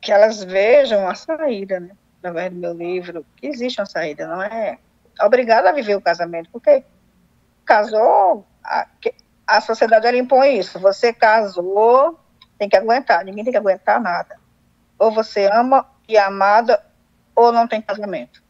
que 0.00 0.12
elas 0.12 0.42
vejam 0.42 1.08
a 1.08 1.14
saída, 1.14 1.80
né? 1.80 1.90
Através 2.18 2.52
do 2.52 2.58
meu 2.58 2.72
livro, 2.72 3.26
que 3.36 3.46
existe 3.46 3.80
uma 3.80 3.86
saída, 3.86 4.26
não 4.26 4.42
é 4.42 4.78
obrigada 5.20 5.68
a 5.68 5.72
viver 5.72 5.96
o 5.96 6.00
casamento, 6.00 6.48
porque 6.50 6.84
casou, 7.64 8.46
a, 8.64 8.86
a 9.46 9.60
sociedade 9.60 10.06
ela 10.06 10.16
impõe 10.16 10.58
isso. 10.58 10.78
Você 10.78 11.12
casou, 11.12 12.18
tem 12.58 12.68
que 12.68 12.76
aguentar, 12.76 13.24
ninguém 13.24 13.44
tem 13.44 13.52
que 13.52 13.58
aguentar 13.58 14.00
nada. 14.00 14.38
Ou 14.98 15.10
você 15.10 15.48
ama 15.52 15.86
e 16.08 16.16
amada 16.16 16.82
ou 17.34 17.52
não 17.52 17.66
tem 17.66 17.80
casamento. 17.80 18.42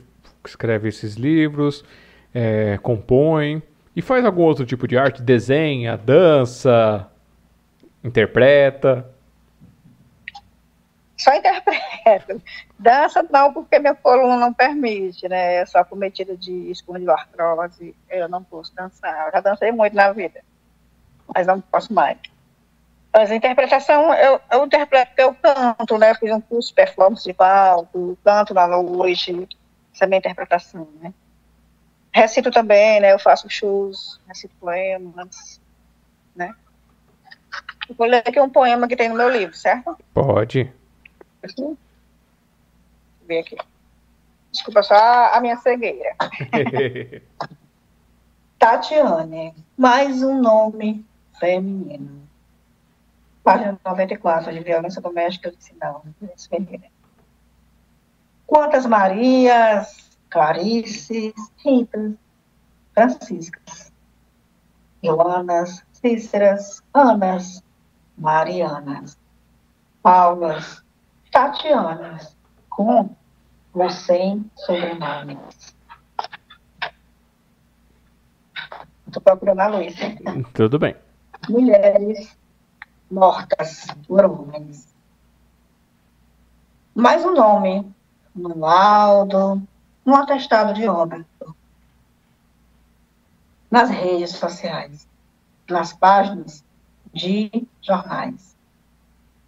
escreve 0.45 0.89
esses 0.89 1.15
livros, 1.15 1.83
é, 2.33 2.77
compõe 2.81 3.61
e 3.95 4.01
faz 4.01 4.25
algum 4.25 4.41
outro 4.43 4.65
tipo 4.65 4.87
de 4.87 4.97
arte? 4.97 5.21
Desenha, 5.21 5.97
dança, 5.97 7.09
interpreta? 8.03 9.09
Só 11.17 11.31
interpreto. 12.05 12.41
Dança 12.77 13.25
não, 13.31 13.51
porque 13.51 13.79
minha 13.79 13.95
coluna 13.95 14.37
não 14.37 14.53
permite, 14.53 15.27
né? 15.27 15.55
É 15.55 15.65
só 15.65 15.83
cometida 15.83 16.37
de 16.37 16.71
espondiloartrose, 16.71 17.95
eu 18.09 18.29
não 18.29 18.43
posso 18.43 18.73
dançar. 18.75 19.27
Eu 19.27 19.31
já 19.31 19.39
dancei 19.41 19.71
muito 19.71 19.95
na 19.95 20.11
vida, 20.11 20.41
mas 21.33 21.47
não 21.47 21.59
posso 21.59 21.91
mais. 21.93 22.17
Mas 23.11 23.31
a 23.31 23.35
interpretação, 23.35 24.13
eu, 24.13 24.39
eu 24.51 24.65
interpreto 24.65 25.07
porque 25.07 25.21
eu 25.21 25.33
canto, 25.35 25.97
né? 25.97 26.11
Eu 26.11 26.15
fiz 26.15 26.31
um 26.31 26.41
curso 26.41 26.69
de 26.69 26.75
performance 26.75 27.23
de 27.23 27.33
palco, 27.33 28.17
canto 28.23 28.53
na 28.53 28.67
noite, 28.67 29.47
essa 29.93 30.03
é 30.03 30.05
a 30.05 30.07
minha 30.07 30.19
interpretação, 30.19 30.87
né? 31.01 31.13
Recito 32.13 32.51
também, 32.51 32.99
né? 32.99 33.13
Eu 33.13 33.19
faço 33.19 33.49
shows, 33.49 34.21
recito 34.27 34.53
poemas, 34.59 35.59
né? 36.35 36.53
Eu 37.87 37.95
vou 37.95 38.07
ler 38.07 38.23
aqui 38.25 38.39
um 38.39 38.49
poema 38.49 38.87
que 38.87 38.95
tem 38.95 39.09
no 39.09 39.15
meu 39.15 39.29
livro, 39.29 39.55
certo? 39.55 39.97
Pode. 40.13 40.73
Aqui. 41.41 41.77
Ver 43.27 43.39
aqui. 43.39 43.57
Desculpa 44.51 44.83
só 44.83 44.95
a 45.33 45.39
minha 45.41 45.57
cegueira. 45.57 46.15
Tatiane, 48.57 49.53
mais 49.77 50.23
um 50.23 50.41
nome 50.41 51.05
feminino 51.39 52.25
página 53.45 53.79
94, 53.85 54.51
de 54.51 54.59
violência 54.61 54.99
doméstica 54.99 55.53
sinal. 55.59 56.03
Quantas 58.47 58.87
Marias, 58.87 60.17
Clarices, 60.31 61.33
Ritas, 61.63 62.13
Franciscas, 62.93 63.93
Joanas, 65.03 65.85
Cíceras, 65.93 66.83
Anas, 66.91 67.63
Marianas, 68.17 69.15
Paulas, 70.01 70.83
Tatianas, 71.31 72.34
com 72.75 73.09
ou 73.73 73.89
sem 73.89 74.51
sobrenomes. 74.55 75.75
Estou 79.07 79.21
procurando 79.21 79.61
a 79.61 79.67
luz. 79.67 79.95
Tudo 80.53 80.77
bem. 80.77 80.95
Mulheres 81.49 82.37
mortas 83.09 83.87
por 84.07 84.25
homens. 84.25 84.93
Mais 86.93 87.23
um 87.25 87.33
nome 87.33 87.93
no 88.33 88.57
laudo, 88.57 89.61
no 90.05 90.15
atestado 90.15 90.73
de 90.73 90.87
óbito, 90.87 91.55
nas 93.71 93.89
redes 93.89 94.31
sociais, 94.31 95.07
nas 95.69 95.93
páginas 95.93 96.63
de 97.13 97.65
jornais. 97.81 98.57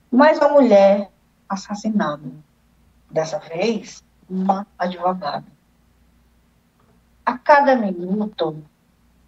Mais 0.09 0.38
uma 0.38 0.49
mulher 0.49 1.11
assassinada, 1.49 2.32
dessa 3.09 3.39
vez 3.39 4.03
uma 4.29 4.67
advogada. 4.77 5.45
A 7.25 7.37
cada 7.37 7.75
minuto 7.75 8.63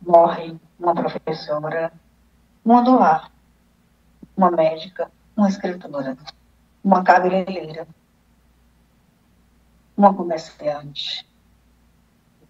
morre 0.01 0.55
uma 0.80 0.93
professora, 0.93 1.91
uma 2.63 2.82
do 2.82 2.97
lar, 2.97 3.32
uma 4.36 4.51
médica, 4.51 5.11
uma 5.36 5.49
escritora, 5.49 6.17
uma 6.84 7.03
cabeleireira, 7.03 7.88
uma 9.97 10.13
comerciante, 10.13 11.27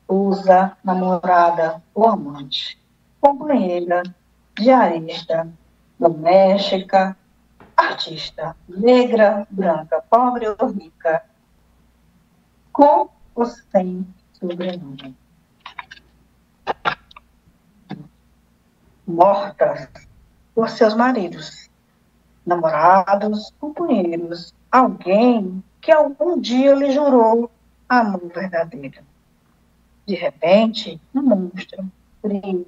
usa, 0.07 0.77
namorada 0.83 1.81
ou 1.93 2.07
amante, 2.07 2.79
companheira, 3.19 4.03
diarista, 4.55 5.47
doméstica, 5.99 7.17
artista, 7.79 8.55
negra, 8.67 9.47
branca, 9.49 10.03
pobre 10.09 10.47
ou 10.47 10.67
rica, 10.67 11.23
com 12.73 13.09
ou 13.33 13.45
sem 13.45 14.05
sobrenome. 14.33 15.15
Mortas 19.07 19.87
por 20.53 20.69
seus 20.69 20.93
maridos, 20.93 21.69
namorados, 22.45 23.53
companheiros, 23.59 24.53
alguém 24.71 25.63
que 25.81 25.91
algum 25.91 26.39
dia 26.39 26.75
lhe 26.75 26.91
jurou 26.91 27.49
amor 27.87 28.29
verdadeiro. 28.33 29.01
De 30.05 30.15
repente, 30.15 30.99
um 31.15 31.21
monstro 31.21 31.89
frio, 32.21 32.67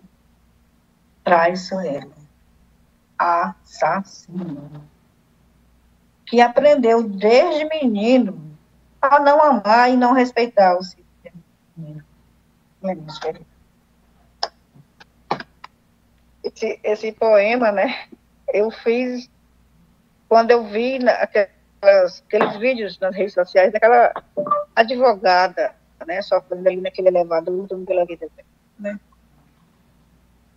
traiçoeiro, 1.24 2.12
assassino, 3.18 4.84
que 6.32 6.40
aprendeu 6.40 7.04
desde 7.04 7.66
menino 7.66 8.58
a 9.02 9.20
não 9.20 9.44
amar 9.44 9.92
e 9.92 9.98
não 9.98 10.14
respeitar 10.14 10.78
o 10.78 10.82
seu 10.82 11.02
esse, 16.42 16.80
esse 16.84 17.12
poema, 17.12 17.72
né, 17.74 18.08
eu 18.54 18.72
fiz 18.72 19.30
quando 20.30 20.52
eu 20.52 20.66
vi 20.68 21.00
aqueles 21.06 22.56
vídeos 22.58 22.98
nas 23.00 23.14
redes 23.14 23.34
sociais 23.34 23.74
daquela 23.74 24.14
advogada, 24.74 25.76
né, 26.08 26.22
sofrendo 26.22 26.68
ali 26.70 26.80
naquele 26.80 27.10
elevador, 27.10 27.54
lutando 27.54 27.86
pela 27.86 28.06
vida 28.06 28.30
né. 28.80 28.98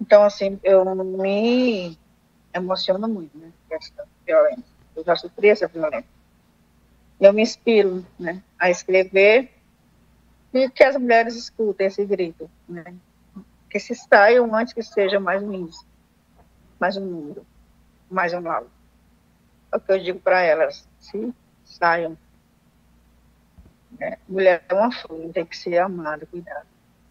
Então, 0.00 0.22
assim, 0.22 0.58
eu 0.62 0.84
me 0.94 1.98
emociono 2.54 3.08
muito, 3.08 3.36
né, 3.36 3.50
essa 3.70 4.06
violência. 4.24 4.73
Eu 4.96 5.04
já 5.04 5.16
sofri 5.16 5.48
essa 5.48 5.66
violência. 5.66 6.08
Eu 7.20 7.32
me 7.32 7.42
inspiro, 7.42 8.04
né, 8.18 8.42
a 8.58 8.70
escrever 8.70 9.50
e 10.52 10.68
que 10.68 10.84
as 10.84 10.96
mulheres 10.96 11.34
escutem 11.34 11.86
esse 11.86 12.04
grito, 12.04 12.50
né, 12.68 12.94
que 13.70 13.78
se 13.78 13.94
saiam 13.94 14.54
antes 14.54 14.72
que 14.72 14.82
seja 14.82 15.18
mais 15.18 15.42
um 15.42 15.66
isso, 15.66 15.86
mais 16.78 16.96
um 16.96 17.04
mundo, 17.04 17.46
mais 18.10 18.32
um 18.32 18.40
lado 18.40 18.68
é 19.74 19.76
o 19.76 19.80
que 19.80 19.92
eu 19.92 19.98
digo 19.98 20.20
para 20.20 20.40
elas, 20.40 20.88
se 21.00 21.34
saiam. 21.64 22.16
É, 24.00 24.18
mulher 24.28 24.64
é 24.68 24.74
uma 24.74 24.92
flor, 24.92 25.32
tem 25.32 25.44
que 25.44 25.56
ser 25.56 25.78
amada, 25.78 26.26
cuidada, 26.26 26.66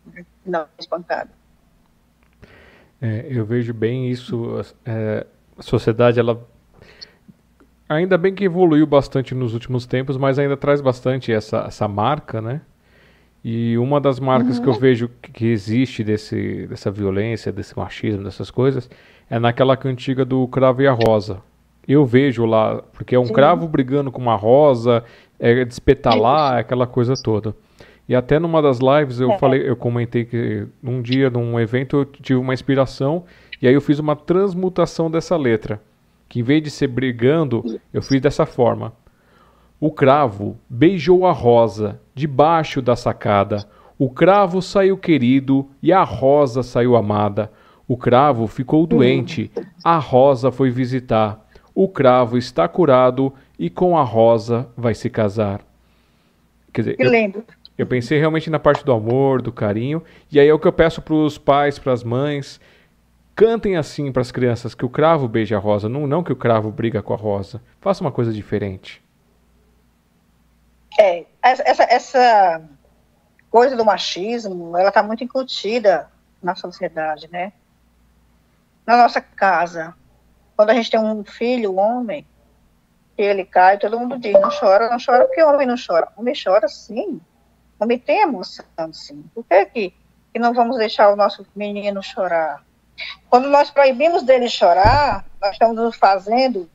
né? 0.05 0.25
não 0.45 0.67
espancada. 0.79 1.29
É, 3.01 3.27
eu 3.29 3.45
vejo 3.45 3.73
bem 3.73 4.09
isso, 4.09 4.61
é, 4.85 5.25
a 5.57 5.61
sociedade, 5.61 6.19
ela 6.19 6.47
Ainda 7.87 8.17
bem 8.17 8.33
que 8.33 8.45
evoluiu 8.45 8.87
bastante 8.87 9.35
nos 9.35 9.53
últimos 9.53 9.85
tempos, 9.85 10.17
mas 10.17 10.39
ainda 10.39 10.55
traz 10.55 10.81
bastante 10.81 11.31
essa, 11.31 11.65
essa 11.67 11.87
marca, 11.87 12.41
né? 12.41 12.61
E 13.43 13.77
uma 13.77 13.99
das 13.99 14.19
marcas 14.19 14.57
uhum. 14.57 14.63
que 14.63 14.69
eu 14.69 14.73
uhum. 14.73 14.79
vejo 14.79 15.09
que 15.21 15.47
existe 15.47 16.03
desse, 16.03 16.65
dessa 16.67 16.89
violência, 16.89 17.51
desse 17.51 17.77
machismo, 17.77 18.23
dessas 18.23 18.49
coisas, 18.49 18.89
é 19.29 19.37
naquela 19.37 19.75
cantiga 19.75 20.23
do 20.23 20.47
cravo 20.47 20.81
e 20.81 20.87
a 20.87 20.93
rosa. 20.93 21.41
Eu 21.85 22.05
vejo 22.05 22.45
lá, 22.45 22.81
porque 22.93 23.15
é 23.15 23.19
um 23.19 23.25
Sim. 23.25 23.33
cravo 23.33 23.67
brigando 23.67 24.11
com 24.11 24.21
uma 24.21 24.35
rosa, 24.35 25.03
é 25.37 25.65
despetalar, 25.65 26.55
é 26.57 26.59
aquela 26.61 26.87
coisa 26.87 27.15
toda. 27.21 27.53
E 28.07 28.15
até 28.15 28.39
numa 28.39 28.61
das 28.61 28.79
lives 28.79 29.19
eu 29.19 29.31
é. 29.31 29.37
falei, 29.37 29.69
eu 29.69 29.75
comentei 29.75 30.23
que 30.23 30.65
num 30.81 31.01
dia, 31.01 31.29
num 31.29 31.59
evento, 31.59 31.97
eu 31.97 32.05
tive 32.05 32.39
uma 32.39 32.53
inspiração 32.53 33.25
e 33.61 33.67
aí 33.67 33.73
eu 33.73 33.81
fiz 33.81 33.99
uma 33.99 34.15
transmutação 34.15 35.11
dessa 35.11 35.35
letra. 35.35 35.81
Que 36.33 36.39
em 36.39 36.43
vez 36.43 36.63
de 36.63 36.71
ser 36.71 36.87
brigando, 36.87 37.79
eu 37.93 38.01
fiz 38.01 38.19
dessa 38.19 38.43
forma. 38.43 38.91
O 39.79 39.91
cravo 39.91 40.57
beijou 40.67 41.27
a 41.27 41.31
rosa 41.31 42.01
debaixo 42.15 42.81
da 42.81 42.95
sacada. 42.95 43.67
O 43.99 44.09
cravo 44.09 44.59
saiu 44.59 44.97
querido 44.97 45.69
e 45.79 45.93
a 45.93 46.01
rosa 46.01 46.63
saiu 46.63 46.95
amada. 46.95 47.51
O 47.87 47.95
cravo 47.95 48.47
ficou 48.47 48.87
doente, 48.87 49.51
a 49.83 49.99
rosa 49.99 50.51
foi 50.51 50.71
visitar. 50.71 51.39
O 51.75 51.87
cravo 51.87 52.35
está 52.35 52.67
curado 52.67 53.31
e 53.59 53.69
com 53.69 53.95
a 53.95 54.01
rosa 54.01 54.67
vai 54.75 54.95
se 54.95 55.11
casar. 55.11 55.61
Quer 56.73 56.81
dizer, 56.81 56.97
que 56.97 57.03
lindo. 57.03 57.43
Eu, 57.47 57.55
eu 57.77 57.85
pensei 57.85 58.17
realmente 58.17 58.49
na 58.49 58.57
parte 58.57 58.83
do 58.83 58.91
amor, 58.91 59.39
do 59.39 59.51
carinho, 59.51 60.01
e 60.31 60.39
aí 60.39 60.47
é 60.47 60.53
o 60.53 60.57
que 60.57 60.67
eu 60.67 60.73
peço 60.73 60.99
para 60.99 61.13
os 61.13 61.37
pais, 61.37 61.77
para 61.77 61.93
as 61.93 62.03
mães, 62.03 62.59
cantem 63.35 63.75
assim 63.75 64.11
para 64.11 64.21
as 64.21 64.31
crianças 64.31 64.75
que 64.75 64.85
o 64.85 64.89
cravo 64.89 65.27
beija 65.27 65.57
a 65.57 65.59
rosa, 65.59 65.89
não, 65.89 66.07
não 66.07 66.23
que 66.23 66.31
o 66.31 66.35
cravo 66.35 66.71
briga 66.71 67.01
com 67.01 67.13
a 67.13 67.17
rosa. 67.17 67.61
Faça 67.79 68.03
uma 68.03 68.11
coisa 68.11 68.31
diferente. 68.31 69.03
É, 70.99 71.25
essa, 71.41 71.83
essa 71.83 72.61
coisa 73.49 73.75
do 73.75 73.85
machismo, 73.85 74.77
ela 74.77 74.89
está 74.89 75.01
muito 75.01 75.23
incutida 75.23 76.09
na 76.41 76.55
sociedade, 76.55 77.27
né? 77.31 77.53
Na 78.85 78.97
nossa 78.97 79.21
casa, 79.21 79.95
quando 80.55 80.69
a 80.69 80.73
gente 80.73 80.91
tem 80.91 80.99
um 80.99 81.23
filho, 81.23 81.73
um 81.73 81.79
homem, 81.79 82.25
e 83.17 83.21
ele 83.21 83.45
cai, 83.45 83.77
todo 83.77 83.99
mundo 83.99 84.17
diz, 84.19 84.33
não 84.33 84.49
chora, 84.49 84.89
não 84.89 84.97
chora, 85.03 85.25
porque 85.25 85.41
o 85.41 85.49
homem 85.49 85.67
não 85.67 85.75
chora. 85.75 86.09
Homem 86.17 86.33
chora 86.35 86.67
sim, 86.67 87.21
também 87.79 87.97
tem 87.97 88.21
emoção, 88.21 88.91
sim. 88.91 89.23
Por 89.33 89.43
que, 89.45 89.65
que, 89.65 89.93
que 90.33 90.39
não 90.39 90.53
vamos 90.53 90.77
deixar 90.77 91.11
o 91.11 91.15
nosso 91.15 91.45
menino 91.55 92.01
chorar? 92.03 92.63
Quando 93.29 93.49
nós 93.49 93.69
proibimos 93.69 94.23
dele 94.23 94.49
chorar, 94.49 95.25
nós 95.41 95.53
estamos 95.53 95.75
nos 95.75 95.95
fazendo 95.95 96.69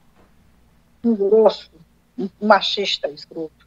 um 1.04 1.14
grosso, 1.14 1.70
um 2.18 2.28
machista 2.40 3.08
escroto. 3.08 3.66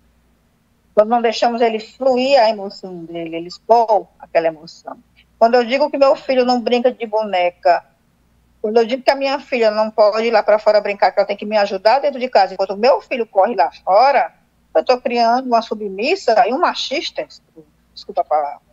Quando 0.93 1.09
não 1.09 1.21
deixamos 1.21 1.61
ele 1.61 1.79
fluir 1.79 2.39
a 2.39 2.49
emoção 2.49 3.05
dele, 3.05 3.37
ele 3.37 3.47
expor 3.47 4.07
aquela 4.19 4.47
emoção. 4.47 4.97
Quando 5.39 5.55
eu 5.55 5.65
digo 5.65 5.89
que 5.89 5.97
meu 5.97 6.15
filho 6.15 6.45
não 6.45 6.61
brinca 6.61 6.91
de 6.91 7.05
boneca, 7.05 7.83
quando 8.61 8.77
eu 8.77 8.85
digo 8.85 9.01
que 9.01 9.09
a 9.09 9.15
minha 9.15 9.39
filha 9.39 9.71
não 9.71 9.89
pode 9.89 10.27
ir 10.27 10.31
lá 10.31 10.43
para 10.43 10.59
fora 10.59 10.81
brincar, 10.81 11.11
que 11.11 11.19
ela 11.19 11.27
tem 11.27 11.37
que 11.37 11.45
me 11.45 11.57
ajudar 11.57 11.99
dentro 11.99 12.19
de 12.19 12.29
casa, 12.29 12.53
enquanto 12.53 12.75
o 12.75 12.77
meu 12.77 13.01
filho 13.01 13.25
corre 13.25 13.55
lá 13.55 13.71
fora, 13.71 14.33
eu 14.75 14.81
estou 14.81 15.01
criando 15.01 15.47
uma 15.47 15.61
submissa 15.61 16.47
e 16.47 16.53
um 16.53 16.59
machista, 16.59 17.27
desculpa 17.93 18.21
a 18.21 18.25
palavra. 18.25 18.70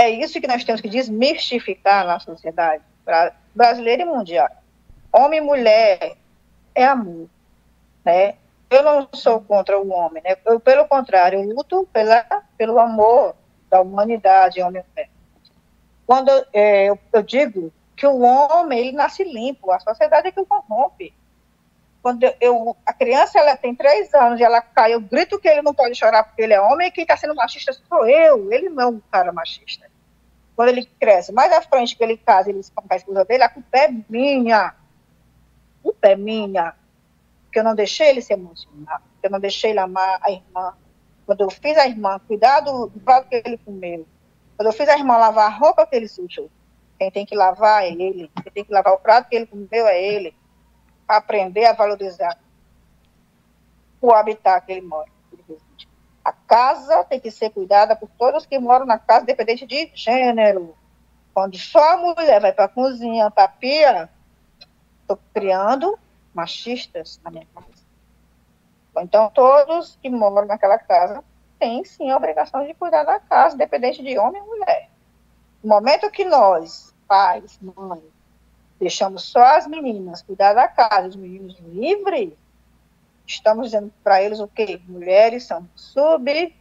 É 0.00 0.08
isso 0.08 0.40
que 0.40 0.48
nós 0.48 0.64
temos 0.64 0.80
que 0.80 0.88
desmistificar 0.88 2.06
na 2.06 2.18
sociedade 2.18 2.82
brasileira 3.54 4.00
e 4.00 4.06
mundial. 4.06 4.48
Homem 5.12 5.40
e 5.40 5.42
mulher 5.42 6.16
é 6.74 6.86
amor, 6.86 7.28
né? 8.02 8.36
Eu 8.70 8.82
não 8.82 9.06
sou 9.12 9.42
contra 9.42 9.78
o 9.78 9.90
homem, 9.90 10.22
né? 10.22 10.38
Eu, 10.46 10.58
pelo 10.58 10.88
contrário, 10.88 11.40
eu 11.40 11.54
luto 11.54 11.86
pela, 11.92 12.24
pelo 12.56 12.78
amor 12.78 13.34
da 13.68 13.82
humanidade, 13.82 14.62
homem 14.62 14.80
e 14.80 14.90
mulher. 14.90 15.10
Quando 16.06 16.30
é, 16.50 16.86
eu, 16.86 16.98
eu 17.12 17.22
digo 17.22 17.70
que 17.94 18.06
o 18.06 18.20
homem, 18.20 18.78
ele 18.78 18.92
nasce 18.92 19.22
limpo, 19.22 19.70
a 19.70 19.80
sociedade 19.80 20.28
é 20.28 20.32
que 20.32 20.40
o 20.40 20.46
corrompe 20.46 21.12
quando 22.02 22.24
eu, 22.40 22.76
a 22.86 22.92
criança 22.92 23.38
ela 23.38 23.56
tem 23.56 23.74
três 23.74 24.12
anos 24.14 24.40
e 24.40 24.42
ela 24.42 24.62
cai, 24.62 24.94
eu 24.94 25.00
grito 25.00 25.38
que 25.38 25.48
ele 25.48 25.62
não 25.62 25.74
pode 25.74 25.94
chorar 25.94 26.24
porque 26.24 26.42
ele 26.42 26.54
é 26.54 26.60
homem 26.60 26.88
e 26.88 26.90
quem 26.90 27.02
está 27.02 27.16
sendo 27.16 27.34
machista 27.34 27.72
sou 27.72 28.08
eu, 28.08 28.50
ele 28.52 28.68
não 28.68 28.82
é 28.82 28.86
um 28.86 29.00
cara 29.12 29.32
machista. 29.32 29.89
Quando 30.60 30.68
ele 30.68 30.84
cresce, 30.84 31.32
mais 31.32 31.50
à 31.52 31.62
frente 31.62 31.96
que 31.96 32.04
ele 32.04 32.18
casa, 32.18 32.50
ele 32.50 32.62
se 32.62 32.70
com 32.70 32.84
a 32.86 32.94
esposa 32.94 33.24
dele, 33.24 33.44
a 33.44 33.48
culpa 33.48 33.78
é 33.78 33.88
minha. 34.10 34.66
A 34.66 34.74
culpa 35.82 36.08
é 36.08 36.14
minha. 36.14 36.74
Porque 37.44 37.60
eu 37.60 37.64
não 37.64 37.74
deixei 37.74 38.10
ele 38.10 38.20
se 38.20 38.34
emocionar, 38.34 39.00
porque 39.00 39.26
eu 39.26 39.30
não 39.30 39.40
deixei 39.40 39.70
ele 39.70 39.78
amar 39.78 40.18
a 40.20 40.30
irmã. 40.30 40.74
Quando 41.24 41.40
eu 41.40 41.50
fiz 41.50 41.78
a 41.78 41.88
irmã 41.88 42.20
cuidar 42.28 42.60
do, 42.60 42.88
do 42.88 43.00
prato 43.00 43.30
que 43.30 43.36
ele 43.42 43.56
comeu, 43.56 44.06
quando 44.54 44.66
eu 44.66 44.72
fiz 44.74 44.86
a 44.90 44.98
irmã 44.98 45.16
lavar 45.16 45.46
a 45.46 45.56
roupa 45.56 45.86
que 45.86 45.96
ele 45.96 46.06
sujou, 46.06 46.50
quem 46.98 47.10
tem 47.10 47.24
que 47.24 47.34
lavar 47.34 47.82
é 47.84 47.92
ele, 47.92 48.30
quem 48.42 48.52
tem 48.52 48.62
que 48.62 48.70
lavar 48.74 48.92
o 48.92 48.98
prato 48.98 49.30
que 49.30 49.36
ele 49.36 49.46
comeu 49.46 49.86
é 49.86 49.98
ele 49.98 50.36
aprender 51.08 51.64
a 51.64 51.72
valorizar 51.72 52.38
o 53.98 54.12
habitat 54.12 54.66
que 54.66 54.72
ele 54.72 54.82
mora. 54.82 55.08
A 56.30 56.32
casa 56.32 57.02
tem 57.02 57.18
que 57.18 57.28
ser 57.28 57.50
cuidada 57.50 57.96
por 57.96 58.08
todos 58.16 58.46
que 58.46 58.56
moram 58.56 58.86
na 58.86 59.00
casa, 59.00 59.24
independente 59.24 59.66
de 59.66 59.90
gênero. 59.96 60.76
Quando 61.34 61.58
só 61.58 61.94
a 61.94 61.96
mulher 61.96 62.40
vai 62.40 62.52
para 62.52 62.66
a 62.66 62.68
cozinha, 62.68 63.28
para 63.32 63.44
a 63.44 63.48
pia, 63.48 64.08
estou 65.00 65.18
criando 65.34 65.98
machistas 66.32 67.20
na 67.24 67.32
minha 67.32 67.44
casa. 67.52 67.82
Então, 68.98 69.28
todos 69.30 69.98
que 70.00 70.08
moram 70.08 70.46
naquela 70.46 70.78
casa 70.78 71.24
têm, 71.58 71.84
sim, 71.84 72.12
a 72.12 72.16
obrigação 72.16 72.64
de 72.64 72.74
cuidar 72.74 73.02
da 73.02 73.18
casa, 73.18 73.56
independente 73.56 74.00
de 74.00 74.16
homem 74.16 74.40
ou 74.40 74.46
mulher. 74.46 74.88
No 75.64 75.70
momento 75.70 76.12
que 76.12 76.24
nós, 76.24 76.94
pais, 77.08 77.58
mães, 77.60 78.04
deixamos 78.78 79.24
só 79.24 79.42
as 79.56 79.66
meninas 79.66 80.22
cuidar 80.22 80.54
da 80.54 80.68
casa, 80.68 81.08
os 81.08 81.16
meninos 81.16 81.58
livres, 81.58 82.34
estamos 83.30 83.66
dizendo 83.66 83.92
para 84.02 84.22
eles 84.22 84.40
o 84.40 84.48
quê? 84.48 84.80
Mulheres 84.88 85.44
são 85.44 85.68
submissas, 85.76 86.60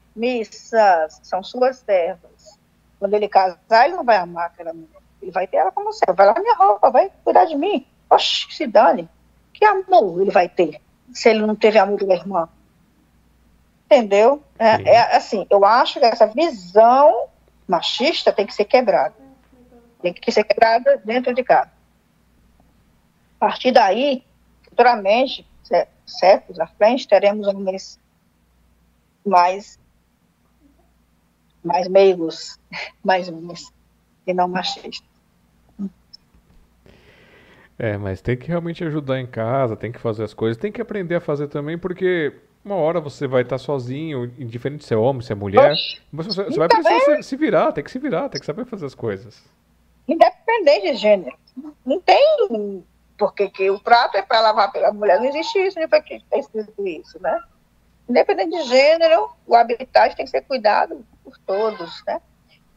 são 1.23 1.43
suas 1.43 1.77
servas. 1.77 2.59
Quando 2.99 3.13
ele 3.13 3.27
casar, 3.27 3.85
ele 3.85 3.95
não 3.95 4.03
vai 4.03 4.17
amar 4.17 4.47
aquela 4.47 4.73
mulher. 4.73 5.01
Ele 5.21 5.31
vai 5.31 5.47
ter 5.47 5.57
ela 5.57 5.71
como 5.71 5.91
serva. 5.91 6.13
Vai 6.13 6.27
lavar 6.27 6.41
minha 6.41 6.55
roupa, 6.55 6.91
vai 6.91 7.11
cuidar 7.23 7.45
de 7.45 7.55
mim. 7.55 7.85
Oxe, 8.09 8.47
se 8.51 8.67
dane. 8.67 9.09
Que 9.53 9.65
amor 9.65 10.21
ele 10.21 10.31
vai 10.31 10.47
ter 10.47 10.81
se 11.11 11.29
ele 11.29 11.45
não 11.45 11.55
teve 11.55 11.77
amor 11.79 12.05
da 12.05 12.13
irmã? 12.13 12.47
Entendeu? 13.85 14.43
É, 14.57 14.95
é, 14.95 15.15
assim, 15.15 15.47
eu 15.49 15.65
acho 15.65 15.99
que 15.99 16.05
essa 16.05 16.27
visão 16.27 17.27
machista 17.67 18.31
tem 18.31 18.45
que 18.45 18.53
ser 18.53 18.65
quebrada. 18.65 19.15
Tem 20.01 20.13
que 20.13 20.31
ser 20.31 20.43
quebrada 20.43 21.01
dentro 21.03 21.33
de 21.33 21.43
casa. 21.43 21.71
A 23.37 23.39
partir 23.39 23.71
daí, 23.71 24.23
futuramente, 24.63 25.45
séculos 26.05 26.59
à 26.59 26.67
frente, 26.67 27.07
teremos 27.07 27.47
homens 27.47 27.99
mais, 29.25 29.79
mais 31.63 31.87
meigos, 31.87 32.59
mais 33.03 33.29
homens, 33.29 33.71
e 34.25 34.33
não 34.33 34.47
machistas. 34.47 35.07
É, 37.77 37.97
mas 37.97 38.21
tem 38.21 38.35
que 38.35 38.47
realmente 38.49 38.83
ajudar 38.83 39.21
em 39.21 39.25
casa, 39.25 39.75
tem 39.75 39.89
que 39.89 39.99
fazer 39.99 40.25
as 40.25 40.33
coisas, 40.33 40.57
tem 40.57 40.69
que 40.69 40.81
aprender 40.81 41.15
a 41.15 41.21
fazer 41.21 41.47
também, 41.47 41.77
porque 41.77 42.33
uma 42.63 42.75
hora 42.75 42.99
você 42.99 43.25
vai 43.25 43.43
estar 43.43 43.57
sozinho, 43.57 44.25
indiferente 44.37 44.83
se 44.83 44.93
é 44.93 44.97
homem, 44.97 45.21
se 45.21 45.31
é 45.31 45.35
mulher, 45.35 45.73
você, 46.11 46.43
você 46.43 46.59
vai 46.59 46.67
precisar 46.67 47.23
se 47.23 47.35
virar, 47.37 47.71
tem 47.71 47.81
que 47.81 47.89
se 47.89 47.97
virar, 47.97 48.27
tem 48.27 48.39
que 48.39 48.45
saber 48.45 48.65
fazer 48.65 48.85
as 48.85 48.93
coisas. 48.93 49.41
Independente 50.05 50.91
de 50.91 50.95
gênero. 50.97 51.37
Não 51.85 52.01
tem 52.01 52.83
porque 53.19 53.49
que 53.49 53.69
o 53.69 53.77
prato 53.77 54.17
é 54.17 54.21
para 54.21 54.39
lavar 54.39 54.71
pela 54.71 54.93
mulher. 54.93 55.19
Não 55.19 55.25
existe 55.25 55.59
isso, 55.59 55.77
nem 55.77 55.87
para 55.87 56.01
que 56.01 56.15
está 56.15 56.37
escrito 56.37 56.87
isso, 56.87 57.21
né? 57.21 57.37
Independente 58.07 58.57
de 58.57 58.63
gênero, 58.63 59.29
o 59.45 59.55
habitat 59.55 60.15
tem 60.15 60.25
que 60.25 60.31
ser 60.31 60.41
cuidado 60.41 61.05
por 61.23 61.37
todos, 61.39 62.01
né? 62.07 62.21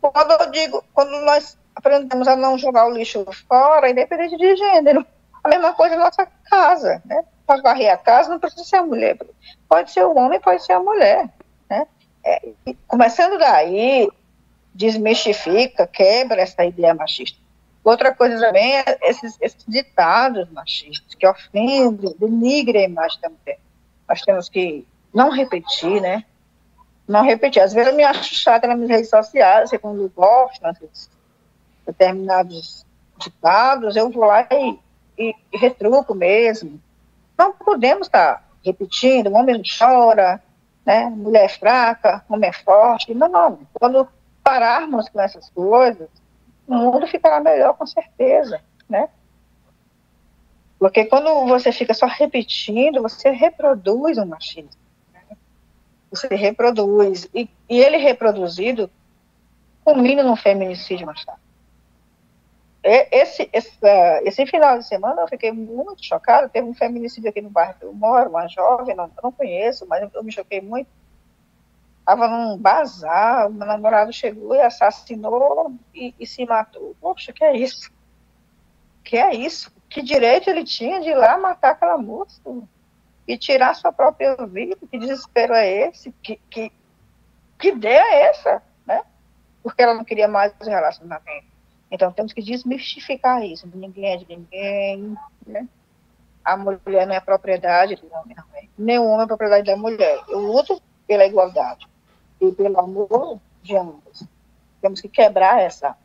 Quando 0.01 0.33
eu 0.33 0.51
digo, 0.51 0.85
quando 0.93 1.13
nós 1.25 1.57
aprendemos 1.77 2.27
a 2.27 2.35
não 2.35 2.59
jogar 2.59 2.87
o 2.87 2.91
lixo 2.91 3.25
fora, 3.49 3.89
independente 3.89 4.37
de 4.37 4.57
gênero, 4.57 5.07
a 5.43 5.49
mesma 5.49 5.73
coisa 5.73 5.97
na 5.97 6.05
nossa 6.05 6.27
casa, 6.51 7.01
né? 7.05 7.25
Para 7.47 7.63
varrer 7.63 7.93
a 7.93 7.97
casa 7.97 8.29
não 8.29 8.41
precisa 8.41 8.65
ser 8.65 8.77
a 8.77 8.83
mulher, 8.83 9.17
pode 9.69 9.93
ser 9.93 10.05
o 10.05 10.17
homem, 10.17 10.41
pode 10.41 10.65
ser 10.65 10.73
a 10.73 10.81
mulher, 10.81 11.31
né? 11.71 11.87
É, 12.25 12.53
começando 12.87 13.39
daí, 13.39 14.09
desmistifica, 14.75 15.87
quebra 15.87 16.43
essa 16.43 16.65
ideia 16.65 16.95
machista. 16.95 17.42
Outra 17.85 18.15
coisa 18.15 18.39
também 18.39 18.77
é 18.77 18.99
esses, 19.03 19.37
esses 19.41 19.65
ditados 19.67 20.49
machistas 20.51 21.15
que 21.15 21.27
ofendem, 21.27 22.15
denigrem 22.19 22.85
a 22.85 22.89
imagem 22.89 23.21
da 23.21 23.29
mulher. 23.29 23.59
Nós 24.09 24.23
temos 24.23 24.49
que 24.49 24.87
não 25.13 25.31
repetir, 25.31 26.01
né? 26.01 26.25
Não 27.09 27.25
repetir. 27.25 27.61
Às 27.61 27.73
vezes 27.73 27.91
eu 27.91 27.97
me 27.97 28.05
acho 28.05 28.35
chata 28.35 28.69
nas 28.69 28.89
redes 28.89 29.11
sociais, 29.11 29.71
sei 29.71 29.79
quando 29.79 30.03
eu 30.03 30.09
gosto, 30.11 30.63
né, 30.63 30.73
determinados 31.85 32.87
ditados, 33.19 33.97
eu 33.97 34.11
vou 34.11 34.25
lá 34.25 34.47
e, 34.51 34.79
e, 35.19 35.35
e 35.53 35.59
retruco 35.59 36.15
mesmo. 36.15 36.81
não 37.37 37.53
podemos 37.53 38.07
estar 38.07 38.49
repetindo, 38.65 39.29
o 39.29 39.35
homem 39.35 39.61
chora, 39.79 40.41
né? 40.87 41.07
mulher 41.07 41.45
é 41.45 41.49
fraca, 41.49 42.25
homem 42.29 42.51
é 42.51 42.53
forte. 42.53 43.13
Não, 43.13 43.29
não. 43.29 43.59
Quando 43.75 44.09
pararmos 44.43 45.09
com 45.09 45.21
essas 45.21 45.51
coisas, 45.51 46.09
o 46.73 46.93
mundo 46.93 47.07
ficará 47.07 47.41
melhor 47.41 47.75
com 47.75 47.87
certeza, 47.87 48.61
né? 48.89 49.09
Porque 50.79 51.05
quando 51.05 51.47
você 51.47 51.71
fica 51.71 51.95
só 51.95 52.07
repetindo, 52.07 53.03
você 53.03 53.31
reproduz 53.31 54.19
o 54.19 54.27
machismo. 54.27 54.71
Né? 55.13 55.37
Você 56.11 56.35
reproduz. 56.35 57.29
E, 57.33 57.49
e 57.69 57.81
ele 57.81 57.99
reproduzido 57.99 58.91
culmina 59.85 60.23
no 60.23 60.35
feminicídio 60.35 61.07
tarde. 61.07 61.41
Esse, 62.83 63.49
esse, 63.53 63.79
esse 64.25 64.47
final 64.47 64.77
de 64.79 64.89
semana 64.89 65.23
eu 65.23 65.29
fiquei 65.29 65.53
muito 65.53 66.05
chocada. 66.05 66.49
Teve 66.49 66.67
um 66.67 66.75
feminicídio 66.75 67.31
aqui 67.31 67.41
no 67.41 67.51
bairro 67.51 67.75
que 67.79 67.85
eu 67.85 67.93
moro, 67.93 68.31
uma 68.31 68.49
jovem, 68.49 68.97
não, 68.97 69.09
não 69.23 69.31
conheço, 69.31 69.87
mas 69.87 70.13
eu 70.13 70.25
me 70.25 70.33
choquei 70.33 70.61
muito. 70.61 70.89
Estava 72.03 72.27
num 72.27 72.59
bazar, 72.59 73.47
o 73.49 73.53
meu 73.53 73.65
namorado 73.65 74.13
chegou 74.13 74.57
e 74.57 74.61
assassinou 74.61 75.73
e, 75.95 76.13
e 76.19 76.27
se 76.27 76.45
matou. 76.45 76.97
Poxa, 77.01 77.33
que 77.33 77.45
é 77.45 77.57
isso? 77.57 77.93
Que 79.05 79.17
é 79.17 79.33
isso? 79.33 79.73
Que 79.89 80.03
direito 80.03 80.51
ele 80.51 80.65
tinha 80.65 81.01
de 81.01 81.11
ir 81.11 81.15
lá 81.15 81.39
matar 81.39 81.71
aquela 81.71 81.97
moça 81.97 82.43
e 83.27 83.39
tirar 83.39 83.75
sua 83.75 83.93
própria 83.93 84.35
vida? 84.35 84.77
Que 84.91 84.99
desespero 84.99 85.55
é 85.55 85.89
esse? 85.89 86.11
Que, 86.21 86.41
que, 86.51 86.73
que 87.57 87.69
ideia 87.69 88.01
é 88.01 88.31
essa? 88.31 88.61
Né? 88.85 89.05
Porque 89.63 89.81
ela 89.81 89.95
não 89.95 90.05
queria 90.05 90.27
mais 90.27 90.53
relacionamento. 90.61 91.47
Então 91.89 92.11
temos 92.11 92.33
que 92.33 92.43
desmistificar 92.43 93.45
isso. 93.45 93.71
Ninguém 93.73 94.13
é 94.13 94.17
de 94.17 94.27
ninguém, 94.27 95.17
né? 95.47 95.69
A 96.45 96.57
mulher 96.57 97.07
não 97.07 97.15
é 97.15 97.21
propriedade 97.21 97.95
do 97.95 98.13
homem, 98.13 98.35
não 98.35 98.59
é. 98.59 98.65
Nem 98.77 98.99
o 98.99 99.07
homem 99.07 99.23
é 99.23 99.29
propriedade 99.29 99.67
da 99.67 99.77
mulher. 99.77 100.21
Eu 100.29 100.41
luto 100.41 100.83
pela 101.07 101.25
igualdade 101.25 101.92
e 102.43 102.53
pelo 102.53 102.79
amor 102.81 103.41
de 103.63 103.77
ambos. 103.77 104.25
Temos 104.81 105.01
que 105.01 105.09
quebrar 105.09 105.61
essa, 105.61 105.97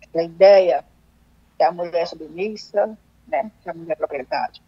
essa 0.00 0.22
ideia 0.22 0.84
que 1.56 1.62
a 1.62 1.72
mulher 1.72 2.02
é 2.02 2.06
submissa, 2.06 2.96
né? 3.26 3.50
Que 3.62 3.70
a 3.70 3.74
mulher 3.74 3.92
é 3.92 3.96
propriedade. 3.96 4.62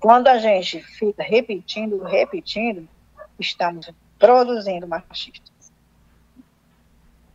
Quando 0.00 0.26
a 0.26 0.38
gente 0.38 0.82
fica 0.82 1.22
repetindo, 1.22 2.02
repetindo, 2.02 2.88
estamos 3.38 3.88
produzindo 4.18 4.86
machistas 4.86 5.52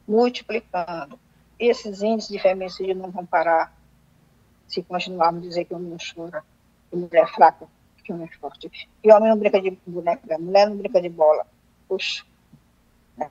multiplicando. 0.08 1.20
Esses 1.60 2.02
índices 2.02 2.32
de 2.32 2.40
feminicídio 2.40 2.96
não 2.96 3.12
vão 3.12 3.26
parar 3.26 3.76
se 4.68 4.82
continuarmos 4.84 5.44
a 5.44 5.48
dizer 5.48 5.66
que 5.66 5.74
o 5.74 5.80
não 5.80 5.98
chora, 5.98 6.44
que 6.90 6.96
a 6.96 7.00
mulher 7.00 7.24
é 7.24 7.28
fraca, 7.28 7.68
que 8.08 8.14
homem 8.14 8.30
é 8.32 8.38
forte. 8.38 8.90
E 9.04 9.12
homem 9.12 9.30
não 9.30 9.38
brinca 9.38 9.62
de 9.62 9.78
boneca, 9.86 10.36
a 10.36 10.40
mulher 10.40 10.70
não 10.70 10.78
brinca 10.78 11.02
de 11.02 11.10
bola. 11.10 11.46
Puxa, 11.88 12.24
né? 13.18 13.30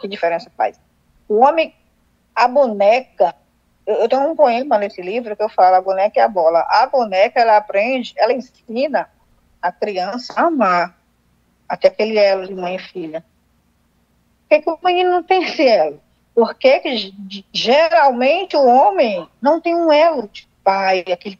que 0.00 0.08
diferença 0.08 0.50
faz? 0.56 0.80
O 1.28 1.40
homem, 1.40 1.74
a 2.34 2.48
boneca, 2.48 3.34
eu, 3.86 3.96
eu 3.96 4.08
tenho 4.08 4.30
um 4.30 4.36
poema 4.36 4.78
nesse 4.78 5.02
livro 5.02 5.36
que 5.36 5.42
eu 5.42 5.48
falo, 5.48 5.76
a 5.76 5.82
boneca 5.82 6.18
é 6.18 6.22
a 6.22 6.28
bola. 6.28 6.60
A 6.68 6.86
boneca, 6.86 7.40
ela 7.40 7.56
aprende, 7.56 8.14
ela 8.16 8.32
ensina 8.32 9.10
a 9.60 9.70
criança 9.70 10.32
a 10.36 10.46
amar, 10.46 10.98
até 11.68 11.88
aquele 11.88 12.18
elo 12.18 12.46
de 12.46 12.54
mãe 12.54 12.76
e 12.76 12.78
filha 12.78 13.24
que, 14.50 14.62
que 14.62 14.70
o 14.70 14.78
menino 14.82 15.10
não 15.10 15.22
tem 15.22 15.44
esse 15.44 15.64
elo? 15.64 16.00
Porque 16.34 16.80
que, 16.80 17.44
geralmente 17.52 18.56
o 18.56 18.66
homem 18.66 19.28
não 19.40 19.60
tem 19.60 19.74
um 19.74 19.92
elo 19.92 20.28
de 20.28 20.48
pai, 20.64 21.00
aquele 21.00 21.38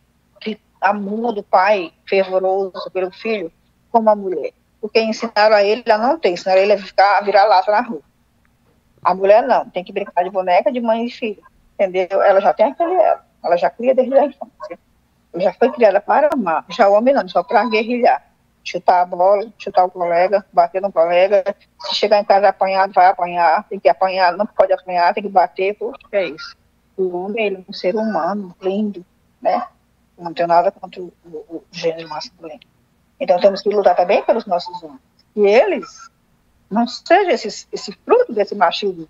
amor 0.81 1.33
do 1.33 1.43
pai 1.43 1.93
fervoroso 2.07 2.91
pelo 2.93 3.11
filho, 3.11 3.53
como 3.91 4.09
a 4.11 4.17
mulher. 4.17 4.53
Porque 4.81 5.01
ensinaram 5.01 5.55
a 5.55 5.63
ele, 5.63 5.83
ela 5.85 5.99
não 5.99 6.19
tem, 6.19 6.35
ensinaram 6.35 6.61
ele 6.61 6.73
a 6.73 6.79
ficar, 6.79 7.19
a 7.19 7.21
virar 7.21 7.45
lata 7.45 7.71
na 7.71 7.81
rua. 7.81 8.03
A 9.03 9.15
mulher 9.15 9.43
não, 9.43 9.69
tem 9.69 9.85
que 9.85 9.93
brincar 9.93 10.23
de 10.23 10.31
boneca, 10.31 10.73
de 10.73 10.81
mãe 10.81 11.07
e 11.07 11.11
filho, 11.11 11.43
entendeu? 11.75 12.23
Ela 12.23 12.41
já 12.41 12.53
tem 12.53 12.67
aquele 12.67 12.95
elo, 12.95 13.21
ela 13.43 13.57
já 13.57 13.71
cria 13.71 13.95
desde 13.95 14.15
a 14.15 14.27
infância. 14.27 14.79
Ela 15.33 15.43
já 15.43 15.53
foi 15.55 15.71
criada 15.71 16.01
para 16.01 16.31
amar, 16.33 16.65
já 16.69 16.89
o 16.89 16.95
homem 16.95 17.15
não, 17.15 17.27
só 17.29 17.43
para 17.43 17.69
guerrilhar 17.69 18.31
chutar 18.65 19.03
a 19.03 19.07
bola, 19.07 19.53
chutar 19.59 19.85
o 19.85 19.91
colega, 19.91 20.45
bater 20.53 20.81
no 20.81 20.93
colega. 20.93 21.45
Se 21.81 21.95
chegar 21.95 22.21
em 22.21 22.25
casa 22.25 22.49
apanhado, 22.49 22.93
vai 22.93 23.07
apanhar, 23.07 23.65
tem 23.69 23.81
que 23.81 23.89
apanhar, 23.89 24.37
não 24.37 24.47
pode 24.47 24.73
apanhar, 24.73 25.15
tem 25.15 25.23
que 25.23 25.29
bater, 25.29 25.75
porque 25.77 26.17
é 26.17 26.29
isso. 26.29 26.57
O 26.97 27.17
homem, 27.17 27.47
ele 27.47 27.57
é 27.57 27.65
um 27.69 27.73
ser 27.73 27.97
humano, 27.97 28.55
lindo, 28.61 29.05
né? 29.41 29.67
Não 30.21 30.35
tem 30.35 30.47
nada 30.47 30.71
contra 30.71 31.01
o, 31.01 31.13
o, 31.25 31.37
o 31.57 31.65
gênero 31.73 32.09
masculino. 32.09 32.61
Então 33.19 33.41
temos 33.41 33.63
que 33.63 33.69
lutar 33.69 33.97
também 33.97 34.23
pelos 34.25 34.47
nossos 34.47 34.83
homens. 34.83 35.01
E 35.37 35.41
eles 35.41 36.11
não 36.71 36.87
sejam 36.87 37.31
esse, 37.31 37.67
esse 37.73 37.93
fruto 38.05 38.33
desse 38.33 38.55
machismo 38.55 39.09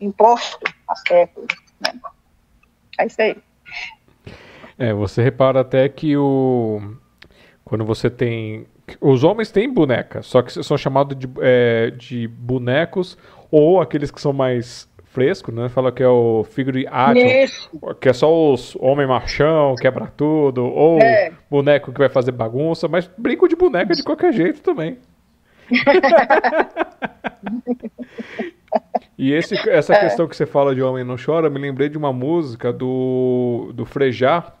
imposto 0.00 0.58
há 0.88 0.96
séculos. 0.96 1.48
Né? 1.80 1.92
É 2.98 3.06
isso 3.06 3.20
aí. 3.20 3.36
É, 4.78 4.92
você 4.92 5.22
repara 5.22 5.60
até 5.60 5.88
que 5.88 6.16
o 6.16 6.96
quando 7.64 7.84
você 7.84 8.10
tem 8.10 8.66
os 9.00 9.24
homens 9.24 9.50
têm 9.50 9.72
boneca, 9.72 10.22
só 10.22 10.42
que 10.42 10.62
são 10.62 10.76
chamados 10.76 11.16
de, 11.16 11.28
é, 11.40 11.90
de 11.90 12.28
bonecos 12.28 13.16
ou 13.50 13.80
aqueles 13.80 14.10
que 14.10 14.20
são 14.20 14.32
mais 14.32 14.88
frescos, 15.14 15.54
né? 15.54 15.68
Fala 15.68 15.92
que 15.92 16.02
é 16.02 16.08
o 16.08 16.44
figure 16.44 16.86
action, 16.90 17.94
que 18.00 18.08
é 18.08 18.12
só 18.12 18.52
os 18.52 18.76
homem 18.80 19.06
machão, 19.06 19.76
quebra 19.76 20.08
tudo, 20.08 20.64
ou 20.64 20.98
é. 21.00 21.30
boneco 21.48 21.92
que 21.92 21.98
vai 21.98 22.08
fazer 22.08 22.32
bagunça, 22.32 22.88
mas 22.88 23.08
brinco 23.16 23.46
de 23.48 23.54
boneca 23.54 23.94
de 23.94 24.02
qualquer 24.02 24.32
jeito 24.32 24.60
também. 24.60 24.98
e 29.16 29.32
esse, 29.32 29.54
essa 29.70 29.94
é. 29.94 30.00
questão 30.00 30.26
que 30.26 30.36
você 30.36 30.44
fala 30.44 30.74
de 30.74 30.82
Homem 30.82 31.04
Não 31.04 31.16
Chora, 31.16 31.48
me 31.48 31.60
lembrei 31.60 31.88
de 31.88 31.96
uma 31.96 32.12
música 32.12 32.72
do, 32.72 33.70
do 33.72 33.86
Frejá, 33.86 34.52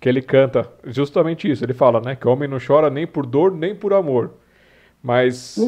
que 0.00 0.08
ele 0.08 0.20
canta 0.20 0.68
justamente 0.84 1.48
isso. 1.48 1.64
Ele 1.64 1.72
fala, 1.72 2.00
né, 2.00 2.16
que 2.16 2.26
homem 2.26 2.48
não 2.48 2.58
chora 2.58 2.90
nem 2.90 3.06
por 3.06 3.24
dor 3.24 3.52
nem 3.52 3.72
por 3.72 3.94
amor, 3.94 4.32
mas 5.02 5.58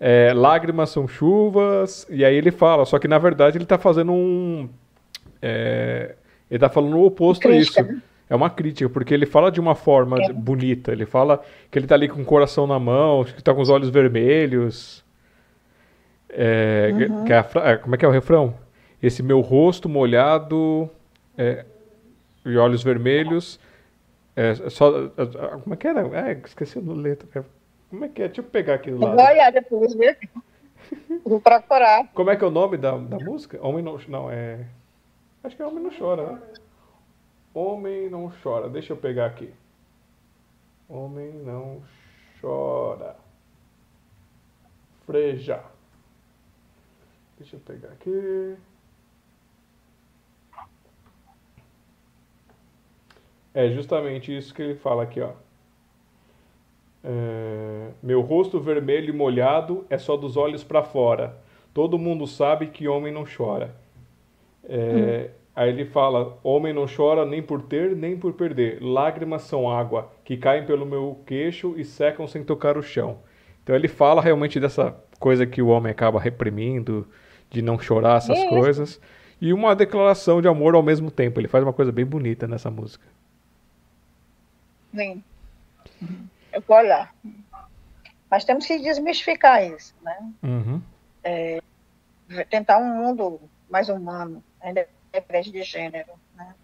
é, 0.00 0.32
lágrimas 0.34 0.90
são 0.90 1.08
chuvas. 1.08 2.06
E 2.10 2.24
aí 2.24 2.34
ele 2.34 2.50
fala, 2.50 2.84
só 2.84 2.98
que 2.98 3.08
na 3.08 3.18
verdade 3.18 3.56
ele 3.56 3.64
está 3.64 3.78
fazendo 3.78 4.12
um, 4.12 4.68
é, 5.40 6.14
ele 6.50 6.56
está 6.56 6.68
falando 6.68 6.96
o 6.96 7.04
oposto 7.04 7.48
a 7.48 7.56
isso. 7.56 7.82
Né? 7.82 8.02
É 8.28 8.34
uma 8.34 8.50
crítica, 8.50 8.88
porque 8.88 9.12
ele 9.12 9.26
fala 9.26 9.50
de 9.50 9.60
uma 9.60 9.74
forma 9.74 10.18
é. 10.22 10.32
bonita. 10.32 10.92
Ele 10.92 11.06
fala 11.06 11.42
que 11.70 11.78
ele 11.78 11.86
está 11.86 11.94
ali 11.94 12.08
com 12.08 12.20
o 12.20 12.24
coração 12.24 12.66
na 12.66 12.78
mão, 12.78 13.24
que 13.24 13.38
está 13.38 13.54
com 13.54 13.60
os 13.60 13.68
olhos 13.68 13.88
vermelhos. 13.90 15.04
É, 16.28 16.90
uhum. 16.92 17.26
é 17.26 17.34
a, 17.34 17.70
é, 17.70 17.76
como 17.76 17.94
é 17.94 17.98
que 17.98 18.04
é 18.04 18.08
o 18.08 18.10
refrão? 18.10 18.54
Esse 19.02 19.22
meu 19.22 19.40
rosto 19.40 19.88
molhado 19.88 20.88
e 22.44 22.56
olhos 22.56 22.82
vermelhos 22.82 23.60
só, 24.70 25.08
como 25.62 25.74
é 25.74 25.76
que 25.76 25.86
era? 25.86 26.00
É, 26.30 26.40
esqueci 26.44 26.78
o 26.78 26.92
letra. 26.92 27.44
Como 27.94 28.06
é 28.06 28.08
que 28.08 28.22
é? 28.22 28.26
Deixa 28.26 28.40
eu 28.40 28.44
pegar 28.44 28.74
aqui 28.74 28.90
do 28.90 28.98
lado. 28.98 29.16
Vou 29.16 29.24
olhar 29.24 29.52
depois? 29.52 29.94
Vou 31.24 31.40
procurar. 31.40 32.08
Como 32.12 32.28
é 32.28 32.34
que 32.34 32.42
é 32.42 32.46
o 32.46 32.50
nome 32.50 32.76
da, 32.76 32.98
da 32.98 33.18
música? 33.20 33.64
Homem 33.64 33.84
não... 33.84 33.96
Não, 34.08 34.28
é... 34.28 34.66
Acho 35.44 35.54
que 35.54 35.62
é 35.62 35.66
Homem 35.66 35.84
Não 35.84 35.96
Chora, 35.96 36.32
né? 36.32 36.42
Homem 37.54 38.10
Não 38.10 38.32
Chora. 38.42 38.68
Deixa 38.68 38.92
eu 38.92 38.96
pegar 38.96 39.26
aqui. 39.26 39.54
Homem 40.88 41.32
Não 41.34 41.82
Chora. 42.40 43.14
Freja. 45.06 45.62
Deixa 47.38 47.54
eu 47.54 47.60
pegar 47.60 47.90
aqui. 47.90 48.56
É 53.54 53.70
justamente 53.70 54.36
isso 54.36 54.52
que 54.52 54.62
ele 54.62 54.74
fala 54.74 55.04
aqui, 55.04 55.20
ó. 55.20 55.43
É, 57.04 57.88
meu 58.02 58.22
rosto 58.22 58.58
vermelho 58.58 59.10
e 59.10 59.16
molhado 59.16 59.84
é 59.90 59.98
só 59.98 60.16
dos 60.16 60.36
olhos 60.36 60.64
para 60.64 60.82
fora. 60.82 61.36
Todo 61.74 61.98
mundo 61.98 62.26
sabe 62.26 62.68
que 62.68 62.88
homem 62.88 63.12
não 63.12 63.24
chora. 63.24 63.74
É, 64.66 65.28
hum. 65.28 65.44
Aí 65.56 65.68
ele 65.68 65.84
fala: 65.84 66.38
Homem 66.42 66.72
não 66.72 66.86
chora 66.86 67.24
nem 67.24 67.42
por 67.42 67.62
ter 67.62 67.94
nem 67.94 68.16
por 68.16 68.32
perder. 68.32 68.82
Lágrimas 68.82 69.42
são 69.42 69.70
água 69.70 70.10
que 70.24 70.36
caem 70.36 70.66
pelo 70.66 70.84
meu 70.84 71.20
queixo 71.26 71.74
e 71.76 71.84
secam 71.84 72.26
sem 72.26 72.42
tocar 72.42 72.76
o 72.76 72.82
chão. 72.82 73.18
Então 73.62 73.74
ele 73.76 73.88
fala 73.88 74.20
realmente 74.20 74.58
dessa 74.58 74.96
coisa 75.18 75.46
que 75.46 75.62
o 75.62 75.68
homem 75.68 75.90
acaba 75.90 76.20
reprimindo, 76.20 77.06
de 77.50 77.62
não 77.62 77.78
chorar 77.78 78.16
essas 78.16 78.38
é 78.38 78.48
coisas. 78.48 79.00
E 79.40 79.52
uma 79.52 79.76
declaração 79.76 80.40
de 80.40 80.48
amor 80.48 80.74
ao 80.74 80.82
mesmo 80.82 81.10
tempo. 81.10 81.40
Ele 81.40 81.48
faz 81.48 81.62
uma 81.62 81.72
coisa 81.72 81.92
bem 81.92 82.04
bonita 82.04 82.46
nessa 82.48 82.70
música. 82.70 83.04
Sim. 84.94 85.22
Eu 86.54 86.62
vou 86.62 86.76
olhar. 86.76 87.14
Mas 88.30 88.44
temos 88.44 88.66
que 88.66 88.78
desmistificar 88.78 89.62
isso, 89.62 89.94
né? 90.00 90.32
Uhum. 90.42 90.82
É, 91.22 91.60
tentar 92.48 92.78
um 92.78 92.96
mundo 92.96 93.40
mais 93.68 93.88
humano, 93.88 94.42
independente 94.62 95.50
de 95.50 95.62
gênero, 95.62 96.12
né? 96.34 96.54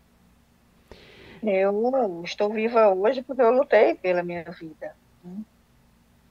Eu 1.43 2.23
estou 2.25 2.53
viva 2.53 2.89
hoje 2.89 3.23
porque 3.23 3.43
eu 3.43 3.51
lutei 3.51 3.95
pela 3.95 4.23
minha 4.23 4.45
vida. 4.45 4.95
Né? 5.25 5.43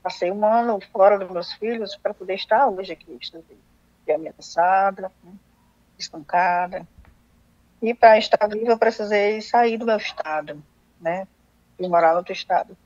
Passei 0.04 0.32
um 0.32 0.46
ano 0.46 0.80
fora 0.92 1.18
dos 1.18 1.30
meus 1.30 1.54
filhos 1.54 1.96
para 1.96 2.14
poder 2.14 2.36
estar 2.36 2.68
hoje 2.68 2.94
aqui. 2.94 3.18
Estou 3.20 3.44
viva. 3.44 4.16
ameaçada, 4.16 5.12
né? 5.24 5.34
espancada. 5.98 6.88
E 7.82 7.94
para 7.94 8.18
estar 8.18 8.48
viva, 8.48 8.72
eu 8.72 8.78
precisei 8.78 9.42
sair 9.42 9.78
do 9.78 9.86
meu 9.86 9.98
estado, 9.98 10.62
né? 11.00 11.28
E 11.80 11.88
morar 11.88 12.14
em 12.14 12.18
outro 12.18 12.34
estado. 12.34 12.78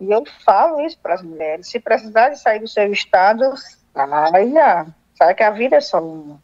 E 0.00 0.10
eu 0.10 0.24
falo 0.44 0.80
isso 0.80 0.98
para 0.98 1.14
as 1.14 1.22
mulheres: 1.22 1.68
se 1.68 1.80
precisar 1.80 2.30
de 2.30 2.38
sair 2.38 2.60
do 2.60 2.68
seu 2.68 2.92
estado, 2.92 3.54
saia. 3.94 4.86
Sabe 5.14 5.34
que 5.34 5.42
a 5.42 5.50
vida 5.50 5.76
é 5.76 5.80
só 5.80 6.02
uma, 6.02 6.40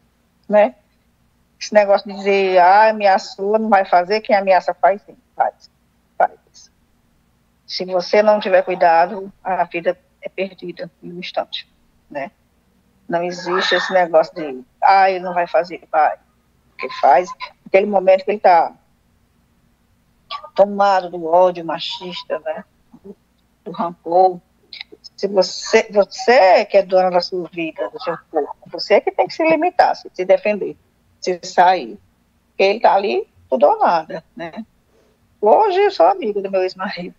né? 0.49 0.75
Esse 1.59 1.73
negócio 1.73 2.09
de 2.09 2.17
dizer, 2.17 2.57
ah, 2.57 2.89
ameaçou, 2.89 3.57
não 3.59 3.69
vai 3.69 3.85
fazer, 3.85 4.21
quem 4.21 4.35
ameaça 4.35 4.73
faz 4.73 5.01
sim, 5.03 5.15
faz. 5.35 5.71
Faz. 6.17 6.71
Se 7.65 7.85
você 7.85 8.21
não 8.21 8.39
tiver 8.39 8.63
cuidado, 8.63 9.31
a 9.43 9.63
vida 9.63 9.97
é 10.21 10.27
perdida 10.27 10.91
em 11.01 11.13
um 11.13 11.19
instante, 11.19 11.69
né? 12.09 12.31
Não 13.07 13.23
existe 13.23 13.75
esse 13.75 13.93
negócio 13.93 14.33
de, 14.33 14.63
ah, 14.81 15.09
ele 15.09 15.23
não 15.23 15.33
vai 15.33 15.45
fazer, 15.45 15.87
vai. 15.91 16.17
Porque 16.69 16.89
faz, 16.99 17.29
aquele 17.65 17.85
momento 17.85 18.25
que 18.25 18.31
ele 18.31 18.37
está 18.37 18.73
tomado 20.55 21.09
do 21.09 21.25
ódio 21.25 21.63
machista, 21.63 22.39
né? 22.39 22.65
Do 23.63 23.71
rancor. 23.71 24.39
Se 25.15 25.27
você, 25.27 25.87
você 25.91 26.65
que 26.65 26.77
é 26.77 26.83
dona 26.83 27.09
da 27.09 27.21
sua 27.21 27.47
vida, 27.49 27.89
do 27.89 28.01
seu 28.01 28.17
corpo, 28.31 28.57
você 28.71 28.95
é 28.95 29.01
que 29.01 29.11
tem 29.11 29.27
que 29.27 29.33
se 29.33 29.43
limitar, 29.43 29.95
se, 29.95 30.09
se 30.13 30.25
defender 30.25 30.77
se 31.23 31.39
sair. 31.43 31.97
Porque 32.49 32.63
ele 32.63 32.77
está 32.77 32.93
ali, 32.93 33.27
tudo 33.49 33.65
ou 33.65 33.79
nada, 33.79 34.23
né? 34.35 34.65
Hoje 35.41 35.79
eu 35.79 35.91
sou 35.91 36.05
amiga 36.05 36.41
do 36.41 36.51
meu 36.51 36.61
ex-marido. 36.61 37.15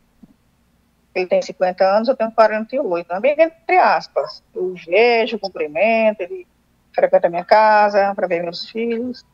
Ele 1.15 1.27
tem 1.27 1.41
50 1.41 1.85
anos, 1.85 2.09
eu 2.09 2.17
tenho 2.17 2.33
48. 2.33 3.13
Amiga 3.13 3.43
entre 3.43 3.77
aspas. 3.77 4.43
Eu 4.55 4.75
vejo, 4.75 5.39
cumprimento, 5.39 6.21
ele 6.21 6.47
frequenta 6.93 7.27
a 7.27 7.31
minha 7.31 7.45
casa 7.45 8.15
para 8.15 8.27
ver 8.27 8.43
meus 8.43 8.69
filhos. 8.69 9.25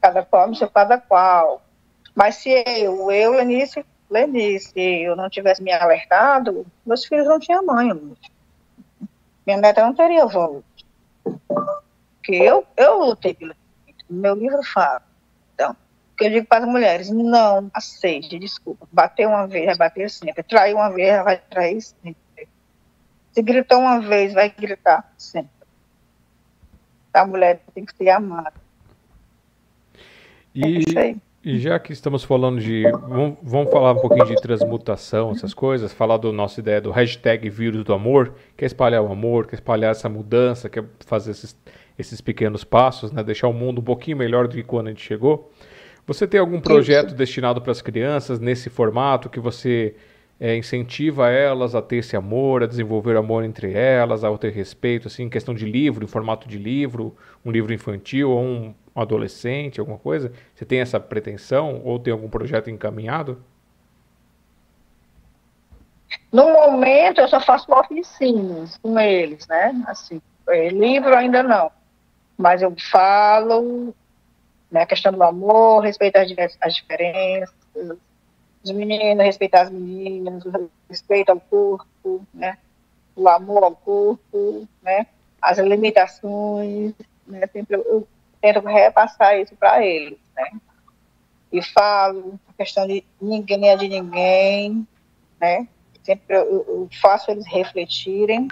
Cada 0.00 0.24
qual 0.24 0.48
no 0.48 0.54
seu 0.54 0.70
cada 0.70 0.98
qual. 0.98 1.62
Mas 2.14 2.36
se 2.36 2.50
eu, 2.50 3.10
eu, 3.10 3.34
Lenice, 4.10 4.72
Lenice, 4.74 5.02
eu 5.02 5.16
não 5.16 5.28
tivesse 5.28 5.62
me 5.62 5.72
alertado, 5.72 6.66
meus 6.84 7.04
filhos 7.04 7.26
não 7.26 7.38
tinham 7.38 7.64
mãe. 7.64 7.92
Minha 9.46 9.58
neta 9.58 9.82
não 9.82 9.94
teria 9.94 10.24
avó. 10.24 10.60
Porque 11.22 12.34
eu, 12.34 12.66
eu 12.76 12.98
lutei 13.00 13.34
pela 13.34 13.54
no 14.08 14.20
meu 14.20 14.34
livro 14.34 14.62
fala. 14.62 15.02
Então, 15.54 15.72
o 15.72 16.16
que 16.16 16.24
eu 16.24 16.30
digo 16.30 16.46
para 16.46 16.64
as 16.64 16.70
mulheres, 16.70 17.10
não 17.10 17.70
aceite, 17.74 18.38
desculpa. 18.38 18.88
Bater 18.92 19.26
uma 19.26 19.46
vez, 19.46 19.66
vai 19.66 19.76
bater 19.76 20.10
sempre. 20.10 20.42
Trair 20.42 20.74
uma 20.74 20.90
vez, 20.90 21.22
vai 21.24 21.38
trair 21.38 21.80
sempre. 21.80 22.48
Se 23.32 23.42
gritou 23.42 23.80
uma 23.80 24.00
vez, 24.00 24.32
vai 24.32 24.48
gritar 24.48 25.12
sempre. 25.18 25.50
A 27.12 27.26
mulher 27.26 27.60
tem 27.74 27.84
que 27.84 27.96
ser 27.96 28.10
amada. 28.10 28.54
E, 30.54 30.84
é 30.96 31.14
e 31.46 31.60
já 31.60 31.78
que 31.78 31.92
estamos 31.92 32.24
falando 32.24 32.60
de. 32.60 32.82
Vamos, 32.90 33.36
vamos, 33.40 33.70
falar 33.70 33.92
um 33.92 34.00
pouquinho 34.00 34.26
de 34.26 34.34
transmutação, 34.34 35.30
essas 35.30 35.54
coisas, 35.54 35.92
falar 35.92 36.16
da 36.16 36.32
nossa 36.32 36.58
ideia 36.58 36.80
do 36.80 36.90
hashtag 36.90 37.48
vírus 37.48 37.84
do 37.84 37.94
amor, 37.94 38.34
quer 38.56 38.66
espalhar 38.66 39.00
o 39.00 39.12
amor, 39.12 39.46
quer 39.46 39.54
espalhar 39.54 39.92
essa 39.92 40.08
mudança, 40.08 40.68
quer 40.68 40.84
fazer 41.06 41.30
esses 41.30 41.56
esses 41.96 42.20
pequenos 42.20 42.64
passos, 42.64 43.12
né? 43.12 43.22
deixar 43.22 43.46
o 43.46 43.52
mundo 43.52 43.80
um 43.80 43.84
pouquinho 43.84 44.16
melhor 44.16 44.48
do 44.48 44.56
que 44.56 44.62
quando 44.64 44.88
a 44.88 44.90
gente 44.90 45.02
chegou. 45.02 45.50
Você 46.04 46.26
tem 46.26 46.38
algum 46.38 46.60
projeto 46.60 47.08
Isso. 47.08 47.16
destinado 47.16 47.62
para 47.62 47.70
as 47.72 47.80
crianças 47.80 48.40
nesse 48.40 48.68
formato 48.68 49.30
que 49.30 49.40
você 49.40 49.94
é, 50.38 50.56
incentiva 50.56 51.30
elas 51.30 51.74
a 51.74 51.82
ter 51.82 51.96
esse 51.96 52.16
amor, 52.16 52.62
a 52.62 52.66
desenvolver 52.66 53.16
amor 53.16 53.44
entre 53.44 53.72
elas, 53.72 54.24
a 54.24 54.38
ter 54.38 54.52
respeito, 54.52 55.08
assim, 55.08 55.28
questão 55.28 55.54
de 55.54 55.64
livro, 55.64 56.04
em 56.04 56.08
formato 56.08 56.48
de 56.48 56.58
livro, 56.58 57.16
um 57.44 57.50
livro 57.50 57.72
infantil 57.72 58.30
ou 58.30 58.40
um 58.40 58.74
adolescente, 58.94 59.80
alguma 59.80 59.98
coisa? 59.98 60.32
Você 60.54 60.64
tem 60.64 60.80
essa 60.80 61.00
pretensão 61.00 61.80
ou 61.84 61.98
tem 61.98 62.12
algum 62.12 62.28
projeto 62.28 62.70
encaminhado? 62.70 63.42
No 66.32 66.52
momento, 66.52 67.20
eu 67.20 67.28
só 67.28 67.40
faço 67.40 67.72
oficinas 67.72 68.76
com 68.78 68.98
eles, 68.98 69.46
né? 69.48 69.82
Assim, 69.86 70.20
é, 70.48 70.68
livro 70.68 71.14
ainda 71.14 71.42
não 71.42 71.70
mas 72.36 72.62
eu 72.62 72.74
falo 72.90 73.94
né, 74.70 74.82
a 74.82 74.86
questão 74.86 75.12
do 75.12 75.22
amor, 75.22 75.82
respeitar 75.82 76.22
as, 76.22 76.58
as 76.60 76.74
diferenças, 76.74 77.54
os 78.70 78.76
meninos, 78.76 79.24
respeitar 79.24 79.62
as 79.62 79.70
meninas, 79.70 80.44
o 80.44 80.70
respeito 80.88 81.30
ao 81.30 81.40
corpo, 81.40 82.26
né, 82.34 82.58
o 83.14 83.28
amor 83.28 83.64
ao 83.64 83.74
corpo, 83.74 84.68
né, 84.82 85.06
as 85.40 85.58
limitações, 85.58 86.94
né, 87.26 87.46
sempre 87.52 87.76
eu, 87.76 87.82
eu 87.82 88.08
tento 88.40 88.60
repassar 88.60 89.38
isso 89.38 89.54
para 89.56 89.84
eles, 89.84 90.18
né, 90.34 90.50
e 91.52 91.62
falo 91.62 92.38
a 92.48 92.52
questão 92.52 92.86
de 92.86 93.04
ninguém 93.20 93.68
é 93.68 93.76
de 93.76 93.88
ninguém, 93.88 94.86
né, 95.40 95.66
sempre 96.02 96.36
eu, 96.36 96.44
eu 96.68 96.88
faço 97.00 97.30
eles 97.30 97.46
refletirem, 97.46 98.48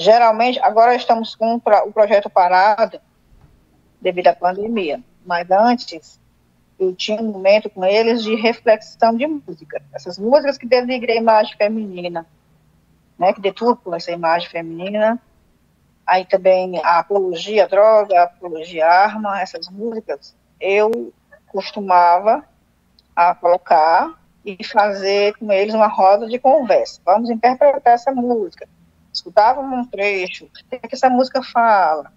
Geralmente, 0.00 0.60
agora 0.60 0.94
estamos 0.94 1.34
com 1.34 1.56
o 1.56 1.92
projeto 1.92 2.30
parado 2.30 3.00
devido 4.00 4.28
à 4.28 4.32
pandemia, 4.32 5.02
mas 5.26 5.50
antes 5.50 6.20
eu 6.78 6.94
tinha 6.94 7.20
um 7.20 7.32
momento 7.32 7.68
com 7.68 7.84
eles 7.84 8.22
de 8.22 8.34
reflexão 8.34 9.16
de 9.16 9.26
música. 9.26 9.82
Essas 9.92 10.18
músicas 10.18 10.56
que 10.56 10.66
denigrem 10.66 11.18
a 11.18 11.20
imagem 11.20 11.56
feminina, 11.56 12.26
né, 13.18 13.32
que 13.32 13.40
deturpam 13.40 13.94
essa 13.94 14.12
imagem 14.12 14.48
feminina. 14.48 15.20
Aí 16.06 16.24
também 16.24 16.80
a 16.82 17.00
apologia 17.00 17.64
à 17.64 17.66
droga, 17.66 18.18
a 18.18 18.24
apologia 18.24 18.86
à 18.86 19.04
arma, 19.04 19.40
essas 19.40 19.68
músicas, 19.68 20.34
eu 20.60 21.12
costumava 21.48 22.44
a 23.14 23.34
colocar 23.34 24.18
e 24.44 24.62
fazer 24.64 25.36
com 25.36 25.52
eles 25.52 25.74
uma 25.74 25.88
roda 25.88 26.26
de 26.26 26.38
conversa. 26.38 27.00
Vamos 27.04 27.28
interpretar 27.28 27.94
essa 27.94 28.12
música 28.12 28.66
escutava 29.18 29.60
um 29.60 29.84
trecho, 29.84 30.44
o 30.44 30.50
é 30.70 30.78
que 30.78 30.94
essa 30.94 31.10
música 31.10 31.42
fala, 31.42 32.12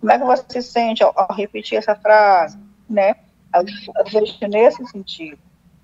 como 0.00 0.12
é 0.12 0.18
que 0.18 0.24
você 0.24 0.62
se 0.62 0.62
sente 0.62 1.02
ao, 1.02 1.12
ao 1.14 1.34
repetir 1.34 1.78
essa 1.78 1.94
frase, 1.94 2.58
né? 2.88 3.14
Eu, 3.54 3.64
vejo 4.10 4.38
nesse 4.48 4.84
sentido. 4.86 5.38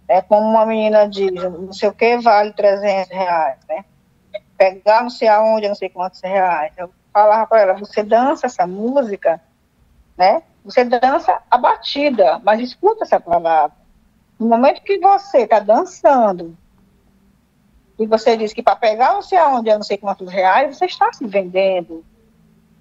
É 0.08 0.22
como 0.22 0.48
uma 0.48 0.64
menina 0.64 1.08
diz, 1.08 1.32
não 1.32 1.72
sei 1.72 1.88
o 1.88 1.92
que 1.92 2.18
vale 2.18 2.52
300 2.52 3.10
reais, 3.10 3.58
né? 3.68 3.84
Pegar 4.56 5.02
não 5.02 5.10
sei 5.10 5.28
aonde, 5.28 5.68
não 5.68 5.74
sei 5.74 5.88
quantos 5.88 6.20
reais. 6.20 6.72
Eu 6.76 6.90
falava 7.12 7.46
para 7.46 7.60
ela, 7.60 7.72
você 7.74 8.02
dança 8.02 8.46
essa 8.46 8.66
música, 8.66 9.40
né? 10.16 10.42
Você 10.64 10.84
dança 10.84 11.42
a 11.50 11.58
batida, 11.58 12.40
mas 12.44 12.60
escuta 12.60 13.04
essa 13.04 13.18
palavra. 13.18 13.76
No 14.38 14.46
momento 14.46 14.82
que 14.82 14.98
você 14.98 15.38
está 15.38 15.58
dançando 15.58 16.56
e 17.98 18.06
você 18.06 18.36
diz 18.36 18.52
que 18.52 18.62
para 18.62 18.76
pegar 18.76 19.14
não 19.14 19.22
sei 19.22 19.38
aonde, 19.38 19.72
não 19.72 19.82
sei 19.82 19.96
quantos 19.96 20.30
reais, 20.30 20.76
você 20.76 20.84
está 20.84 21.12
se 21.12 21.26
vendendo. 21.26 22.04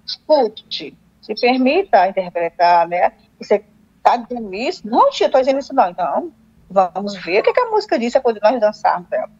Escute, 0.04 0.96
se 1.22 1.34
permita 1.34 2.08
interpretar, 2.08 2.86
né? 2.86 3.12
Você 3.38 3.64
está 4.06 4.16
dizendo 4.16 4.54
isso? 4.54 4.86
Não, 4.86 5.10
tia, 5.10 5.26
estou 5.26 5.40
dizendo 5.40 5.58
isso 5.58 5.74
não. 5.74 5.90
Então, 5.90 6.32
vamos 6.70 7.16
ver 7.16 7.40
o 7.40 7.42
que, 7.42 7.52
que 7.52 7.60
a 7.60 7.70
música 7.70 7.98
disse 7.98 8.20
quando 8.20 8.40
nós 8.40 8.60
dançarmos 8.60 9.10
ela. 9.10 9.30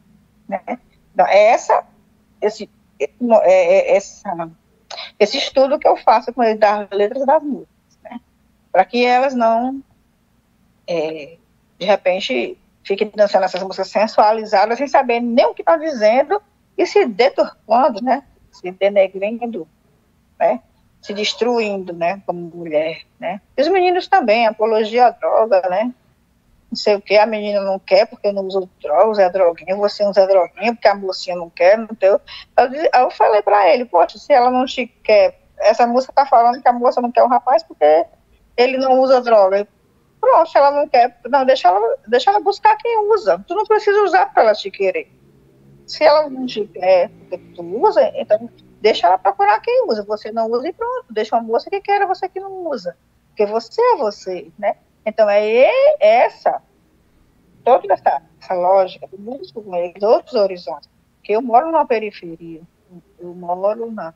Né? 0.49 0.61
Então, 1.15 1.27
é 1.27 1.47
essa, 1.49 1.85
esse, 2.41 2.69
é, 3.01 3.11
é, 3.45 3.97
essa, 3.97 4.51
esse 5.19 5.39
estudo 5.39 5.79
que 5.79 5.87
eu 5.87 5.97
faço 5.97 6.33
com 6.33 6.43
eles 6.43 6.59
das 6.59 6.89
letras 6.91 7.25
das 7.25 7.43
músicas, 7.43 7.99
né? 8.03 8.21
Para 8.73 8.85
que 8.85 9.05
elas 9.05 9.35
não, 9.35 9.83
é, 10.87 11.37
de 11.79 11.87
repente, 11.87 12.59
fique 12.83 13.05
dançando 13.05 13.45
essas 13.45 13.63
músicas 13.63 13.89
sensualizadas 13.89 14.79
sem 14.79 14.89
saber 14.89 15.21
nem 15.21 15.47
o 15.47 15.55
que 15.55 15.63
está 15.63 15.77
dizendo 15.77 16.41
e 16.77 16.87
se 16.87 17.07
deturpando, 17.07 18.03
né? 18.03 18.25
Se 18.51 18.71
denegrindo, 18.71 19.67
né? 20.39 20.61
Se 21.07 21.15
destruindo, 21.15 21.93
né? 21.93 22.20
Como 22.27 22.51
mulher, 22.53 23.03
né? 23.20 23.41
E 23.57 23.62
os 23.62 23.69
meninos 23.69 24.09
também, 24.09 24.47
apologia 24.47 25.07
à 25.07 25.11
droga, 25.11 25.62
né? 25.69 25.95
Não 26.69 26.77
sei 26.77 26.97
o 26.97 27.01
que, 27.01 27.16
a 27.16 27.24
menina 27.24 27.61
não 27.61 27.78
quer 27.78 28.07
porque 28.07 28.33
não 28.33 28.45
usa 28.45 28.69
drogas, 28.83 29.20
é 29.20 29.31
droguinha, 29.31 29.77
você 29.77 30.05
usa 30.05 30.27
droguinha 30.27 30.74
porque 30.74 30.89
a 30.89 30.97
mocinha 30.97 31.37
não 31.37 31.49
quer, 31.49 31.78
não 31.78 31.87
tem. 31.87 32.09
Eu, 32.09 33.11
falei 33.12 33.41
para 33.41 33.73
ele, 33.73 33.85
poxa, 33.85 34.19
se 34.19 34.33
ela 34.33 34.51
não 34.51 34.66
te 34.66 34.87
quer, 34.87 35.39
essa 35.59 35.87
música 35.87 36.12
tá 36.12 36.27
falando 36.27 36.61
que 36.61 36.69
a 36.69 36.73
moça 36.73 37.01
não 37.01 37.12
quer 37.12 37.23
o 37.23 37.28
rapaz 37.28 37.62
porque 37.62 38.05
ele 38.57 38.78
não 38.78 39.01
usa 39.01 39.20
droga. 39.20 39.69
Pronto, 40.20 40.51
se 40.51 40.59
ela 40.59 40.73
não 40.73 40.89
quer, 40.89 41.16
não, 41.28 41.45
deixa 41.45 41.69
ela, 41.69 41.99
deixa 42.09 42.31
ela 42.31 42.41
buscar 42.41 42.77
quem 42.77 43.12
usa. 43.12 43.45
Tu 43.47 43.55
não 43.55 43.65
precisa 43.65 44.03
usar 44.03 44.33
para 44.35 44.43
ela 44.43 44.53
te 44.55 44.69
querer. 44.69 45.09
Se 45.87 46.03
ela 46.03 46.28
não 46.28 46.47
te 46.47 46.66
quer, 46.66 47.11
tu 47.55 47.62
usa, 47.62 48.11
então 48.16 48.51
deixa 48.81 49.07
ela 49.07 49.19
procurar 49.19 49.61
quem 49.61 49.86
usa. 49.89 50.05
Você 50.05 50.31
não 50.31 50.51
usa 50.51 50.69
e 50.69 50.73
pronto. 50.73 51.12
Deixa 51.12 51.36
uma 51.36 51.43
moça 51.43 51.70
que 51.70 51.81
queira, 51.81 52.07
você 52.07 52.28
que 52.28 52.40
não 52.40 52.69
usa. 52.69 52.97
Porque 53.28 53.47
você 53.47 53.81
é 53.81 53.97
você, 53.97 54.51
né? 54.59 54.77
Então 55.05 55.28
é 55.28 55.70
essa 56.01 56.62
toda 57.66 57.93
essa, 57.93 58.23
essa 58.40 58.55
lógica, 58.55 59.09
eles, 59.12 60.03
outros 60.05 60.35
horizontes. 60.35 60.89
Porque 61.16 61.32
eu 61.32 61.43
moro 61.43 61.66
numa 61.66 61.85
periferia, 61.85 62.62
eu 63.19 63.35
moro 63.35 63.90
na, 63.90 64.15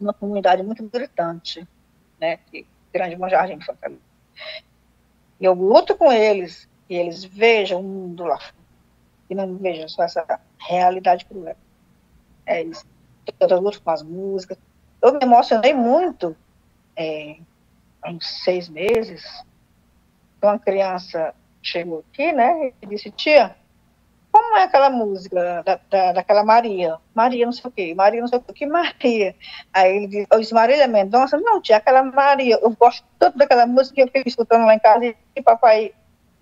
numa 0.00 0.14
comunidade 0.14 0.62
muito 0.62 0.82
gritante, 0.88 1.68
né? 2.18 2.38
Que, 2.50 2.66
Grande 2.90 3.14
Bom 3.14 3.28
Jardim 3.28 3.58
de 3.58 3.66
Fortaleza. 3.66 4.00
E 5.38 5.44
eu 5.44 5.52
luto 5.52 5.94
com 5.94 6.10
eles, 6.10 6.66
e 6.88 6.94
eles 6.94 7.22
vejam 7.22 7.80
o 7.80 7.84
mundo 7.84 8.24
lá 8.24 8.38
fora, 8.38 8.54
e 9.28 9.34
não 9.34 9.56
vejam 9.58 9.86
só 9.86 10.02
essa 10.02 10.40
realidade 10.58 11.26
cruel. 11.26 11.56
É 12.46 12.62
isso. 12.62 12.86
Luto 13.60 13.82
com 13.82 13.90
as 13.90 14.02
músicas. 14.02 14.58
Eu 15.00 15.12
me 15.12 15.20
emocionei 15.22 15.72
muito 15.72 16.36
é, 16.96 17.36
há 18.02 18.10
uns 18.10 18.26
seis 18.44 18.68
meses, 18.68 19.22
uma 20.42 20.58
criança 20.58 21.34
chegou 21.62 22.04
aqui, 22.10 22.32
né, 22.32 22.72
e 22.80 22.86
disse, 22.86 23.10
tia, 23.10 23.54
como 24.32 24.56
é 24.56 24.62
aquela 24.62 24.90
música 24.90 25.62
da, 25.62 25.80
da, 25.90 26.12
daquela 26.12 26.44
Maria? 26.44 26.98
Maria 27.14 27.44
não 27.44 27.52
sei 27.52 27.68
o 27.68 27.72
quê, 27.72 27.94
Maria 27.94 28.20
não 28.20 28.28
sei 28.28 28.38
o 28.38 28.42
quê, 28.42 28.52
que 28.52 28.66
Maria? 28.66 29.34
Aí 29.72 29.96
ele 29.96 30.06
disse, 30.06 30.26
eu 30.30 30.40
disse, 30.40 30.54
Marília 30.54 30.86
Mendonça? 30.86 31.38
Não, 31.38 31.60
tia, 31.60 31.76
aquela 31.76 32.02
Maria, 32.02 32.58
eu 32.60 32.70
gosto 32.70 33.04
tanto 33.18 33.36
daquela 33.36 33.66
música 33.66 33.94
que 33.94 34.02
eu 34.02 34.06
fiquei 34.06 34.22
escutando 34.26 34.64
lá 34.66 34.74
em 34.74 34.78
casa 34.78 35.14
e 35.34 35.42
papai 35.42 35.92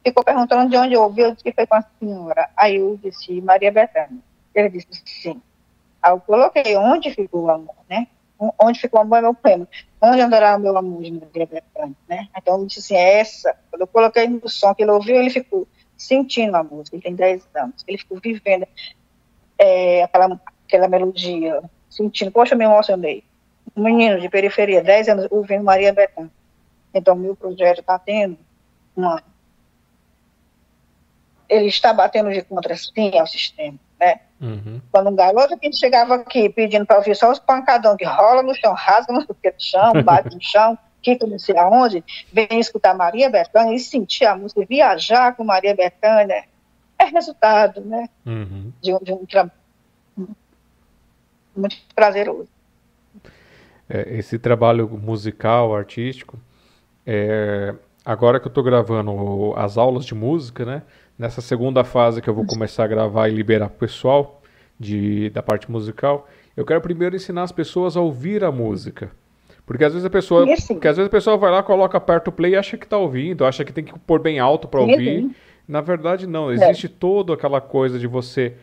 ficou 0.04 0.24
perguntando 0.24 0.70
de 0.70 0.76
onde 0.76 0.94
eu 0.94 1.02
ouvi, 1.02 1.22
eu 1.22 1.32
disse 1.32 1.44
que 1.44 1.52
foi 1.52 1.66
com 1.66 1.74
a 1.74 1.84
senhora. 1.98 2.48
Aí 2.56 2.76
eu 2.76 2.98
disse, 3.02 3.40
Maria 3.40 3.72
Bethânia. 3.72 4.20
Ele 4.54 4.70
disse, 4.70 4.88
sim. 5.04 5.42
Eu 6.04 6.20
coloquei, 6.20 6.76
onde 6.76 7.10
ficou 7.12 7.44
o 7.44 7.50
amor, 7.50 7.74
né? 7.88 8.06
Onde 8.38 8.80
ficou 8.80 9.00
o 9.00 9.02
amor 9.02 9.18
é 9.18 9.22
meu 9.22 9.34
poema. 9.34 9.68
Onde 10.00 10.20
andará 10.20 10.56
o 10.56 10.60
meu 10.60 10.76
amor 10.76 11.02
de 11.02 11.12
Maria 11.12 11.46
Bethânia, 11.46 11.96
né? 12.08 12.28
Então 12.36 12.60
eu 12.60 12.66
disse 12.66 12.80
assim, 12.80 12.96
é 12.96 13.20
essa. 13.20 13.56
Quando 13.70 13.82
eu 13.82 13.86
coloquei 13.86 14.28
no 14.28 14.48
som 14.48 14.74
que 14.74 14.82
ele 14.82 14.92
ouviu, 14.92 15.16
ele 15.16 15.30
ficou 15.30 15.66
sentindo 15.96 16.56
a 16.56 16.62
música, 16.62 16.96
ele 16.96 17.02
tem 17.02 17.14
10 17.14 17.48
anos, 17.56 17.84
ele 17.86 17.98
ficou 17.98 18.20
vivendo 18.20 18.66
é, 19.58 20.04
aquela, 20.04 20.40
aquela 20.64 20.88
melodia, 20.88 21.60
sentindo, 21.90 22.30
poxa, 22.30 22.54
me 22.54 22.64
emocionei. 22.64 23.24
Um 23.76 23.82
menino 23.82 24.20
de 24.20 24.28
periferia, 24.28 24.82
10 24.82 25.08
anos, 25.08 25.26
ouvindo 25.30 25.64
Maria 25.64 25.92
Bethânia. 25.92 26.30
Então, 26.94 27.16
meu 27.16 27.34
projeto 27.34 27.80
está 27.80 27.98
tendo 27.98 28.38
uma. 28.96 29.22
Ele 31.48 31.66
está 31.66 31.92
batendo 31.92 32.30
de 32.30 32.42
contra, 32.42 32.76
sim, 32.76 33.18
ao 33.18 33.26
sistema? 33.26 33.78
Uhum. 34.40 34.80
Quando 34.92 35.10
um 35.10 35.16
garoto 35.16 35.58
que 35.58 35.72
chegava 35.72 36.14
aqui 36.14 36.48
pedindo 36.48 36.86
para 36.86 36.98
ouvir 36.98 37.16
só 37.16 37.30
os 37.30 37.38
pancadão 37.38 37.96
que 37.96 38.04
rola 38.04 38.42
no 38.42 38.54
chão, 38.54 38.72
rasga 38.72 39.12
no 39.12 39.26
chão, 39.58 39.92
bate 40.04 40.34
no 40.34 40.42
chão, 40.42 40.78
que 41.02 41.18
não 41.26 41.38
sei 41.38 41.56
aonde, 41.56 42.04
vem 42.32 42.60
escutar 42.60 42.94
Maria 42.94 43.30
Bethânia 43.30 43.74
e 43.74 43.78
sentir 43.78 44.24
a 44.24 44.36
música, 44.36 44.64
viajar 44.68 45.34
com 45.34 45.44
Maria 45.44 45.74
Bethânia, 45.74 46.44
é 46.98 47.04
resultado, 47.04 47.80
né? 47.80 48.08
Uhum. 48.26 48.72
De, 48.82 48.92
um, 48.92 48.98
de 48.98 49.12
um 49.12 49.24
trabalho 49.24 49.52
muito 51.56 51.76
prazeroso. 51.94 52.48
É, 53.88 54.16
esse 54.18 54.38
trabalho 54.38 54.88
musical, 54.88 55.74
artístico, 55.74 56.38
é, 57.06 57.74
agora 58.04 58.38
que 58.38 58.46
eu 58.46 58.50
estou 58.50 58.62
gravando 58.62 59.54
as 59.56 59.78
aulas 59.78 60.04
de 60.04 60.14
música, 60.14 60.64
né? 60.64 60.82
Nessa 61.18 61.40
segunda 61.40 61.82
fase 61.82 62.22
que 62.22 62.30
eu 62.30 62.34
vou 62.34 62.46
começar 62.46 62.84
a 62.84 62.86
gravar 62.86 63.28
e 63.28 63.34
liberar 63.34 63.66
o 63.66 63.70
pessoal 63.70 64.40
de, 64.78 65.30
da 65.30 65.42
parte 65.42 65.68
musical, 65.68 66.28
eu 66.56 66.64
quero 66.64 66.80
primeiro 66.80 67.16
ensinar 67.16 67.42
as 67.42 67.50
pessoas 67.50 67.96
a 67.96 68.00
ouvir 68.00 68.44
a 68.44 68.52
música. 68.52 69.10
Porque 69.66 69.84
às 69.84 69.92
vezes 69.92 70.06
a 70.06 70.10
pessoa, 70.10 70.46
porque 70.68 70.86
às 70.86 70.96
vezes 70.96 71.08
a 71.08 71.10
pessoa 71.10 71.36
vai 71.36 71.50
lá, 71.50 71.62
coloca 71.62 72.00
perto 72.00 72.28
o 72.28 72.32
play 72.32 72.52
e 72.52 72.56
acha 72.56 72.78
que 72.78 72.84
está 72.84 72.96
ouvindo, 72.96 73.44
acha 73.44 73.64
que 73.64 73.72
tem 73.72 73.84
que 73.84 73.98
pôr 73.98 74.20
bem 74.20 74.38
alto 74.38 74.68
para 74.68 74.80
ouvir. 74.80 75.28
Na 75.66 75.80
verdade 75.80 76.26
não, 76.26 76.50
é. 76.50 76.54
existe 76.54 76.86
é. 76.86 76.88
toda 76.88 77.34
aquela 77.34 77.60
coisa 77.60 77.98
de 77.98 78.06
você 78.06 78.54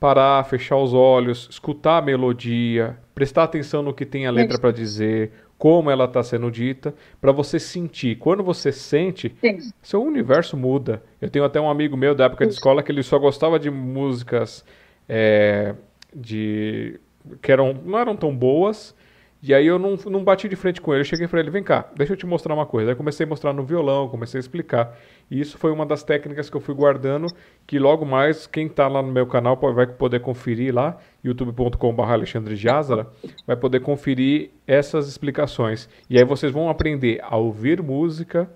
parar, 0.00 0.44
fechar 0.44 0.76
os 0.78 0.92
olhos, 0.92 1.48
escutar 1.50 1.98
a 1.98 2.02
melodia, 2.02 2.98
prestar 3.14 3.44
atenção 3.44 3.82
no 3.82 3.94
que 3.94 4.04
tem 4.04 4.26
a 4.26 4.30
letra 4.30 4.58
para 4.58 4.72
dizer, 4.72 5.32
como 5.60 5.90
ela 5.90 6.06
está 6.06 6.22
sendo 6.22 6.50
dita, 6.50 6.94
para 7.20 7.30
você 7.32 7.58
sentir. 7.58 8.16
Quando 8.16 8.42
você 8.42 8.72
sente, 8.72 9.36
Sim. 9.42 9.58
seu 9.82 10.02
universo 10.02 10.56
muda. 10.56 11.02
Eu 11.20 11.28
tenho 11.28 11.44
até 11.44 11.60
um 11.60 11.68
amigo 11.68 11.98
meu 11.98 12.14
da 12.14 12.24
época 12.24 12.46
de 12.46 12.54
escola 12.54 12.82
que 12.82 12.90
ele 12.90 13.02
só 13.02 13.18
gostava 13.18 13.58
de 13.58 13.70
músicas 13.70 14.64
é, 15.06 15.74
de 16.16 16.98
que 17.42 17.52
eram 17.52 17.74
não 17.84 17.98
eram 17.98 18.16
tão 18.16 18.34
boas 18.34 18.94
e 19.42 19.54
aí 19.54 19.66
eu 19.66 19.78
não, 19.78 19.96
não 20.06 20.22
bati 20.22 20.48
de 20.48 20.56
frente 20.56 20.80
com 20.80 20.92
ele. 20.92 21.00
Eu 21.00 21.04
cheguei 21.04 21.26
para 21.26 21.40
ele, 21.40 21.50
vem 21.50 21.62
cá, 21.62 21.88
deixa 21.96 22.12
eu 22.12 22.16
te 22.16 22.26
mostrar 22.26 22.54
uma 22.54 22.66
coisa. 22.66 22.90
Aí 22.90 22.94
comecei 22.94 23.24
a 23.24 23.28
mostrar 23.28 23.52
no 23.52 23.62
violão, 23.64 24.08
comecei 24.08 24.38
a 24.38 24.40
explicar. 24.40 24.98
E 25.30 25.40
isso 25.40 25.56
foi 25.56 25.70
uma 25.70 25.86
das 25.86 26.02
técnicas 26.02 26.50
que 26.50 26.56
eu 26.56 26.60
fui 26.60 26.74
guardando, 26.74 27.26
que 27.66 27.78
logo 27.78 28.04
mais, 28.04 28.46
quem 28.46 28.66
está 28.66 28.86
lá 28.86 29.00
no 29.00 29.10
meu 29.10 29.26
canal 29.26 29.56
vai 29.56 29.86
poder 29.86 30.20
conferir 30.20 30.74
lá, 30.74 30.98
youtube.com.br 31.24 32.02
Alexandre 32.02 32.54
Jazara, 32.54 33.06
vai 33.46 33.56
poder 33.56 33.80
conferir 33.80 34.50
essas 34.66 35.08
explicações. 35.08 35.88
E 36.08 36.18
aí 36.18 36.24
vocês 36.24 36.52
vão 36.52 36.68
aprender 36.68 37.20
a 37.22 37.36
ouvir 37.36 37.82
música 37.82 38.50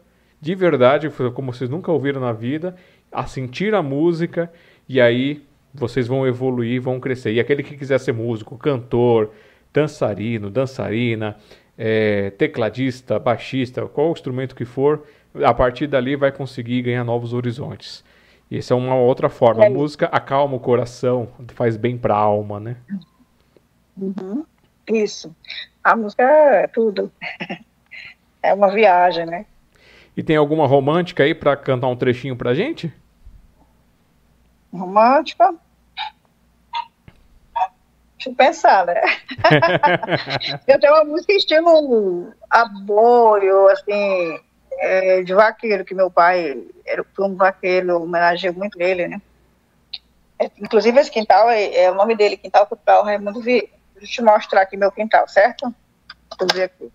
de 0.45 0.55
verdade, 0.55 1.09
como 1.33 1.55
vocês 1.55 1.71
nunca 1.71 1.91
ouviram 1.91 2.21
na 2.21 2.33
vida, 2.33 2.77
a 3.11 3.25
sentir 3.25 3.75
a 3.75 3.83
música, 3.83 4.53
e 4.87 5.01
aí 5.01 5.43
vocês 5.73 6.07
vão 6.07 6.27
evoluir, 6.27 6.83
vão 6.83 7.01
crescer. 7.01 7.33
E 7.33 7.41
aquele 7.41 7.63
que 7.63 7.79
quiser 7.79 7.99
ser 7.99 8.13
músico, 8.13 8.59
cantor, 8.59 9.31
dançarino, 9.75 10.49
dançarina, 10.49 11.37
é, 11.77 12.31
tecladista, 12.31 13.19
baixista, 13.19 13.85
qual 13.87 14.13
instrumento 14.13 14.55
que 14.55 14.65
for, 14.65 15.05
a 15.45 15.53
partir 15.53 15.89
dali 15.89 16.15
vai 16.15 16.31
conseguir 16.31 16.83
ganhar 16.83 17.03
novos 17.03 17.35
horizontes. 17.35 18.05
Essa 18.51 18.73
é 18.73 18.77
uma 18.77 18.95
outra 18.95 19.29
forma. 19.29 19.65
É. 19.65 19.67
A 19.67 19.71
música 19.71 20.07
acalma 20.07 20.55
o 20.55 20.61
coração, 20.61 21.29
faz 21.55 21.77
bem 21.77 21.99
para 21.99 22.15
a 22.15 22.19
alma, 22.19 22.61
né? 22.61 22.77
Uhum. 23.97 24.45
Isso. 24.87 25.35
A 25.83 25.97
música 25.97 26.23
é 26.23 26.69
tudo. 26.69 27.11
é 28.41 28.55
uma 28.55 28.71
viagem, 28.71 29.27
né? 29.27 29.45
E 30.17 30.23
tem 30.23 30.37
alguma 30.37 30.67
romântica 30.67 31.25
aí 31.25 31.35
para 31.35 31.57
cantar 31.57 31.89
um 31.89 31.97
trechinho 31.97 32.37
pra 32.37 32.55
gente? 32.55 32.93
Romântica? 34.73 35.53
Deixa 38.25 38.31
eu 38.31 38.35
pensar, 38.35 38.87
né? 38.87 39.01
eu 40.67 40.81
tenho 40.81 40.95
uma 40.95 41.05
música 41.05 41.33
estilo 41.35 42.33
aboio, 42.49 43.69
assim, 43.69 44.41
é, 44.79 45.23
de 45.23 45.35
vaqueiro, 45.35 45.85
que 45.85 45.95
meu 45.95 46.11
pai 46.11 46.65
era 46.87 47.05
um 47.19 47.35
vaqueiro, 47.35 48.03
homenageou 48.03 48.55
muito 48.55 48.81
ele, 48.81 49.09
né? 49.09 49.21
É, 50.39 50.51
inclusive 50.59 50.99
esse 50.99 51.11
quintal 51.11 51.51
é, 51.51 51.83
é, 51.83 51.91
o 51.91 51.95
nome 51.95 52.17
dele, 52.17 52.39
Quintal 52.39 52.67
Cultural 52.67 53.05
Raimundo 53.05 53.43
Vieira. 53.43 53.69
Deixa 53.95 54.23
eu 54.23 54.27
te 54.27 54.33
mostrar 54.33 54.63
aqui 54.63 54.77
meu 54.77 54.91
quintal, 54.91 55.29
certo? 55.29 55.75
Vou 56.39 56.49
ver 56.53 56.65
aqui. 56.65 56.91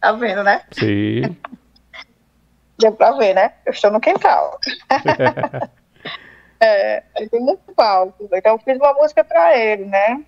Tá 0.00 0.12
vendo, 0.12 0.42
né? 0.42 0.62
Sim. 0.72 1.36
Deu 2.80 2.92
pra 2.92 3.12
ver, 3.12 3.34
né? 3.34 3.52
Eu 3.66 3.72
estou 3.72 3.90
no 3.90 4.00
quintal. 4.00 4.58
É, 6.62 7.02
ele 7.16 7.28
tem 7.28 7.40
muito 7.40 7.74
palco. 7.74 8.28
Então 8.32 8.52
eu 8.52 8.58
fiz 8.60 8.76
uma 8.76 8.94
música 8.94 9.24
para 9.24 9.58
ele, 9.58 9.84
né? 9.86 10.24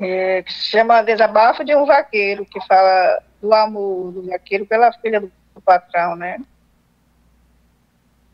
É, 0.00 0.42
que 0.42 0.50
se 0.50 0.70
chama 0.70 1.02
Desabafo 1.02 1.62
de 1.62 1.76
um 1.76 1.84
Vaqueiro, 1.84 2.46
que 2.46 2.58
fala 2.66 3.22
do 3.40 3.52
amor 3.52 4.12
do 4.12 4.26
vaqueiro 4.26 4.64
pela 4.64 4.90
filha 4.94 5.20
do, 5.20 5.30
do 5.54 5.60
patrão, 5.60 6.16
né? 6.16 6.40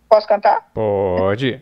Posso 0.08 0.28
cantar? 0.28 0.70
Pode. 0.72 1.60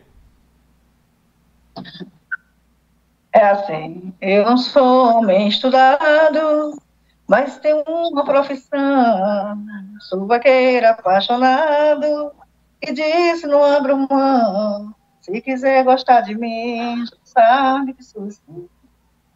É 3.32 3.44
assim, 3.46 4.12
eu 4.20 4.44
não 4.44 4.58
sou 4.58 5.18
homem 5.18 5.48
estudado, 5.48 6.78
mas 7.26 7.58
tenho 7.58 7.82
uma 7.86 8.24
profissão. 8.24 9.64
Sou 10.00 10.26
vaqueiro 10.26 10.88
apaixonado, 10.88 12.32
e 12.82 12.92
disse, 12.92 13.46
não 13.46 13.62
abro 13.62 14.06
mão. 14.08 14.94
Se 15.20 15.40
quiser 15.40 15.84
gostar 15.84 16.22
de 16.22 16.34
mim, 16.34 17.04
sabe 17.24 17.92
que 17.94 18.02
sou 18.02 18.24
assim. 18.24 18.68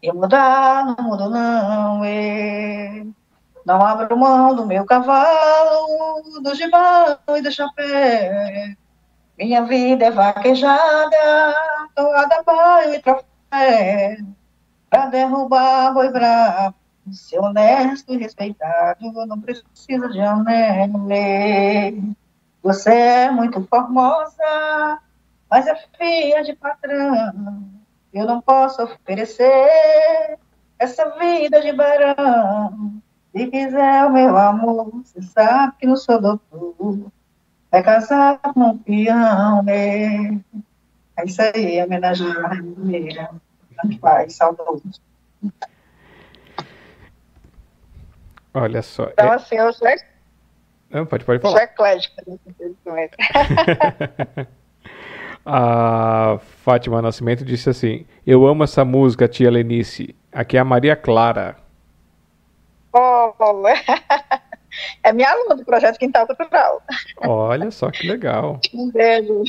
Eu 0.03 0.15
mudar, 0.15 0.85
não 0.85 1.05
mudo 1.05 1.29
não, 1.31 2.05
e 2.05 3.07
Não 3.65 3.85
abro 3.85 4.17
mão 4.17 4.55
do 4.55 4.67
meu 4.67 4.85
cavalo, 4.85 6.23
do 6.43 6.55
gibão 6.55 7.19
e 7.37 7.43
do 7.43 7.51
chapéu. 7.51 8.77
Minha 9.39 9.63
vida 9.65 10.07
é 10.07 10.11
vaquejada, 10.11 11.55
toada 11.95 12.43
banho 12.45 12.95
e 12.95 13.01
trofé. 13.01 14.19
Pra 14.91 15.07
derrubar 15.07 15.93
boi 15.93 16.11
bravo, 16.11 16.75
ser 17.11 17.39
honesto 17.41 18.13
e 18.13 18.19
respeitado, 18.19 19.27
não 19.27 19.41
precisa 19.41 20.09
de 20.09 20.21
anel. 20.21 20.89
Você 22.65 22.91
é 22.91 23.31
muito 23.31 23.63
formosa, 23.65 24.99
mas 25.51 25.67
é 25.67 25.77
filha 25.99 26.43
de 26.43 26.55
patrão. 26.55 27.63
Eu 28.11 28.25
não 28.25 28.41
posso 28.41 28.83
oferecer 28.83 30.39
essa 30.79 31.11
vida 31.19 31.61
de 31.61 31.73
barão. 31.75 33.03
Se 33.33 33.47
quiser 33.49 34.07
o 34.07 34.13
meu 34.15 34.35
amor, 34.35 34.91
você 35.05 35.21
sabe 35.21 35.75
que 35.79 35.87
não 35.87 35.95
sou 35.95 36.19
doutor. 36.19 37.13
É 37.71 37.83
casar 37.83 38.39
com 38.39 38.61
um 38.61 38.79
peão, 38.79 39.63
né? 39.63 40.41
É 41.19 41.25
isso 41.27 41.43
aí, 41.43 41.83
homenagem 41.83 42.27
a 42.31 42.49
Raimundo 42.49 42.83
Meira. 42.83 43.31
Pai, 44.01 44.31
saudoso. 44.31 44.91
Olha 48.55 48.81
só. 48.81 49.11
Então, 49.11 49.27
é... 49.27 49.35
assim, 49.35 49.57
eu 49.57 49.71
sou, 49.71 49.87
Não, 50.95 51.05
pode, 51.05 51.25
pode 51.25 51.41
falar. 51.41 51.57
sou 51.57 51.65
eclética 51.65 52.23
A 55.45 56.39
Fátima 56.63 57.03
Nascimento 57.03 57.45
disse 57.45 57.69
assim: 57.69 58.07
Eu 58.25 58.47
amo 58.47 58.63
essa 58.63 58.85
música, 58.85 59.27
tia 59.27 59.51
Lenice. 59.51 60.15
Aqui 60.33 60.57
é 60.57 60.61
a 60.61 60.65
Maria 60.65 60.95
Clara. 60.95 61.57
Oh, 62.93 63.35
é 65.03 65.13
minha 65.13 65.29
aluna 65.31 65.57
do 65.57 65.65
projeto 65.65 65.99
Quintal 65.99 66.27
Cultural. 66.29 66.81
Olha 67.19 67.71
só 67.73 67.91
que 67.91 68.07
legal. 68.07 68.61
Um 68.73 68.91
beijo. 68.91 69.43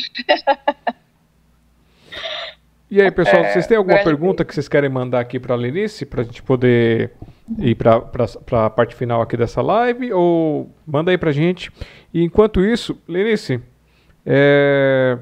E 2.89 3.01
aí, 3.01 3.11
pessoal, 3.11 3.43
é, 3.43 3.51
vocês 3.51 3.67
têm 3.67 3.77
alguma 3.77 4.03
pergunta 4.03 4.43
que 4.43 4.53
vocês 4.53 4.67
querem 4.67 4.89
mandar 4.89 5.19
aqui 5.19 5.39
para 5.39 5.53
a 5.53 5.57
Lenice, 5.57 6.05
para 6.05 6.21
a 6.21 6.23
gente 6.23 6.41
poder 6.43 7.13
ir 7.59 7.75
para 7.75 8.65
a 8.65 8.69
parte 8.69 8.95
final 8.95 9.21
aqui 9.21 9.37
dessa 9.37 9.61
live? 9.61 10.11
Ou 10.13 10.69
manda 10.85 11.11
aí 11.11 11.17
para 11.17 11.29
a 11.29 11.33
gente. 11.33 11.71
E 12.13 12.23
enquanto 12.23 12.63
isso, 12.63 12.97
Lenice, 13.07 13.61
é, 14.25 15.17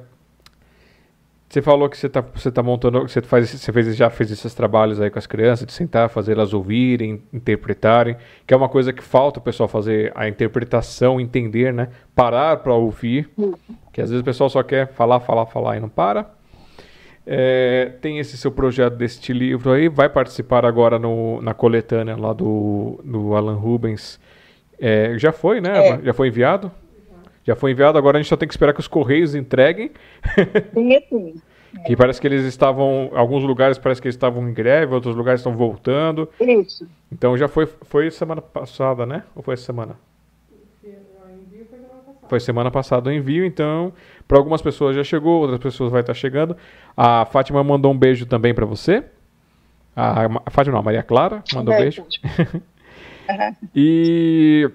você 1.53 1.61
falou 1.61 1.87
que 1.87 1.95
você 1.95 2.07
está 2.07 2.21
você 2.21 2.51
tá 2.51 2.63
montando, 2.63 3.01
você, 3.01 3.21
faz, 3.21 3.47
você 3.49 3.71
fez, 3.71 3.95
já 3.95 4.09
fez 4.09 4.31
esses 4.31 4.55
trabalhos 4.55 4.99
aí 4.99 5.11
com 5.11 5.19
as 5.19 5.27
crianças, 5.27 5.67
de 5.67 5.71
sentar, 5.71 6.09
fazer 6.09 6.31
elas 6.31 6.51
ouvirem, 6.51 7.21
interpretarem, 7.31 8.15
que 8.47 8.53
é 8.55 8.57
uma 8.57 8.67
coisa 8.67 8.91
que 8.91 9.03
falta 9.03 9.39
o 9.39 9.43
pessoal 9.43 9.69
fazer 9.69 10.11
a 10.15 10.27
interpretação, 10.27 11.21
entender, 11.21 11.71
né? 11.71 11.89
Parar 12.15 12.57
para 12.57 12.73
ouvir, 12.73 13.29
que 13.91 14.01
às 14.01 14.09
vezes 14.09 14.21
o 14.21 14.25
pessoal 14.25 14.49
só 14.49 14.63
quer 14.63 14.93
falar, 14.93 15.19
falar, 15.19 15.45
falar 15.45 15.77
e 15.77 15.79
não 15.79 15.89
para. 15.89 16.27
É, 17.25 17.93
tem 18.01 18.19
esse 18.19 18.37
seu 18.37 18.51
projeto 18.51 18.95
deste 18.95 19.31
livro 19.31 19.71
aí, 19.71 19.87
vai 19.87 20.09
participar 20.09 20.65
agora 20.65 20.99
no, 20.99 21.41
na 21.41 21.53
coletânea 21.53 22.17
lá 22.17 22.33
do, 22.33 22.99
do 23.03 23.33
Alan 23.33 23.55
Rubens. 23.55 24.19
É, 24.77 25.17
já 25.17 25.31
foi, 25.31 25.61
né? 25.61 25.87
É. 25.87 26.01
Já 26.03 26.13
foi 26.13 26.27
enviado? 26.27 26.71
Já 27.45 27.55
foi 27.55 27.71
enviado, 27.71 27.97
agora 27.97 28.17
a 28.17 28.21
gente 28.21 28.29
só 28.29 28.37
tem 28.37 28.47
que 28.47 28.53
esperar 28.53 28.73
que 28.73 28.79
os 28.79 28.87
Correios 28.87 29.35
entreguem. 29.35 29.91
Sim, 30.73 30.99
sim. 31.09 31.41
que 31.85 31.95
parece 31.95 32.21
que 32.21 32.27
eles 32.27 32.45
estavam, 32.45 33.09
alguns 33.13 33.43
lugares 33.43 33.77
parece 33.77 34.01
que 34.01 34.07
eles 34.07 34.15
estavam 34.15 34.47
em 34.47 34.53
greve, 34.53 34.93
outros 34.93 35.15
lugares 35.15 35.39
estão 35.41 35.55
voltando. 35.55 36.29
Isso. 36.39 36.87
Então 37.11 37.37
já 37.37 37.47
foi, 37.47 37.65
foi 37.65 38.11
semana 38.11 38.41
passada, 38.41 39.05
né? 39.05 39.23
Ou 39.35 39.41
foi 39.41 39.55
essa 39.55 39.63
semana? 39.63 39.95
Foi 42.29 42.39
semana 42.39 42.71
passada 42.71 43.09
o 43.09 43.13
envio, 43.13 43.45
então 43.45 43.93
para 44.27 44.37
algumas 44.37 44.61
pessoas 44.61 44.95
já 44.95 45.03
chegou, 45.03 45.41
outras 45.41 45.59
pessoas 45.59 45.91
vai 45.91 46.01
estar 46.01 46.13
chegando. 46.13 46.55
A 46.95 47.25
Fátima 47.25 47.63
mandou 47.63 47.91
um 47.91 47.97
beijo 47.97 48.25
também 48.25 48.53
para 48.53 48.65
você. 48.65 49.03
A, 49.95 50.25
a 50.45 50.49
Fátima 50.49 50.73
não, 50.73 50.79
a 50.79 50.83
Maria 50.83 51.03
Clara 51.03 51.43
mandou 51.53 51.73
um 51.73 51.77
beijo. 51.77 52.01
uhum. 52.01 53.55
e 53.75 54.69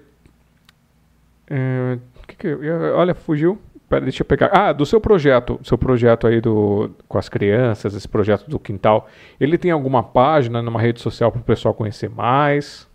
é, 1.50 1.98
que 2.26 2.36
que 2.36 2.46
eu, 2.46 2.96
olha, 2.96 3.14
fugiu. 3.14 3.60
Pera, 3.88 4.02
deixa 4.02 4.22
eu 4.22 4.26
pegar. 4.26 4.50
Ah, 4.52 4.72
do 4.72 4.84
seu 4.84 5.00
projeto, 5.00 5.58
seu 5.64 5.78
projeto 5.78 6.26
aí 6.26 6.42
do, 6.42 6.90
com 7.08 7.16
as 7.16 7.28
crianças, 7.28 7.94
esse 7.94 8.06
projeto 8.06 8.48
do 8.48 8.58
quintal, 8.58 9.08
ele 9.40 9.56
tem 9.56 9.70
alguma 9.70 10.02
página 10.02 10.60
numa 10.60 10.78
rede 10.78 11.00
social 11.00 11.32
para 11.32 11.40
o 11.40 11.44
pessoal 11.44 11.72
conhecer 11.72 12.10
mais? 12.10 12.86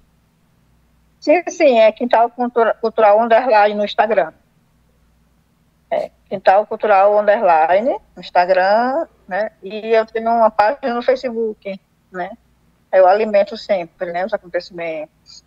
Sim, 1.20 1.42
sim, 1.48 1.80
é 1.80 1.92
Quintal 1.92 2.30
Cultura, 2.30 2.76
Cultural 2.76 3.20
Underline 3.24 3.76
no 3.76 3.84
Instagram. 3.84 4.34
É, 5.94 6.12
Quintal 6.28 6.66
Cultural 6.66 7.20
Underline 7.20 7.96
no 8.16 8.22
Instagram, 8.22 9.08
né? 9.28 9.52
E 9.62 9.90
eu 9.90 10.06
tenho 10.06 10.32
uma 10.32 10.50
página 10.50 10.94
no 10.94 11.04
Facebook, 11.04 11.80
né? 12.12 12.32
Eu 12.92 13.08
alimento 13.08 13.56
sempre, 13.58 14.12
né, 14.12 14.26
os 14.26 14.34
acontecimentos. 14.34 15.44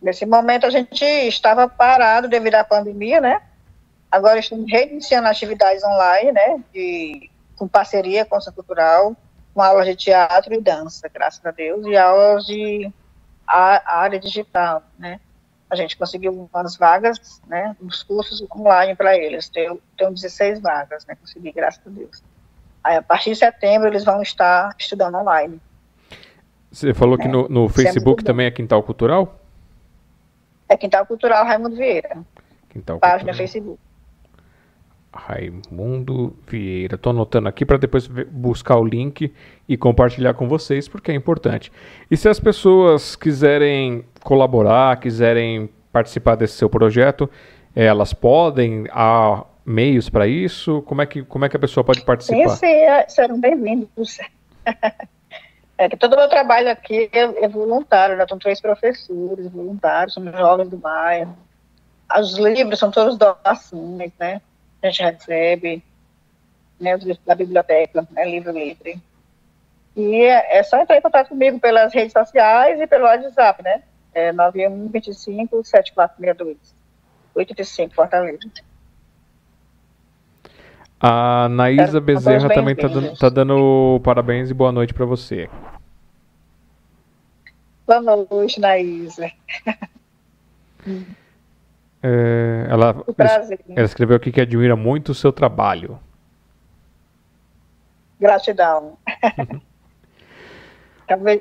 Nesse 0.00 0.24
momento 0.24 0.66
a 0.66 0.70
gente 0.70 1.04
estava 1.04 1.68
parado 1.68 2.28
devido 2.28 2.54
à 2.54 2.64
pandemia, 2.64 3.20
né? 3.20 3.40
Agora 4.10 4.38
estamos 4.38 4.70
reiniciando 4.70 5.28
atividades 5.28 5.82
online, 5.84 6.32
né? 6.32 6.62
De, 6.72 7.30
com 7.56 7.68
parceria 7.68 8.24
com 8.24 8.36
o 8.36 8.40
Centro 8.40 8.56
Cultural, 8.56 9.16
com 9.54 9.62
aulas 9.62 9.86
de 9.86 9.96
teatro 9.96 10.54
e 10.54 10.60
dança, 10.60 11.08
graças 11.08 11.44
a 11.44 11.50
Deus, 11.50 11.86
e 11.86 11.96
aulas 11.96 12.44
de 12.46 12.92
a, 13.46 14.00
área 14.00 14.18
digital, 14.18 14.82
né? 14.98 15.20
A 15.70 15.76
gente 15.76 15.96
conseguiu 15.96 16.48
umas 16.52 16.76
vagas, 16.76 17.40
né? 17.46 17.76
Os 17.80 18.02
cursos 18.02 18.44
online 18.54 18.94
para 18.96 19.16
eles. 19.16 19.48
Tem, 19.48 19.80
tem 19.96 20.12
16 20.12 20.60
vagas, 20.60 21.06
né? 21.06 21.14
Consegui, 21.14 21.52
graças 21.52 21.80
a 21.86 21.90
Deus. 21.90 22.22
Aí, 22.82 22.96
a 22.96 23.02
partir 23.02 23.30
de 23.30 23.36
setembro, 23.36 23.88
eles 23.88 24.04
vão 24.04 24.20
estar 24.20 24.74
estudando 24.78 25.16
online. 25.16 25.60
Você 26.72 26.94
falou 26.94 27.18
que 27.18 27.28
no, 27.28 27.48
no 27.48 27.66
é 27.66 27.68
Facebook 27.68 28.24
também 28.24 28.46
é 28.46 28.50
Quintal 28.50 28.82
Cultural? 28.82 29.40
É 30.68 30.76
Quintal 30.76 31.04
Cultural 31.04 31.44
Raimundo 31.44 31.76
Vieira. 31.76 32.18
Quintal 32.68 32.98
Página 32.98 33.32
Cultural. 33.32 33.36
Facebook. 33.36 33.78
Raimundo 35.12 36.36
Vieira. 36.46 36.94
Estou 36.94 37.10
anotando 37.10 37.48
aqui 37.48 37.64
para 37.64 37.76
depois 37.76 38.06
buscar 38.06 38.76
o 38.78 38.84
link 38.84 39.32
e 39.68 39.76
compartilhar 39.76 40.34
com 40.34 40.48
vocês, 40.48 40.88
porque 40.88 41.10
é 41.10 41.14
importante. 41.14 41.72
E 42.10 42.16
se 42.16 42.28
as 42.28 42.38
pessoas 42.38 43.16
quiserem 43.16 44.04
colaborar, 44.22 44.98
quiserem 45.00 45.68
participar 45.92 46.36
desse 46.36 46.54
seu 46.54 46.70
projeto, 46.70 47.28
elas 47.74 48.12
podem? 48.12 48.86
Há 48.90 49.44
meios 49.64 50.08
para 50.08 50.26
isso? 50.26 50.82
Como 50.82 51.02
é, 51.02 51.06
que, 51.06 51.22
como 51.22 51.44
é 51.44 51.48
que 51.48 51.56
a 51.56 51.60
pessoa 51.60 51.84
pode 51.84 52.02
participar? 52.02 52.48
Sim 52.50 52.66
é, 52.66 53.08
serão 53.08 53.40
bem-vindos. 53.40 54.18
É 55.80 55.88
que 55.88 55.96
todo 55.96 56.12
o 56.12 56.16
meu 56.16 56.28
trabalho 56.28 56.70
aqui 56.70 57.08
é, 57.10 57.44
é 57.44 57.48
voluntário, 57.48 58.14
né? 58.14 58.26
São 58.28 58.38
três 58.38 58.60
professores 58.60 59.50
voluntários, 59.50 60.12
são 60.12 60.30
jovens 60.30 60.68
do 60.68 60.76
bairro. 60.76 61.34
Os 62.18 62.36
livros 62.36 62.78
são 62.78 62.90
todos 62.90 63.16
doações, 63.16 64.12
né? 64.20 64.42
A 64.82 64.86
gente 64.86 65.02
recebe, 65.02 65.82
né? 66.80 66.96
Os 66.96 67.04
livros 67.04 67.24
da 67.24 67.34
biblioteca, 67.34 68.06
né? 68.10 68.24
Livro 68.24 68.52
livre. 68.52 69.00
E 69.96 70.14
é, 70.14 70.58
é 70.58 70.62
só 70.62 70.80
entrar 70.80 70.96
em 70.96 71.02
contato 71.02 71.28
comigo 71.28 71.58
pelas 71.58 71.92
redes 71.92 72.12
sociais 72.12 72.80
e 72.80 72.86
pelo 72.86 73.04
WhatsApp, 73.04 73.62
né? 73.62 73.82
É 74.14 74.32
9125 74.32 75.64
7462 75.64 76.74
85 77.34 77.94
Fortaleza. 77.94 78.38
A 80.98 81.48
Naísa 81.48 82.00
Bezerra 82.00 82.52
também 82.52 82.74
está 82.74 82.88
dando, 82.88 83.16
tá 83.16 83.28
dando 83.28 84.00
parabéns 84.04 84.50
e 84.50 84.54
boa 84.54 84.70
noite 84.70 84.92
para 84.92 85.06
você. 85.06 85.48
Boa 87.86 88.00
noite, 88.00 88.60
Naísa. 88.60 89.30
É, 92.02 92.66
ela, 92.68 93.04
ela 93.76 93.86
escreveu 93.86 94.16
aqui 94.16 94.32
que 94.32 94.40
admira 94.40 94.74
muito 94.74 95.12
o 95.12 95.14
seu 95.14 95.32
trabalho. 95.32 95.98
Gratidão. 98.18 98.98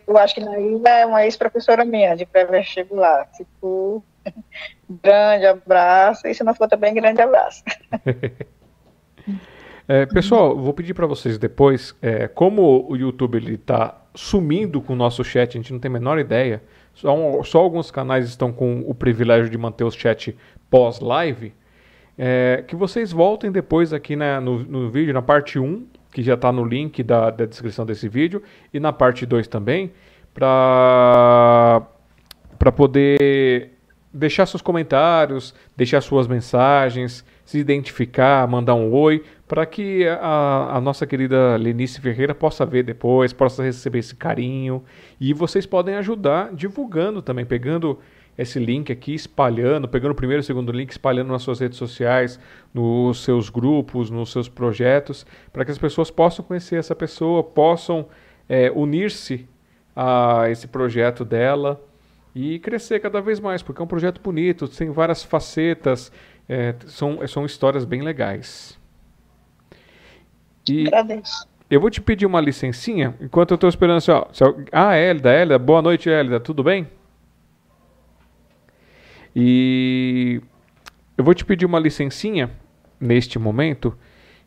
Eu 0.08 0.18
acho 0.18 0.34
que 0.34 0.42
Naísa 0.42 0.90
é 0.90 1.06
uma 1.06 1.24
ex-professora 1.24 1.86
minha 1.86 2.16
de 2.16 2.26
pré-vestibular. 2.26 3.30
For, 3.62 4.02
grande 4.90 5.46
abraço. 5.46 6.28
E 6.28 6.34
se 6.34 6.44
não 6.44 6.56
for 6.56 6.68
também, 6.68 6.94
grande 6.94 7.22
abraço. 7.22 7.64
É, 9.92 10.06
pessoal, 10.06 10.56
vou 10.56 10.72
pedir 10.72 10.94
para 10.94 11.08
vocês 11.08 11.40
depois, 11.40 11.96
é, 12.00 12.28
como 12.28 12.86
o 12.88 12.96
YouTube 12.96 13.40
está 13.52 14.00
sumindo 14.14 14.84
com 14.84 14.94
o 14.94 14.96
nosso 14.96 15.24
chat, 15.24 15.50
a 15.50 15.60
gente 15.60 15.74
não 15.74 15.80
tem 15.80 15.90
a 15.90 15.94
menor 15.94 16.20
ideia, 16.20 16.62
só, 17.00 17.44
só 17.44 17.60
alguns 17.60 17.90
canais 17.90 18.28
estão 18.28 18.52
com 18.52 18.84
o 18.86 18.94
privilégio 18.94 19.50
de 19.50 19.58
manter 19.58 19.84
o 19.84 19.92
chat 19.92 20.36
pós-live, 20.70 21.54
é, 22.18 22.64
que 22.68 22.76
vocês 22.76 23.12
voltem 23.12 23.52
depois 23.52 23.94
aqui 23.94 24.16
né, 24.16 24.40
no, 24.40 24.60
no 24.60 24.90
vídeo, 24.90 25.14
na 25.14 25.22
parte 25.22 25.58
1, 25.58 25.88
que 26.12 26.22
já 26.22 26.34
está 26.34 26.52
no 26.52 26.66
link 26.66 27.02
da, 27.02 27.30
da 27.30 27.46
descrição 27.46 27.86
desse 27.86 28.10
vídeo, 28.10 28.44
e 28.74 28.80
na 28.80 28.92
parte 28.92 29.26
2 29.26 29.48
também, 29.48 29.92
para 30.34 31.82
poder 32.76 33.72
deixar 34.14 34.46
seus 34.46 34.62
comentários, 34.62 35.56
deixar 35.78 36.02
suas 36.02 36.28
mensagens, 36.28 37.24
se 37.50 37.58
identificar, 37.58 38.48
mandar 38.48 38.76
um 38.76 38.94
oi, 38.94 39.24
para 39.48 39.66
que 39.66 40.08
a, 40.08 40.76
a, 40.76 40.80
nossa 40.80 41.08
querida 41.08 41.56
Lenice 41.58 42.00
Ferreira 42.00 42.36
possa 42.36 42.64
ver 42.64 42.84
depois, 42.84 43.34
possa 43.34 43.64
receber 43.64 43.98
esse 43.98 44.16
carinho. 44.16 44.84
E 45.20 45.34
vocês 45.34 45.66
podem 45.66 45.96
ajudar 45.96 46.54
divulgando 46.54 47.24
também, 47.24 47.44
pegando 47.44 47.98
esse 48.38 48.60
link 48.60 48.92
aqui, 48.92 49.16
espalhando, 49.16 49.88
pegando 49.88 50.12
o 50.12 50.16
primeiro 50.16 50.42
e 50.42 50.44
o 50.44 50.46
segundo 50.46 50.72
link, 50.72 50.92
espalhando 50.92 51.32
nas 51.32 51.42
suas 51.42 51.60
redes 51.60 51.80
sociais, 51.80 52.40
nos 52.72 53.24
seus 53.24 53.50
grupos, 53.50 54.12
nos 54.12 54.32
seus 54.32 54.48
projetos, 54.48 55.26
para 55.52 55.66
que 55.66 55.72
as 55.72 55.80
pessoas 55.80 56.12
possam 56.12 56.46
conhecer 56.46 56.76
essa 56.76 56.96
pessoa, 56.96 57.42
possam 57.42 58.06
é, 58.48 58.70
unir-se 58.70 59.50
a 59.96 60.52
esse 60.52 60.68
projeto 60.68 61.26
dela 61.26 61.84
e 62.36 62.60
crescer 62.60 63.00
cada 63.00 63.20
vez 63.20 63.40
mais, 63.40 63.64
porque 63.64 63.82
é 63.82 63.84
um 63.84 63.88
projeto 63.88 64.22
bonito, 64.22 64.68
tem 64.68 64.92
várias 64.92 65.24
facetas, 65.24 66.12
é, 66.50 66.74
são, 66.88 67.26
são 67.28 67.46
histórias 67.46 67.86
bem 67.86 68.02
legais. 68.02 68.78
E 70.68 70.88
Agradeço. 70.88 71.48
eu 71.70 71.80
vou 71.80 71.92
te 71.92 72.02
pedir 72.02 72.26
uma 72.26 72.42
licencinha, 72.42 73.16
enquanto 73.22 73.52
eu 73.52 73.56
estou 73.56 73.70
esperando 73.70 73.98
assim, 73.98 74.12
ó. 74.12 74.26
Ah, 74.72 74.96
Hélida, 74.96 75.32
Hélida, 75.32 75.60
boa 75.60 75.82
noite, 75.82 76.10
Hélida, 76.10 76.40
tudo 76.40 76.64
bem? 76.64 76.88
E 79.36 80.42
eu 81.16 81.24
vou 81.24 81.36
te 81.36 81.46
pedir 81.46 81.66
uma 81.66 81.80
licencinha 81.80 82.50
neste 83.00 83.38
momento 83.38 83.96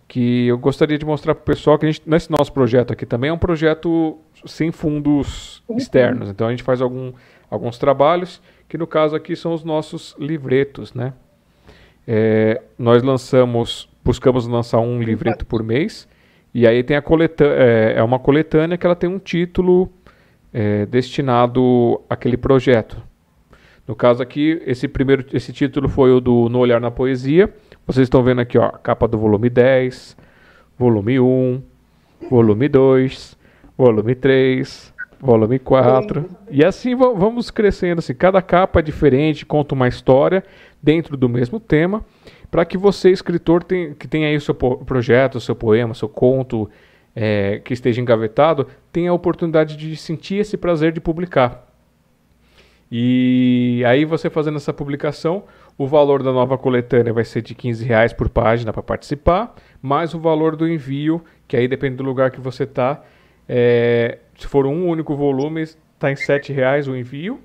que 0.08 0.48
eu 0.48 0.58
gostaria 0.58 0.98
de 0.98 1.06
mostrar 1.06 1.34
para 1.34 1.42
o 1.42 1.44
pessoal 1.44 1.78
que 1.78 1.86
a 1.86 1.90
gente, 1.90 2.02
nesse 2.04 2.30
nosso 2.30 2.52
projeto 2.52 2.92
aqui 2.92 3.06
também 3.06 3.30
é 3.30 3.32
um 3.32 3.38
projeto 3.38 4.18
sem 4.44 4.70
fundos 4.70 5.62
uhum. 5.68 5.76
externos. 5.78 6.28
Então 6.28 6.48
a 6.48 6.50
gente 6.50 6.62
faz 6.62 6.82
algum, 6.82 7.12
alguns 7.48 7.78
trabalhos 7.78 8.42
que 8.68 8.76
no 8.76 8.86
caso 8.86 9.14
aqui 9.16 9.34
são 9.36 9.54
os 9.54 9.64
nossos 9.64 10.14
livretos, 10.18 10.92
né? 10.92 11.14
É, 12.06 12.60
nós 12.78 13.02
lançamos, 13.02 13.88
buscamos 14.04 14.46
lançar 14.46 14.80
um 14.80 15.00
livreto 15.00 15.46
por 15.46 15.62
mês 15.62 16.08
e 16.52 16.66
aí 16.66 16.82
tem 16.82 16.96
a 16.96 17.02
coletânea, 17.02 17.54
é, 17.54 17.94
é 17.98 18.02
uma 18.02 18.18
coletânea 18.18 18.76
que 18.76 18.84
ela 18.84 18.96
tem 18.96 19.08
um 19.08 19.18
título 19.18 19.90
é, 20.52 20.86
destinado 20.86 22.00
àquele 22.08 22.36
projeto. 22.36 23.02
No 23.86 23.96
caso 23.96 24.22
aqui, 24.22 24.62
esse 24.64 24.86
primeiro, 24.86 25.24
esse 25.32 25.52
título 25.52 25.88
foi 25.88 26.12
o 26.12 26.20
do 26.20 26.48
No 26.48 26.58
Olhar 26.60 26.80
na 26.80 26.90
Poesia 26.90 27.52
vocês 27.84 28.06
estão 28.06 28.22
vendo 28.22 28.40
aqui, 28.40 28.56
ó, 28.56 28.70
capa 28.70 29.08
do 29.08 29.18
volume 29.18 29.50
10, 29.50 30.16
volume 30.78 31.18
1, 31.18 31.62
volume 32.30 32.68
2, 32.68 33.36
volume 33.76 34.14
3, 34.14 34.91
volume 35.22 35.60
4. 35.60 36.28
E 36.50 36.64
assim 36.64 36.96
vamos 36.96 37.50
crescendo 37.50 38.00
assim, 38.00 38.12
cada 38.12 38.42
capa 38.42 38.80
é 38.80 38.82
diferente, 38.82 39.46
conta 39.46 39.74
uma 39.74 39.86
história 39.86 40.42
dentro 40.82 41.16
do 41.16 41.28
mesmo 41.28 41.60
tema, 41.60 42.04
para 42.50 42.64
que 42.64 42.76
você, 42.76 43.10
escritor, 43.10 43.62
tem, 43.62 43.94
que 43.94 44.08
tenha 44.08 44.26
aí 44.26 44.36
o 44.36 44.40
seu 44.40 44.54
projeto, 44.54 45.36
o 45.36 45.40
seu 45.40 45.54
poema, 45.54 45.92
o 45.92 45.94
seu 45.94 46.08
conto, 46.08 46.68
é, 47.14 47.60
que 47.64 47.72
esteja 47.72 48.00
engavetado, 48.00 48.66
tenha 48.90 49.10
a 49.10 49.14
oportunidade 49.14 49.76
de 49.76 49.96
sentir 49.96 50.36
esse 50.36 50.56
prazer 50.56 50.92
de 50.92 51.00
publicar. 51.00 51.68
E 52.90 53.82
aí 53.86 54.04
você 54.04 54.28
fazendo 54.28 54.56
essa 54.56 54.72
publicação, 54.72 55.44
o 55.78 55.86
valor 55.86 56.22
da 56.22 56.30
nova 56.30 56.58
coletânea 56.58 57.12
vai 57.12 57.24
ser 57.24 57.40
de 57.40 57.54
15 57.54 57.84
reais 57.84 58.12
por 58.12 58.28
página 58.28 58.70
para 58.70 58.82
participar, 58.82 59.54
mais 59.80 60.12
o 60.12 60.18
valor 60.18 60.56
do 60.56 60.68
envio, 60.68 61.24
que 61.48 61.56
aí 61.56 61.66
depende 61.66 61.96
do 61.96 62.02
lugar 62.02 62.30
que 62.30 62.40
você 62.40 62.64
está. 62.64 63.02
É, 63.48 64.18
se 64.42 64.48
for 64.48 64.66
um 64.66 64.88
único 64.88 65.14
volume, 65.14 65.62
está 65.62 66.10
em 66.10 66.16
7 66.16 66.52
reais 66.52 66.88
o 66.88 66.96
envio 66.96 67.40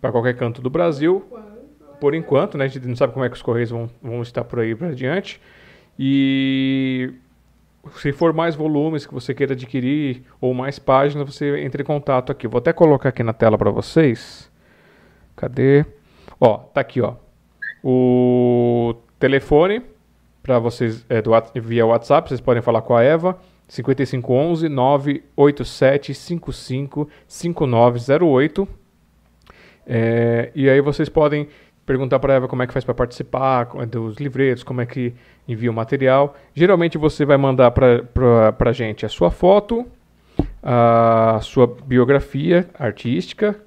para 0.00 0.10
qualquer 0.10 0.36
canto 0.36 0.60
do 0.60 0.68
Brasil. 0.68 1.24
Por 2.00 2.14
enquanto, 2.14 2.58
né? 2.58 2.64
A 2.64 2.68
gente 2.68 2.86
não 2.88 2.96
sabe 2.96 3.12
como 3.12 3.24
é 3.24 3.28
que 3.28 3.36
os 3.36 3.42
correios 3.42 3.70
vão, 3.70 3.88
vão 4.02 4.22
estar 4.22 4.42
por 4.42 4.58
aí 4.58 4.74
para 4.74 4.88
adiante. 4.88 5.40
E 5.96 7.14
se 7.94 8.12
for 8.12 8.32
mais 8.32 8.56
volumes 8.56 9.06
que 9.06 9.14
você 9.14 9.32
queira 9.32 9.52
adquirir 9.52 10.24
ou 10.40 10.52
mais 10.52 10.80
páginas, 10.80 11.32
você 11.32 11.60
entre 11.60 11.84
em 11.84 11.86
contato 11.86 12.32
aqui. 12.32 12.48
Vou 12.48 12.58
até 12.58 12.72
colocar 12.72 13.10
aqui 13.10 13.22
na 13.22 13.32
tela 13.32 13.56
para 13.56 13.70
vocês. 13.70 14.50
Cadê? 15.36 15.86
Ó, 16.40 16.58
tá 16.58 16.80
aqui, 16.80 17.00
ó. 17.00 17.14
O 17.84 18.96
telefone 19.20 19.80
para 20.42 20.58
vocês 20.58 21.06
é, 21.08 21.22
do, 21.22 21.30
via 21.54 21.86
WhatsApp, 21.86 22.28
vocês 22.28 22.40
podem 22.40 22.60
falar 22.60 22.82
com 22.82 22.96
a 22.96 23.02
Eva. 23.02 23.38
5511 23.72 24.68
987 24.68 26.14
55 26.14 27.08
5908. 27.26 28.68
É, 29.86 30.50
e 30.54 30.68
aí 30.68 30.80
vocês 30.80 31.08
podem 31.08 31.48
perguntar 31.86 32.18
para 32.18 32.34
Eva 32.34 32.48
como 32.48 32.62
é 32.62 32.66
que 32.66 32.72
faz 32.72 32.84
para 32.84 32.94
participar 32.94 33.64
dos 33.86 34.16
livretos, 34.18 34.62
como 34.62 34.80
é 34.80 34.86
que 34.86 35.14
envia 35.48 35.70
o 35.70 35.74
material. 35.74 36.36
Geralmente 36.54 36.98
você 36.98 37.24
vai 37.24 37.38
mandar 37.38 37.70
para 37.70 38.54
a 38.58 38.72
gente 38.72 39.06
a 39.06 39.08
sua 39.08 39.30
foto, 39.30 39.86
a 40.62 41.38
sua 41.42 41.66
biografia 41.66 42.68
artística, 42.78 43.58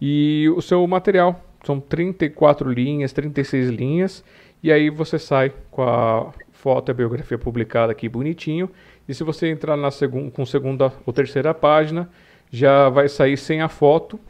e 0.00 0.48
o 0.54 0.60
seu 0.60 0.86
material. 0.86 1.42
São 1.64 1.80
34 1.80 2.70
linhas, 2.70 3.12
36 3.12 3.70
linhas, 3.70 4.24
e 4.62 4.70
aí 4.70 4.90
você 4.90 5.18
sai 5.18 5.52
com 5.70 5.82
a 5.82 6.32
foto 6.52 6.90
e 6.90 6.92
a 6.92 6.94
biografia 6.94 7.38
publicada 7.38 7.92
aqui 7.92 8.08
bonitinho. 8.08 8.70
E 9.08 9.14
se 9.14 9.24
você 9.24 9.48
entrar 9.48 9.76
na 9.76 9.90
segunda, 9.90 10.30
com 10.30 10.44
segunda 10.44 10.92
ou 11.06 11.12
terceira 11.12 11.54
página, 11.54 12.10
já 12.50 12.88
vai 12.88 13.08
sair 13.08 13.36
sem 13.36 13.62
a 13.62 13.68
foto, 13.68 14.20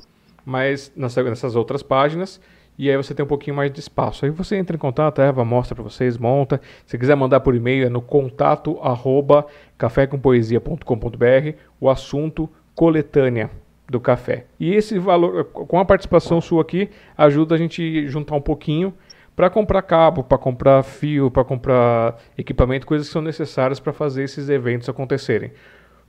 mas 0.44 0.92
nessas 0.96 1.56
outras 1.56 1.82
páginas. 1.82 2.40
E 2.78 2.88
aí 2.88 2.96
você 2.96 3.12
tem 3.12 3.24
um 3.24 3.28
pouquinho 3.28 3.56
mais 3.56 3.72
de 3.72 3.80
espaço. 3.80 4.24
Aí 4.24 4.30
você 4.30 4.56
entra 4.56 4.76
em 4.76 4.78
contato, 4.78 5.18
a 5.18 5.24
Eva 5.24 5.44
mostra 5.44 5.74
para 5.74 5.82
vocês, 5.82 6.16
monta. 6.16 6.60
Se 6.86 6.96
quiser 6.96 7.16
mandar 7.16 7.40
por 7.40 7.56
e-mail 7.56 7.86
é 7.86 7.88
no 7.88 8.00
contato 8.00 8.78
arroba 8.80 9.44
cafécompoesia.com.br 9.76 11.59
o 11.80 11.90
assunto 11.90 12.48
coletânea 12.76 13.50
do 13.88 13.98
café. 13.98 14.46
E 14.60 14.72
esse 14.72 14.96
valor, 14.96 15.44
com 15.46 15.80
a 15.80 15.84
participação 15.84 16.40
sua 16.40 16.62
aqui, 16.62 16.88
ajuda 17.16 17.56
a 17.56 17.59
gente 17.59 18.06
juntar 18.06 18.36
um 18.36 18.40
pouquinho 18.40 18.94
para 19.39 19.48
comprar 19.48 19.82
cabo, 19.82 20.24
para 20.24 20.36
comprar 20.36 20.82
fio, 20.82 21.31
para 21.31 21.44
comprar 21.44 22.19
equipamento, 22.36 22.85
coisas 22.85 23.06
que 23.06 23.12
são 23.12 23.23
necessárias 23.23 23.78
para 23.78 23.93
fazer 23.93 24.24
esses 24.24 24.48
eventos 24.48 24.89
acontecerem. 24.89 25.52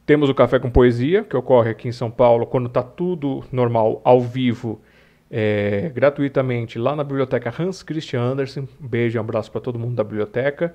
Temos 0.04 0.32
o 0.32 0.34
Café 0.34 0.58
com 0.58 0.68
Poesia, 0.68 1.24
que 1.24 1.38
ocorre 1.38 1.70
aqui 1.70 1.88
em 1.88 1.92
São 1.92 2.10
Paulo, 2.10 2.48
quando 2.48 2.66
está 2.66 2.82
tudo 2.82 3.44
normal, 3.52 4.02
ao 4.04 4.20
vivo, 4.20 4.82
é, 5.30 5.92
gratuitamente, 5.94 6.80
lá 6.80 6.96
na 6.96 7.04
biblioteca 7.04 7.54
Hans 7.56 7.84
Christian 7.84 8.20
Andersen. 8.20 8.68
Um 8.82 8.88
beijo 8.88 9.16
e 9.16 9.20
um 9.20 9.22
abraço 9.22 9.52
para 9.52 9.62
todo 9.62 9.78
mundo 9.78 9.94
da 9.94 10.04
biblioteca 10.04 10.74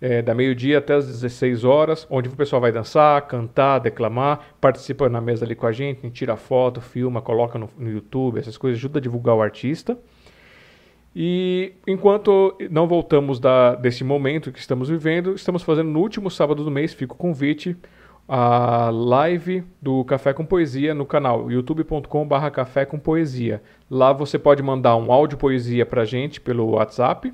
é, 0.00 0.20
da 0.20 0.34
meio-dia 0.34 0.78
até 0.78 0.94
as 0.94 1.06
16 1.06 1.62
horas, 1.62 2.06
onde 2.10 2.28
o 2.28 2.32
pessoal 2.32 2.60
vai 2.60 2.72
dançar, 2.72 3.22
cantar, 3.28 3.78
declamar, 3.78 4.40
participa 4.60 5.08
na 5.08 5.20
mesa 5.20 5.44
ali 5.44 5.54
com 5.54 5.66
a 5.66 5.72
gente, 5.72 6.10
tira 6.10 6.36
foto, 6.36 6.80
filma, 6.80 7.22
coloca 7.22 7.56
no, 7.56 7.70
no 7.78 7.88
YouTube, 7.88 8.40
essas 8.40 8.58
coisas, 8.58 8.78
ajuda 8.78 8.98
a 8.98 9.02
divulgar 9.02 9.36
o 9.36 9.40
artista. 9.40 9.96
E 11.14 11.74
enquanto 11.86 12.56
não 12.70 12.88
voltamos 12.88 13.38
da, 13.38 13.74
desse 13.76 14.02
momento 14.02 14.50
que 14.50 14.58
estamos 14.58 14.88
vivendo, 14.88 15.34
estamos 15.34 15.62
fazendo 15.62 15.90
no 15.90 16.00
último 16.00 16.30
sábado 16.30 16.64
do 16.64 16.70
mês, 16.70 16.92
fica 16.92 17.12
o 17.12 17.16
convite, 17.16 17.76
a 18.28 18.90
live 18.90 19.62
do 19.80 20.02
Café 20.04 20.32
com 20.32 20.44
Poesia 20.44 20.94
no 20.94 21.04
canal 21.04 21.50
youtube.com.br 21.50 22.50
Café 22.52 22.84
com 22.84 22.98
Poesia. 22.98 23.62
Lá 23.88 24.12
você 24.12 24.38
pode 24.38 24.62
mandar 24.62 24.96
um 24.96 25.12
áudio 25.12 25.38
poesia 25.38 25.86
para 25.86 26.04
gente 26.04 26.40
pelo 26.40 26.70
WhatsApp 26.70 27.32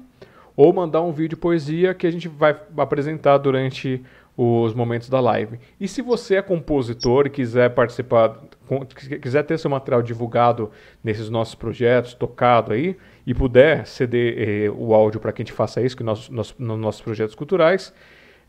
ou 0.57 0.73
mandar 0.73 1.01
um 1.01 1.12
vídeo 1.12 1.39
poesia 1.39 1.94
que 1.94 2.07
a 2.07 2.11
gente 2.11 2.28
vai 2.28 2.55
apresentar 2.77 3.39
durante 3.39 4.02
os 4.36 4.74
momentos 4.74 5.09
da 5.09 5.20
live. 5.20 5.59
E 5.78 5.86
se 5.86 6.02
você 6.02 6.36
é 6.36 6.43
compositor 6.43 7.27
e 7.27 7.31
quiser 7.31 7.70
participar, 7.70 8.40
quiser 9.20 9.43
ter 9.43 9.59
seu 9.59 9.70
material 9.70 10.02
divulgado 10.02 10.70
nesses 11.05 11.28
nossos 11.28 11.55
projetos, 11.55 12.15
tocado 12.15 12.73
aí, 12.73 12.97
e 13.26 13.34
puder 13.34 13.86
ceder 13.86 14.34
eh, 14.38 14.70
o 14.70 14.94
áudio 14.94 15.20
para 15.20 15.32
que 15.32 15.42
a 15.42 15.44
gente 15.44 15.52
faça 15.52 15.80
isso 15.80 15.97
que 15.97 16.02
nós, 16.02 16.28
nós, 16.28 16.55
nos 16.59 16.78
nossos 16.78 17.01
projetos 17.01 17.34
culturais, 17.34 17.92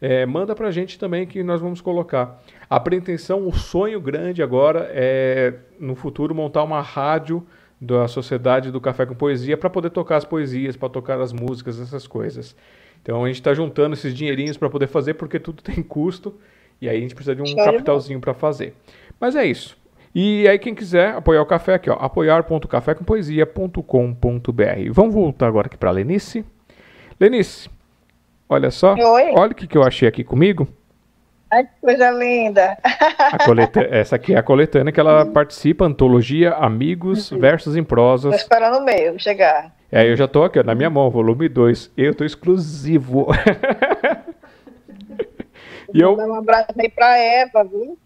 eh, 0.02 0.26
manda 0.26 0.56
para 0.56 0.68
a 0.68 0.72
gente 0.72 0.98
também 0.98 1.28
que 1.28 1.44
nós 1.44 1.62
vamos 1.62 1.82
colocar. 1.82 2.42
A 2.70 2.80
pretensão, 2.80 3.48
o 3.48 3.54
sonho 3.54 4.02
grande 4.02 4.42
agora 4.42 4.90
é, 4.92 5.54
no 5.80 5.96
futuro, 5.96 6.34
montar 6.34 6.64
uma 6.64 6.82
rádio 6.82 7.46
da 7.80 8.08
Sociedade 8.08 8.72
do 8.72 8.80
Café 8.80 9.06
com 9.06 9.16
Poesia 9.16 9.58
para 9.58 9.70
poder 9.70 9.90
tocar 9.90 10.18
as 10.18 10.26
poesias, 10.26 10.76
para 10.76 10.90
tocar 10.90 11.20
as 11.20 11.34
músicas, 11.34 11.80
essas 11.80 12.08
coisas. 12.08 12.56
Então 13.02 13.24
a 13.24 13.28
gente 13.28 13.38
está 13.38 13.54
juntando 13.54 13.94
esses 13.94 14.14
dinheirinhos 14.14 14.56
para 14.56 14.70
poder 14.70 14.88
fazer 14.88 15.16
porque 15.16 15.40
tudo 15.40 15.62
tem 15.64 15.82
custo 15.84 16.36
e 16.80 16.88
aí 16.88 16.98
a 16.98 17.00
gente 17.00 17.16
precisa 17.16 17.36
de 17.36 17.42
um 17.42 17.56
capitalzinho 17.56 18.20
para 18.20 18.34
fazer. 18.34 18.76
Mas 19.20 19.36
é 19.36 19.46
isso. 19.46 19.78
E 20.14 20.46
aí 20.48 20.60
quem 20.60 20.76
quiser 20.76 21.16
apoiar 21.16 21.42
o 21.42 21.46
café 21.46 21.76
aqui, 21.76 21.90
ó, 21.90 21.94
apoiar.cafécompoesia.com.br. 21.94 24.92
Vamos 24.92 25.14
voltar 25.14 25.48
agora 25.48 25.68
aqui 25.68 25.78
para 25.78 25.92
Lenice. 25.92 26.44
Lenice, 27.20 27.70
olha 28.50 28.72
só, 28.72 28.94
Oi. 28.94 29.34
olha 29.36 29.52
o 29.52 29.56
que, 29.56 29.68
que 29.68 29.78
eu 29.78 29.84
achei 29.84 30.08
aqui 30.08 30.24
comigo. 30.24 30.66
Ai, 31.52 31.66
que 31.66 31.72
coisa 31.82 32.10
linda! 32.12 32.78
Coleta... 33.46 33.82
Essa 33.92 34.16
aqui 34.16 34.34
é 34.34 34.38
a 34.38 34.44
coletânea 34.44 34.94
que 34.94 35.00
ela 35.00 35.26
participa, 35.26 35.86
antologia 35.86 36.54
Amigos 36.54 37.30
uhum. 37.30 37.40
versus 37.40 37.76
em 37.76 37.84
Prosas. 37.84 38.32
Tô 38.32 38.38
esperando 38.38 38.78
o 38.78 38.86
meio 38.86 39.20
chegar. 39.20 39.76
É, 39.92 40.10
eu 40.10 40.16
já 40.16 40.30
tô 40.30 40.46
aqui, 40.46 40.60
ó, 40.60 40.64
na 40.64 40.74
minha 40.74 40.90
mão, 40.90 41.10
volume 41.10 41.50
2. 41.50 41.92
Eu 41.98 42.16
tô 42.16 42.24
exclusivo. 42.24 43.28
e 45.94 46.00
eu... 46.00 46.16
Vou 46.16 46.26
dar 46.26 46.28
um 46.28 46.36
abraço 46.36 46.72
aí 46.80 46.88
pra 46.88 47.18
Eva, 47.18 47.66
viu? 47.66 47.98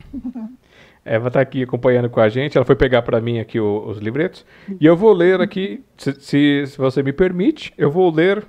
Eva 1.05 1.29
tá 1.29 1.39
aqui 1.39 1.63
acompanhando 1.63 2.09
com 2.09 2.19
a 2.19 2.27
gente. 2.27 2.57
Ela 2.57 2.65
foi 2.65 2.75
pegar 2.75 3.03
para 3.03 3.21
mim 3.21 3.39
aqui 3.39 3.59
o, 3.59 3.85
os 3.87 3.99
livretos. 3.99 4.43
E 4.81 4.85
eu 4.85 4.97
vou 4.97 5.13
ler 5.13 5.39
aqui, 5.39 5.83
se, 5.95 6.13
se, 6.19 6.63
se 6.65 6.77
você 6.77 7.03
me 7.03 7.13
permite, 7.13 7.71
eu 7.77 7.91
vou 7.91 8.11
ler 8.11 8.43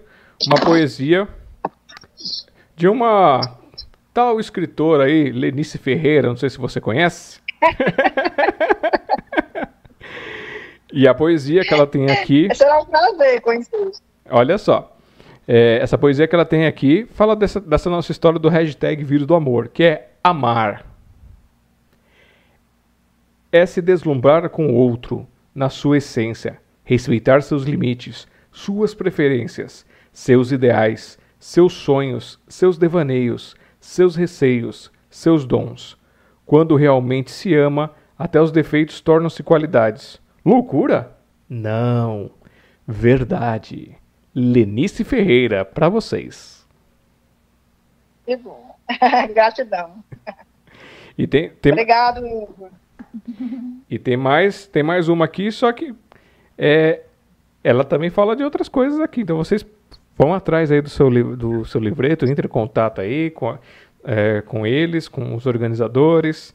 uma 0.47 0.59
poesia 0.59 1.29
de 2.75 2.89
uma 2.89 3.41
tal 4.15 4.41
escritor 4.41 5.03
aí, 5.03 5.31
Lenice 5.31 5.77
Ferreira, 5.77 6.29
não 6.29 6.37
sei 6.37 6.49
se 6.49 6.59
você 6.59 6.81
conhece. 6.81 7.41
E 10.93 11.07
a 11.07 11.13
poesia 11.13 11.63
que 11.63 11.75
ela 11.75 11.87
tem 11.87 12.11
aqui. 12.11 12.49
Será 12.55 12.81
um 12.81 12.87
prazer 12.87 13.43
conhecer. 13.43 13.91
Olha 14.31 14.57
só. 14.57 14.97
É, 15.47 15.79
essa 15.83 15.99
poesia 15.99 16.27
que 16.27 16.35
ela 16.35 16.47
tem 16.47 16.67
aqui 16.67 17.07
fala 17.13 17.37
dessa, 17.37 17.61
dessa 17.61 17.91
nossa 17.91 18.11
história 18.11 18.39
do 18.39 18.49
hashtag 18.49 19.05
Vírus 19.05 19.27
do 19.27 19.35
Amor, 19.35 19.69
que 19.69 19.85
é 19.85 20.09
amar. 20.25 20.86
É 23.57 23.65
se 23.65 23.81
deslumbrar 23.81 24.51
com 24.51 24.67
o 24.67 24.75
outro, 24.75 25.27
na 25.55 25.71
sua 25.71 25.97
essência, 25.97 26.61
respeitar 26.85 27.41
seus 27.41 27.63
limites, 27.63 28.29
suas 28.53 28.93
preferências, 28.93 29.87
seus 30.13 30.53
ideais, 30.53 31.19
seus 31.39 31.73
sonhos, 31.73 32.39
seus 32.47 32.77
devaneios, 32.77 33.57
seus 33.81 34.15
receios, 34.15 34.93
seus 35.09 35.47
dons. 35.47 35.97
Quando 36.45 36.77
realmente 36.77 37.31
se 37.31 37.55
ama, 37.55 37.95
até 38.19 38.39
os 38.39 38.53
defeitos 38.53 39.01
tornam-se 39.01 39.43
qualidades. 39.43 40.21
Loucura? 40.45 41.17
Não. 41.49 42.31
Verdade. 42.87 43.97
Lenice 44.35 45.03
Ferreira, 45.03 45.65
para 45.65 45.89
vocês. 45.89 46.67
Que 48.27 48.37
bom. 48.37 48.77
Gratidão. 49.33 50.05
E 51.17 51.27
tem, 51.27 51.49
tem, 51.49 51.73
Obrigado, 51.73 52.19
Igor. 52.19 52.69
e 53.91 53.99
tem 53.99 54.17
mais, 54.17 54.67
tem 54.67 54.83
mais 54.83 55.09
uma 55.09 55.25
aqui, 55.25 55.51
só 55.51 55.71
que 55.73 55.95
é, 56.59 57.03
ela 57.63 57.85
também 57.85 58.11
fala 58.11 58.35
de 58.37 58.43
outras 58.43 58.69
coisas 58.69 59.01
aqui. 59.01 59.21
Então 59.23 59.37
vocês 59.37 59.65
vão 60.17 60.33
atrás 60.35 60.71
aí 60.73 60.81
do 60.81 60.89
seu, 60.89 61.11
do 61.37 61.65
seu 61.65 61.81
livreto, 61.81 62.25
entre 62.27 62.47
em 62.47 62.51
contato 62.51 63.01
aí 63.01 63.31
com, 63.31 63.51
a- 63.51 63.59
é, 64.05 64.41
com 64.43 64.67
eles, 64.67 65.09
com 65.09 65.35
os 65.35 65.47
organizadores, 65.47 66.55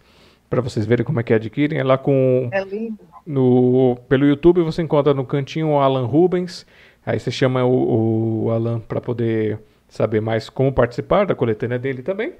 para 0.50 0.62
vocês 0.62 0.86
verem 0.86 1.06
como 1.06 1.20
é 1.20 1.24
que 1.24 1.34
adquirem. 1.34 1.80
É 1.80 1.84
lá 1.84 1.98
com 1.98 2.50
É 2.52 2.64
lindo. 2.64 2.98
no, 3.26 3.98
pelo 4.10 4.26
YouTube 4.26 4.62
você 4.64 4.82
encontra 4.82 5.14
no 5.14 5.26
cantinho 5.26 5.70
o 5.70 5.80
Alan 5.80 6.06
Rubens. 6.06 6.66
Aí 7.06 7.20
você 7.20 7.32
chama 7.32 7.64
o, 7.64 8.46
o 8.46 8.52
Alan 8.52 8.80
para 8.80 9.00
poder 9.02 9.60
saber 9.90 10.22
mais 10.22 10.50
como 10.50 10.72
participar 10.72 11.26
da 11.26 11.34
coletânea 11.36 11.80
dele 11.80 12.02
também. 12.02 12.34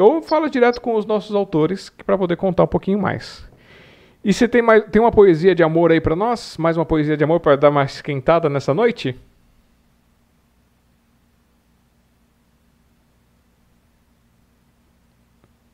Ou 0.00 0.22
fala 0.22 0.48
direto 0.48 0.80
com 0.80 0.94
os 0.94 1.04
nossos 1.06 1.34
autores 1.34 1.90
para 1.90 2.16
poder 2.16 2.36
contar 2.36 2.64
um 2.64 2.68
pouquinho 2.68 2.98
mais. 2.98 3.48
E 4.24 4.32
você 4.32 4.46
tem, 4.48 4.62
mais, 4.62 4.84
tem 4.84 5.00
uma 5.00 5.10
poesia 5.12 5.54
de 5.54 5.62
amor 5.62 5.92
aí 5.92 6.00
para 6.00 6.14
nós? 6.14 6.56
Mais 6.56 6.76
uma 6.76 6.84
poesia 6.84 7.16
de 7.16 7.24
amor 7.24 7.40
para 7.40 7.56
dar 7.56 7.70
mais 7.70 7.94
esquentada 7.94 8.48
nessa 8.48 8.74
noite? 8.74 9.18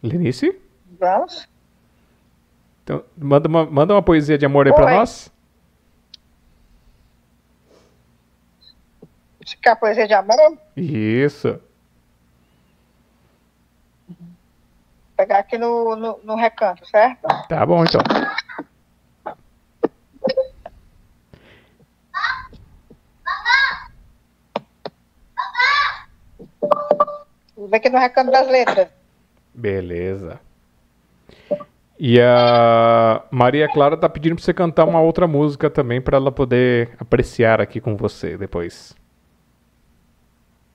Lenice? 0.02 0.56
Vamos? 0.98 1.48
Então, 2.84 3.02
manda 3.16 3.48
uma, 3.48 3.66
manda 3.66 3.94
uma 3.94 4.02
poesia 4.02 4.38
de 4.38 4.46
amor 4.46 4.66
aí 4.66 4.72
para 4.72 4.96
nós. 4.96 5.32
Quer 9.62 9.76
poesia 9.76 10.06
de 10.06 10.14
amor? 10.14 10.58
Isso. 10.76 11.60
Pegar 15.16 15.38
aqui 15.38 15.56
no, 15.56 15.96
no, 15.96 16.20
no 16.22 16.34
recanto, 16.36 16.86
certo? 16.86 17.26
Tá 17.48 17.64
bom, 17.64 17.84
então. 17.84 18.00
Vou 27.56 27.68
ver 27.68 27.76
aqui 27.78 27.88
no 27.88 27.98
recanto 27.98 28.30
das 28.30 28.46
letras. 28.46 28.88
Beleza. 29.54 30.38
E 31.98 32.20
a 32.20 33.22
Maria 33.30 33.72
Clara 33.72 33.96
tá 33.96 34.06
pedindo 34.06 34.36
pra 34.36 34.44
você 34.44 34.52
cantar 34.52 34.84
uma 34.84 35.00
outra 35.00 35.26
música 35.26 35.70
também 35.70 36.00
pra 36.00 36.18
ela 36.18 36.30
poder 36.30 36.94
apreciar 37.00 37.58
aqui 37.58 37.80
com 37.80 37.96
você 37.96 38.36
depois. 38.36 38.94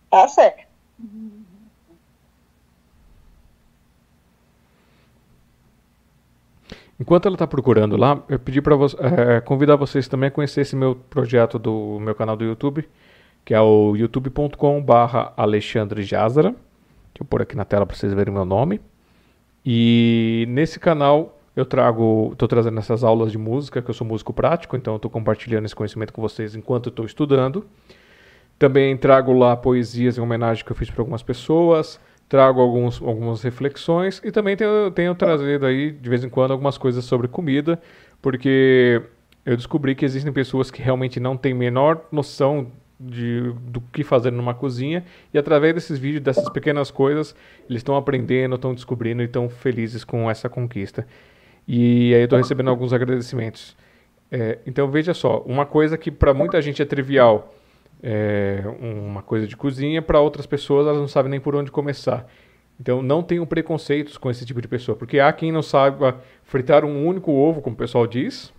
Tá 0.09 0.27
certo. 0.27 0.70
Enquanto 7.01 7.27
ela 7.27 7.35
tá 7.35 7.47
procurando 7.47 7.97
lá, 7.97 8.21
eu 8.29 8.37
pedi 8.37 8.61
para 8.61 8.75
convidar 9.43 9.75
vocês 9.75 10.07
também 10.07 10.27
a 10.27 10.31
conhecer 10.31 10.61
esse 10.61 10.75
meu 10.75 10.93
projeto 10.93 11.57
do 11.57 11.99
meu 11.99 12.13
canal 12.13 12.37
do 12.37 12.45
YouTube, 12.45 12.87
que 13.43 13.55
é 13.55 13.59
o 13.59 13.95
youtube.com/barra 13.95 15.33
Alexandre 15.35 16.03
Jazara. 16.03 16.49
Deixa 16.49 17.21
eu 17.21 17.25
pôr 17.25 17.41
aqui 17.41 17.55
na 17.57 17.65
tela 17.65 17.87
para 17.87 17.95
vocês 17.95 18.13
verem 18.13 18.31
o 18.31 18.35
meu 18.35 18.45
nome. 18.45 18.79
E 19.65 20.45
nesse 20.49 20.79
canal 20.79 21.39
eu 21.55 21.65
trago, 21.65 22.29
estou 22.33 22.47
trazendo 22.47 22.77
essas 22.77 23.03
aulas 23.03 23.31
de 23.31 23.37
música, 23.39 23.81
que 23.81 23.89
eu 23.89 23.95
sou 23.95 24.05
músico 24.05 24.31
prático, 24.31 24.77
então 24.77 24.95
estou 24.95 25.09
compartilhando 25.09 25.65
esse 25.65 25.75
conhecimento 25.75 26.13
com 26.13 26.21
vocês 26.21 26.55
enquanto 26.55 26.89
estou 26.89 27.03
estudando. 27.03 27.65
Também 28.59 28.95
trago 28.95 29.33
lá 29.33 29.57
poesias 29.57 30.19
em 30.19 30.21
homenagem 30.21 30.63
que 30.63 30.71
eu 30.71 30.75
fiz 30.75 30.91
para 30.91 31.01
algumas 31.01 31.23
pessoas, 31.23 31.99
trago 32.31 32.61
alguns, 32.61 33.01
algumas 33.01 33.41
reflexões 33.41 34.21
e 34.23 34.31
também 34.31 34.55
tenho, 34.55 34.89
tenho 34.91 35.13
trazido 35.13 35.65
aí 35.65 35.91
de 35.91 36.09
vez 36.09 36.23
em 36.23 36.29
quando 36.29 36.51
algumas 36.51 36.77
coisas 36.77 37.03
sobre 37.03 37.27
comida, 37.27 37.77
porque 38.21 39.01
eu 39.45 39.57
descobri 39.57 39.93
que 39.93 40.05
existem 40.05 40.31
pessoas 40.31 40.71
que 40.71 40.81
realmente 40.81 41.19
não 41.19 41.35
têm 41.35 41.53
menor 41.53 42.05
noção 42.09 42.71
de, 42.97 43.51
do 43.63 43.81
que 43.81 44.01
fazer 44.01 44.31
numa 44.31 44.53
cozinha 44.53 45.03
e 45.33 45.37
através 45.37 45.73
desses 45.73 45.99
vídeos, 45.99 46.23
dessas 46.23 46.47
pequenas 46.47 46.89
coisas, 46.89 47.35
eles 47.69 47.81
estão 47.81 47.97
aprendendo, 47.97 48.55
estão 48.55 48.73
descobrindo 48.73 49.21
e 49.21 49.25
estão 49.25 49.49
felizes 49.49 50.05
com 50.05 50.31
essa 50.31 50.47
conquista. 50.47 51.05
E 51.67 52.13
aí 52.13 52.21
eu 52.21 52.23
estou 52.23 52.37
recebendo 52.37 52.69
alguns 52.69 52.93
agradecimentos. 52.93 53.75
É, 54.31 54.59
então 54.65 54.89
veja 54.89 55.13
só, 55.13 55.39
uma 55.45 55.65
coisa 55.65 55.97
que 55.97 56.09
para 56.09 56.33
muita 56.33 56.61
gente 56.61 56.81
é 56.81 56.85
trivial, 56.85 57.53
é, 58.03 58.63
uma 58.79 59.21
coisa 59.21 59.47
de 59.47 59.55
cozinha, 59.55 60.01
para 60.01 60.19
outras 60.19 60.45
pessoas 60.45 60.87
elas 60.87 60.99
não 60.99 61.07
sabem 61.07 61.29
nem 61.31 61.39
por 61.39 61.55
onde 61.55 61.71
começar. 61.71 62.27
Então 62.79 63.01
não 63.01 63.21
tenham 63.21 63.45
preconceitos 63.45 64.17
com 64.17 64.29
esse 64.29 64.45
tipo 64.45 64.61
de 64.61 64.67
pessoa, 64.67 64.95
porque 64.95 65.19
há 65.19 65.31
quem 65.31 65.51
não 65.51 65.61
saiba 65.61 66.19
fritar 66.43 66.83
um 66.83 67.05
único 67.05 67.31
ovo, 67.31 67.61
como 67.61 67.75
o 67.75 67.77
pessoal 67.77 68.07
diz, 68.07 68.51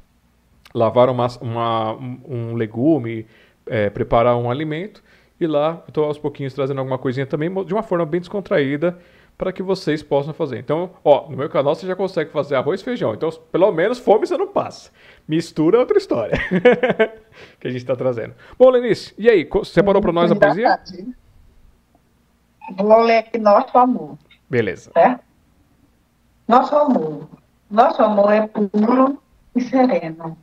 lavar 0.74 1.09
uma, 1.10 1.27
uma- 1.40 1.93
um 1.94 2.55
legume, 2.55 3.27
é, 3.66 3.90
preparar 3.90 4.36
um 4.36 4.51
alimento, 4.51 5.02
e 5.40 5.47
lá 5.47 5.82
estou 5.89 6.05
aos 6.05 6.19
pouquinhos 6.19 6.55
trazendo 6.55 6.78
alguma 6.78 6.98
coisinha 6.98 7.27
também 7.27 7.52
de 7.64 7.74
uma 7.74 7.82
forma 7.82 8.06
bem 8.06 8.20
descontraída 8.20 8.97
para 9.43 9.52
que 9.52 9.60
vocês 9.60 10.05
possam 10.05 10.32
fazer. 10.32 10.60
Então, 10.60 10.90
ó, 11.02 11.28
no 11.28 11.36
meu 11.36 11.51
canal 11.51 11.74
você 11.74 11.85
já 11.85 11.97
consegue 11.97 12.31
fazer 12.31 12.55
arroz 12.55 12.81
e 12.81 12.85
feijão. 12.85 13.12
Então, 13.12 13.28
pelo 13.51 13.73
menos 13.73 13.98
fome 13.98 14.24
você 14.24 14.36
não 14.36 14.47
passa. 14.47 14.93
Mistura 15.27 15.78
é 15.78 15.81
outra 15.81 15.98
história 15.98 16.39
que 17.59 17.66
a 17.66 17.70
gente 17.73 17.81
está 17.81 17.97
trazendo. 17.97 18.36
Bom, 18.56 18.70
Lenice, 18.70 19.12
e 19.19 19.28
aí? 19.28 19.48
Separou 19.64 20.01
para 20.01 20.12
nós 20.12 20.31
a 20.31 20.36
poesia? 20.36 20.78
Vou 22.77 23.01
ler 23.01 23.19
aqui 23.19 23.36
Nosso 23.36 23.77
Amor, 23.77 24.16
Beleza. 24.48 24.93
certo? 24.93 25.24
Nosso 26.47 26.77
amor. 26.77 27.28
Nosso 27.69 28.01
amor 28.01 28.32
é 28.32 28.47
puro 28.47 29.20
e 29.56 29.60
sereno. 29.60 30.39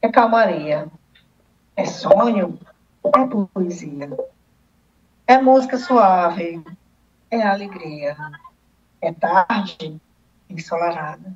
É 0.00 0.08
calmaria. 0.08 0.88
É 1.76 1.84
sonho. 1.84 2.58
É 3.04 3.26
poesia. 3.52 4.10
É 5.26 5.36
música 5.36 5.76
suave. 5.76 6.62
É 7.30 7.42
alegria. 7.42 8.16
É 9.00 9.12
tarde 9.12 10.00
ensolarada. 10.48 11.32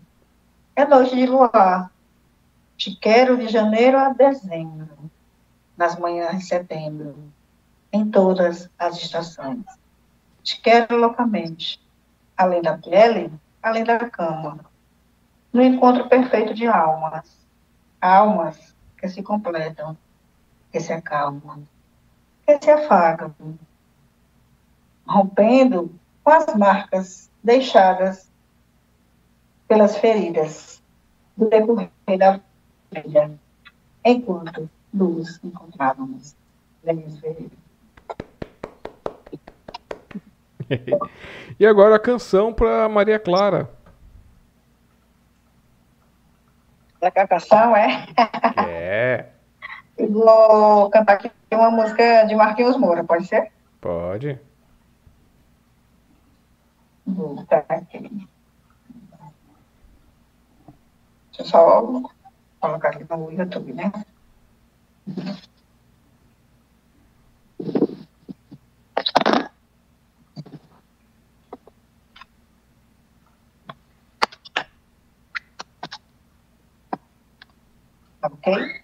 É 0.74 0.84
noite 0.84 1.14
de 1.14 1.26
luar. 1.26 1.90
Te 2.76 2.96
quero 2.96 3.36
de 3.36 3.46
janeiro 3.46 3.96
a 3.96 4.08
dezembro. 4.08 5.10
Nas 5.76 5.96
manhãs 5.96 6.38
de 6.38 6.46
setembro. 6.46 7.32
Em 7.92 8.10
todas 8.10 8.68
as 8.76 8.96
estações. 8.96 9.64
Te 10.42 10.60
quero 10.60 10.96
loucamente. 10.96 11.80
Além 12.36 12.60
da 12.60 12.76
pele, 12.76 13.32
além 13.62 13.84
da 13.84 14.10
cama. 14.10 14.58
No 15.52 15.62
encontro 15.62 16.08
perfeito 16.08 16.52
de 16.54 16.66
almas. 16.66 17.46
Almas 18.00 18.74
que 18.98 19.08
se 19.08 19.22
completam, 19.22 19.96
que 20.72 20.80
se 20.80 20.92
acalmam, 20.92 21.62
que 22.44 22.58
se 22.60 22.70
afagam. 22.70 23.34
Rompendo 25.06 25.94
com 26.22 26.30
as 26.30 26.54
marcas 26.54 27.30
deixadas 27.42 28.30
pelas 29.68 29.96
feridas 29.98 30.82
do 31.36 31.48
decorrer 31.48 31.90
da 32.18 32.40
vida, 32.92 33.30
enquanto 34.04 34.68
nos 34.92 35.42
encontrávamos. 35.42 36.34
Lemos 36.82 37.18
Ferreira. 37.18 37.50
e 41.58 41.66
agora 41.66 41.96
a 41.96 41.98
canção 41.98 42.52
para 42.52 42.88
Maria 42.88 43.18
Clara. 43.18 43.70
Da 47.00 47.10
canção, 47.10 47.76
é? 47.76 48.06
É, 48.66 49.26
Eu 49.96 50.10
vou 50.10 50.90
cantar 50.90 51.14
aqui 51.14 51.30
uma 51.52 51.70
música 51.70 52.24
de 52.24 52.34
Marquinhos 52.34 52.76
Moura, 52.76 53.04
pode 53.04 53.26
ser? 53.26 53.52
pode. 53.80 54.40
Vou 57.06 57.36
botar 57.36 57.64
aqui. 57.68 57.98
Deixa 57.98 58.28
eu 61.42 61.46
só 61.46 61.82
colocar 62.60 62.90
aqui 62.90 63.04
no 63.10 63.32
YouTube, 63.32 63.74
né? 63.74 63.92
Ok? 78.22 78.83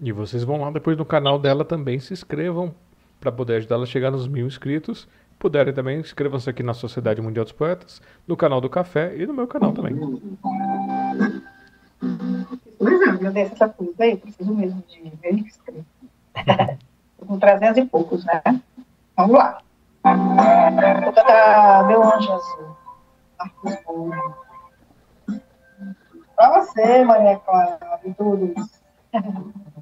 E 0.00 0.12
vocês 0.12 0.44
vão 0.44 0.60
lá 0.60 0.70
depois 0.70 0.96
no 0.96 1.04
canal 1.04 1.38
dela 1.38 1.64
também, 1.64 1.98
se 1.98 2.12
inscrevam 2.12 2.74
para 3.18 3.32
poder 3.32 3.56
ajudar 3.56 3.76
ela 3.76 3.84
a 3.84 3.86
chegar 3.86 4.10
nos 4.10 4.28
mil 4.28 4.46
inscritos. 4.46 5.08
Puderem 5.38 5.72
também, 5.72 6.00
inscrevam-se 6.00 6.48
aqui 6.48 6.62
na 6.62 6.74
Sociedade 6.74 7.20
Mundial 7.20 7.44
dos 7.44 7.52
Poetas, 7.52 8.00
no 8.26 8.36
canal 8.36 8.60
do 8.60 8.70
Café 8.70 9.14
e 9.16 9.26
no 9.26 9.34
meu 9.34 9.46
canal 9.46 9.72
também. 9.72 9.94
Pois 12.78 13.00
é, 13.02 13.26
eu 13.26 13.32
desse 13.32 13.52
essa 13.52 13.68
coisa 13.68 13.94
aí, 13.98 14.16
preciso 14.16 14.54
mesmo 14.54 14.82
de 14.88 15.00
mil 15.00 15.38
inscritos. 15.38 15.84
com 17.26 17.38
300 17.38 17.78
e 17.78 17.86
poucos, 17.86 18.24
né? 18.24 18.42
Vamos 19.16 19.36
lá. 19.36 19.60
Cantar 20.02 21.86
Meu 21.86 22.02
Anjo 22.02 22.32
Azul. 22.32 22.76
Pra 26.36 26.60
você, 26.60 27.04
Maria 27.04 27.38
Clara, 27.38 28.00
e 28.04 28.14
todos. 28.14 28.80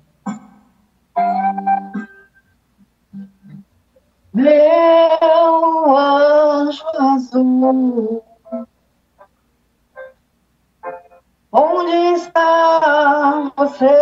Meu 4.32 5.96
anjo 5.96 6.84
azul, 6.98 8.24
onde 11.52 11.96
está 12.14 13.52
você? 13.56 13.94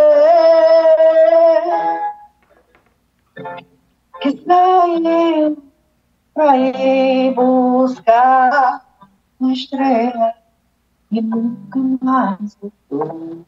Que 4.23 4.43
saiu 4.47 5.63
para 6.33 6.57
ir 6.57 7.35
buscar 7.35 8.87
uma 9.39 9.53
estrela 9.53 10.35
e 11.11 11.21
nunca 11.21 11.79
mais 12.01 12.57
voltou. 12.89 13.45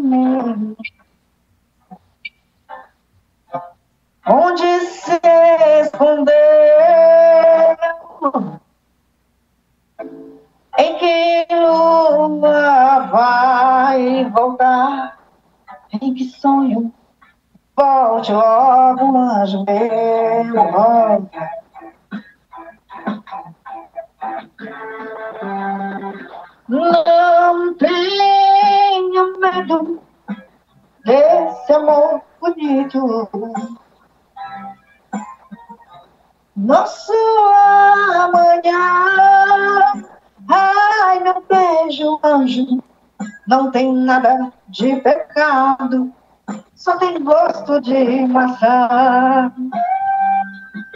Mim 0.00 0.44
onde 4.26 4.80
se 4.80 5.20
escondeu, 5.82 6.34
em 10.78 10.98
que 10.98 11.46
lua 11.54 13.00
vai 13.10 14.24
voltar, 14.30 15.18
em 15.92 16.14
que 16.14 16.24
sonho? 16.24 16.92
Volte 17.76 18.32
logo, 18.32 19.16
anjo 19.16 19.64
meu, 19.64 20.72
volta. 20.72 21.50
Não 26.66 27.74
tenha 27.74 29.24
medo 29.38 30.00
desse 31.04 31.72
amor 31.72 32.22
bonito. 32.40 33.28
Nosso 36.56 37.12
amanhã, 38.14 39.92
ai 40.48 41.20
meu 41.20 41.44
beijo, 41.48 42.18
anjo, 42.24 42.82
não 43.46 43.70
tem 43.70 43.92
nada 43.92 44.50
de 44.68 44.96
pecado, 44.96 46.12
só 46.74 46.96
tem 46.96 47.22
gosto 47.22 47.80
de 47.82 48.26
maçã. 48.26 49.52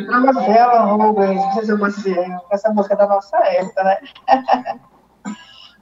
Marcela 0.08 0.80
Rubens, 0.84 1.44
precisa 1.46 1.76
Maciel, 1.76 2.46
essa 2.50 2.72
música 2.72 2.94
é 2.94 2.98
da 2.98 3.06
nossa 3.08 3.36
época, 3.36 3.84
né? 3.84 3.98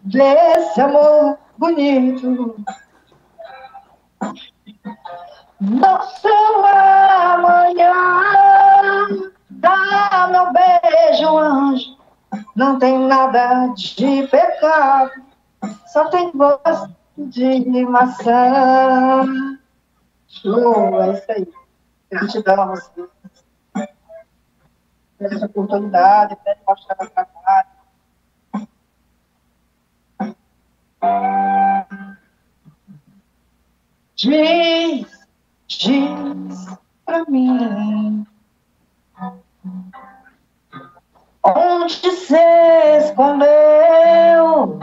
Desse 0.06 0.80
amor 0.80 1.38
bonito. 1.58 2.56
Nosso 5.60 6.28
amanhã, 7.34 7.92
dá 9.50 10.28
meu 10.30 10.52
beijo, 10.52 11.36
anjo. 11.36 11.96
Não 12.54 12.78
tem 12.78 12.98
nada 12.98 13.68
de 13.74 14.26
pecado, 14.28 15.10
só 15.86 16.08
tem 16.08 16.30
gosto 16.32 16.94
de 17.16 17.84
maçã. 17.84 19.24
Show, 20.28 21.02
é 21.02 21.12
isso 21.12 21.32
aí. 21.32 21.48
Gratidão 22.10 22.62
a 22.62 22.66
vocês 22.66 23.08
essa 25.20 25.46
oportunidade 25.46 26.36
de 26.44 26.56
mostrar 26.66 26.96
o 27.00 27.10
trabalho. 27.10 27.65
Diz, 34.16 35.06
diz 35.68 36.78
pra 37.04 37.24
mim 37.28 38.26
onde 41.44 42.10
se 42.12 42.96
escondeu, 42.98 44.78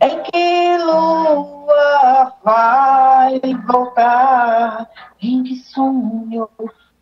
em 0.00 0.22
que 0.24 0.78
lua 0.78 2.34
vai 2.44 3.40
voltar, 3.66 4.88
em 5.22 5.42
que 5.42 5.56
sonho 5.56 6.48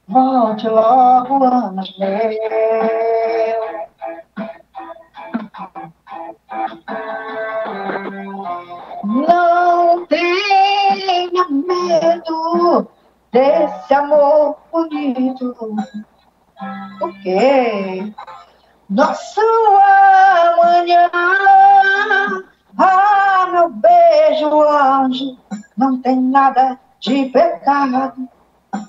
Volte 0.08 0.66
logo, 0.68 1.44
anjo 1.44 1.92
meu. 1.98 2.08
Não 9.04 10.06
tenha 10.06 11.48
medo 11.48 12.88
desse 13.32 13.94
amor 13.94 14.56
bonito. 14.72 15.56
Porque 16.98 18.12
nosso 18.90 19.40
amanhã, 19.40 21.10
ah, 22.78 23.48
meu 23.52 23.68
beijo, 23.70 24.62
anjo, 24.62 25.38
não 25.76 26.00
tem 26.00 26.20
nada 26.20 26.78
de 27.00 27.26
pecado 27.26 28.28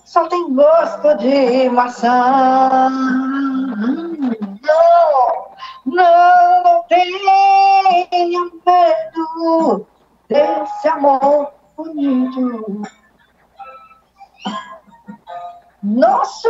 só 0.05 0.27
tem 0.27 0.53
gosto 0.53 1.15
de 1.17 1.69
maçã. 1.69 2.89
Não, 4.61 5.48
não, 5.89 6.83
tenha 6.87 8.51
medo 8.65 9.87
desse 10.27 10.87
amor 10.87 11.51
bonito. 11.75 12.81
Nosso 15.81 16.49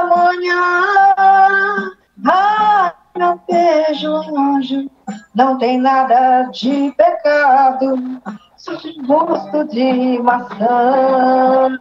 amanhã, 0.00 0.94
ah, 2.26 2.92
meu 3.16 3.40
beijo, 3.48 4.12
anjo, 4.36 4.90
não 5.34 5.58
tem 5.58 5.78
nada 5.78 6.42
de 6.52 6.92
pecado 6.96 7.96
de 8.74 9.00
gosto 9.06 9.64
de 9.68 10.18
maçã. 10.20 11.78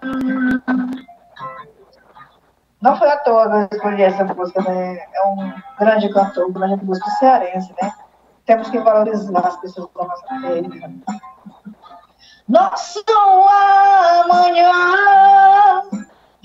Não 2.86 2.96
foi 2.98 3.10
à 3.10 3.18
toa 3.18 3.50
que 3.50 3.74
eu 3.74 3.78
escolhi 3.80 4.04
essa 4.04 4.24
música, 4.24 4.62
né? 4.62 5.04
É 5.12 5.24
um 5.26 5.52
grande 5.80 6.08
cantor, 6.14 6.46
um 6.46 6.54
grande 6.54 6.86
músico 6.86 7.10
cearense, 7.18 7.74
né? 7.82 7.92
Temos 8.46 8.70
que 8.70 8.78
valorizar 8.78 9.40
as 9.40 9.58
pessoas 9.58 9.90
da 9.96 10.04
nossa 10.04 10.28
terra. 10.28 10.92
Nosso 12.48 13.04
amanhã, 14.22 14.72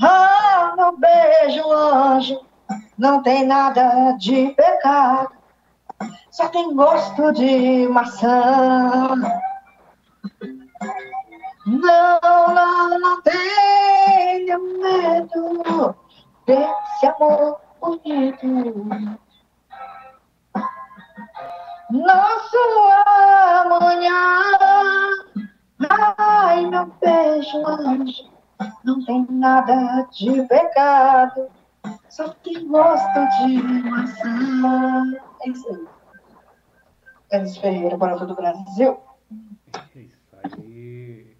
ah, 0.02 0.92
beijo, 0.96 1.70
anjo, 1.70 2.40
não 2.96 3.22
tem 3.22 3.44
nada 3.44 4.12
de 4.12 4.48
pecado, 4.52 5.32
só 6.30 6.48
tem 6.48 6.74
gosto 6.74 7.32
de 7.32 7.86
maçã. 7.88 9.10
Não, 11.66 12.20
não, 12.22 12.98
não 12.98 13.20
tenha 13.20 14.58
medo 14.58 15.94
desse 16.50 17.06
amor 17.06 17.60
bonito. 17.80 18.46
nosso 21.90 22.58
amanhã. 23.60 24.12
Ai, 26.18 26.66
meu 26.66 26.86
beijo, 27.00 27.66
anjo, 27.66 28.30
não 28.84 29.04
tem 29.04 29.26
nada 29.30 30.06
de 30.12 30.42
pecado, 30.42 31.48
só 32.08 32.28
que 32.42 32.64
gosto 32.64 33.20
de 33.38 33.62
maçã. 33.88 35.04
É 35.42 35.48
isso 35.48 35.68
aí. 35.68 35.88
Elis 37.32 37.56
Ferreira, 37.58 37.96
para 37.96 38.18
todo 38.18 38.32
o 38.32 38.36
Brasil. 38.36 38.98
Isso 39.94 40.36
aí. 40.42 41.36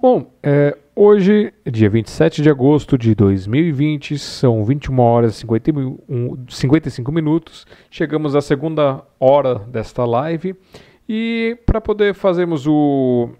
Bom, 0.00 0.30
é, 0.42 0.78
hoje, 0.94 1.52
dia 1.64 1.90
27 1.90 2.42
de 2.42 2.50
agosto 2.50 2.96
de 2.96 3.14
2020, 3.14 4.18
são 4.18 4.64
21 4.64 4.98
horas 5.00 5.34
e 5.34 5.40
51, 5.40 6.46
55 6.48 7.12
minutos. 7.12 7.66
Chegamos 7.90 8.34
à 8.34 8.40
segunda 8.40 9.02
hora 9.18 9.56
desta 9.58 10.04
live. 10.04 10.56
E 11.08 11.58
para 11.66 11.80
poder 11.80 12.14
fazermos 12.14 12.66
o, 12.66 13.30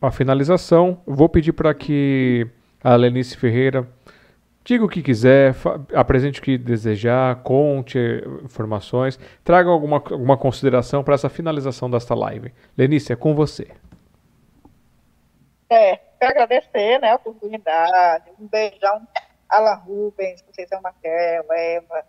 a 0.00 0.10
finalização, 0.10 1.00
vou 1.06 1.28
pedir 1.28 1.52
para 1.52 1.74
que 1.74 2.46
a 2.82 2.96
Lenice 2.96 3.36
Ferreira 3.36 3.86
diga 4.64 4.84
o 4.84 4.88
que 4.88 5.00
quiser, 5.00 5.54
apresente 5.94 6.40
o 6.40 6.42
que 6.42 6.58
desejar, 6.58 7.36
conte 7.42 7.98
informações, 8.44 9.18
traga 9.44 9.70
alguma, 9.70 9.96
alguma 9.96 10.36
consideração 10.36 11.04
para 11.04 11.14
essa 11.14 11.28
finalização 11.28 11.88
desta 11.88 12.14
live. 12.14 12.52
Lenice, 12.76 13.12
é 13.12 13.16
com 13.16 13.34
você. 13.34 13.68
É, 15.70 16.00
agradecer 16.24 16.98
né, 17.00 17.12
a 17.12 17.16
oportunidade, 17.16 18.30
um 18.38 18.46
beijão 18.46 19.06
Alan 19.48 19.74
Rubens, 19.74 20.42
Conceição 20.42 20.80
Maquel, 20.80 21.44
Eva, 21.52 22.04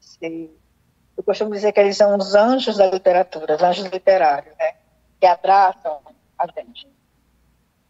Sim. 0.00 0.50
Eu 1.16 1.22
costumo 1.22 1.50
dizer 1.50 1.72
que 1.72 1.80
eles 1.80 1.96
são 1.96 2.16
os 2.16 2.34
anjos 2.34 2.76
da 2.76 2.86
literatura, 2.86 3.56
os 3.56 3.62
anjos 3.62 3.86
literários, 3.86 4.54
né? 4.56 4.74
Que 5.20 5.26
abraçam 5.26 6.00
a 6.38 6.46
gente. 6.46 6.88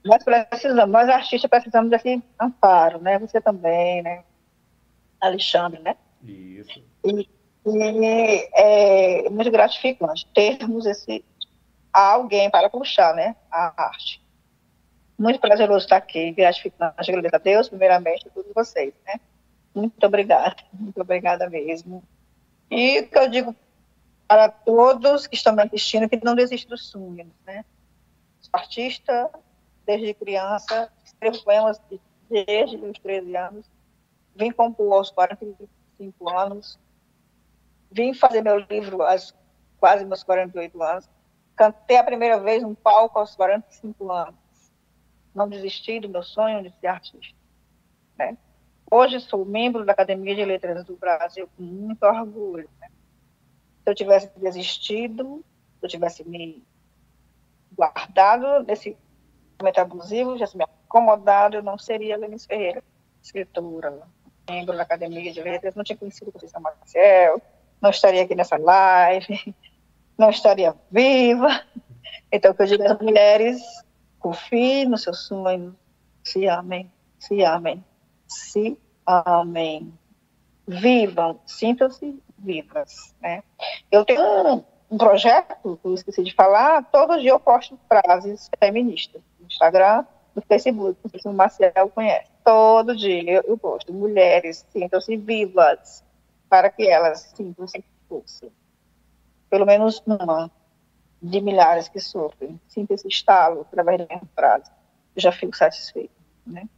Nós 0.05 0.25
precisamos, 0.25 0.91
nós 0.91 1.09
artistas 1.09 1.51
precisamos 1.51 1.91
desse 1.91 2.23
amparo, 2.41 3.01
né? 3.01 3.19
Você 3.19 3.41
também, 3.41 4.03
né? 4.03 4.25
Alexandre, 5.21 5.81
né? 5.81 5.97
Isso. 6.23 6.83
E, 7.05 7.29
e 7.67 8.49
é 8.55 9.29
muito 9.31 9.51
gratificante 9.51 10.27
termos 10.35 10.87
esse 10.87 11.25
alguém 11.93 12.51
para 12.51 12.71
puxar, 12.71 13.15
né? 13.15 13.37
A 13.51 13.73
arte. 13.77 14.23
Muito 15.19 15.41
prazeroso 15.41 15.85
estar 15.85 15.97
aqui, 15.97 16.31
gratificante. 16.31 16.95
Agradeço 16.97 17.37
a 17.37 17.39
Deus, 17.39 17.69
primeiramente, 17.69 18.29
a 18.29 18.31
todos 18.31 18.53
vocês, 18.55 18.95
né? 19.05 19.21
Muito 19.75 20.07
obrigada, 20.07 20.57
muito 20.73 21.01
obrigada 21.01 21.51
mesmo. 21.51 22.03
E 22.71 23.01
o 23.01 23.09
que 23.09 23.19
eu 23.19 23.29
digo 23.29 23.57
para 24.29 24.49
todos 24.49 25.27
que 25.27 25.35
estão 25.35 25.55
me 25.55 25.63
assistindo, 25.63 26.09
que 26.09 26.23
não 26.23 26.35
desistam 26.35 26.71
dos 26.71 26.89
sonhos, 26.89 27.29
né? 27.47 27.65
Sou 28.41 28.51
artista 28.53 29.31
desde 29.85 30.15
criança, 30.15 30.93
escrevo 31.03 31.43
poemas 31.43 31.81
desde 32.29 32.77
os 32.77 32.99
13 32.99 33.37
anos, 33.37 33.71
vim 34.37 34.53
compor 34.53 34.93
aos 34.93 35.11
45 35.11 36.29
anos, 36.29 36.79
vim 37.91 38.13
fazer 38.13 38.43
meu 38.43 38.59
livro 38.59 39.03
aos 39.03 39.35
quase 39.81 40.05
meus 40.05 40.23
48 40.23 40.83
anos, 40.83 41.11
cantei 41.57 41.97
a 41.97 42.05
primeira 42.05 42.39
vez 42.39 42.63
um 42.63 42.75
palco 42.75 43.19
aos 43.19 43.35
45 43.35 44.13
anos, 44.13 44.35
não 45.39 45.49
desisti 45.49 46.01
do 46.01 46.09
meu 46.09 46.23
sonho 46.23 46.63
de 46.63 46.71
ser 46.79 46.89
artista, 46.89 47.37
né? 48.19 48.37
Hoje 48.91 49.21
sou 49.21 49.45
membro 49.45 49.85
da 49.85 49.93
Academia 49.93 50.35
de 50.35 50.45
Letras 50.45 50.85
do 50.85 50.97
Brasil 50.97 51.49
com 51.57 51.63
muito 51.63 52.03
orgulho. 52.05 52.69
Né? 52.81 52.89
Se 53.85 53.91
eu 53.91 53.95
tivesse 53.95 54.31
desistido, 54.39 55.45
se 55.79 55.85
eu 55.85 55.89
tivesse 55.89 56.27
me 56.27 56.65
guardado 57.77 58.65
nesse 58.65 58.97
momento 59.61 59.79
abusivo, 59.79 60.33
tivesse 60.35 60.57
me 60.57 60.65
acomodado, 60.65 61.57
eu 61.57 61.63
não 61.63 61.77
seria 61.77 62.17
Lenice 62.17 62.47
Ferreira, 62.47 62.83
escritora, 63.23 64.09
membro 64.49 64.75
da 64.75 64.83
Academia 64.83 65.31
de 65.33 65.43
Letras, 65.43 65.75
não 65.75 65.85
tinha 65.85 65.97
conhecido 65.97 66.33
Conceição 66.33 66.61
Marcel, 66.61 67.43
não 67.81 67.91
estaria 67.91 68.23
aqui 68.23 68.35
nessa 68.35 68.57
live, 68.57 69.55
não 70.17 70.31
estaria 70.31 70.75
viva. 70.91 71.63
Então, 72.33 72.53
o 72.53 72.55
que 72.55 72.63
eu 72.63 72.67
digo 72.67 72.85
às 72.85 72.99
mulheres, 72.99 73.61
confie 74.29 74.85
no 74.85 74.99
seu 74.99 75.15
sonho, 75.15 75.77
se 76.23 76.47
amem, 76.47 76.91
se 77.19 77.43
amem 77.43 77.85
se 78.29 78.79
amem. 79.07 79.93
Vivam, 80.67 81.41
sintam-se 81.47 82.23
vivas. 82.39 83.15
Né? 83.21 83.43
Eu 83.91 84.05
tenho 84.05 84.65
um, 84.91 84.99
projeto, 84.99 85.57
que 85.63 85.89
eu 85.89 85.95
esqueci 85.95 86.23
de 86.23 86.35
falar, 86.35 86.85
todo 86.91 87.19
dia 87.19 87.31
eu 87.31 87.41
posto 87.41 87.79
frases 87.89 88.51
feministas 88.59 89.23
no 89.41 89.47
Instagram, 89.47 90.05
no 90.35 90.43
Facebook, 90.43 90.99
o 91.25 91.33
Marcel 91.33 91.89
conhece. 91.95 92.31
Todo 92.45 92.95
dia 92.95 93.23
eu, 93.31 93.43
eu 93.47 93.57
posto, 93.57 93.93
mulheres, 93.93 94.67
sintam-se 94.71 95.17
vivas, 95.17 96.05
para 96.51 96.69
que 96.69 96.87
elas 96.87 97.33
sintam-se 97.35 97.83
força. 98.09 98.49
Pelo 99.49 99.65
menos 99.65 100.03
uma 100.07 100.51
de 101.21 101.41
milhares 101.41 101.89
que 101.89 102.01
sofrem. 102.01 102.61
Sinta 102.69 102.95
esse 102.95 103.09
estalo 103.09 103.63
através 103.63 103.99
da 103.99 104.07
minha 104.07 104.23
frase. 104.35 104.71
Eu 105.15 105.23
já 105.23 105.33
fico 105.33 105.57
satisfeita, 105.57 106.15
né? 106.47 106.69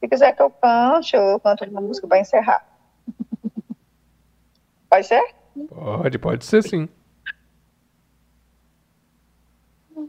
Se 0.00 0.08
quiser 0.08 0.34
que 0.34 0.42
eu 0.42 0.50
cante, 0.50 1.16
eu 1.16 1.38
canto 1.40 1.64
uma 1.64 1.80
música 1.80 2.06
para 2.06 2.20
encerrar. 2.20 2.66
Pode 4.88 5.06
ser? 5.06 5.34
Pode, 5.68 6.18
pode 6.18 6.44
ser 6.44 6.62
sim. 6.62 6.88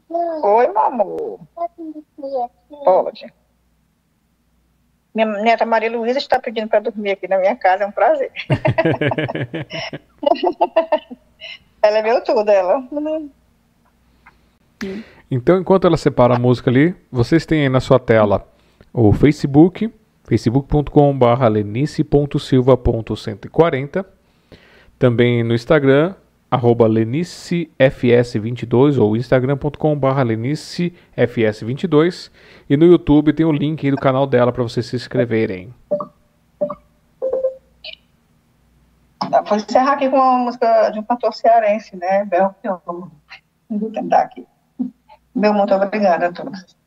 Oi, 0.10 0.68
meu 0.68 0.80
amor. 0.80 1.40
Pode. 2.70 3.34
Minha 5.14 5.26
neta 5.42 5.66
Maria 5.66 5.92
Luísa 5.92 6.20
está 6.20 6.40
pedindo 6.40 6.70
para 6.70 6.82
dormir 6.82 7.12
aqui 7.12 7.28
na 7.28 7.40
minha 7.40 7.56
casa, 7.56 7.84
é 7.84 7.88
um 7.88 7.92
prazer. 7.92 8.32
ela 11.82 11.98
é 11.98 12.04
meu 12.04 12.24
tudo, 12.24 12.50
ela. 12.50 12.88
Então, 15.30 15.60
enquanto 15.60 15.86
ela 15.86 15.98
separa 15.98 16.36
a 16.36 16.40
música 16.40 16.70
ali, 16.70 16.96
vocês 17.12 17.46
têm 17.46 17.64
aí 17.64 17.70
na 17.70 17.80
sua 17.80 18.00
tela 18.00 18.48
o 18.94 19.12
Facebook, 19.14 19.92
facebook.com.br 20.24 21.46
lenice.silva.140. 21.52 24.06
Também 24.98 25.44
no 25.44 25.54
Instagram, 25.54 26.16
arroba 26.50 26.90
lenicefs22 26.90 29.00
ou 29.00 29.16
instagram.com.br 29.16 30.22
lenicefs22. 30.26 32.32
E 32.70 32.76
no 32.76 32.86
YouTube 32.86 33.32
tem 33.34 33.46
o 33.46 33.52
link 33.52 33.86
aí 33.86 33.92
do 33.92 33.98
canal 33.98 34.26
dela 34.26 34.52
para 34.52 34.64
vocês 34.64 34.88
se 34.88 34.96
inscreverem. 34.96 35.72
Vou 39.48 39.58
encerrar 39.58 39.94
aqui 39.94 40.10
com 40.10 40.18
uma 40.18 40.40
música 40.40 40.90
de 40.90 40.98
um 41.00 41.04
cantor 41.04 41.32
cearense, 41.34 41.96
né? 41.96 42.26
Belchior. 42.26 42.82
Vou 43.70 43.92
tentar 43.92 44.22
aqui. 44.22 44.48
Meu 45.40 45.54
muito 45.54 45.74
obrigada 45.74 46.28
a 46.28 46.34
todos. 46.34 46.78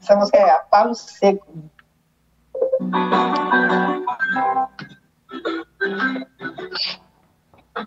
Essa 0.00 0.14
música 0.14 0.38
é 0.38 0.50
a 0.50 0.60
Palo 0.60 0.94
Seco. 0.94 1.52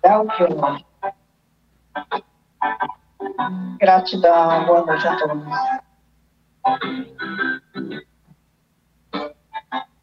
Dá 0.01 0.19
o 0.19 0.27
que 0.27 0.43
Gratidão, 3.79 4.65
boa 4.65 4.85
noite 4.85 5.07
a 5.07 5.15
todos. 5.15 5.43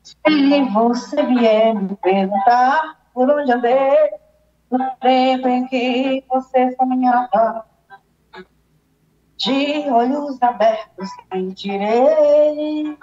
Se 0.03 0.65
você 0.73 1.23
vier 1.23 1.75
me 1.75 1.95
perguntar 1.97 2.99
por 3.12 3.29
onde 3.29 3.53
andei, 3.53 4.30
no 4.71 4.91
tempo 5.01 5.49
em 5.49 5.67
que 5.67 6.25
você 6.29 6.75
sonhava, 6.77 7.67
de 9.37 9.91
olhos 9.91 10.41
abertos 10.43 11.09
sentirei 11.33 12.97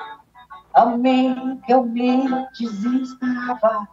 a 0.73 0.85
mim 0.85 1.59
que 1.65 1.73
eu 1.73 1.83
me 1.83 2.27
desesperava. 2.57 3.87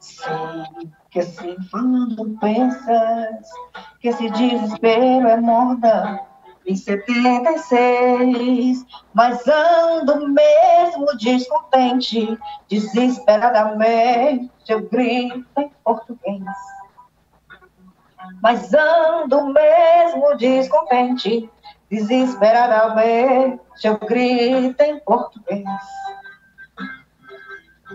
Sei 0.00 0.90
que 1.10 1.20
assim 1.20 1.56
falando 1.70 2.38
pensas 2.38 3.48
que 4.00 4.08
esse 4.08 4.30
desespero 4.30 5.28
é 5.28 5.40
moda 5.40 6.20
em 6.66 6.74
76, 6.74 8.84
mas 9.14 9.46
ando 9.46 10.28
mesmo 10.28 11.16
descontente, 11.18 12.36
desesperadamente 12.68 14.50
eu 14.68 14.88
grito 14.88 15.46
em 15.56 15.70
português 15.84 16.42
mas 18.42 18.72
ando 18.74 19.52
mesmo 19.52 20.36
descontente, 20.36 21.48
desesperadamente 21.90 23.60
eu 23.84 23.98
grito 23.98 24.82
em 24.82 24.98
português. 25.00 25.64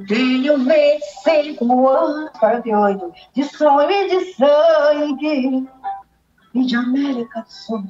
Tenho 0.08 0.58
25 0.58 1.88
anos, 1.88 2.32
48, 2.40 3.14
de 3.34 3.44
sonho 3.44 3.92
e 3.92 4.10
de 4.10 4.34
sangue, 4.34 5.70
e 6.54 6.66
de 6.66 6.76
América 6.76 7.42
do 7.42 7.52
Sul. 7.52 7.84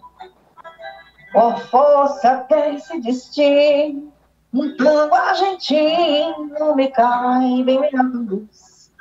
Por 1.32 1.60
força 1.68 2.46
desse 2.50 3.00
destino, 3.00 4.12
um 4.54 4.76
tango 4.76 5.16
argentino 5.16 6.76
me 6.76 6.90
cai 6.90 7.64
bem 7.64 7.80
melhor 7.80 8.04
luz. 8.14 8.92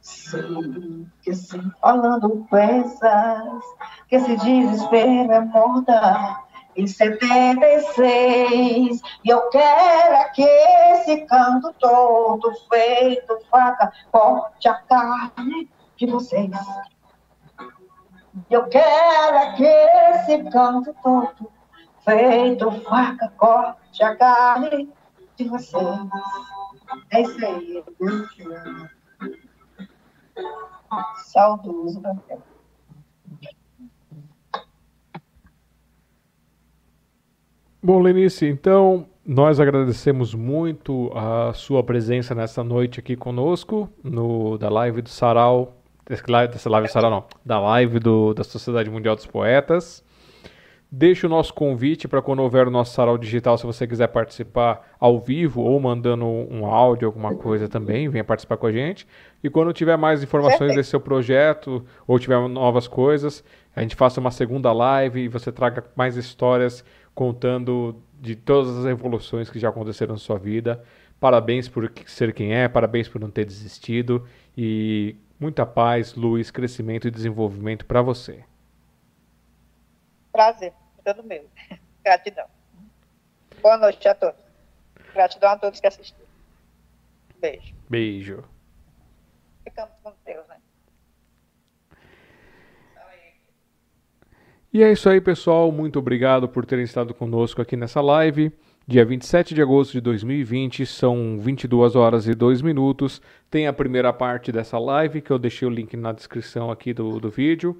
Sei 0.00 1.06
que 1.22 1.34
sim, 1.34 1.72
falando 1.80 2.46
coisas, 2.50 3.64
que 4.08 4.16
esse 4.16 4.36
desespero 4.36 5.32
é 5.32 5.40
moda 5.40 6.44
em 6.76 6.86
76. 6.86 9.00
E 9.24 9.28
eu 9.28 9.48
quero 9.48 10.14
é 10.14 10.24
que 10.28 10.42
esse 10.42 11.22
canto 11.26 11.74
todo 11.78 12.52
feito 12.70 13.38
faca 13.50 13.90
corte 14.12 14.68
a 14.68 14.74
carne 14.74 15.70
de 15.96 16.06
vocês. 16.06 16.50
Eu 18.50 18.64
quero 18.68 19.36
é 19.36 19.52
que 19.56 19.64
esse 19.64 20.50
canto 20.50 20.94
todo 21.02 21.50
feito 22.04 22.70
faca 22.82 23.28
corte 23.36 24.02
a 24.02 24.16
carne 24.16 24.88
de 25.36 25.44
vocês. 25.44 25.82
É 27.10 27.22
isso 27.22 27.46
aí. 27.46 27.84
Saudoso, 31.24 32.00
Deus. 32.00 32.40
Bom, 37.80 38.00
Lenice, 38.00 38.46
então 38.46 39.06
nós 39.24 39.60
agradecemos 39.60 40.34
muito 40.34 41.12
a 41.14 41.52
sua 41.52 41.82
presença 41.82 42.34
nessa 42.34 42.64
noite 42.64 42.98
aqui 42.98 43.14
conosco, 43.14 43.88
no, 44.02 44.58
da 44.58 44.68
live 44.68 45.00
do 45.00 45.08
Sarau, 45.08 45.77
dessa 46.08 46.70
live 46.70 46.88
não, 47.02 47.24
da 47.44 47.60
live 47.60 47.98
do, 47.98 48.32
da 48.32 48.42
Sociedade 48.42 48.88
Mundial 48.88 49.14
dos 49.14 49.26
Poetas. 49.26 50.02
Deixe 50.90 51.26
o 51.26 51.28
nosso 51.28 51.52
convite 51.52 52.08
para 52.08 52.22
quando 52.22 52.38
houver 52.38 52.66
o 52.66 52.70
nosso 52.70 52.94
sarau 52.94 53.18
digital, 53.18 53.58
se 53.58 53.66
você 53.66 53.86
quiser 53.86 54.06
participar 54.06 54.96
ao 54.98 55.20
vivo 55.20 55.60
ou 55.60 55.78
mandando 55.78 56.24
um 56.24 56.64
áudio, 56.64 57.06
alguma 57.06 57.34
coisa 57.34 57.68
também, 57.68 58.08
venha 58.08 58.24
participar 58.24 58.56
com 58.56 58.66
a 58.66 58.72
gente. 58.72 59.06
E 59.44 59.50
quando 59.50 59.70
tiver 59.74 59.98
mais 59.98 60.22
informações 60.22 60.74
desse 60.74 60.88
seu 60.88 61.00
projeto 61.00 61.84
ou 62.06 62.18
tiver 62.18 62.40
novas 62.48 62.88
coisas, 62.88 63.44
a 63.76 63.82
gente 63.82 63.94
faça 63.94 64.18
uma 64.18 64.30
segunda 64.30 64.72
live 64.72 65.20
e 65.20 65.28
você 65.28 65.52
traga 65.52 65.84
mais 65.94 66.16
histórias 66.16 66.82
contando 67.14 67.96
de 68.18 68.34
todas 68.34 68.74
as 68.78 68.86
evoluções 68.86 69.50
que 69.50 69.58
já 69.58 69.68
aconteceram 69.68 70.14
na 70.14 70.18
sua 70.18 70.38
vida. 70.38 70.82
Parabéns 71.20 71.68
por 71.68 71.92
ser 72.06 72.32
quem 72.32 72.54
é, 72.54 72.66
parabéns 72.66 73.08
por 73.08 73.20
não 73.20 73.30
ter 73.30 73.44
desistido 73.44 74.24
e 74.56 75.16
muita 75.38 75.64
paz, 75.64 76.14
luz, 76.14 76.50
crescimento 76.50 77.06
e 77.06 77.10
desenvolvimento 77.10 77.86
para 77.86 78.02
você. 78.02 78.44
Prazer, 80.32 80.72
todo 81.04 81.22
meu. 81.22 81.48
Gratidão. 82.04 82.46
Boa 83.60 83.76
noite 83.76 84.06
a 84.08 84.14
todos. 84.14 84.40
Gratidão 85.12 85.50
a 85.50 85.58
todos 85.58 85.80
que 85.80 85.86
assistiram. 85.86 86.26
Beijo. 87.40 87.74
Beijo. 87.88 88.44
Ficamos 89.64 89.94
com 90.02 90.12
Deus, 90.24 90.46
né? 90.48 90.56
E 94.72 94.82
é 94.82 94.92
isso 94.92 95.08
aí, 95.08 95.20
pessoal. 95.20 95.72
Muito 95.72 95.98
obrigado 95.98 96.48
por 96.48 96.66
terem 96.66 96.84
estado 96.84 97.14
conosco 97.14 97.62
aqui 97.62 97.76
nessa 97.76 98.00
live. 98.00 98.52
Dia 98.90 99.04
27 99.04 99.54
de 99.54 99.60
agosto 99.60 99.92
de 99.92 100.00
2020, 100.00 100.86
são 100.86 101.38
22 101.38 101.94
horas 101.94 102.26
e 102.26 102.34
2 102.34 102.62
minutos. 102.62 103.20
Tem 103.50 103.66
a 103.66 103.72
primeira 103.74 104.10
parte 104.14 104.50
dessa 104.50 104.78
live, 104.78 105.20
que 105.20 105.30
eu 105.30 105.38
deixei 105.38 105.68
o 105.68 105.70
link 105.70 105.94
na 105.94 106.10
descrição 106.10 106.70
aqui 106.70 106.94
do, 106.94 107.20
do 107.20 107.28
vídeo. 107.28 107.78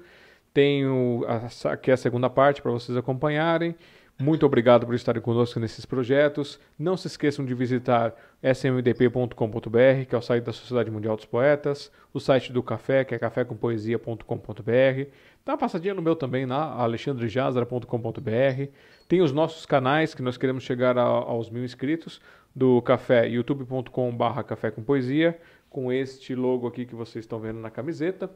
Tenho 0.53 1.25
aqui 1.65 1.91
a 1.91 1.97
segunda 1.97 2.29
parte 2.29 2.61
para 2.61 2.69
vocês 2.69 2.95
acompanharem. 2.95 3.73
Muito 4.19 4.45
obrigado 4.45 4.85
por 4.85 4.93
estarem 4.93 5.19
conosco 5.19 5.59
nesses 5.59 5.83
projetos. 5.83 6.59
Não 6.77 6.95
se 6.95 7.07
esqueçam 7.07 7.43
de 7.43 7.55
visitar 7.55 8.13
smdp.com.br, 8.43 10.05
que 10.07 10.13
é 10.13 10.17
o 10.17 10.21
site 10.21 10.43
da 10.43 10.53
Sociedade 10.53 10.91
Mundial 10.91 11.15
dos 11.15 11.25
Poetas, 11.25 11.91
o 12.13 12.19
site 12.19 12.53
do 12.53 12.61
Café, 12.61 13.03
que 13.03 13.15
é 13.15 13.17
cafécompoesia.com.br. 13.17 15.09
Dá 15.43 15.53
uma 15.53 15.57
passadinha 15.57 15.95
no 15.95 16.03
meu 16.03 16.15
também, 16.15 16.45
na 16.45 16.65
alexandrejazara.com.br. 16.65 18.69
Tem 19.09 19.21
os 19.23 19.31
nossos 19.31 19.65
canais, 19.65 20.13
que 20.13 20.21
nós 20.21 20.37
queremos 20.37 20.63
chegar 20.63 20.95
a, 20.95 21.01
aos 21.01 21.49
mil 21.49 21.65
inscritos, 21.65 22.21
do 22.55 22.79
Café, 22.83 23.27
youtube.com.br 23.27 24.43
Café 24.43 24.69
com 24.69 24.83
Poesia, 24.83 25.39
com 25.67 25.91
este 25.91 26.35
logo 26.35 26.67
aqui 26.67 26.85
que 26.85 26.93
vocês 26.93 27.25
estão 27.25 27.39
vendo 27.39 27.59
na 27.59 27.71
camiseta. 27.71 28.29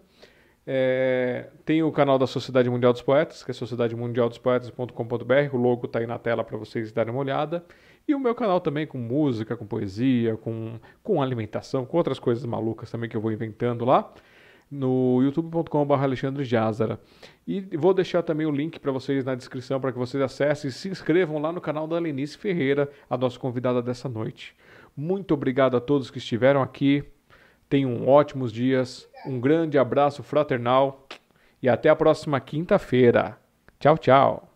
É, 0.66 1.52
tem 1.64 1.84
o 1.84 1.92
canal 1.92 2.18
da 2.18 2.26
Sociedade 2.26 2.72
Mundial 2.72 2.92
dos 2.92 3.04
Poetas, 3.04 3.44
que 3.44 3.52
é 3.52 3.54
sociedademundialdospoetas.com.br. 3.54 5.54
O 5.54 5.58
logo 5.58 5.86
está 5.86 6.00
aí 6.00 6.08
na 6.08 6.18
tela 6.18 6.44
para 6.44 6.58
vocês 6.58 6.92
darem 6.92 7.14
uma 7.14 7.20
olhada. 7.20 7.64
E 8.08 8.16
o 8.16 8.20
meu 8.20 8.34
canal 8.34 8.60
também 8.60 8.88
com 8.88 8.98
música, 8.98 9.56
com 9.56 9.68
poesia, 9.68 10.38
com, 10.38 10.80
com 11.04 11.22
alimentação, 11.22 11.86
com 11.86 11.98
outras 11.98 12.18
coisas 12.18 12.44
malucas 12.46 12.90
também 12.90 13.08
que 13.08 13.16
eu 13.16 13.22
vou 13.22 13.32
inventando 13.32 13.86
lá. 13.86 14.12
No 14.74 15.22
youtube.com.br 15.22 15.94
Alexandre 15.94 16.44
Jazara. 16.44 17.00
E 17.48 17.62
vou 17.78 17.94
deixar 17.94 18.24
também 18.24 18.48
o 18.48 18.52
link 18.52 18.80
para 18.80 18.92
vocês 18.92 19.24
na 19.24 19.36
descrição 19.36 19.80
para 19.80 19.92
que 19.92 20.00
vocês 20.00 20.22
acessem 20.22 20.70
e 20.70 20.74
se 20.74 20.90
inscrevam 20.90 21.40
lá 21.40 21.52
no 21.52 21.62
canal 21.62 21.88
da 21.88 22.00
Lenice 22.00 22.38
Ferreira, 22.38 22.90
a 23.10 23.16
nossa 23.16 23.38
convidada 23.38 23.82
dessa 23.82 24.10
noite. 24.10 24.56
Muito 24.98 25.34
obrigado 25.34 25.78
a 25.78 25.82
todos 25.82 26.10
que 26.10 26.18
estiveram 26.18 26.62
aqui. 26.62 27.04
Tenham 27.70 28.08
ótimos 28.08 28.52
dias, 28.52 29.08
um 29.26 29.40
grande 29.40 29.78
abraço 29.78 30.24
fraternal 30.24 31.08
e 31.62 31.70
até 31.70 31.90
a 31.90 31.96
próxima 31.96 32.40
quinta-feira. 32.40 33.38
Tchau, 33.80 33.98
tchau. 33.98 34.53